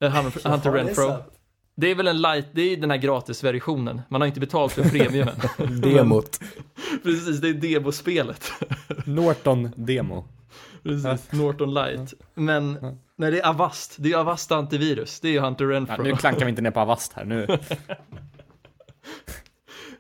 Eh, 0.01 0.13
Hun- 0.15 0.33
Hunter 0.51 0.73
Renfro. 0.73 1.13
Det 1.77 1.91
är 1.91 1.95
väl 1.95 2.09
en 2.09 2.23
light, 2.23 2.47
det 2.53 2.63
är 2.63 2.77
den 2.77 2.91
här 2.91 2.99
gratisversionen. 2.99 4.03
Man 4.09 4.21
har 4.21 4.29
inte 4.29 4.41
betalt 4.41 4.73
för 4.73 4.83
premiumen. 4.89 5.35
Demot. 5.83 6.41
Precis, 7.03 7.41
det 7.41 7.49
är 7.49 7.55
demospelet. 7.55 8.53
Norton 9.05 9.71
Demo. 9.77 10.25
Precis, 10.83 11.33
Norton 11.33 11.75
Light. 11.75 12.15
Men 12.35 12.79
Ja. 12.83 12.95
nej, 13.17 13.31
det 13.31 13.41
är 13.41 13.49
Avast. 13.49 13.97
Det 13.99 14.13
är 14.13 14.17
Avast 14.17 14.53
antivirus. 14.53 15.21
Det 15.21 15.29
är 15.29 15.33
ju 15.33 15.39
Hunter 15.41 15.65
Ja, 15.65 15.71
Renfro. 15.71 16.03
nu 16.03 16.17
klankar 16.17 16.45
vi 16.45 16.49
inte 16.51 16.63
ner 16.63 16.71
på 16.71 16.81
Avast 16.81 17.13
här. 17.13 17.25
Nu 17.25 17.47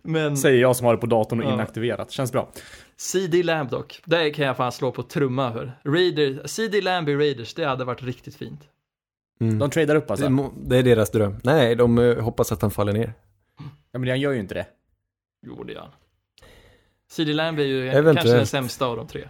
Men 0.02 0.36
säger 0.36 0.60
jag 0.60 0.76
som 0.76 0.86
har 0.86 0.94
det 0.94 1.00
på 1.00 1.06
datorn 1.06 1.40
och 1.40 1.46
Ja. 1.50 1.54
inaktiverat. 1.54 2.10
Känns 2.10 2.32
bra. 2.32 2.50
CD 2.96 3.42
Lamb 3.42 3.70
dock, 3.70 4.00
det 4.04 4.30
kan 4.30 4.46
jag 4.46 4.56
fan 4.56 4.72
slå 4.72 4.92
på 4.92 5.02
trumma 5.02 5.52
för. 5.52 5.72
Raider, 5.84 6.46
CD 6.46 6.80
Lamb 6.80 7.08
i 7.08 7.14
Raiders, 7.16 7.54
det 7.54 7.64
hade 7.64 7.84
varit 7.84 8.02
riktigt 8.02 8.36
fint. 8.36 8.60
Mm. 9.40 9.58
De 9.58 9.70
tradar 9.70 9.94
upp 9.96 10.06
Det, 10.06 10.10
alltså. 10.12 10.26
är 10.26 10.30
mo- 10.30 10.52
det 10.66 10.76
är 10.78 10.82
deras 10.82 11.10
dröm. 11.10 11.36
Nej, 11.44 11.74
de 11.76 11.98
eh, 11.98 12.18
hoppas 12.18 12.52
att 12.52 12.62
han 12.62 12.70
faller 12.70 12.92
ner. 12.92 13.12
Ja, 13.92 13.98
men 13.98 14.08
han 14.08 14.20
gör 14.20 14.32
ju 14.32 14.40
inte 14.40 14.54
det. 14.54 14.66
Jo, 15.46 15.64
det 15.64 15.72
gör 15.72 15.80
han. 15.80 15.90
CD 17.10 17.32
Lamb 17.32 17.58
är 17.58 17.64
ju 17.64 17.88
Eventuellt. 17.88 18.18
kanske 18.18 18.36
den 18.36 18.46
sämsta 18.46 18.86
av 18.86 18.96
de 18.96 19.06
tre. 19.06 19.28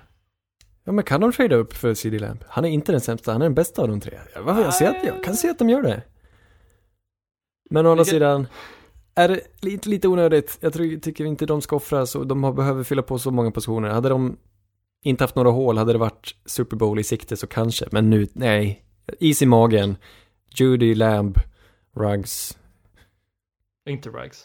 Ja 0.84 0.92
men 0.92 1.04
kan 1.04 1.20
de 1.20 1.32
trada 1.32 1.56
upp 1.56 1.72
för 1.72 1.94
CD 1.94 2.18
Lamb? 2.18 2.44
Han 2.48 2.64
är 2.64 2.68
inte 2.68 2.92
den 2.92 3.00
sämsta, 3.00 3.32
han 3.32 3.42
är 3.42 3.46
den 3.46 3.54
bästa 3.54 3.82
av 3.82 3.88
de 3.88 4.00
tre. 4.00 4.18
Ja, 4.34 4.42
vad- 4.42 4.60
Jag, 4.60 4.74
ser 4.74 4.88
att, 4.90 5.04
jag 5.04 5.24
kan 5.24 5.34
se 5.34 5.50
att 5.50 5.58
de 5.58 5.70
gör 5.70 5.82
det. 5.82 6.02
Men 7.70 7.86
å 7.86 7.90
andra 7.90 8.04
sidan, 8.04 8.46
är 9.14 9.28
det 9.28 9.40
lite, 9.60 9.88
lite 9.88 10.08
onödigt. 10.08 10.58
Jag 10.60 10.72
tror, 10.72 11.00
tycker 11.00 11.24
inte 11.24 11.46
de 11.46 11.60
ska 11.62 11.76
offra 11.76 12.06
så, 12.06 12.24
de 12.24 12.44
har, 12.44 12.52
behöver 12.52 12.84
fylla 12.84 13.02
på 13.02 13.18
så 13.18 13.30
många 13.30 13.50
positioner. 13.50 13.88
Hade 13.88 14.08
de 14.08 14.36
inte 15.02 15.24
haft 15.24 15.36
några 15.36 15.50
hål, 15.50 15.78
hade 15.78 15.92
det 15.92 15.98
varit 15.98 16.36
Super 16.44 16.76
Bowl 16.76 16.98
i 16.98 17.04
sikte 17.04 17.36
så 17.36 17.46
kanske. 17.46 17.88
Men 17.92 18.10
nu, 18.10 18.26
nej. 18.32 18.84
Is 19.20 19.42
i 19.42 19.46
magen. 19.46 19.96
Judy, 20.54 20.94
Lamb, 20.94 21.38
Ruggs. 21.96 22.58
Inte 23.88 24.08
Ruggs. 24.08 24.44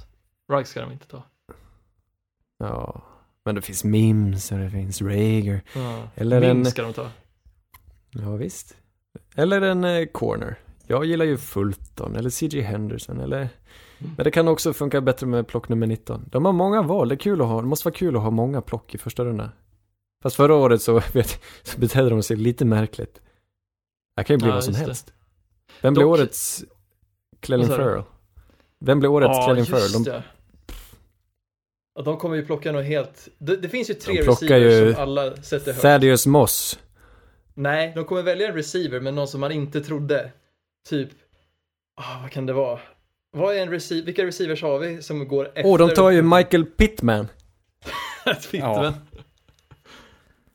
Ruggs 0.52 0.70
ska 0.70 0.82
de 0.82 0.92
inte 0.92 1.08
ta. 1.08 1.24
Ja. 2.60 3.04
Men 3.48 3.56
det 3.56 3.62
finns 3.62 3.84
Mims 3.84 4.52
och 4.52 4.58
det 4.58 4.70
finns 4.70 5.02
Rager. 5.02 5.62
Ja. 5.76 6.04
Eller 6.16 6.40
Min 6.40 6.50
en- 6.50 6.66
ska 6.66 6.82
de 6.82 6.94
ta. 6.94 7.10
Ja, 8.12 8.36
visst. 8.36 8.76
Eller 9.36 9.62
en 9.62 9.84
eh, 9.84 10.06
corner. 10.06 10.60
Jag 10.88 11.06
gillar 11.06 11.26
ju 11.26 11.38
Fulton 11.38 12.16
eller 12.16 12.30
CJ 12.30 12.62
Henderson 12.62 13.20
eller 13.20 13.50
Men 14.00 14.24
det 14.24 14.32
kan 14.32 14.48
också 14.48 14.74
funka 14.74 15.02
bättre 15.02 15.28
med 15.28 15.48
plock 15.48 15.70
nummer 15.70 15.88
19. 15.88 16.30
De 16.32 16.46
har 16.46 16.52
många 16.54 16.82
val, 16.82 17.10
det 17.10 17.16
är 17.16 17.20
kul 17.20 17.42
att 17.42 17.48
ha. 17.48 17.62
Det 17.62 17.68
måste 17.68 17.86
vara 17.88 17.96
kul 17.96 18.16
att 18.16 18.22
ha 18.22 18.30
många 18.32 18.62
plock 18.62 18.96
i 18.96 18.98
första 18.98 19.26
rundan. 19.26 19.50
Fast 20.24 20.36
förra 20.36 20.56
året 20.56 20.82
så, 20.82 20.94
vet, 21.14 21.44
så 21.64 21.80
betedde 21.80 22.10
de 22.10 22.24
sig 22.24 22.38
lite 22.38 22.66
märkligt. 22.66 23.22
Det 24.16 24.24
kan 24.24 24.34
ju 24.34 24.38
bli 24.38 24.48
Ja, 24.48 24.54
vad 24.54 24.64
som 24.64 24.76
helst. 24.76 25.14
Vem 25.82 25.94
blir 25.94 26.04
Dock- 26.04 26.20
årets 26.20 26.64
Clelin? 27.40 27.68
Ferrell? 27.68 28.04
Vem 28.80 29.00
blir 29.00 29.10
årets 29.10 29.46
Clelin 29.46 29.66
Ferrell? 29.66 30.04
De. 30.04 30.22
Ja, 31.98 32.04
de 32.04 32.18
kommer 32.18 32.36
ju 32.36 32.46
plocka 32.46 32.72
något 32.72 32.86
helt... 32.86 33.28
Det, 33.38 33.56
det 33.56 33.70
finns 33.70 33.90
ju 33.90 33.94
tre 33.94 34.14
De 34.14 34.22
receivers 34.22 34.74
ju 34.74 34.94
som 34.94 35.04
alla 35.04 35.36
sätter 35.36 35.72
högt. 35.72 35.82
Thaddeus 35.82 36.26
Moss. 36.26 36.80
Nej, 37.54 37.92
de 37.96 38.06
kommer 38.06 38.22
välja 38.22 38.48
en 38.48 38.54
receiver, 38.54 39.00
men 39.00 39.16
någon 39.16 39.28
som 39.28 39.40
man 39.42 39.52
inte 39.52 39.82
trodde. 39.82 40.32
Typ, 40.90 41.10
ah, 42.02 42.20
vad 42.22 42.32
kan 42.32 42.46
det 42.46 42.54
vara? 42.54 42.80
Vad 43.32 43.56
är 43.56 43.62
en 43.62 43.70
receiver? 43.70 44.06
Vilka 44.06 44.26
receivers 44.26 44.62
har 44.62 44.80
vi 44.80 45.02
som 45.02 45.28
går 45.28 45.48
efter? 45.48 45.66
Åh, 45.66 45.76
oh, 45.76 45.78
de 45.78 45.90
tar 45.90 46.10
ju 46.12 46.22
Michael 46.22 46.66
Pittman. 46.66 47.28
Pittman. 48.52 48.94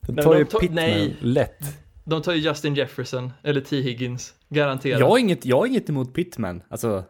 De 0.01 0.13
Nej, 0.13 0.23
tar 0.23 0.33
de 0.33 0.39
ju 0.39 0.45
tar- 0.45 0.59
Pittman, 0.59 0.75
nej. 0.75 1.15
lätt. 1.21 1.59
De 2.03 2.21
tar 2.21 2.33
ju 2.33 2.39
Justin 2.39 2.75
Jefferson, 2.75 3.33
eller 3.43 3.61
T. 3.61 3.81
Higgins. 3.81 4.33
Garanterat. 4.49 4.99
Jag 4.99 5.07
har 5.09 5.17
inget, 5.17 5.45
jag 5.45 5.57
har 5.57 5.65
inget 5.65 5.89
emot 5.89 6.13
Pittman. 6.13 6.63
Alltså, 6.69 7.03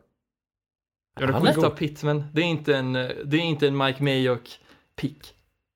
ja, 1.20 1.28
de 1.28 1.34
Han 1.34 1.42
kommer 1.42 1.54
ta 1.54 1.62
god. 1.62 1.78
Pittman. 1.78 2.24
Det 2.34 2.42
är 2.42 2.46
inte 2.46 2.76
en, 2.76 2.96
eh, 2.96 3.10
det 3.26 3.38
är 3.38 3.42
inte 3.42 3.68
en 3.68 3.78
Mike 3.78 4.04
Mayock 4.04 4.60
pick. 4.96 5.34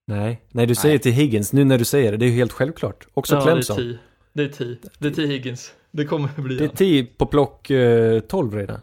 Nej, 0.07 0.41
nej 0.49 0.65
du 0.65 0.75
säger 0.75 0.97
till 0.97 1.11
Higgins, 1.11 1.53
nu 1.53 1.63
när 1.63 1.77
du 1.77 1.85
säger 1.85 2.11
det, 2.11 2.17
det 2.17 2.25
är 2.25 2.29
ju 2.29 2.35
helt 2.35 2.51
självklart. 2.51 3.07
Också 3.13 3.35
ja, 3.35 3.41
Clemson. 3.41 3.77
det 3.77 3.83
är 3.83 3.93
T. 3.93 3.99
Det 4.33 4.43
är 4.43 4.49
T. 4.75 4.89
Det 4.99 5.07
är 5.07 5.11
T. 5.11 5.25
Higgins. 5.25 5.73
Det 5.91 6.05
kommer 6.05 6.29
bli 6.35 6.55
Det 6.55 6.63
är 6.63 6.67
han. 6.67 6.75
10 6.75 7.05
på 7.05 7.25
plock 7.25 7.69
eh, 7.69 8.19
12 8.19 8.53
redan. 8.53 8.79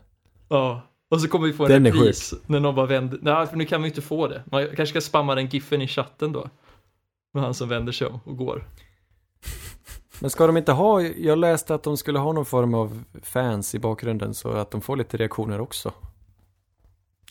Ja, 0.48 0.82
och 1.10 1.20
så 1.20 1.28
kommer 1.28 1.46
vi 1.46 1.52
få 1.52 1.66
en 1.66 1.86
repris 1.86 2.34
när 2.46 2.60
någon 2.60 2.74
bara 2.74 2.86
vänder. 2.86 3.18
Nej, 3.22 3.46
för 3.46 3.56
nu 3.56 3.64
kan 3.64 3.82
vi 3.82 3.88
inte 3.88 4.02
få 4.02 4.28
det. 4.28 4.42
Man 4.46 4.66
kanske 4.66 4.86
ska 4.86 5.00
spamma 5.00 5.34
den 5.34 5.46
giffen 5.46 5.82
i 5.82 5.88
chatten 5.88 6.32
då. 6.32 6.48
Med 7.34 7.42
han 7.42 7.54
som 7.54 7.68
vänder 7.68 7.92
sig 7.92 8.06
om 8.06 8.20
och 8.24 8.36
går. 8.36 8.64
Men 10.20 10.30
ska 10.30 10.46
de 10.46 10.56
inte 10.56 10.72
ha, 10.72 11.02
jag 11.02 11.38
läste 11.38 11.74
att 11.74 11.82
de 11.82 11.96
skulle 11.96 12.18
ha 12.18 12.32
någon 12.32 12.44
form 12.44 12.74
av 12.74 13.04
fans 13.22 13.74
i 13.74 13.78
bakgrunden 13.78 14.34
så 14.34 14.50
att 14.50 14.70
de 14.70 14.80
får 14.80 14.96
lite 14.96 15.16
reaktioner 15.16 15.60
också. 15.60 15.92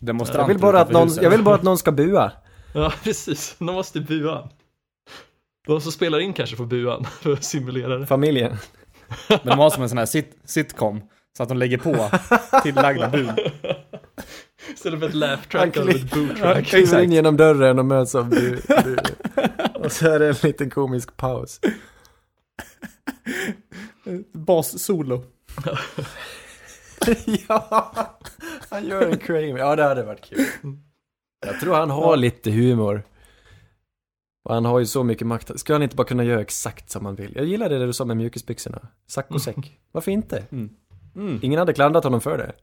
Demonstranter 0.05 0.41
Jag 0.41 0.47
vill 0.47 0.59
bara 0.61 0.81
att 0.81 0.91
någon, 0.91 1.09
jag 1.21 1.29
vill 1.29 1.43
bara 1.43 1.55
att 1.55 1.63
någon 1.63 1.77
ska 1.77 1.91
bua. 1.91 2.31
Ja, 2.75 2.93
precis. 3.03 3.55
De 3.59 3.65
måste 3.65 3.99
bua. 4.01 4.49
De 5.67 5.81
som 5.81 5.91
spelar 5.91 6.19
in 6.19 6.33
kanske 6.33 6.55
får 6.55 6.65
buan 6.65 7.05
för 7.21 7.33
att 7.33 7.43
simulera 7.43 7.97
det. 7.97 8.07
Familjen. 8.07 8.57
Men 9.29 9.39
de 9.43 9.59
har 9.59 9.69
som 9.69 9.83
en 9.83 9.89
sån 9.89 9.97
här 9.97 10.05
sit 10.05 10.37
sitcom. 10.45 11.01
Så 11.37 11.43
att 11.43 11.49
de 11.49 11.57
lägger 11.57 11.77
på 11.77 12.09
tillagda 12.63 13.09
bud. 13.09 13.29
Istället 14.73 14.99
för 14.99 15.07
ett 15.07 15.13
laugh 15.15 15.41
Han 15.51 15.71
track 15.71 15.77
av 15.77 15.87
kli- 15.89 16.05
ett 16.05 16.11
Han 16.13 16.35
track. 16.35 16.65
kliver 16.65 16.83
Exakt. 16.83 17.03
in 17.03 17.11
genom 17.11 17.37
dörren 17.37 17.79
och 17.79 17.85
möts 17.85 18.15
av 18.15 18.29
bu, 18.29 18.57
bu. 18.83 18.97
Och 19.75 19.91
så 19.91 20.07
är 20.09 20.19
det 20.19 20.27
en 20.29 20.35
liten 20.43 20.69
komisk 20.69 21.17
paus. 21.17 21.59
Bas-solo. 24.33 25.23
ja, 27.47 28.19
han 28.69 28.87
gör 28.87 29.01
en 29.11 29.17
Kramer. 29.17 29.57
Ja, 29.57 29.75
det 29.75 29.83
hade 29.83 30.03
varit 30.03 30.21
kul. 30.21 30.45
Jag 31.45 31.59
tror 31.59 31.75
han 31.75 31.89
har 31.89 32.17
lite 32.17 32.51
humor. 32.51 33.03
Och 34.43 34.53
han 34.53 34.65
har 34.65 34.79
ju 34.79 34.85
så 34.85 35.03
mycket 35.03 35.27
makt. 35.27 35.59
Ska 35.59 35.73
han 35.73 35.83
inte 35.83 35.95
bara 35.95 36.07
kunna 36.07 36.23
göra 36.23 36.41
exakt 36.41 36.89
som 36.89 37.05
han 37.05 37.15
vill? 37.15 37.33
Jag 37.35 37.45
gillar 37.45 37.69
det 37.69 37.85
du 37.85 37.93
sa 37.93 38.05
med 38.05 38.17
mjukisbyxorna. 38.17 38.87
Sack 39.07 39.31
och 39.31 39.41
säck. 39.41 39.79
Varför 39.91 40.11
inte? 40.11 40.43
Mm. 40.51 41.39
Ingen 41.41 41.59
hade 41.59 41.73
klandrat 41.73 42.03
honom 42.03 42.21
för 42.21 42.37
det. 42.37 42.53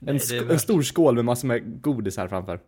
En, 0.00 0.16
Nej, 0.16 0.20
det 0.30 0.52
en 0.52 0.58
stor 0.58 0.82
skål 0.82 1.14
med 1.14 1.24
massor 1.24 1.48
med 1.48 1.82
godis 1.82 2.16
här 2.16 2.28
framför. 2.28 2.60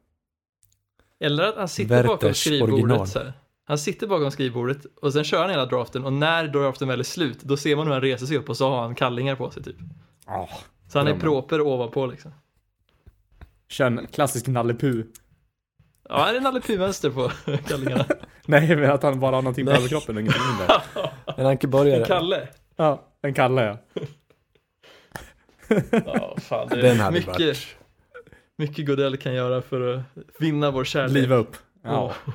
Eller 1.20 1.44
att 1.44 1.56
han 1.56 1.68
sitter 1.68 2.02
bakom 2.02 2.18
Werthers 2.18 2.40
skrivbordet 2.40 2.74
original. 2.74 3.06
så 3.06 3.18
här. 3.18 3.32
Han 3.64 3.78
sitter 3.78 4.06
bakom 4.06 4.30
skrivbordet 4.30 4.86
och 5.02 5.12
sen 5.12 5.24
kör 5.24 5.40
han 5.40 5.50
hela 5.50 5.66
draften 5.66 6.04
och 6.04 6.12
när 6.12 6.48
draften 6.48 6.88
väl 6.88 7.00
är 7.00 7.04
slut 7.04 7.40
då 7.42 7.56
ser 7.56 7.76
man 7.76 7.86
hur 7.86 7.92
han 7.92 8.02
reser 8.02 8.26
sig 8.26 8.36
upp 8.36 8.48
och 8.48 8.56
så 8.56 8.68
har 8.70 8.82
han 8.82 8.94
kallingar 8.94 9.36
på 9.36 9.50
sig 9.50 9.62
typ. 9.62 9.76
Ja. 10.30 10.48
Så 10.88 10.98
han 10.98 11.08
är 11.08 11.18
proper 11.20 11.60
ovanpå 11.60 12.06
liksom. 12.06 12.32
Kör 13.68 13.86
en 13.86 14.06
klassisk 14.06 14.46
Nalle. 14.46 14.76
Ja, 16.08 16.28
är 16.28 16.34
det 16.34 16.40
Nalle 16.40 16.60
Puh-mönster 16.60 17.10
på 17.10 17.30
kallingarna? 17.68 18.04
Nej, 18.46 18.76
men 18.76 18.90
att 18.90 19.02
han 19.02 19.20
bara 19.20 19.34
har 19.36 19.42
någonting 19.42 19.66
på 19.66 19.72
överkroppen 19.72 20.16
och 20.16 20.20
ingenting 20.20 20.42
under. 20.52 20.82
En 21.40 21.46
ankeborgare. 21.46 22.00
En 22.00 22.06
Kalle? 22.06 22.48
Ja, 22.76 23.08
en 23.22 23.34
Kalle 23.34 23.62
ja. 23.62 23.78
Ja, 26.06 26.36
fan. 26.40 26.68
Det 26.68 26.76
Den 26.82 26.96
är 26.96 27.02
hade 27.02 27.12
mycket, 27.18 27.28
varit- 27.28 27.76
mycket 28.58 28.86
Godell 28.86 29.16
kan 29.16 29.34
göra 29.34 29.62
för 29.62 29.94
att 29.94 30.00
vinna 30.38 30.70
vår 30.70 30.84
kärlek. 30.84 31.12
Liva 31.14 31.34
upp. 31.36 31.56
Ja. 31.82 32.14
Ja. 32.26 32.32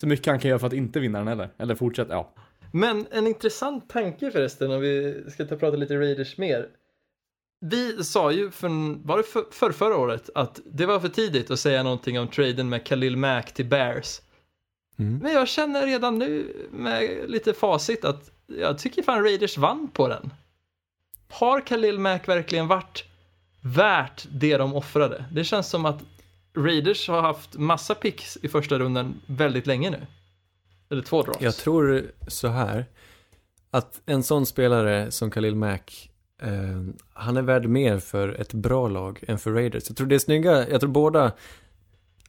Så 0.00 0.06
mycket 0.06 0.26
han 0.26 0.38
kan 0.38 0.48
göra 0.48 0.58
för 0.58 0.66
att 0.66 0.72
inte 0.72 1.00
vinna 1.00 1.18
den 1.18 1.28
heller. 1.28 1.48
Eller 1.58 1.74
fortsätta, 1.74 2.12
ja. 2.12 2.34
Men 2.72 3.06
en 3.10 3.26
intressant 3.26 3.88
tanke 3.90 4.30
förresten 4.30 4.70
om 4.72 4.80
vi 4.80 5.24
ska 5.30 5.44
ta 5.44 5.56
prata 5.56 5.76
lite 5.76 5.96
Raiders 5.96 6.38
mer. 6.38 6.66
Vi 7.60 8.04
sa 8.04 8.32
ju 8.32 8.50
för, 8.50 8.68
var 9.06 9.16
det 9.16 9.22
för, 9.22 9.44
för 9.50 9.72
förra 9.72 9.96
året 9.96 10.30
att 10.34 10.60
det 10.66 10.86
var 10.86 11.00
för 11.00 11.08
tidigt 11.08 11.50
att 11.50 11.60
säga 11.60 11.82
någonting 11.82 12.20
om 12.20 12.28
traden 12.28 12.68
med 12.68 12.86
Khalil 12.86 13.16
Mack 13.16 13.54
till 13.54 13.66
Bears. 13.66 14.20
Mm. 14.98 15.18
Men 15.18 15.32
jag 15.32 15.48
känner 15.48 15.86
redan 15.86 16.18
nu 16.18 16.56
med 16.70 17.30
lite 17.30 17.52
facit 17.52 18.04
att 18.04 18.30
jag 18.46 18.78
tycker 18.78 19.02
fan 19.02 19.22
Raiders 19.22 19.58
vann 19.58 19.88
på 19.92 20.08
den. 20.08 20.32
Har 21.30 21.60
Khalil 21.60 21.98
Mack 21.98 22.28
verkligen 22.28 22.68
varit 22.68 23.04
värt 23.60 24.26
det 24.30 24.56
de 24.56 24.74
offrade? 24.74 25.24
Det 25.32 25.44
känns 25.44 25.68
som 25.68 25.86
att 25.86 26.02
Raiders 26.56 27.08
har 27.08 27.22
haft 27.22 27.54
massa 27.54 27.94
picks 27.94 28.38
i 28.42 28.48
första 28.48 28.78
rundan 28.78 29.20
väldigt 29.26 29.66
länge 29.66 29.90
nu. 29.90 30.06
Eller 30.90 31.02
två 31.02 31.22
drafts. 31.22 31.42
Jag 31.42 31.56
tror 31.56 32.12
så 32.28 32.48
här. 32.48 32.86
Att 33.70 34.00
en 34.06 34.22
sån 34.22 34.46
spelare 34.46 35.10
som 35.10 35.30
Khalil 35.30 35.54
Mack, 35.54 36.09
eh, 36.42 36.82
han 37.12 37.36
är 37.36 37.42
värd 37.42 37.66
mer 37.66 37.98
för 37.98 38.40
ett 38.40 38.52
bra 38.54 38.88
lag 38.88 39.24
än 39.28 39.38
för 39.38 39.52
Raiders. 39.52 39.84
Jag 39.88 39.96
tror 39.96 40.06
det 40.06 40.14
är 40.14 40.18
snygga, 40.18 40.68
jag 40.68 40.80
tror 40.80 40.90
båda, 40.90 41.32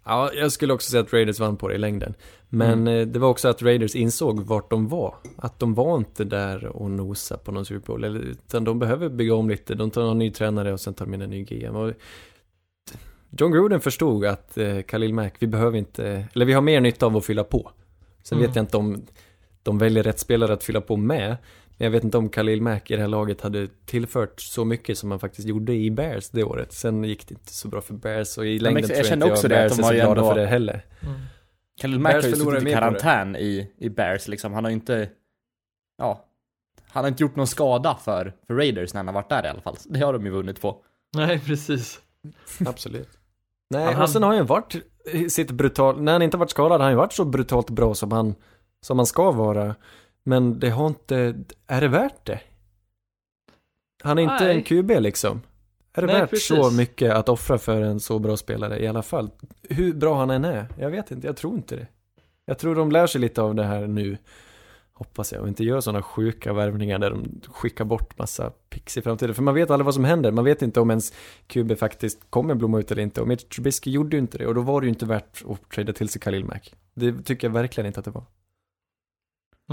ja, 0.06 0.32
jag 0.34 0.52
skulle 0.52 0.74
också 0.74 0.92
säga 0.92 1.04
att 1.04 1.14
Raiders 1.14 1.40
vann 1.40 1.58
på 1.58 1.68
det 1.68 1.76
i 1.76 1.78
längden. 1.78 2.14
Men 2.50 2.88
eh, 2.88 3.08
det 3.08 3.20
var 3.20 3.30
också 3.30 3.48
att 3.48 3.62
Raiders 3.62 3.96
insåg 3.96 4.40
vart 4.40 4.70
de 4.70 4.88
var. 4.88 5.16
Att 5.38 5.60
de 5.60 5.74
var 5.74 5.98
inte 5.98 6.24
där 6.24 6.66
och 6.66 6.92
nosa 6.92 7.38
på 7.38 7.52
någon 7.52 7.66
Super 7.66 7.88
Bowl, 7.88 8.06
utan 8.06 8.64
de 8.64 8.80
behöver 8.80 9.10
bygga 9.10 9.36
om 9.36 9.50
lite. 9.50 9.76
De 9.76 9.92
tar 9.92 10.12
en 10.12 10.18
ny 10.20 10.32
tränare 10.32 10.74
och 10.74 10.80
sen 10.80 10.94
tar 10.94 11.06
de 11.06 11.14
in 11.14 11.22
en 11.22 11.30
ny 11.30 11.44
GM. 11.44 11.76
Och 11.76 11.94
John 13.38 13.52
Gruden 13.52 13.80
förstod 13.82 14.26
att 14.26 14.58
eh, 14.58 14.82
Khalil 14.82 15.14
Mack, 15.14 15.36
vi 15.40 15.48
behöver 15.48 15.78
inte, 15.78 16.26
eller 16.34 16.46
vi 16.46 16.54
har 16.54 16.62
mer 16.62 16.82
nytta 16.82 17.06
av 17.06 17.18
att 17.18 17.26
fylla 17.26 17.44
på. 17.44 17.72
Sen 18.24 18.38
Mm. 18.38 18.48
vet 18.48 18.56
jag 18.56 18.64
inte 18.64 18.78
om 18.78 19.06
de 19.64 19.78
väljer 19.78 20.04
rätt 20.04 20.20
spelare 20.20 20.54
att 20.54 20.64
fylla 20.64 20.82
på 20.82 20.98
med. 20.98 21.38
Men 21.82 21.86
jag 21.86 21.92
vet 21.92 22.04
inte 22.04 22.18
om 22.18 22.30
Khalil 22.30 22.62
Mack 22.62 22.92
i 22.92 22.96
det 22.96 23.02
här 23.02 23.08
laget 23.08 23.42
hade 23.42 23.68
tillfört 23.86 24.42
så 24.42 24.66
mycket 24.66 24.98
som 24.98 25.12
han 25.12 25.20
faktiskt 25.20 25.48
gjorde 25.48 25.74
i 25.74 25.92
Bears 25.92 26.30
det 26.30 26.44
året. 26.44 26.74
Sen 26.74 27.04
gick 27.04 27.28
det 27.28 27.34
inte 27.34 27.54
så 27.54 27.68
bra 27.68 27.82
för 27.82 27.94
Bears 27.94 28.38
och 28.38 28.46
i 28.46 28.54
men 28.56 28.64
längden 28.64 28.82
jag 28.82 28.88
tror 28.88 28.98
jag 28.98 29.06
känner 29.06 29.26
inte 29.26 29.34
också 29.34 29.44
jag 29.50 29.52
det, 29.52 29.66
att 29.66 29.70
Bears 29.70 29.78
de 29.78 29.84
är 29.84 29.88
så 29.88 29.94
glada 29.94 30.12
ändå- 30.22 30.30
för 30.34 30.40
det 30.42 30.48
heller. 30.48 30.86
Mm. 31.02 31.14
Khalil 31.82 32.00
Mack 32.00 32.12
Bears 32.14 32.24
har 32.24 32.30
ju 32.30 32.36
suttit 32.36 32.68
i 32.68 32.74
karantän 32.74 33.36
i, 33.36 33.72
i 33.78 33.90
Bears 33.90 34.28
liksom. 34.28 34.54
Han 34.54 34.64
har 34.64 34.72
ju 34.72 34.76
inte, 34.76 35.10
ja. 35.98 36.26
Han 36.90 37.04
har 37.04 37.10
inte 37.10 37.24
gjort 37.24 37.36
någon 37.36 37.48
skada 37.48 37.98
för, 38.04 38.34
för 38.48 38.54
Raiders 38.54 38.94
när 38.94 39.00
han 39.00 39.08
har 39.08 39.14
varit 39.14 39.30
där 39.30 39.46
i 39.46 39.48
alla 39.50 39.62
fall. 39.62 39.76
Det 39.86 40.00
har 40.00 40.14
de 40.14 40.26
ju 40.26 40.32
vunnit 40.32 40.62
på. 40.62 40.78
Nej, 41.16 41.40
precis. 41.40 42.00
Absolut. 42.66 43.10
Nej, 43.70 43.94
han- 43.94 44.04
och 44.04 44.10
sen 44.10 44.24
har 44.24 44.30
han 44.30 44.38
ju 44.38 44.44
varit 44.44 44.76
sitt 45.30 45.52
brutal, 45.52 46.02
när 46.02 46.12
han 46.12 46.22
inte 46.22 46.38
varit 46.38 46.50
skadad 46.52 46.72
har 46.72 46.86
han 46.86 46.92
ju 46.92 46.98
varit 46.98 47.14
så 47.14 47.26
brutalt 47.26 47.70
bra 47.70 47.94
som 47.96 48.12
han, 48.12 48.36
som 48.82 49.00
han 49.00 49.06
ska 49.06 49.32
vara. 49.32 49.76
Men 50.24 50.60
det 50.60 50.70
har 50.70 50.88
inte, 50.88 51.44
är 51.68 51.82
det 51.82 51.88
värt 51.88 52.26
det? 52.26 52.40
Han 54.04 54.18
är 54.18 54.22
inte 54.22 54.44
Nej. 54.46 54.56
en 54.56 54.64
QB 54.64 54.92
liksom. 55.02 55.42
Är 55.94 56.02
det 56.02 56.08
Nej, 56.08 56.22
värt 56.22 56.30
precis. 56.30 56.48
så 56.48 56.72
mycket 56.72 57.12
att 57.14 57.30
offra 57.30 57.58
för 57.58 57.82
en 57.82 58.00
så 58.00 58.20
bra 58.20 58.38
spelare 58.38 58.80
i 58.84 58.88
alla 58.88 59.04
fall? 59.04 59.30
Hur 59.70 59.94
bra 59.94 60.18
han 60.18 60.30
än 60.30 60.46
är? 60.46 60.68
Jag 60.80 60.90
vet 60.90 61.12
inte, 61.12 61.28
jag 61.28 61.38
tror 61.38 61.56
inte 61.56 61.76
det. 61.76 61.88
Jag 62.46 62.60
tror 62.60 62.76
de 62.76 62.92
lär 62.92 63.08
sig 63.08 63.22
lite 63.22 63.42
av 63.42 63.56
det 63.56 63.64
här 63.64 63.88
nu. 63.88 64.18
Hoppas 64.94 65.32
jag, 65.32 65.42
och 65.42 65.48
inte 65.48 65.64
gör 65.64 65.82
sådana 65.82 66.04
sjuka 66.04 66.54
värvningar 66.54 67.00
där 67.00 67.10
de 67.10 67.42
skickar 67.54 67.86
bort 67.86 68.18
massa 68.18 68.52
pix 68.70 68.98
i 68.98 69.02
framtiden. 69.02 69.36
För 69.36 69.44
man 69.44 69.54
vet 69.54 69.72
aldrig 69.72 69.86
vad 69.86 69.94
som 69.94 70.06
händer. 70.06 70.32
Man 70.32 70.46
vet 70.46 70.62
inte 70.62 70.80
om 70.80 70.90
ens 70.90 71.14
QB 71.48 71.78
faktiskt 71.78 72.20
kommer 72.30 72.56
blomma 72.56 72.80
ut 72.80 72.92
eller 72.92 73.04
inte. 73.04 73.22
Och 73.22 73.28
Mitch 73.28 73.44
Trubisky 73.44 73.92
gjorde 73.92 74.16
ju 74.16 74.22
inte 74.22 74.38
det. 74.38 74.48
Och 74.48 74.56
då 74.56 74.62
var 74.62 74.82
det 74.82 74.86
ju 74.86 74.90
inte 74.90 75.06
värt 75.06 75.44
att 75.50 75.70
trada 75.70 75.94
till 75.94 76.10
sig 76.10 76.22
Khalil 76.22 76.46
Mack. 76.46 76.74
Det 76.94 77.24
tycker 77.24 77.48
jag 77.48 77.54
verkligen 77.54 77.88
inte 77.88 78.00
att 78.00 78.06
det 78.06 78.12
var. 78.12 78.24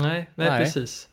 Nej, 0.02 0.30
nej, 0.34 0.48
Nej. 0.48 0.64
precis. 0.64 1.08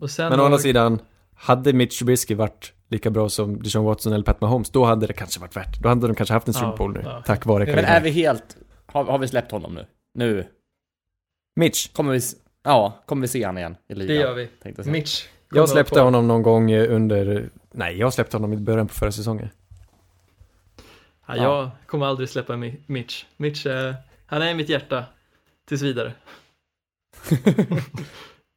Och 0.00 0.10
sen 0.10 0.30
Men 0.30 0.40
å 0.40 0.44
andra 0.44 0.58
sidan, 0.58 0.98
hade 1.34 1.72
Mitch 1.72 1.98
Trubisky 1.98 2.34
varit 2.34 2.72
lika 2.88 3.10
bra 3.10 3.28
som 3.28 3.62
Deshaun 3.62 3.84
Watson 3.84 4.12
eller 4.12 4.24
Pat 4.24 4.40
Mahomes, 4.40 4.70
då 4.70 4.84
hade 4.84 5.06
det 5.06 5.12
kanske 5.12 5.40
varit 5.40 5.56
värt. 5.56 5.80
Då 5.82 5.88
hade 5.88 6.06
de 6.06 6.14
kanske 6.14 6.32
haft 6.34 6.48
en 6.48 6.54
Super 6.54 6.76
Bowl 6.76 6.92
nu. 6.92 7.00
ja. 7.04 7.22
Tack 7.26 7.46
vare 7.46 7.66
Men 7.66 7.84
är 7.84 8.00
vi 8.00 8.10
helt, 8.10 8.56
har, 8.86 9.04
har 9.04 9.18
vi 9.18 9.28
släppt 9.28 9.52
honom 9.52 9.74
nu? 9.74 9.86
Nu 10.14 10.46
Mitch, 11.56 11.88
kommer 11.92 12.12
vi, 12.12 12.20
ja, 12.62 13.02
kommer 13.06 13.22
vi 13.22 13.28
se 13.28 13.44
han 13.44 13.58
igen 13.58 13.76
i 13.88 13.94
ligan? 13.94 14.16
Det 14.16 14.22
gör 14.22 14.34
vi. 14.34 14.48
jag. 14.76 14.86
Mitch. 14.86 15.26
jag 15.50 15.68
släppte 15.68 16.00
honom 16.00 16.28
någon 16.28 16.42
gång 16.42 16.70
eh, 16.70 16.94
under, 16.94 17.50
nej 17.72 17.98
jag 17.98 18.12
släppte 18.14 18.36
honom 18.36 18.52
i 18.52 18.56
början 18.56 18.88
på 18.88 18.94
förra 18.94 19.12
säsongen. 19.12 19.48
Ja, 21.26 21.36
jag 21.36 21.70
kommer 21.86 22.06
aldrig 22.06 22.28
släppa 22.28 22.52
Mi- 22.52 22.76
Mitch. 22.86 23.24
Mitch, 23.36 23.66
eh, 23.66 23.94
han 24.26 24.42
är 24.42 24.50
i 24.50 24.54
mitt 24.54 24.68
hjärta. 24.68 25.04
Tills 25.68 25.82
vidare. 25.82 26.12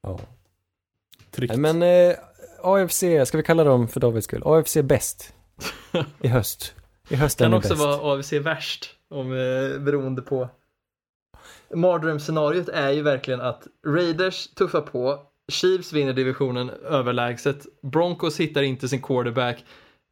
Ja. 0.04 0.20
Tryggt. 1.32 1.56
Men 1.58 1.82
eh, 1.84 2.16
AFC, 2.64 3.04
ska 3.26 3.38
vi 3.38 3.44
kalla 3.44 3.64
dem 3.64 3.88
för 3.88 4.00
Davids 4.00 4.26
skull? 4.26 4.42
AFC 4.46 4.78
bäst. 4.84 5.34
I 6.22 6.28
höst. 6.28 6.74
I 7.10 7.16
höst 7.16 7.40
Kan 7.40 7.54
också 7.54 7.70
bäst. 7.70 7.82
vara 7.82 8.20
AFC 8.20 8.34
värst. 8.34 8.90
Om, 9.10 9.32
eh, 9.32 9.80
beroende 9.80 10.22
på. 10.22 10.50
Mardrömsscenariot 11.74 12.70
är 12.70 12.90
ju 12.92 13.02
verkligen 13.02 13.42
att 13.42 13.68
Raiders 13.88 14.48
tuffar 14.48 14.82
på. 14.82 15.20
Chiefs 15.52 15.94
vinner 15.94 16.14
divisionen 16.14 16.70
överlägset. 16.70 17.66
Broncos 17.82 18.40
hittar 18.40 18.62
inte 18.62 18.88
sin 18.90 19.02
quarterback. 19.02 19.66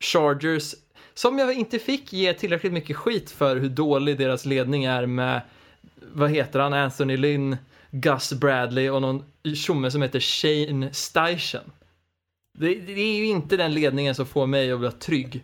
Chargers, 0.04 0.76
som 1.14 1.40
jag 1.40 1.54
inte 1.54 1.80
fick 1.80 2.14
ge 2.14 2.34
tillräckligt 2.34 2.74
mycket 2.74 2.96
skit 2.98 3.32
för 3.32 3.56
hur 3.56 3.70
dålig 3.70 4.18
deras 4.18 4.46
ledning 4.46 4.84
är 4.86 5.06
med, 5.06 5.42
vad 6.14 6.30
heter 6.30 6.60
han, 6.60 6.74
Anthony 6.74 7.18
Lynn, 7.18 7.58
Gus 7.96 8.34
Bradley 8.34 8.90
och 8.90 9.02
någon 9.02 9.24
tjomme 9.56 9.92
som 9.92 10.02
heter 10.02 10.20
Shane 10.20 10.94
Steichen. 10.94 11.72
Det, 12.58 12.76
det 12.76 13.02
är 13.02 13.16
ju 13.16 13.26
inte 13.26 13.58
den 13.58 13.74
ledningen 13.74 14.16
som 14.16 14.26
får 14.26 14.48
mig 14.48 14.72
att 14.72 14.80
bli 14.80 14.92
trygg. 14.92 15.44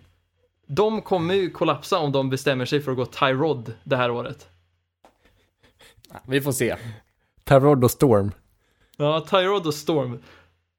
De 0.68 1.02
kommer 1.02 1.34
ju 1.34 1.50
kollapsa 1.50 2.00
om 2.00 2.12
de 2.12 2.30
bestämmer 2.30 2.66
sig 2.66 2.82
för 2.82 2.92
att 2.92 2.98
gå 2.98 3.06
Tyrod 3.06 3.74
det 3.84 3.96
här 3.96 4.12
året. 4.12 4.48
Vi 6.28 6.42
får 6.42 6.52
se. 6.52 6.76
Tyrod 7.44 7.84
och 7.84 7.92
Storm. 7.92 8.32
Ja, 8.98 9.26
Tyrod 9.30 9.68
och 9.68 9.74
Storm. 9.74 10.20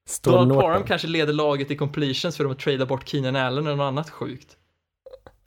Storm 0.09 0.35
Donald 0.49 0.61
Parham 0.61 0.85
kanske 0.85 1.09
leder 1.09 1.33
laget 1.33 1.71
i 1.71 1.77
completions 1.77 2.37
för 2.37 2.45
de 2.45 2.49
har 2.49 2.55
tradat 2.55 2.89
bort 2.89 3.09
Keenan 3.09 3.37
Allen 3.37 3.67
eller 3.67 3.77
något 3.77 3.85
annat 3.85 4.11
sjukt. 4.11 4.57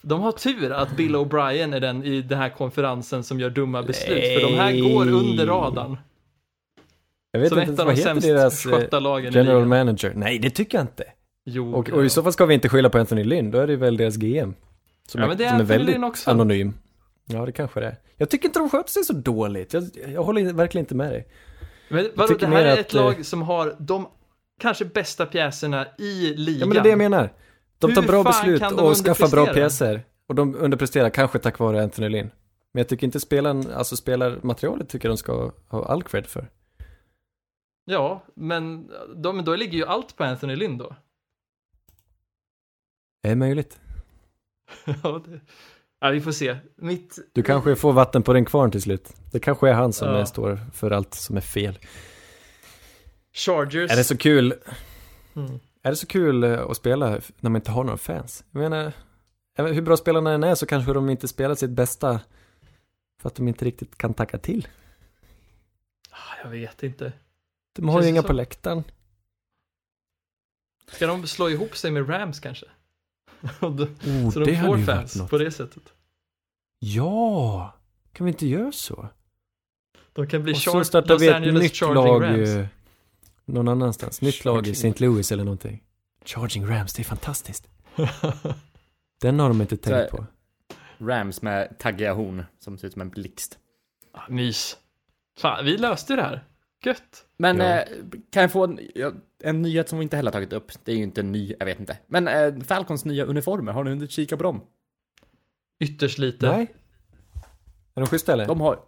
De 0.02 0.22
har 0.22 0.32
tur 0.32 0.72
att 0.72 0.98
Bill 0.98 1.16
O'Brien 1.16 1.76
är 1.76 1.80
den 1.80 2.04
i 2.04 2.22
den 2.22 2.38
här 2.38 2.50
konferensen 2.50 3.24
som 3.24 3.40
gör 3.40 3.50
dumma 3.50 3.84
beslut, 3.84 4.42
för 4.42 4.50
de 4.50 4.56
här 4.56 4.94
går 4.94 5.10
under 5.12 5.46
radarn. 5.48 5.98
Jag 7.36 7.40
vet 7.40 7.50
Som 7.50 7.60
inte 7.60 7.74
ett 7.74 7.80
av 7.80 7.88
de 7.88 7.96
sämst 7.96 8.28
deras 8.28 8.66
eh, 8.66 8.72
skötta 8.72 9.00
lagen 9.00 9.34
i 9.34 9.38
general 9.38 9.66
manager. 9.66 10.14
Nej, 10.16 10.40
det 10.40 10.50
tycker 10.50 10.78
jag 10.78 10.84
inte. 10.84 11.04
Jo, 11.46 11.74
Och, 11.74 11.90
och 11.90 12.06
i 12.06 12.10
så 12.10 12.24
fall 12.24 12.34
ska 12.34 12.46
vi 12.46 12.54
inte 12.54 12.70
skylla 12.70 12.90
på 12.90 13.00
Anthony 13.00 13.24
Lynn, 13.24 13.52
då 13.52 13.60
är 13.60 13.68
det 13.68 13.76
väl 13.76 13.98
deras 13.98 14.16
GM. 14.16 14.54
Som 15.08 15.22
Ja, 15.22 15.26
är, 15.26 15.28
men 15.28 15.38
det 15.38 15.46
är 15.46 15.50
som 15.50 15.60
är 15.60 15.64
väldigt 15.64 16.04
också. 16.04 16.32
anonym. 16.32 16.74
Ja, 17.26 17.46
det 17.46 17.52
kanske 17.52 17.80
det 17.80 17.86
är. 17.86 17.98
Jag 18.18 18.30
tycker 18.30 18.46
inte 18.46 18.60
de 18.60 18.70
sköter 18.70 18.90
sig 18.90 19.04
så 19.04 19.14
dåligt. 19.14 19.74
Jag, 19.74 19.84
jag 20.14 20.24
håller 20.24 20.54
verkligen 20.54 20.84
inte 20.84 20.96
med 20.96 21.12
dig. 21.12 21.28
Men 21.90 22.10
vadå, 22.16 22.34
det 22.34 22.48
här 22.48 22.66
är 22.66 22.74
att, 22.74 22.80
ett 22.80 22.94
eh, 22.94 23.02
lag 23.02 23.26
som 23.26 23.42
har 23.42 23.76
de 23.80 24.08
kanske 24.62 24.86
bästa 24.86 25.26
pjäserna 25.26 25.88
i 25.98 26.34
ligan. 26.36 26.60
Ja, 26.60 26.66
men 26.66 26.74
det 26.74 26.80
är 26.80 26.84
det 26.84 26.90
jag 26.90 26.98
menar. 26.98 27.34
De 27.80 27.90
Hur 27.90 27.96
tar 27.96 28.04
bra 28.04 28.24
fan 28.24 28.52
beslut 28.52 28.80
och 28.80 28.96
skaffar 28.96 29.28
bra 29.28 29.46
pjäser. 29.46 30.04
Och 30.28 30.36
de 30.36 30.56
underpresterar 30.56 31.10
kanske 31.10 31.40
tack 31.40 31.60
vare 31.60 31.84
Anthony 31.84 32.10
Lynn. 32.10 32.32
Men 32.74 32.80
jag 32.80 32.88
tycker 32.88 33.08
inte 33.08 33.20
spelaren, 33.20 33.72
alltså 33.74 33.96
spelarmaterialet 33.96 34.90
tycker 34.90 35.08
de 35.08 35.18
ska 35.18 35.52
ha 35.68 35.86
all 35.86 36.04
cred 36.04 36.28
för. 36.28 36.50
Ja, 37.86 38.24
men 38.36 38.92
de, 39.16 39.44
då 39.46 39.56
ligger 39.56 39.78
ju 39.78 39.86
allt 39.86 40.16
på 40.18 40.24
Anthony 40.24 40.56
Lynn 40.56 40.78
då. 40.78 40.96
Det 43.24 43.30
är 43.30 43.36
möjligt. 43.36 43.80
ja, 45.04 45.22
det... 45.26 45.40
ja, 46.00 46.10
vi 46.10 46.22
får 46.22 46.32
se. 46.32 46.58
Mitt... 46.76 47.20
Du 47.34 47.44
kanske 47.44 47.76
får 47.76 47.94
vatten 47.94 48.24
på 48.24 48.34
din 48.34 48.46
kvarn 48.46 48.72
till 48.72 48.82
slut. 48.82 49.14
Det 49.32 49.40
kanske 49.40 49.70
är 49.70 49.74
han 49.74 49.94
som 49.94 50.08
Ja. 50.08 50.18
är, 50.20 50.26
står 50.26 50.60
för 50.74 50.92
allt 50.92 51.14
som 51.14 51.38
är 51.38 51.42
fel. 51.42 51.80
Chargers. 53.34 53.92
Är 53.92 53.96
det 53.96 54.04
så 54.04 54.18
kul, 54.18 54.54
Mm. 55.36 55.60
är 55.82 55.90
det 55.90 55.96
så 55.96 56.08
kul 56.08 56.44
eh, 56.44 56.60
att 56.62 56.78
spela 56.78 57.10
när 57.40 57.50
man 57.50 57.56
inte 57.56 57.72
har 57.72 57.84
några 57.84 57.98
fans? 57.98 58.44
Jag 58.52 58.60
menar, 58.60 58.92
hur 59.58 59.82
bra 59.82 59.98
spelarna 59.98 60.32
än 60.32 60.44
är 60.44 60.56
så 60.56 60.66
kanske 60.66 60.94
de 60.94 61.10
inte 61.10 61.28
spelar 61.28 61.56
sitt 61.56 61.70
bästa 61.70 62.20
för 63.22 63.28
att 63.30 63.36
de 63.36 63.48
inte 63.48 63.66
riktigt 63.66 63.98
kan 63.98 64.14
tacka 64.14 64.38
till. 64.38 64.68
Ah, 66.10 66.38
Jag 66.44 66.50
vet 66.50 66.84
inte. 66.84 67.14
De 67.74 67.90
har 67.90 68.02
ju 68.02 68.10
inga 68.10 68.22
så? 68.22 68.28
på 68.28 68.34
läktaren. 68.34 68.84
Ska 70.92 71.08
de 71.08 71.28
slå 71.28 71.50
ihop 71.50 71.78
sig 71.78 71.92
med 71.92 72.10
Rams 72.10 72.40
kanske? 72.40 72.66
Oh, 73.62 74.30
så 74.32 74.40
de 74.40 74.62
får 74.62 74.78
ju 74.78 74.86
fans 74.86 75.30
på 75.30 75.38
det 75.38 75.52
sättet. 75.52 75.84
Ja, 76.80 77.76
kan 78.14 78.26
vi 78.26 78.32
inte 78.32 78.48
göra 78.48 78.72
så? 78.72 79.08
De 80.14 80.28
kan 80.28 80.44
bli 80.44 80.54
Och 80.54 80.58
så 80.58 80.84
startar 80.84 81.14
Los 81.14 81.22
vi 81.22 81.28
ett 81.28 81.36
Angeles 81.36 81.64
nytt 81.64 81.76
Charging 81.76 81.96
lag 81.96 82.24
Rams. 82.24 82.50
eh, 82.50 82.66
någon 83.46 83.68
annanstans. 83.68 84.22
Nytt 84.22 84.46
lag 84.46 84.68
i 84.68 84.74
Charging. 84.74 84.92
St. 84.92 85.06
Louis 85.06 85.32
eller 85.32 85.44
någonting. 85.44 85.84
Charging 86.26 86.68
Rams, 86.68 86.94
det 86.94 87.02
är 87.02 87.04
fantastiskt. 87.04 87.68
Den 89.22 89.40
har 89.40 89.48
de 89.50 89.62
inte 89.62 89.78
tänkt 89.78 90.12
på. 90.12 90.26
Rams 91.00 91.42
med 91.42 91.80
taggiga 91.80 92.14
horn 92.14 92.46
som 92.60 92.78
ser 92.78 92.88
ut 92.88 92.94
som 92.94 93.02
en 93.02 93.10
blixt. 93.10 93.58
Ah, 94.12 94.22
Mys. 94.30 94.78
Fan, 95.38 95.66
vi 95.66 95.78
löste 95.78 96.16
det 96.16 96.22
här. 96.22 96.44
Gött. 96.86 97.26
Men 97.38 97.58
Ja. 97.58 97.64
eh, 97.82 97.88
kan 98.32 98.42
jag 98.42 98.52
få 98.52 98.64
en, 98.64 98.80
en 99.44 99.62
nyhet 99.62 99.90
som 99.90 100.00
vi 100.00 100.04
inte 100.04 100.16
heller 100.16 100.32
tagit 100.32 100.54
upp? 100.54 100.72
Det 100.84 100.92
är 100.92 100.96
ju 100.96 101.04
inte 101.04 101.24
ny, 101.24 101.56
jag 101.60 101.66
vet 101.66 101.80
inte. 101.80 101.98
Men 102.08 102.28
eh, 102.28 102.64
Falcons 102.64 103.06
nya 103.06 103.26
uniformer, 103.26 103.72
har 103.72 103.84
ni 103.84 103.90
hunnit 103.90 104.12
kika 104.12 104.38
på 104.38 104.44
dem? 104.44 104.62
Ytterst 105.80 106.18
lite. 106.18 106.52
Nej. 106.52 106.74
Är 107.96 108.02
de 108.02 108.08
schyssta 108.08 108.34
eller? 108.34 108.46
De 108.48 108.62
har... 108.62 108.80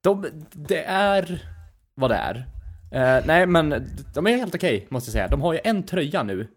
De, 0.00 0.26
det 0.52 0.84
är 0.84 1.44
vad 1.94 2.10
det 2.10 2.16
är. 2.16 2.36
Eh, 2.92 3.26
nej, 3.26 3.46
men 3.46 3.88
de 4.14 4.26
är 4.26 4.36
helt 4.36 4.54
okej, 4.54 4.86
måste 4.90 5.08
jag 5.08 5.12
säga. 5.12 5.28
De 5.28 5.40
har 5.42 5.52
ju 5.52 5.60
en 5.64 5.82
tröja 5.82 6.22
nu. 6.22 6.48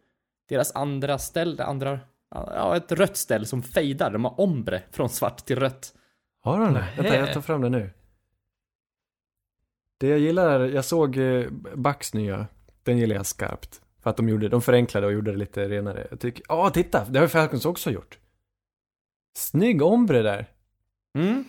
Deras 0.49 0.75
andra 0.75 1.17
ställ, 1.17 1.55
det 1.55 1.65
andra... 1.65 1.99
Ja, 2.35 2.75
ett 2.77 2.91
rött 2.91 3.17
ställ 3.17 3.45
som 3.45 3.63
fejdar. 3.63 4.11
De 4.11 4.25
har 4.25 4.39
ombre 4.39 4.81
från 4.91 5.09
svart 5.09 5.45
till 5.45 5.59
rött. 5.59 5.93
Har 6.41 6.59
de 6.59 6.73
det? 6.73 6.85
Vänta, 6.97 7.17
jag 7.17 7.33
tar 7.33 7.41
fram 7.41 7.61
det 7.61 7.69
nu. 7.69 7.89
Det 10.03 10.09
jag 10.09 10.19
gillar, 10.19 10.59
jag 10.59 10.85
såg 10.85 11.17
eh, 11.17 11.49
Bucks 11.75 12.13
nya. 12.13 12.47
Den 12.83 12.97
gillar 12.97 13.15
jag 13.15 13.25
skarpt. 13.25 13.81
För 14.01 14.09
att 14.09 14.17
de 14.17 14.29
gjorde, 14.29 14.49
de 14.49 14.61
förenklade 14.61 15.07
och 15.07 15.13
gjorde 15.13 15.31
det 15.31 15.37
lite 15.37 15.69
renare. 15.69 16.07
Jag 16.11 16.19
tycker, 16.19 16.43
ja 16.49 16.69
titta, 16.69 17.05
det 17.05 17.19
har 17.19 17.25
ju 17.25 17.29
Falcons 17.29 17.65
också 17.65 17.91
gjort. 17.91 18.19
Snygg 19.37 19.81
ombre 19.81 20.21
där. 20.21 20.45
Mm. 21.17 21.43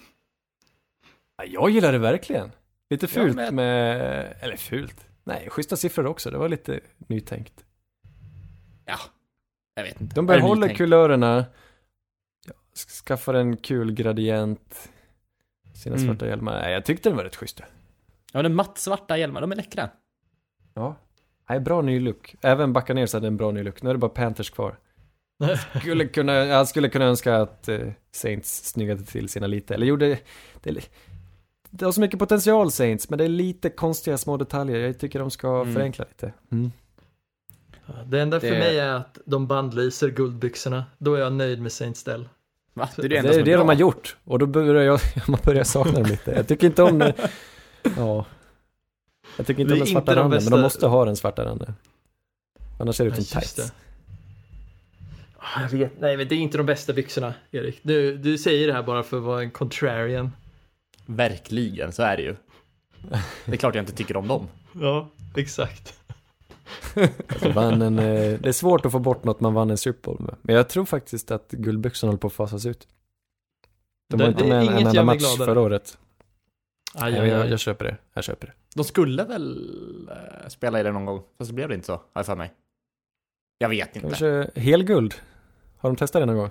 Ja, 1.37 1.45
jag 1.45 1.71
gillar 1.71 1.93
det 1.93 1.99
verkligen. 1.99 2.51
Lite 2.91 3.07
fult 3.07 3.37
men- 3.37 3.55
med, 3.55 4.37
eller 4.41 4.57
fult. 4.57 5.07
Nej, 5.25 5.49
schyssta 5.51 5.77
siffror 5.77 6.07
också. 6.07 6.31
Det 6.31 6.39
var 6.39 6.49
lite 6.49 6.81
nytänkt. 6.97 7.65
Ja, 8.85 8.99
jag 9.75 9.83
vet 9.85 10.01
inte. 10.01 10.15
De 10.15 10.27
behåller 10.27 10.75
kulörerna. 10.75 11.45
Skaffar 13.05 13.35
en 13.35 13.57
kul 13.57 13.93
gradient. 13.93 14.91
Sina 15.75 15.97
Mm. 15.97 16.07
svarta 16.09 16.27
hjälmar. 16.27 16.61
Nej, 16.63 16.73
jag 16.73 16.85
tyckte 16.85 17.09
den 17.09 17.17
var 17.17 17.25
rätt 17.25 17.37
schyssta. 17.37 17.65
Ja, 18.35 18.43
de 18.43 18.49
mattsvarta 18.55 19.19
hjälmar, 19.19 19.41
de 19.41 19.53
är 19.53 19.57
läckra. 19.57 19.89
Ja. 20.75 20.97
Nej, 21.49 21.61
bra 21.61 21.83
ny 21.83 22.01
look. 22.01 22.35
Även 22.43 22.73
Buccaneers 22.73 23.13
hade 23.13 23.27
en 23.27 23.37
bra 23.37 23.51
ny 23.51 23.63
look. 23.63 23.83
Nu 23.83 23.91
är 23.91 23.95
det 23.95 23.99
bara 23.99 24.09
Panthers 24.11 24.51
kvar. 24.51 24.79
Skulle 25.81 26.07
kunna, 26.07 26.33
jag 26.35 26.69
skulle 26.69 26.89
kunna 26.89 27.05
önska 27.05 27.37
att 27.37 27.69
eh, 27.69 27.79
Saints 28.13 28.65
snyggade 28.71 29.05
till 29.05 29.29
sina 29.29 29.47
lite. 29.47 29.75
Eller 29.75 29.87
gjorde, 29.87 30.19
det, 30.63 30.89
det 31.71 31.85
har 31.85 31.93
så 31.93 32.01
mycket 32.01 32.19
potential 32.19 32.71
Saints, 32.73 33.11
men 33.11 33.19
det 33.19 33.25
är 33.25 33.29
lite 33.29 33.71
konstiga 33.71 34.19
små 34.19 34.37
detaljer. 34.37 34.79
Jag 34.79 34.99
tycker 34.99 35.19
de 35.19 35.31
ska 35.31 35.61
Mm. 35.61 35.75
förenkla 35.75 36.05
lite. 36.09 36.33
Det 38.07 38.21
enda 38.21 38.41
för 38.41 38.51
Det- 38.51 38.59
mig 38.59 38.79
är 38.79 38.93
att 38.95 39.19
de 39.27 39.47
bandlyser 39.47 40.09
guldbyxorna. 40.09 40.85
Då 40.99 41.15
är 41.15 41.21
jag 41.21 41.33
nöjd 41.33 41.63
med 41.63 41.73
Saint 41.73 41.97
Stell. 41.97 42.29
Va? 42.75 42.89
Det 42.97 43.03
är 43.03 43.09
det 43.09 43.09
Det 43.09 43.17
enda 43.19 43.29
är 43.29 43.33
som 43.33 43.41
är 43.41 43.45
det 43.45 43.51
bra. 43.51 43.59
de 43.59 43.69
har 43.69 43.75
gjort. 43.75 44.17
Och 44.25 44.39
då 44.39 44.47
börjar 44.47 44.83
jag, 44.83 45.01
man 45.29 45.41
börjar 45.45 45.65
sakna 45.65 45.93
dem 45.93 46.03
lite. 46.05 46.31
Jag 46.31 46.49
tycker 46.49 46.67
inte 46.67 46.83
om 46.83 46.99
det. 46.99 47.15
Ja. 47.97 48.27
Jag 49.37 49.47
tycker 49.47 49.61
inte 49.63 49.75
Det 49.75 49.81
om 49.81 49.83
är 49.83 49.85
den 49.85 49.93
svarta 49.93 50.01
inte 50.13 50.15
de 50.15 50.21
randen, 50.23 50.45
men 50.45 50.51
de 50.51 50.61
måste 50.61 50.87
ha 50.87 51.05
den 51.05 51.17
svarta 51.17 51.45
randen. 51.45 51.75
Annars 52.81 52.97
ser 52.97 53.05
det 53.05 53.11
ut 53.11 53.17
som 53.27 53.41
tights. 53.41 53.55
det. 53.55 53.71
Jag 55.57 55.69
vet, 55.69 56.01
nej 56.01 56.17
men 56.17 56.29
det 56.29 56.35
är 56.35 56.37
inte 56.39 56.59
de 56.59 56.67
bästa 56.67 56.93
byxorna, 56.93 57.35
Erik. 57.51 57.81
Du, 57.83 58.17
du 58.17 58.39
säger 58.39 58.67
det 58.67 58.73
här 58.73 58.83
bara 58.83 59.03
för 59.03 59.17
att 59.17 59.23
vara 59.23 59.43
en 59.43 59.51
contrarian. 59.51 60.33
Verkligen, 61.07 61.93
så 61.93 62.03
är 62.03 62.17
det 62.17 62.23
ju. 62.23 62.37
Det 63.45 63.53
är 63.53 63.57
klart 63.57 63.75
jag 63.75 63.83
inte 63.83 63.93
tycker 63.93 64.17
om 64.17 64.29
dem. 64.29 64.49
Ja, 64.81 65.09
exakt. 65.37 65.95
Alltså, 67.29 67.51
vann 67.51 67.83
en, 67.83 67.99
eh, 67.99 68.39
det 68.41 68.49
är 68.49 68.53
svårt 68.53 68.87
att 68.87 68.93
få 68.93 68.99
bort 68.99 69.25
något 69.25 69.41
man 69.41 69.55
vann 69.55 69.71
en 69.71 69.79
Super 69.79 70.03
Bowl 70.03 70.21
med. 70.21 70.35
Men 70.43 70.55
jag 70.57 70.69
tror 70.69 70.85
faktiskt 70.85 71.31
att 71.31 71.51
guldbyxorna 71.51 72.09
håller 72.11 72.19
på 72.19 72.27
att 72.27 72.33
fasas 72.33 72.67
ut. 72.67 72.89
De 74.11 74.17
Det- 74.17 74.25
var 74.25 74.31
inte 74.31 74.43
det 74.43 74.49
med 74.49 74.63
en, 74.69 74.87
enda 74.87 75.05
match 75.05 75.19
gladare. 75.19 75.47
förra 75.47 75.61
året. 75.61 75.99
Aj, 76.95 77.13
jag, 77.15 77.23
aj, 77.25 77.29
jag, 77.31 77.49
jag 77.51 77.61
köper 77.61 77.85
det. 77.85 77.97
Jag 78.15 78.25
köper 78.25 78.47
det. 78.47 78.53
De 78.75 78.85
skulle 78.85 79.25
väl 79.25 80.09
eh, 80.11 80.49
spela 80.49 80.81
i 80.81 80.83
det 80.83 80.93
någon 80.93 81.05
gång, 81.05 81.23
fast 81.39 81.49
så 81.49 81.55
blev 81.55 81.69
det 81.69 81.75
inte 81.75 81.87
så, 81.87 81.93
har 81.93 82.03
jag 82.15 82.27
för 82.27 82.37
mig. 82.37 82.53
Jag 83.59 83.69
vet 83.69 83.97
inte. 83.97 84.09
Kanske 84.09 84.51
helguld. 84.61 85.15
Har 85.79 85.89
de 85.91 85.97
testat 85.97 86.23
det 86.23 86.27
någon 86.27 86.37
gång? 86.37 86.51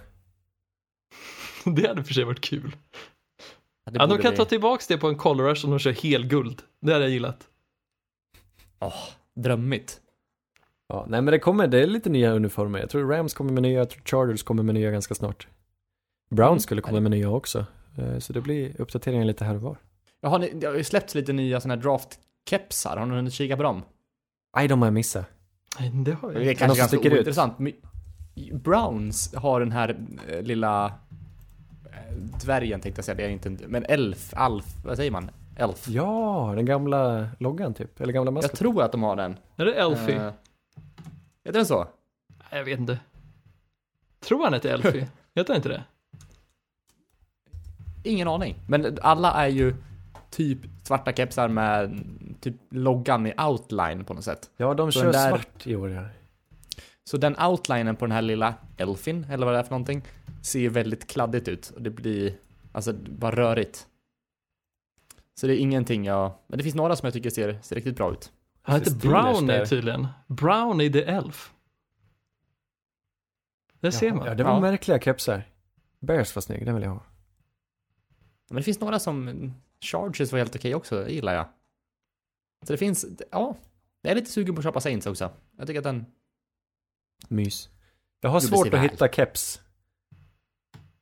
Det 1.75 1.87
hade 1.87 2.03
för 2.03 2.13
sig 2.13 2.23
varit 2.23 2.41
kul. 2.41 2.75
Det 3.85 3.91
Ja, 3.99 4.07
de 4.07 4.17
kan 4.17 4.29
bli- 4.31 4.37
ta 4.37 4.45
tillbaks 4.45 4.87
det 4.87 4.97
på 4.97 5.07
en 5.07 5.15
Color 5.17 5.43
Rush 5.49 5.65
om 5.65 5.69
de 5.71 5.79
kör 5.79 5.91
helguld. 5.91 6.61
Det 6.79 6.93
hade 6.93 7.05
jag 7.05 7.11
gillat. 7.11 7.47
Åh, 8.79 8.93
drömmigt. 9.35 9.99
Ja, 10.87 11.05
nej 11.09 11.21
men 11.21 11.31
det 11.31 11.39
kommer, 11.39 11.67
det 11.67 11.79
är 11.83 11.87
lite 11.87 12.09
nya 12.09 12.31
uniformer. 12.31 12.79
Jag 12.79 12.89
tror 12.89 13.11
Rams 13.11 13.33
kommer 13.33 13.51
med 13.51 13.63
nya, 13.63 13.79
jag 13.79 13.89
tror 13.89 14.01
Chargers 14.05 14.43
kommer 14.43 14.63
med 14.63 14.75
nya 14.75 14.91
ganska 14.91 15.15
snart. 15.15 15.47
Browns 16.29 16.49
Mm. 16.51 16.59
skulle 16.59 16.81
komma 16.81 16.99
med 16.99 17.11
nya 17.11 17.29
också. 17.29 17.65
Eh, 17.97 18.19
Så 18.19 18.33
det 18.33 18.41
blir 18.41 18.81
uppdateringar 18.81 19.25
lite 19.25 19.45
här 19.45 19.55
och 19.55 19.61
var. 19.61 19.77
Har 20.23 20.39
ni, 20.39 20.49
det 20.53 20.67
har 20.67 20.73
ju 20.75 20.83
släppts 20.83 21.15
lite 21.15 21.33
nya 21.33 21.59
sådana 21.61 21.75
här 21.75 21.81
draft-kepsar, 21.81 22.97
har 22.97 23.05
ni 23.05 23.15
hunnit 23.15 23.33
kika 23.33 23.57
på 23.57 23.63
dem? 23.63 23.81
Nej, 24.55 24.67
de 24.67 24.81
har 24.81 24.87
jag 24.87 24.93
missat. 24.93 25.25
Nej, 25.79 25.89
det 25.93 26.13
har 26.13 26.31
jag 26.31 26.41
Det 26.41 26.45
är 26.47 26.49
inte. 26.51 26.59
kanske 26.59 26.77
ganska 26.79 26.97
ointressant. 26.97 27.59
men 27.59 27.73
Browns 28.53 29.33
har 29.35 29.59
den 29.59 29.71
här 29.71 29.97
eh, 30.29 30.41
lilla 30.41 30.85
eh, 30.85 32.15
dvärgen 32.43 32.81
tänkte 32.81 32.99
jag 32.99 33.05
säga, 33.05 33.15
det 33.15 33.23
är 33.23 33.29
inte 33.29 33.49
en, 33.49 33.59
men 33.67 33.85
elf, 33.85 34.33
alf, 34.35 34.65
vad 34.85 34.97
säger 34.97 35.11
man? 35.11 35.31
Elf. 35.55 35.87
Ja, 35.87 36.53
den 36.55 36.65
gamla 36.65 37.29
loggan 37.39 37.73
typ. 37.73 38.01
Eller 38.01 38.13
gamla 38.13 38.27
Jag 38.27 38.33
maskoten. 38.33 38.57
tror 38.57 38.83
att 38.83 38.91
de 38.91 39.03
har 39.03 39.15
den. 39.15 39.37
Är 39.55 39.65
det 39.65 39.73
Elfie? 39.73 40.15
Eh, 40.27 40.31
Heter 41.45 41.59
den 41.59 41.65
så? 41.65 41.87
Nej, 42.27 42.59
jag 42.59 42.63
vet 42.65 42.79
inte. 42.79 42.99
Tror 44.19 44.43
han 44.43 44.53
heter 44.53 44.69
Elfie? 44.73 45.07
Heter 45.35 45.53
han 45.53 45.55
inte 45.57 45.69
det? 45.69 45.83
Ingen 48.03 48.27
aning. 48.27 48.55
Men 48.67 48.97
alla 49.01 49.31
är 49.33 49.47
ju 49.47 49.75
typ 50.33 50.59
svarta 50.83 51.13
kepsar 51.13 51.47
med 51.47 52.03
typ 52.41 52.55
loggan 52.69 53.27
i 53.27 53.33
outline 53.37 54.05
på 54.05 54.13
något 54.13 54.23
sätt. 54.23 54.49
Ja, 54.57 54.73
de 54.73 54.91
Så 54.91 54.99
kör 55.01 55.11
där- 55.11 55.29
svart 55.29 55.67
i 55.67 55.75
år 55.75 55.89
ja. 55.91 56.05
Så 57.03 57.17
den 57.17 57.39
outlinen 57.39 57.95
på 57.95 58.05
den 58.05 58.11
här 58.11 58.21
lilla 58.21 58.53
elfin, 58.77 59.25
eller 59.29 59.45
vad 59.45 59.55
det 59.55 59.59
är 59.59 59.63
för 59.63 59.69
någonting, 59.71 60.01
ser 60.41 60.59
ju 60.59 60.69
väldigt 60.69 61.07
kladdigt 61.07 61.47
ut. 61.47 61.69
Och 61.69 61.81
det 61.81 61.89
blir, 61.89 62.33
alltså, 62.71 62.93
bara 62.93 63.35
rörigt. 63.35 63.87
Så 65.35 65.47
det 65.47 65.53
är 65.53 65.57
ingenting 65.57 66.05
jag, 66.05 66.33
men 66.47 66.57
det 66.57 66.63
finns 66.63 66.75
några 66.75 66.95
som 66.95 67.05
jag 67.07 67.13
tycker 67.13 67.29
ser, 67.29 67.59
ser 67.61 67.75
riktigt 67.75 67.95
bra 67.95 68.11
ut. 68.13 68.31
Han 68.61 68.79
heter 68.79 68.91
Brownie 68.95 69.65
tydligen. 69.65 70.07
Brownie 70.27 70.91
the 70.91 71.03
Elf. 71.03 71.53
Där 73.79 73.91
ser 73.91 74.13
man. 74.13 74.25
Ja, 74.27 74.35
det 74.35 74.43
var 74.43 74.51
Ja. 74.51 74.59
märkliga 74.59 74.99
kepsar. 74.99 75.43
Bears 75.99 76.35
var 76.35 76.41
snygg, 76.41 76.65
den 76.65 76.75
vill 76.75 76.83
jag 76.83 76.89
ha. 76.91 77.03
Men 78.49 78.55
det 78.57 78.63
finns 78.63 78.79
några 78.79 78.99
som, 78.99 79.51
Chargers 79.83 80.31
var 80.31 80.39
helt 80.39 80.55
okej 80.55 80.75
också, 80.75 81.03
det 81.03 81.11
gillar 81.11 81.33
jag. 81.33 81.45
Så 82.65 82.73
det 82.73 82.77
finns, 82.77 83.05
ja. 83.31 83.57
Jag 84.01 84.11
är 84.11 84.15
lite 84.15 84.31
sugen 84.31 84.55
på 84.55 84.59
att 84.59 84.65
köpa 84.65 84.81
Saints 84.81 85.07
också. 85.07 85.31
Jag 85.57 85.67
tycker 85.67 85.79
att 85.79 85.83
den, 85.83 86.05
Mys. 87.27 87.69
Jag 88.21 88.29
har 88.29 88.39
svårt 88.39 88.67
att 88.67 88.73
väl. 88.73 88.81
hitta 88.81 89.07
keps. 89.07 89.61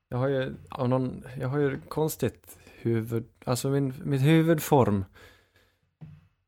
Jag 0.09 0.17
har 0.17 0.27
ju, 0.27 0.55
av 0.69 0.89
någon, 0.89 1.23
jag 1.39 1.47
har 1.47 1.57
ju 1.59 1.81
konstigt 1.81 2.57
huvud, 2.81 3.25
alltså 3.45 3.69
min, 3.69 3.93
min 4.03 4.19
huvudform 4.19 5.05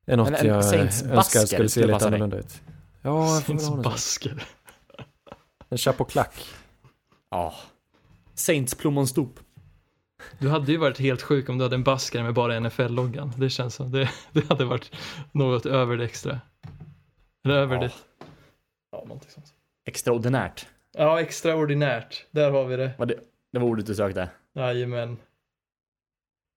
är 0.05 0.17
något 0.17 0.31
Men 0.31 0.39
en 0.39 0.47
jag 0.47 0.65
Saints 0.65 1.01
önskar 1.01 1.15
basker 1.15 1.45
skulle 1.45 1.69
se 1.69 1.81
skulle 1.81 1.93
lite 1.93 2.07
annorlunda 2.07 2.37
ut. 2.37 2.61
Ja, 3.01 3.33
jag 3.33 3.43
Saints 3.43 3.69
en 3.69 3.81
basker. 3.81 4.47
En 5.69 5.77
chapeauklack. 5.77 6.47
ja. 7.29 7.53
Saints 8.33 8.75
plommonstop. 8.75 9.39
Du 10.39 10.49
hade 10.49 10.71
ju 10.71 10.77
varit 10.77 10.99
helt 10.99 11.21
sjuk 11.21 11.49
om 11.49 11.57
du 11.57 11.63
hade 11.63 11.75
en 11.75 11.83
basker 11.83 12.23
med 12.23 12.33
bara 12.33 12.59
NFL-loggan. 12.59 13.31
Det 13.37 13.49
känns 13.49 13.75
som, 13.75 13.91
det, 13.91 14.09
det 14.31 14.49
hade 14.49 14.65
varit 14.65 14.91
något 15.31 15.65
över 15.65 15.97
det 15.97 16.05
extra. 16.05 16.39
Eller 17.45 17.55
över 17.55 17.75
Ja. 17.75 17.81
det. 17.81 17.91
Ja, 18.91 19.03
någonting 19.07 19.29
sånt. 19.31 19.45
Extraordinärt. 19.85 20.67
Ja, 20.97 21.21
extraordinärt. 21.21 22.25
Där 22.31 22.51
har 22.51 22.65
vi 22.65 22.75
det. 22.77 22.91
Var 22.97 23.05
det, 23.05 23.15
det 23.51 23.59
var 23.59 23.67
ordet 23.67 23.85
du 23.85 23.95
sökte. 23.95 24.29
Jajamän. 24.55 25.17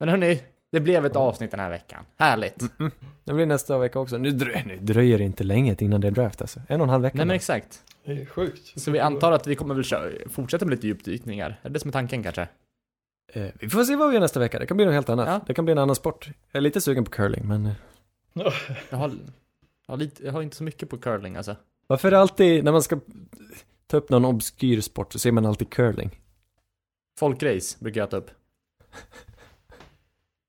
Men 0.01 0.09
hörni, 0.09 0.43
det 0.73 0.81
blev 0.81 1.07
ett 1.07 1.17
avsnitt 1.17 1.51
den 1.51 1.61
här 1.61 1.71
veckan. 1.71 2.05
Härligt. 2.17 2.63
Det 3.25 3.33
blir 3.33 3.47
nästa 3.47 3.79
vecka 3.79 3.99
också. 3.99 4.19
Nu, 4.19 4.31
drö, 4.31 4.63
nu 4.67 4.77
dröjer 4.79 5.19
det 5.19 5.25
inte 5.25 5.45
länge 5.45 5.77
innan 5.79 6.01
det 6.01 6.07
är 6.07 6.11
draft 6.11 6.41
alltså. 6.41 6.61
En 6.69 6.81
och 6.81 6.85
en 6.85 6.91
halv 6.91 7.03
vecka. 7.03 7.17
Nej 7.17 7.27
men 7.27 7.37
exakt. 7.37 7.83
Det 8.05 8.13
är 8.13 8.27
sjukt. 8.27 8.81
Så 8.81 8.91
vi 8.91 8.99
antar 8.99 9.33
att 9.33 9.47
vi 9.47 9.55
kommer 9.55 9.75
väl 9.75 10.29
fortsätta 10.31 10.65
med 10.65 10.71
lite 10.75 10.87
djupdykningar. 10.87 11.61
Är 11.63 11.69
det 11.69 11.73
det 11.75 11.81
som 11.81 11.89
är 11.89 11.93
tanken 11.93 12.23
kanske? 12.23 12.49
Eh, 13.37 13.51
vi 13.61 13.69
får 13.71 13.85
se 13.85 13.97
vad 13.97 14.09
vi 14.09 14.15
gör 14.15 14.21
nästa 14.21 14.41
vecka. 14.41 14.59
Det 14.59 14.67
kan 14.67 14.77
bli 14.77 14.87
något 14.87 14.95
helt 14.95 15.09
annat. 15.09 15.29
Ja. 15.29 15.41
Det 15.47 15.55
kan 15.55 15.65
bli 15.65 15.73
en 15.73 15.79
annan 15.79 15.97
sport. 15.97 16.29
Jag 16.53 16.59
är 16.59 16.61
lite 16.61 16.81
sugen 16.81 17.05
på 17.05 17.11
curling, 17.11 17.49
men... 17.49 17.67
eh, 17.67 17.73
Jag 18.91 18.97
har, 18.99 19.09
jag 19.87 19.93
har, 19.93 19.97
lite, 19.97 20.25
jag 20.25 20.33
har 20.33 20.43
inte 20.43 20.57
så 20.57 20.65
mycket 20.65 20.91
på 20.91 20.99
curling 20.99 21.37
alltså. 21.37 21.57
Varför 21.87 22.09
är 22.09 22.13
det 22.13 22.19
alltid, 22.19 22.65
när 22.65 22.73
man 22.73 22.83
ska 22.83 23.01
ta 23.87 23.97
upp 23.97 24.11
någon 24.11 24.25
obskyr 24.25 24.81
sport, 24.81 25.13
så 25.13 25.19
ser 25.19 25.33
man 25.33 25.47
alltid 25.47 25.71
curling? 25.71 26.21
Folkrace 27.19 27.77
brukar 27.81 28.01
jag 28.01 28.11
ta 28.11 28.17
upp. 28.17 28.31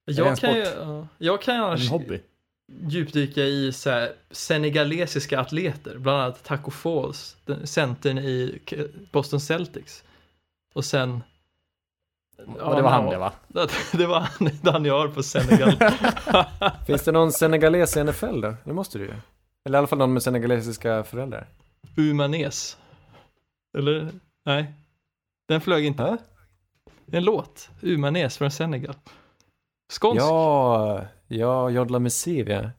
en 0.07 0.15
Jag 0.15 0.37
kan 0.37 0.53
ju, 0.55 0.65
jag 1.17 1.41
kan 1.41 1.55
ju 1.55 1.59
En 1.61 1.65
annars 1.67 1.89
hobby. 1.89 2.21
djupdyka 2.89 3.41
i 3.41 3.71
så 3.73 3.89
här, 3.89 4.13
senegalesiska 4.31 5.39
atleter, 5.39 5.97
bland 5.97 6.21
annat 6.21 6.43
Taco 6.43 6.71
Falls, 6.71 7.37
centern 7.63 8.17
i 8.17 8.59
Boston 9.11 9.39
Celtics. 9.39 10.03
Och 10.73 10.85
sen... 10.85 11.23
Ja, 12.37 12.45
det 12.75 12.81
var 12.81 12.89
han 12.89 13.09
det 13.09 13.17
va? 13.17 13.31
Det, 13.47 13.69
det 13.93 14.05
var 14.05 14.19
han, 14.19 14.85
har 14.85 15.07
på 15.07 15.23
Senegal. 15.23 15.71
Finns 16.85 17.03
det 17.03 17.11
någon 17.11 17.31
senegales 17.31 17.97
i 17.97 18.03
NFL 18.03 18.41
då? 18.41 18.53
Det 18.63 18.73
måste 18.73 18.97
det 18.97 19.03
ju. 19.03 19.13
Eller 19.65 19.77
i 19.77 19.79
alla 19.79 19.87
fall 19.87 19.99
någon 19.99 20.13
med 20.13 20.23
senegalesiska 20.23 21.03
föräldrar. 21.03 21.47
Umanes. 21.97 22.77
Eller? 23.77 24.09
Nej. 24.45 24.73
Den 25.47 25.61
flög 25.61 25.85
inte. 25.85 26.03
Ja, 26.03 26.17
En 27.17 27.23
låt. 27.23 27.69
Umanes 27.81 28.37
från 28.37 28.51
Senegal. 28.51 28.95
Skånsk. 29.93 30.21
ja, 30.21 31.05
ja 31.27 31.69
Jodla 31.69 31.99
Messiv 31.99 32.49
ja. 32.49 32.69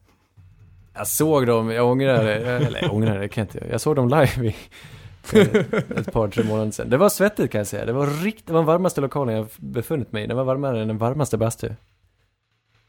Jag 0.93 1.07
såg 1.07 1.47
dem, 1.47 1.71
jag 1.71 1.87
ångrar 1.87 2.23
det, 2.23 2.35
eller 2.35 2.81
jag 2.81 2.93
ångrar 2.93 3.19
det, 3.19 3.27
kan 3.27 3.41
jag 3.41 3.55
inte. 3.55 3.67
Jag 3.71 3.81
såg 3.81 3.95
dem 3.95 4.09
live 4.09 4.47
i 4.47 4.55
ett 5.33 6.11
par, 6.13 6.27
tre 6.27 6.43
månader 6.43 6.71
sedan. 6.71 6.89
Det 6.89 6.97
var 6.97 7.09
svettigt 7.09 7.51
kan 7.51 7.59
jag 7.59 7.67
säga. 7.67 7.85
Det 7.85 7.93
var 7.93 8.07
riktigt, 8.07 8.47
det 8.47 8.53
var 8.53 8.59
den 8.59 8.67
varmaste 8.67 9.01
lokalen 9.01 9.35
jag 9.35 9.47
befunnit 9.57 10.11
mig 10.11 10.23
i. 10.23 10.27
Den 10.27 10.37
var 10.37 10.43
varmare 10.43 10.81
än 10.81 10.87
den 10.87 10.97
varmaste 10.97 11.37
bastu. 11.37 11.69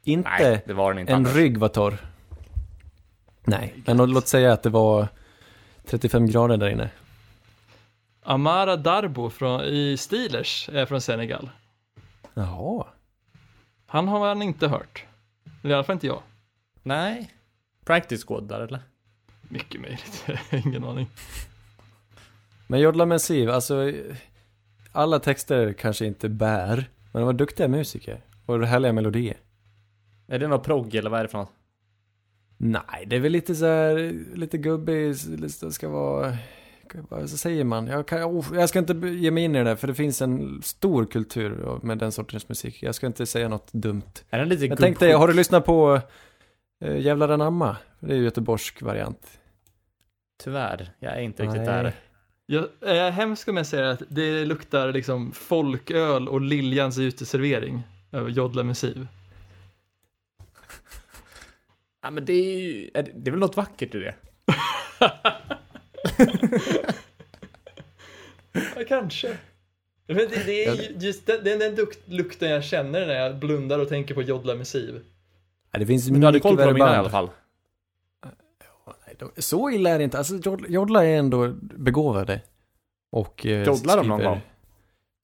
Inte 0.04 0.30
Nej, 0.30 0.62
det 0.66 0.72
var 0.72 0.90
den 0.92 0.98
inte. 1.00 1.12
en 1.12 1.16
Anders. 1.16 1.34
rygg 1.34 1.58
var 1.58 1.68
torr. 1.68 1.98
Nej, 3.44 3.74
men 3.86 3.96
låt- 3.96 4.28
säga 4.28 4.52
att 4.52 4.62
det 4.62 4.70
var 4.70 5.08
35 5.86 6.26
grader 6.26 6.56
där 6.56 6.68
inne. 6.68 6.90
Amara 8.22 8.76
Darbo 8.76 9.30
från, 9.30 9.60
i 9.64 9.96
Steelers 9.96 10.68
är 10.72 10.86
från 10.86 11.00
Senegal. 11.00 11.50
Jaha. 12.34 12.86
Han 13.86 14.08
har 14.08 14.18
man 14.20 14.42
inte 14.42 14.68
hört. 14.68 15.04
Eller 15.62 15.70
i 15.70 15.74
alla 15.74 15.84
fall 15.84 15.92
inte 15.94 16.06
jag. 16.06 16.22
Nej. 16.82 17.30
Practice 17.84 18.24
squad 18.24 18.48
där 18.48 18.60
eller? 18.60 18.80
Mycket 19.42 19.80
möjligt. 19.80 20.26
Ingen 20.66 20.84
aning. 20.84 21.08
Men 22.70 22.80
Jodla 22.80 23.06
Mensiv, 23.06 23.50
alltså 23.50 23.92
alla 24.92 25.18
texter 25.18 25.72
kanske 25.72 26.06
inte 26.06 26.28
bär, 26.28 26.90
men 27.12 27.20
de 27.20 27.26
var 27.26 27.32
duktiga 27.32 27.68
musiker. 27.68 28.20
Och 28.46 28.66
härliga 28.66 28.92
melodier. 28.92 29.36
Är 30.28 30.38
det 30.38 30.48
någon 30.48 30.62
progg 30.62 30.94
eller 30.94 31.10
vad 31.10 31.18
är 31.18 31.24
det 31.24 31.28
för 31.28 31.38
något? 31.38 31.52
Nej, 32.56 33.06
det 33.06 33.16
är 33.16 33.20
väl 33.20 33.32
lite 33.32 33.54
så 33.54 33.64
här, 33.64 34.12
lite 34.34 34.58
gubbig, 34.58 35.14
det 35.38 35.72
ska 35.72 35.88
vara, 35.88 36.36
vad 37.08 37.30
säger 37.30 37.64
man? 37.64 37.86
Jag, 37.86 38.06
kan, 38.06 38.24
oh, 38.24 38.46
jag 38.54 38.68
ska 38.68 38.78
inte 38.78 38.92
ge 38.92 39.30
mig 39.30 39.44
in 39.44 39.54
i 39.54 39.58
det 39.58 39.64
där, 39.64 39.76
för 39.76 39.88
det 39.88 39.94
finns 39.94 40.22
en 40.22 40.62
stor 40.62 41.04
kultur 41.04 41.78
med 41.82 41.98
den 41.98 42.12
sortens 42.12 42.48
musik. 42.48 42.82
Jag 42.82 42.94
ska 42.94 43.06
inte 43.06 43.26
säga 43.26 43.48
något 43.48 43.72
dumt. 43.72 44.12
Är 44.30 44.38
den 44.38 44.48
lite 44.48 44.66
Jag 44.66 44.78
tänkte, 44.78 45.12
har 45.12 45.28
du 45.28 45.34
lyssnat 45.34 45.64
på 45.64 46.00
äh, 46.84 46.96
Jävlar 46.96 47.28
anamma? 47.28 47.76
Det 48.00 48.12
är 48.12 48.16
ju 48.16 48.24
göteborgsk 48.24 48.82
variant. 48.82 49.40
Tyvärr, 50.42 50.92
jag 50.98 51.12
är 51.12 51.20
inte 51.20 51.42
riktigt 51.42 51.62
Nej. 51.62 51.66
där. 51.66 51.92
Jag 52.52 52.68
är 52.80 53.10
hemskt 53.10 53.48
om 53.48 53.56
jag 53.56 53.66
säger 53.66 53.84
att 53.84 54.02
det 54.08 54.44
luktar 54.44 54.92
liksom 54.92 55.32
folköl 55.32 56.28
och 56.28 56.40
Liljans 56.40 56.98
uteservering 56.98 57.82
över 58.12 58.30
Jodla 58.30 58.62
Messiv. 58.62 59.06
Ja 62.02 62.10
men 62.10 62.24
det 62.24 62.32
är 62.32 62.60
ju, 62.60 62.90
är 62.94 63.02
det, 63.02 63.10
det 63.14 63.28
är 63.28 63.30
väl 63.30 63.40
något 63.40 63.56
vackert 63.56 63.94
i 63.94 63.98
det? 63.98 64.14
Ja, 68.76 68.82
kanske. 68.88 69.36
Men 70.06 70.16
det, 70.16 70.46
det 70.46 70.64
är 70.64 70.74
ju 70.74 70.96
just 70.98 71.26
den, 71.26 71.44
den, 71.44 71.58
den 71.58 71.74
dukt, 71.74 72.08
lukten 72.08 72.50
jag 72.50 72.64
känner 72.64 73.06
när 73.06 73.14
jag 73.14 73.38
blundar 73.38 73.78
och 73.78 73.88
tänker 73.88 74.14
på 74.14 74.22
Jodla 74.22 74.54
Messiv. 74.54 74.94
Nej, 75.72 75.80
det 75.80 75.86
finns 75.86 76.10
Men 76.10 76.20
du 76.20 76.26
hade 76.26 76.40
koll 76.40 76.56
på 76.56 76.64
dem 76.64 76.76
innan 76.76 76.94
i 76.94 76.96
alla 76.96 77.10
fall. 77.10 77.30
De- 79.18 79.42
Så 79.42 79.70
illa 79.70 79.90
är 79.90 79.98
det 79.98 80.04
inte. 80.04 80.18
Alltså 80.18 80.34
Jod- 80.36 80.66
Jodla 80.68 81.04
är 81.04 81.18
ändå 81.18 81.48
begåvade. 81.62 82.40
Och 83.12 83.46
eh, 83.46 83.62
Jodlar 83.62 83.96
de 83.96 84.08
någon 84.08 84.22
gång? 84.24 84.40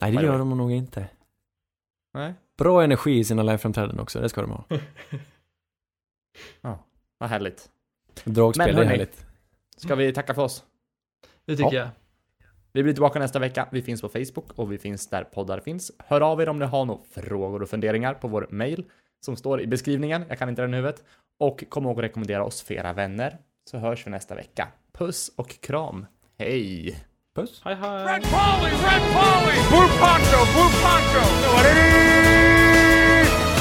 Nej, 0.00 0.12
det 0.12 0.22
gör 0.22 0.38
de 0.38 0.58
nog 0.58 0.72
inte. 0.72 1.08
Nej. 2.14 2.34
Bra 2.58 2.82
energi 2.84 3.18
i 3.18 3.24
sina 3.24 3.42
liveframträdanden 3.42 4.00
också, 4.00 4.20
det 4.20 4.28
ska 4.28 4.40
de 4.40 4.50
ha. 4.50 4.64
Vad 7.18 7.30
härligt. 7.30 7.70
Dragspel, 8.24 8.74
Men 8.74 8.82
är 8.82 8.86
härligt. 8.88 9.26
Ska 9.76 9.94
vi 9.94 10.12
tacka 10.12 10.34
för 10.34 10.42
oss? 10.42 10.64
Det 11.44 11.56
tycker 11.56 11.76
Ja. 11.76 11.82
jag. 11.82 11.88
Vi 12.72 12.82
blir 12.82 12.92
tillbaka 12.92 13.18
nästa 13.18 13.38
vecka. 13.38 13.68
Vi 13.72 13.82
finns 13.82 14.00
på 14.00 14.08
Facebook 14.08 14.52
och 14.58 14.72
vi 14.72 14.78
finns 14.78 15.08
där 15.08 15.24
poddar 15.24 15.60
finns. 15.60 15.92
Hör 15.98 16.20
av 16.20 16.40
er 16.40 16.48
om 16.48 16.58
ni 16.58 16.64
har 16.64 16.84
några 16.84 17.00
frågor 17.10 17.62
och 17.62 17.68
funderingar 17.68 18.14
på 18.14 18.28
vår 18.28 18.46
mail 18.50 18.84
som 19.20 19.36
står 19.36 19.60
i 19.60 19.66
beskrivningen. 19.66 20.24
Jag 20.28 20.38
kan 20.38 20.48
inte 20.48 20.62
den 20.62 20.74
i 20.74 20.76
huvudet. 20.76 21.04
Och 21.38 21.64
kom 21.68 21.84
ihåg 21.84 21.98
att 21.98 22.04
rekommendera 22.04 22.44
oss 22.44 22.62
för 22.62 22.74
era 22.74 22.92
vänner. 22.92 23.38
Så 23.70 23.78
hörs 23.78 24.06
vi 24.06 24.10
nästa 24.10 24.34
vecka. 24.34 24.68
Puss 24.98 25.30
och 25.36 25.60
kram. 25.60 26.06
Hej! 26.38 26.96
Puss. 27.34 27.60
Hej 27.64 27.74
hej! 27.74 28.04
Red 28.04 28.22
Polly, 28.22 28.70
Red 28.70 29.02
Polly! 29.16 29.56
Blue 29.70 29.88
Poncho, 30.00 30.40
Blue 30.54 30.70
Poncho! 30.82 31.22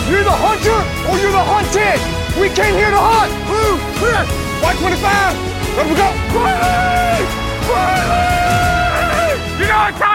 You're 0.10 0.23
the 0.23 0.38
hunter 0.45 0.80
or 1.10 1.15
you're 1.22 1.36
the 1.40 1.45
hunted! 1.53 1.99
We 2.41 2.48
came 2.49 2.76
here 2.82 2.91
to 2.91 3.02
hunt! 3.11 3.32
Blue, 3.49 3.76
clear! 3.99 4.22
White 4.61 4.77
25! 4.77 5.36
Let 5.77 5.86
we 5.90 5.95
go! 6.03 6.10
Riley! 6.38 7.26
Riley! 7.69 9.34
You 9.60 9.68
know 9.72 9.80
what 9.86 9.95
time 10.06 10.15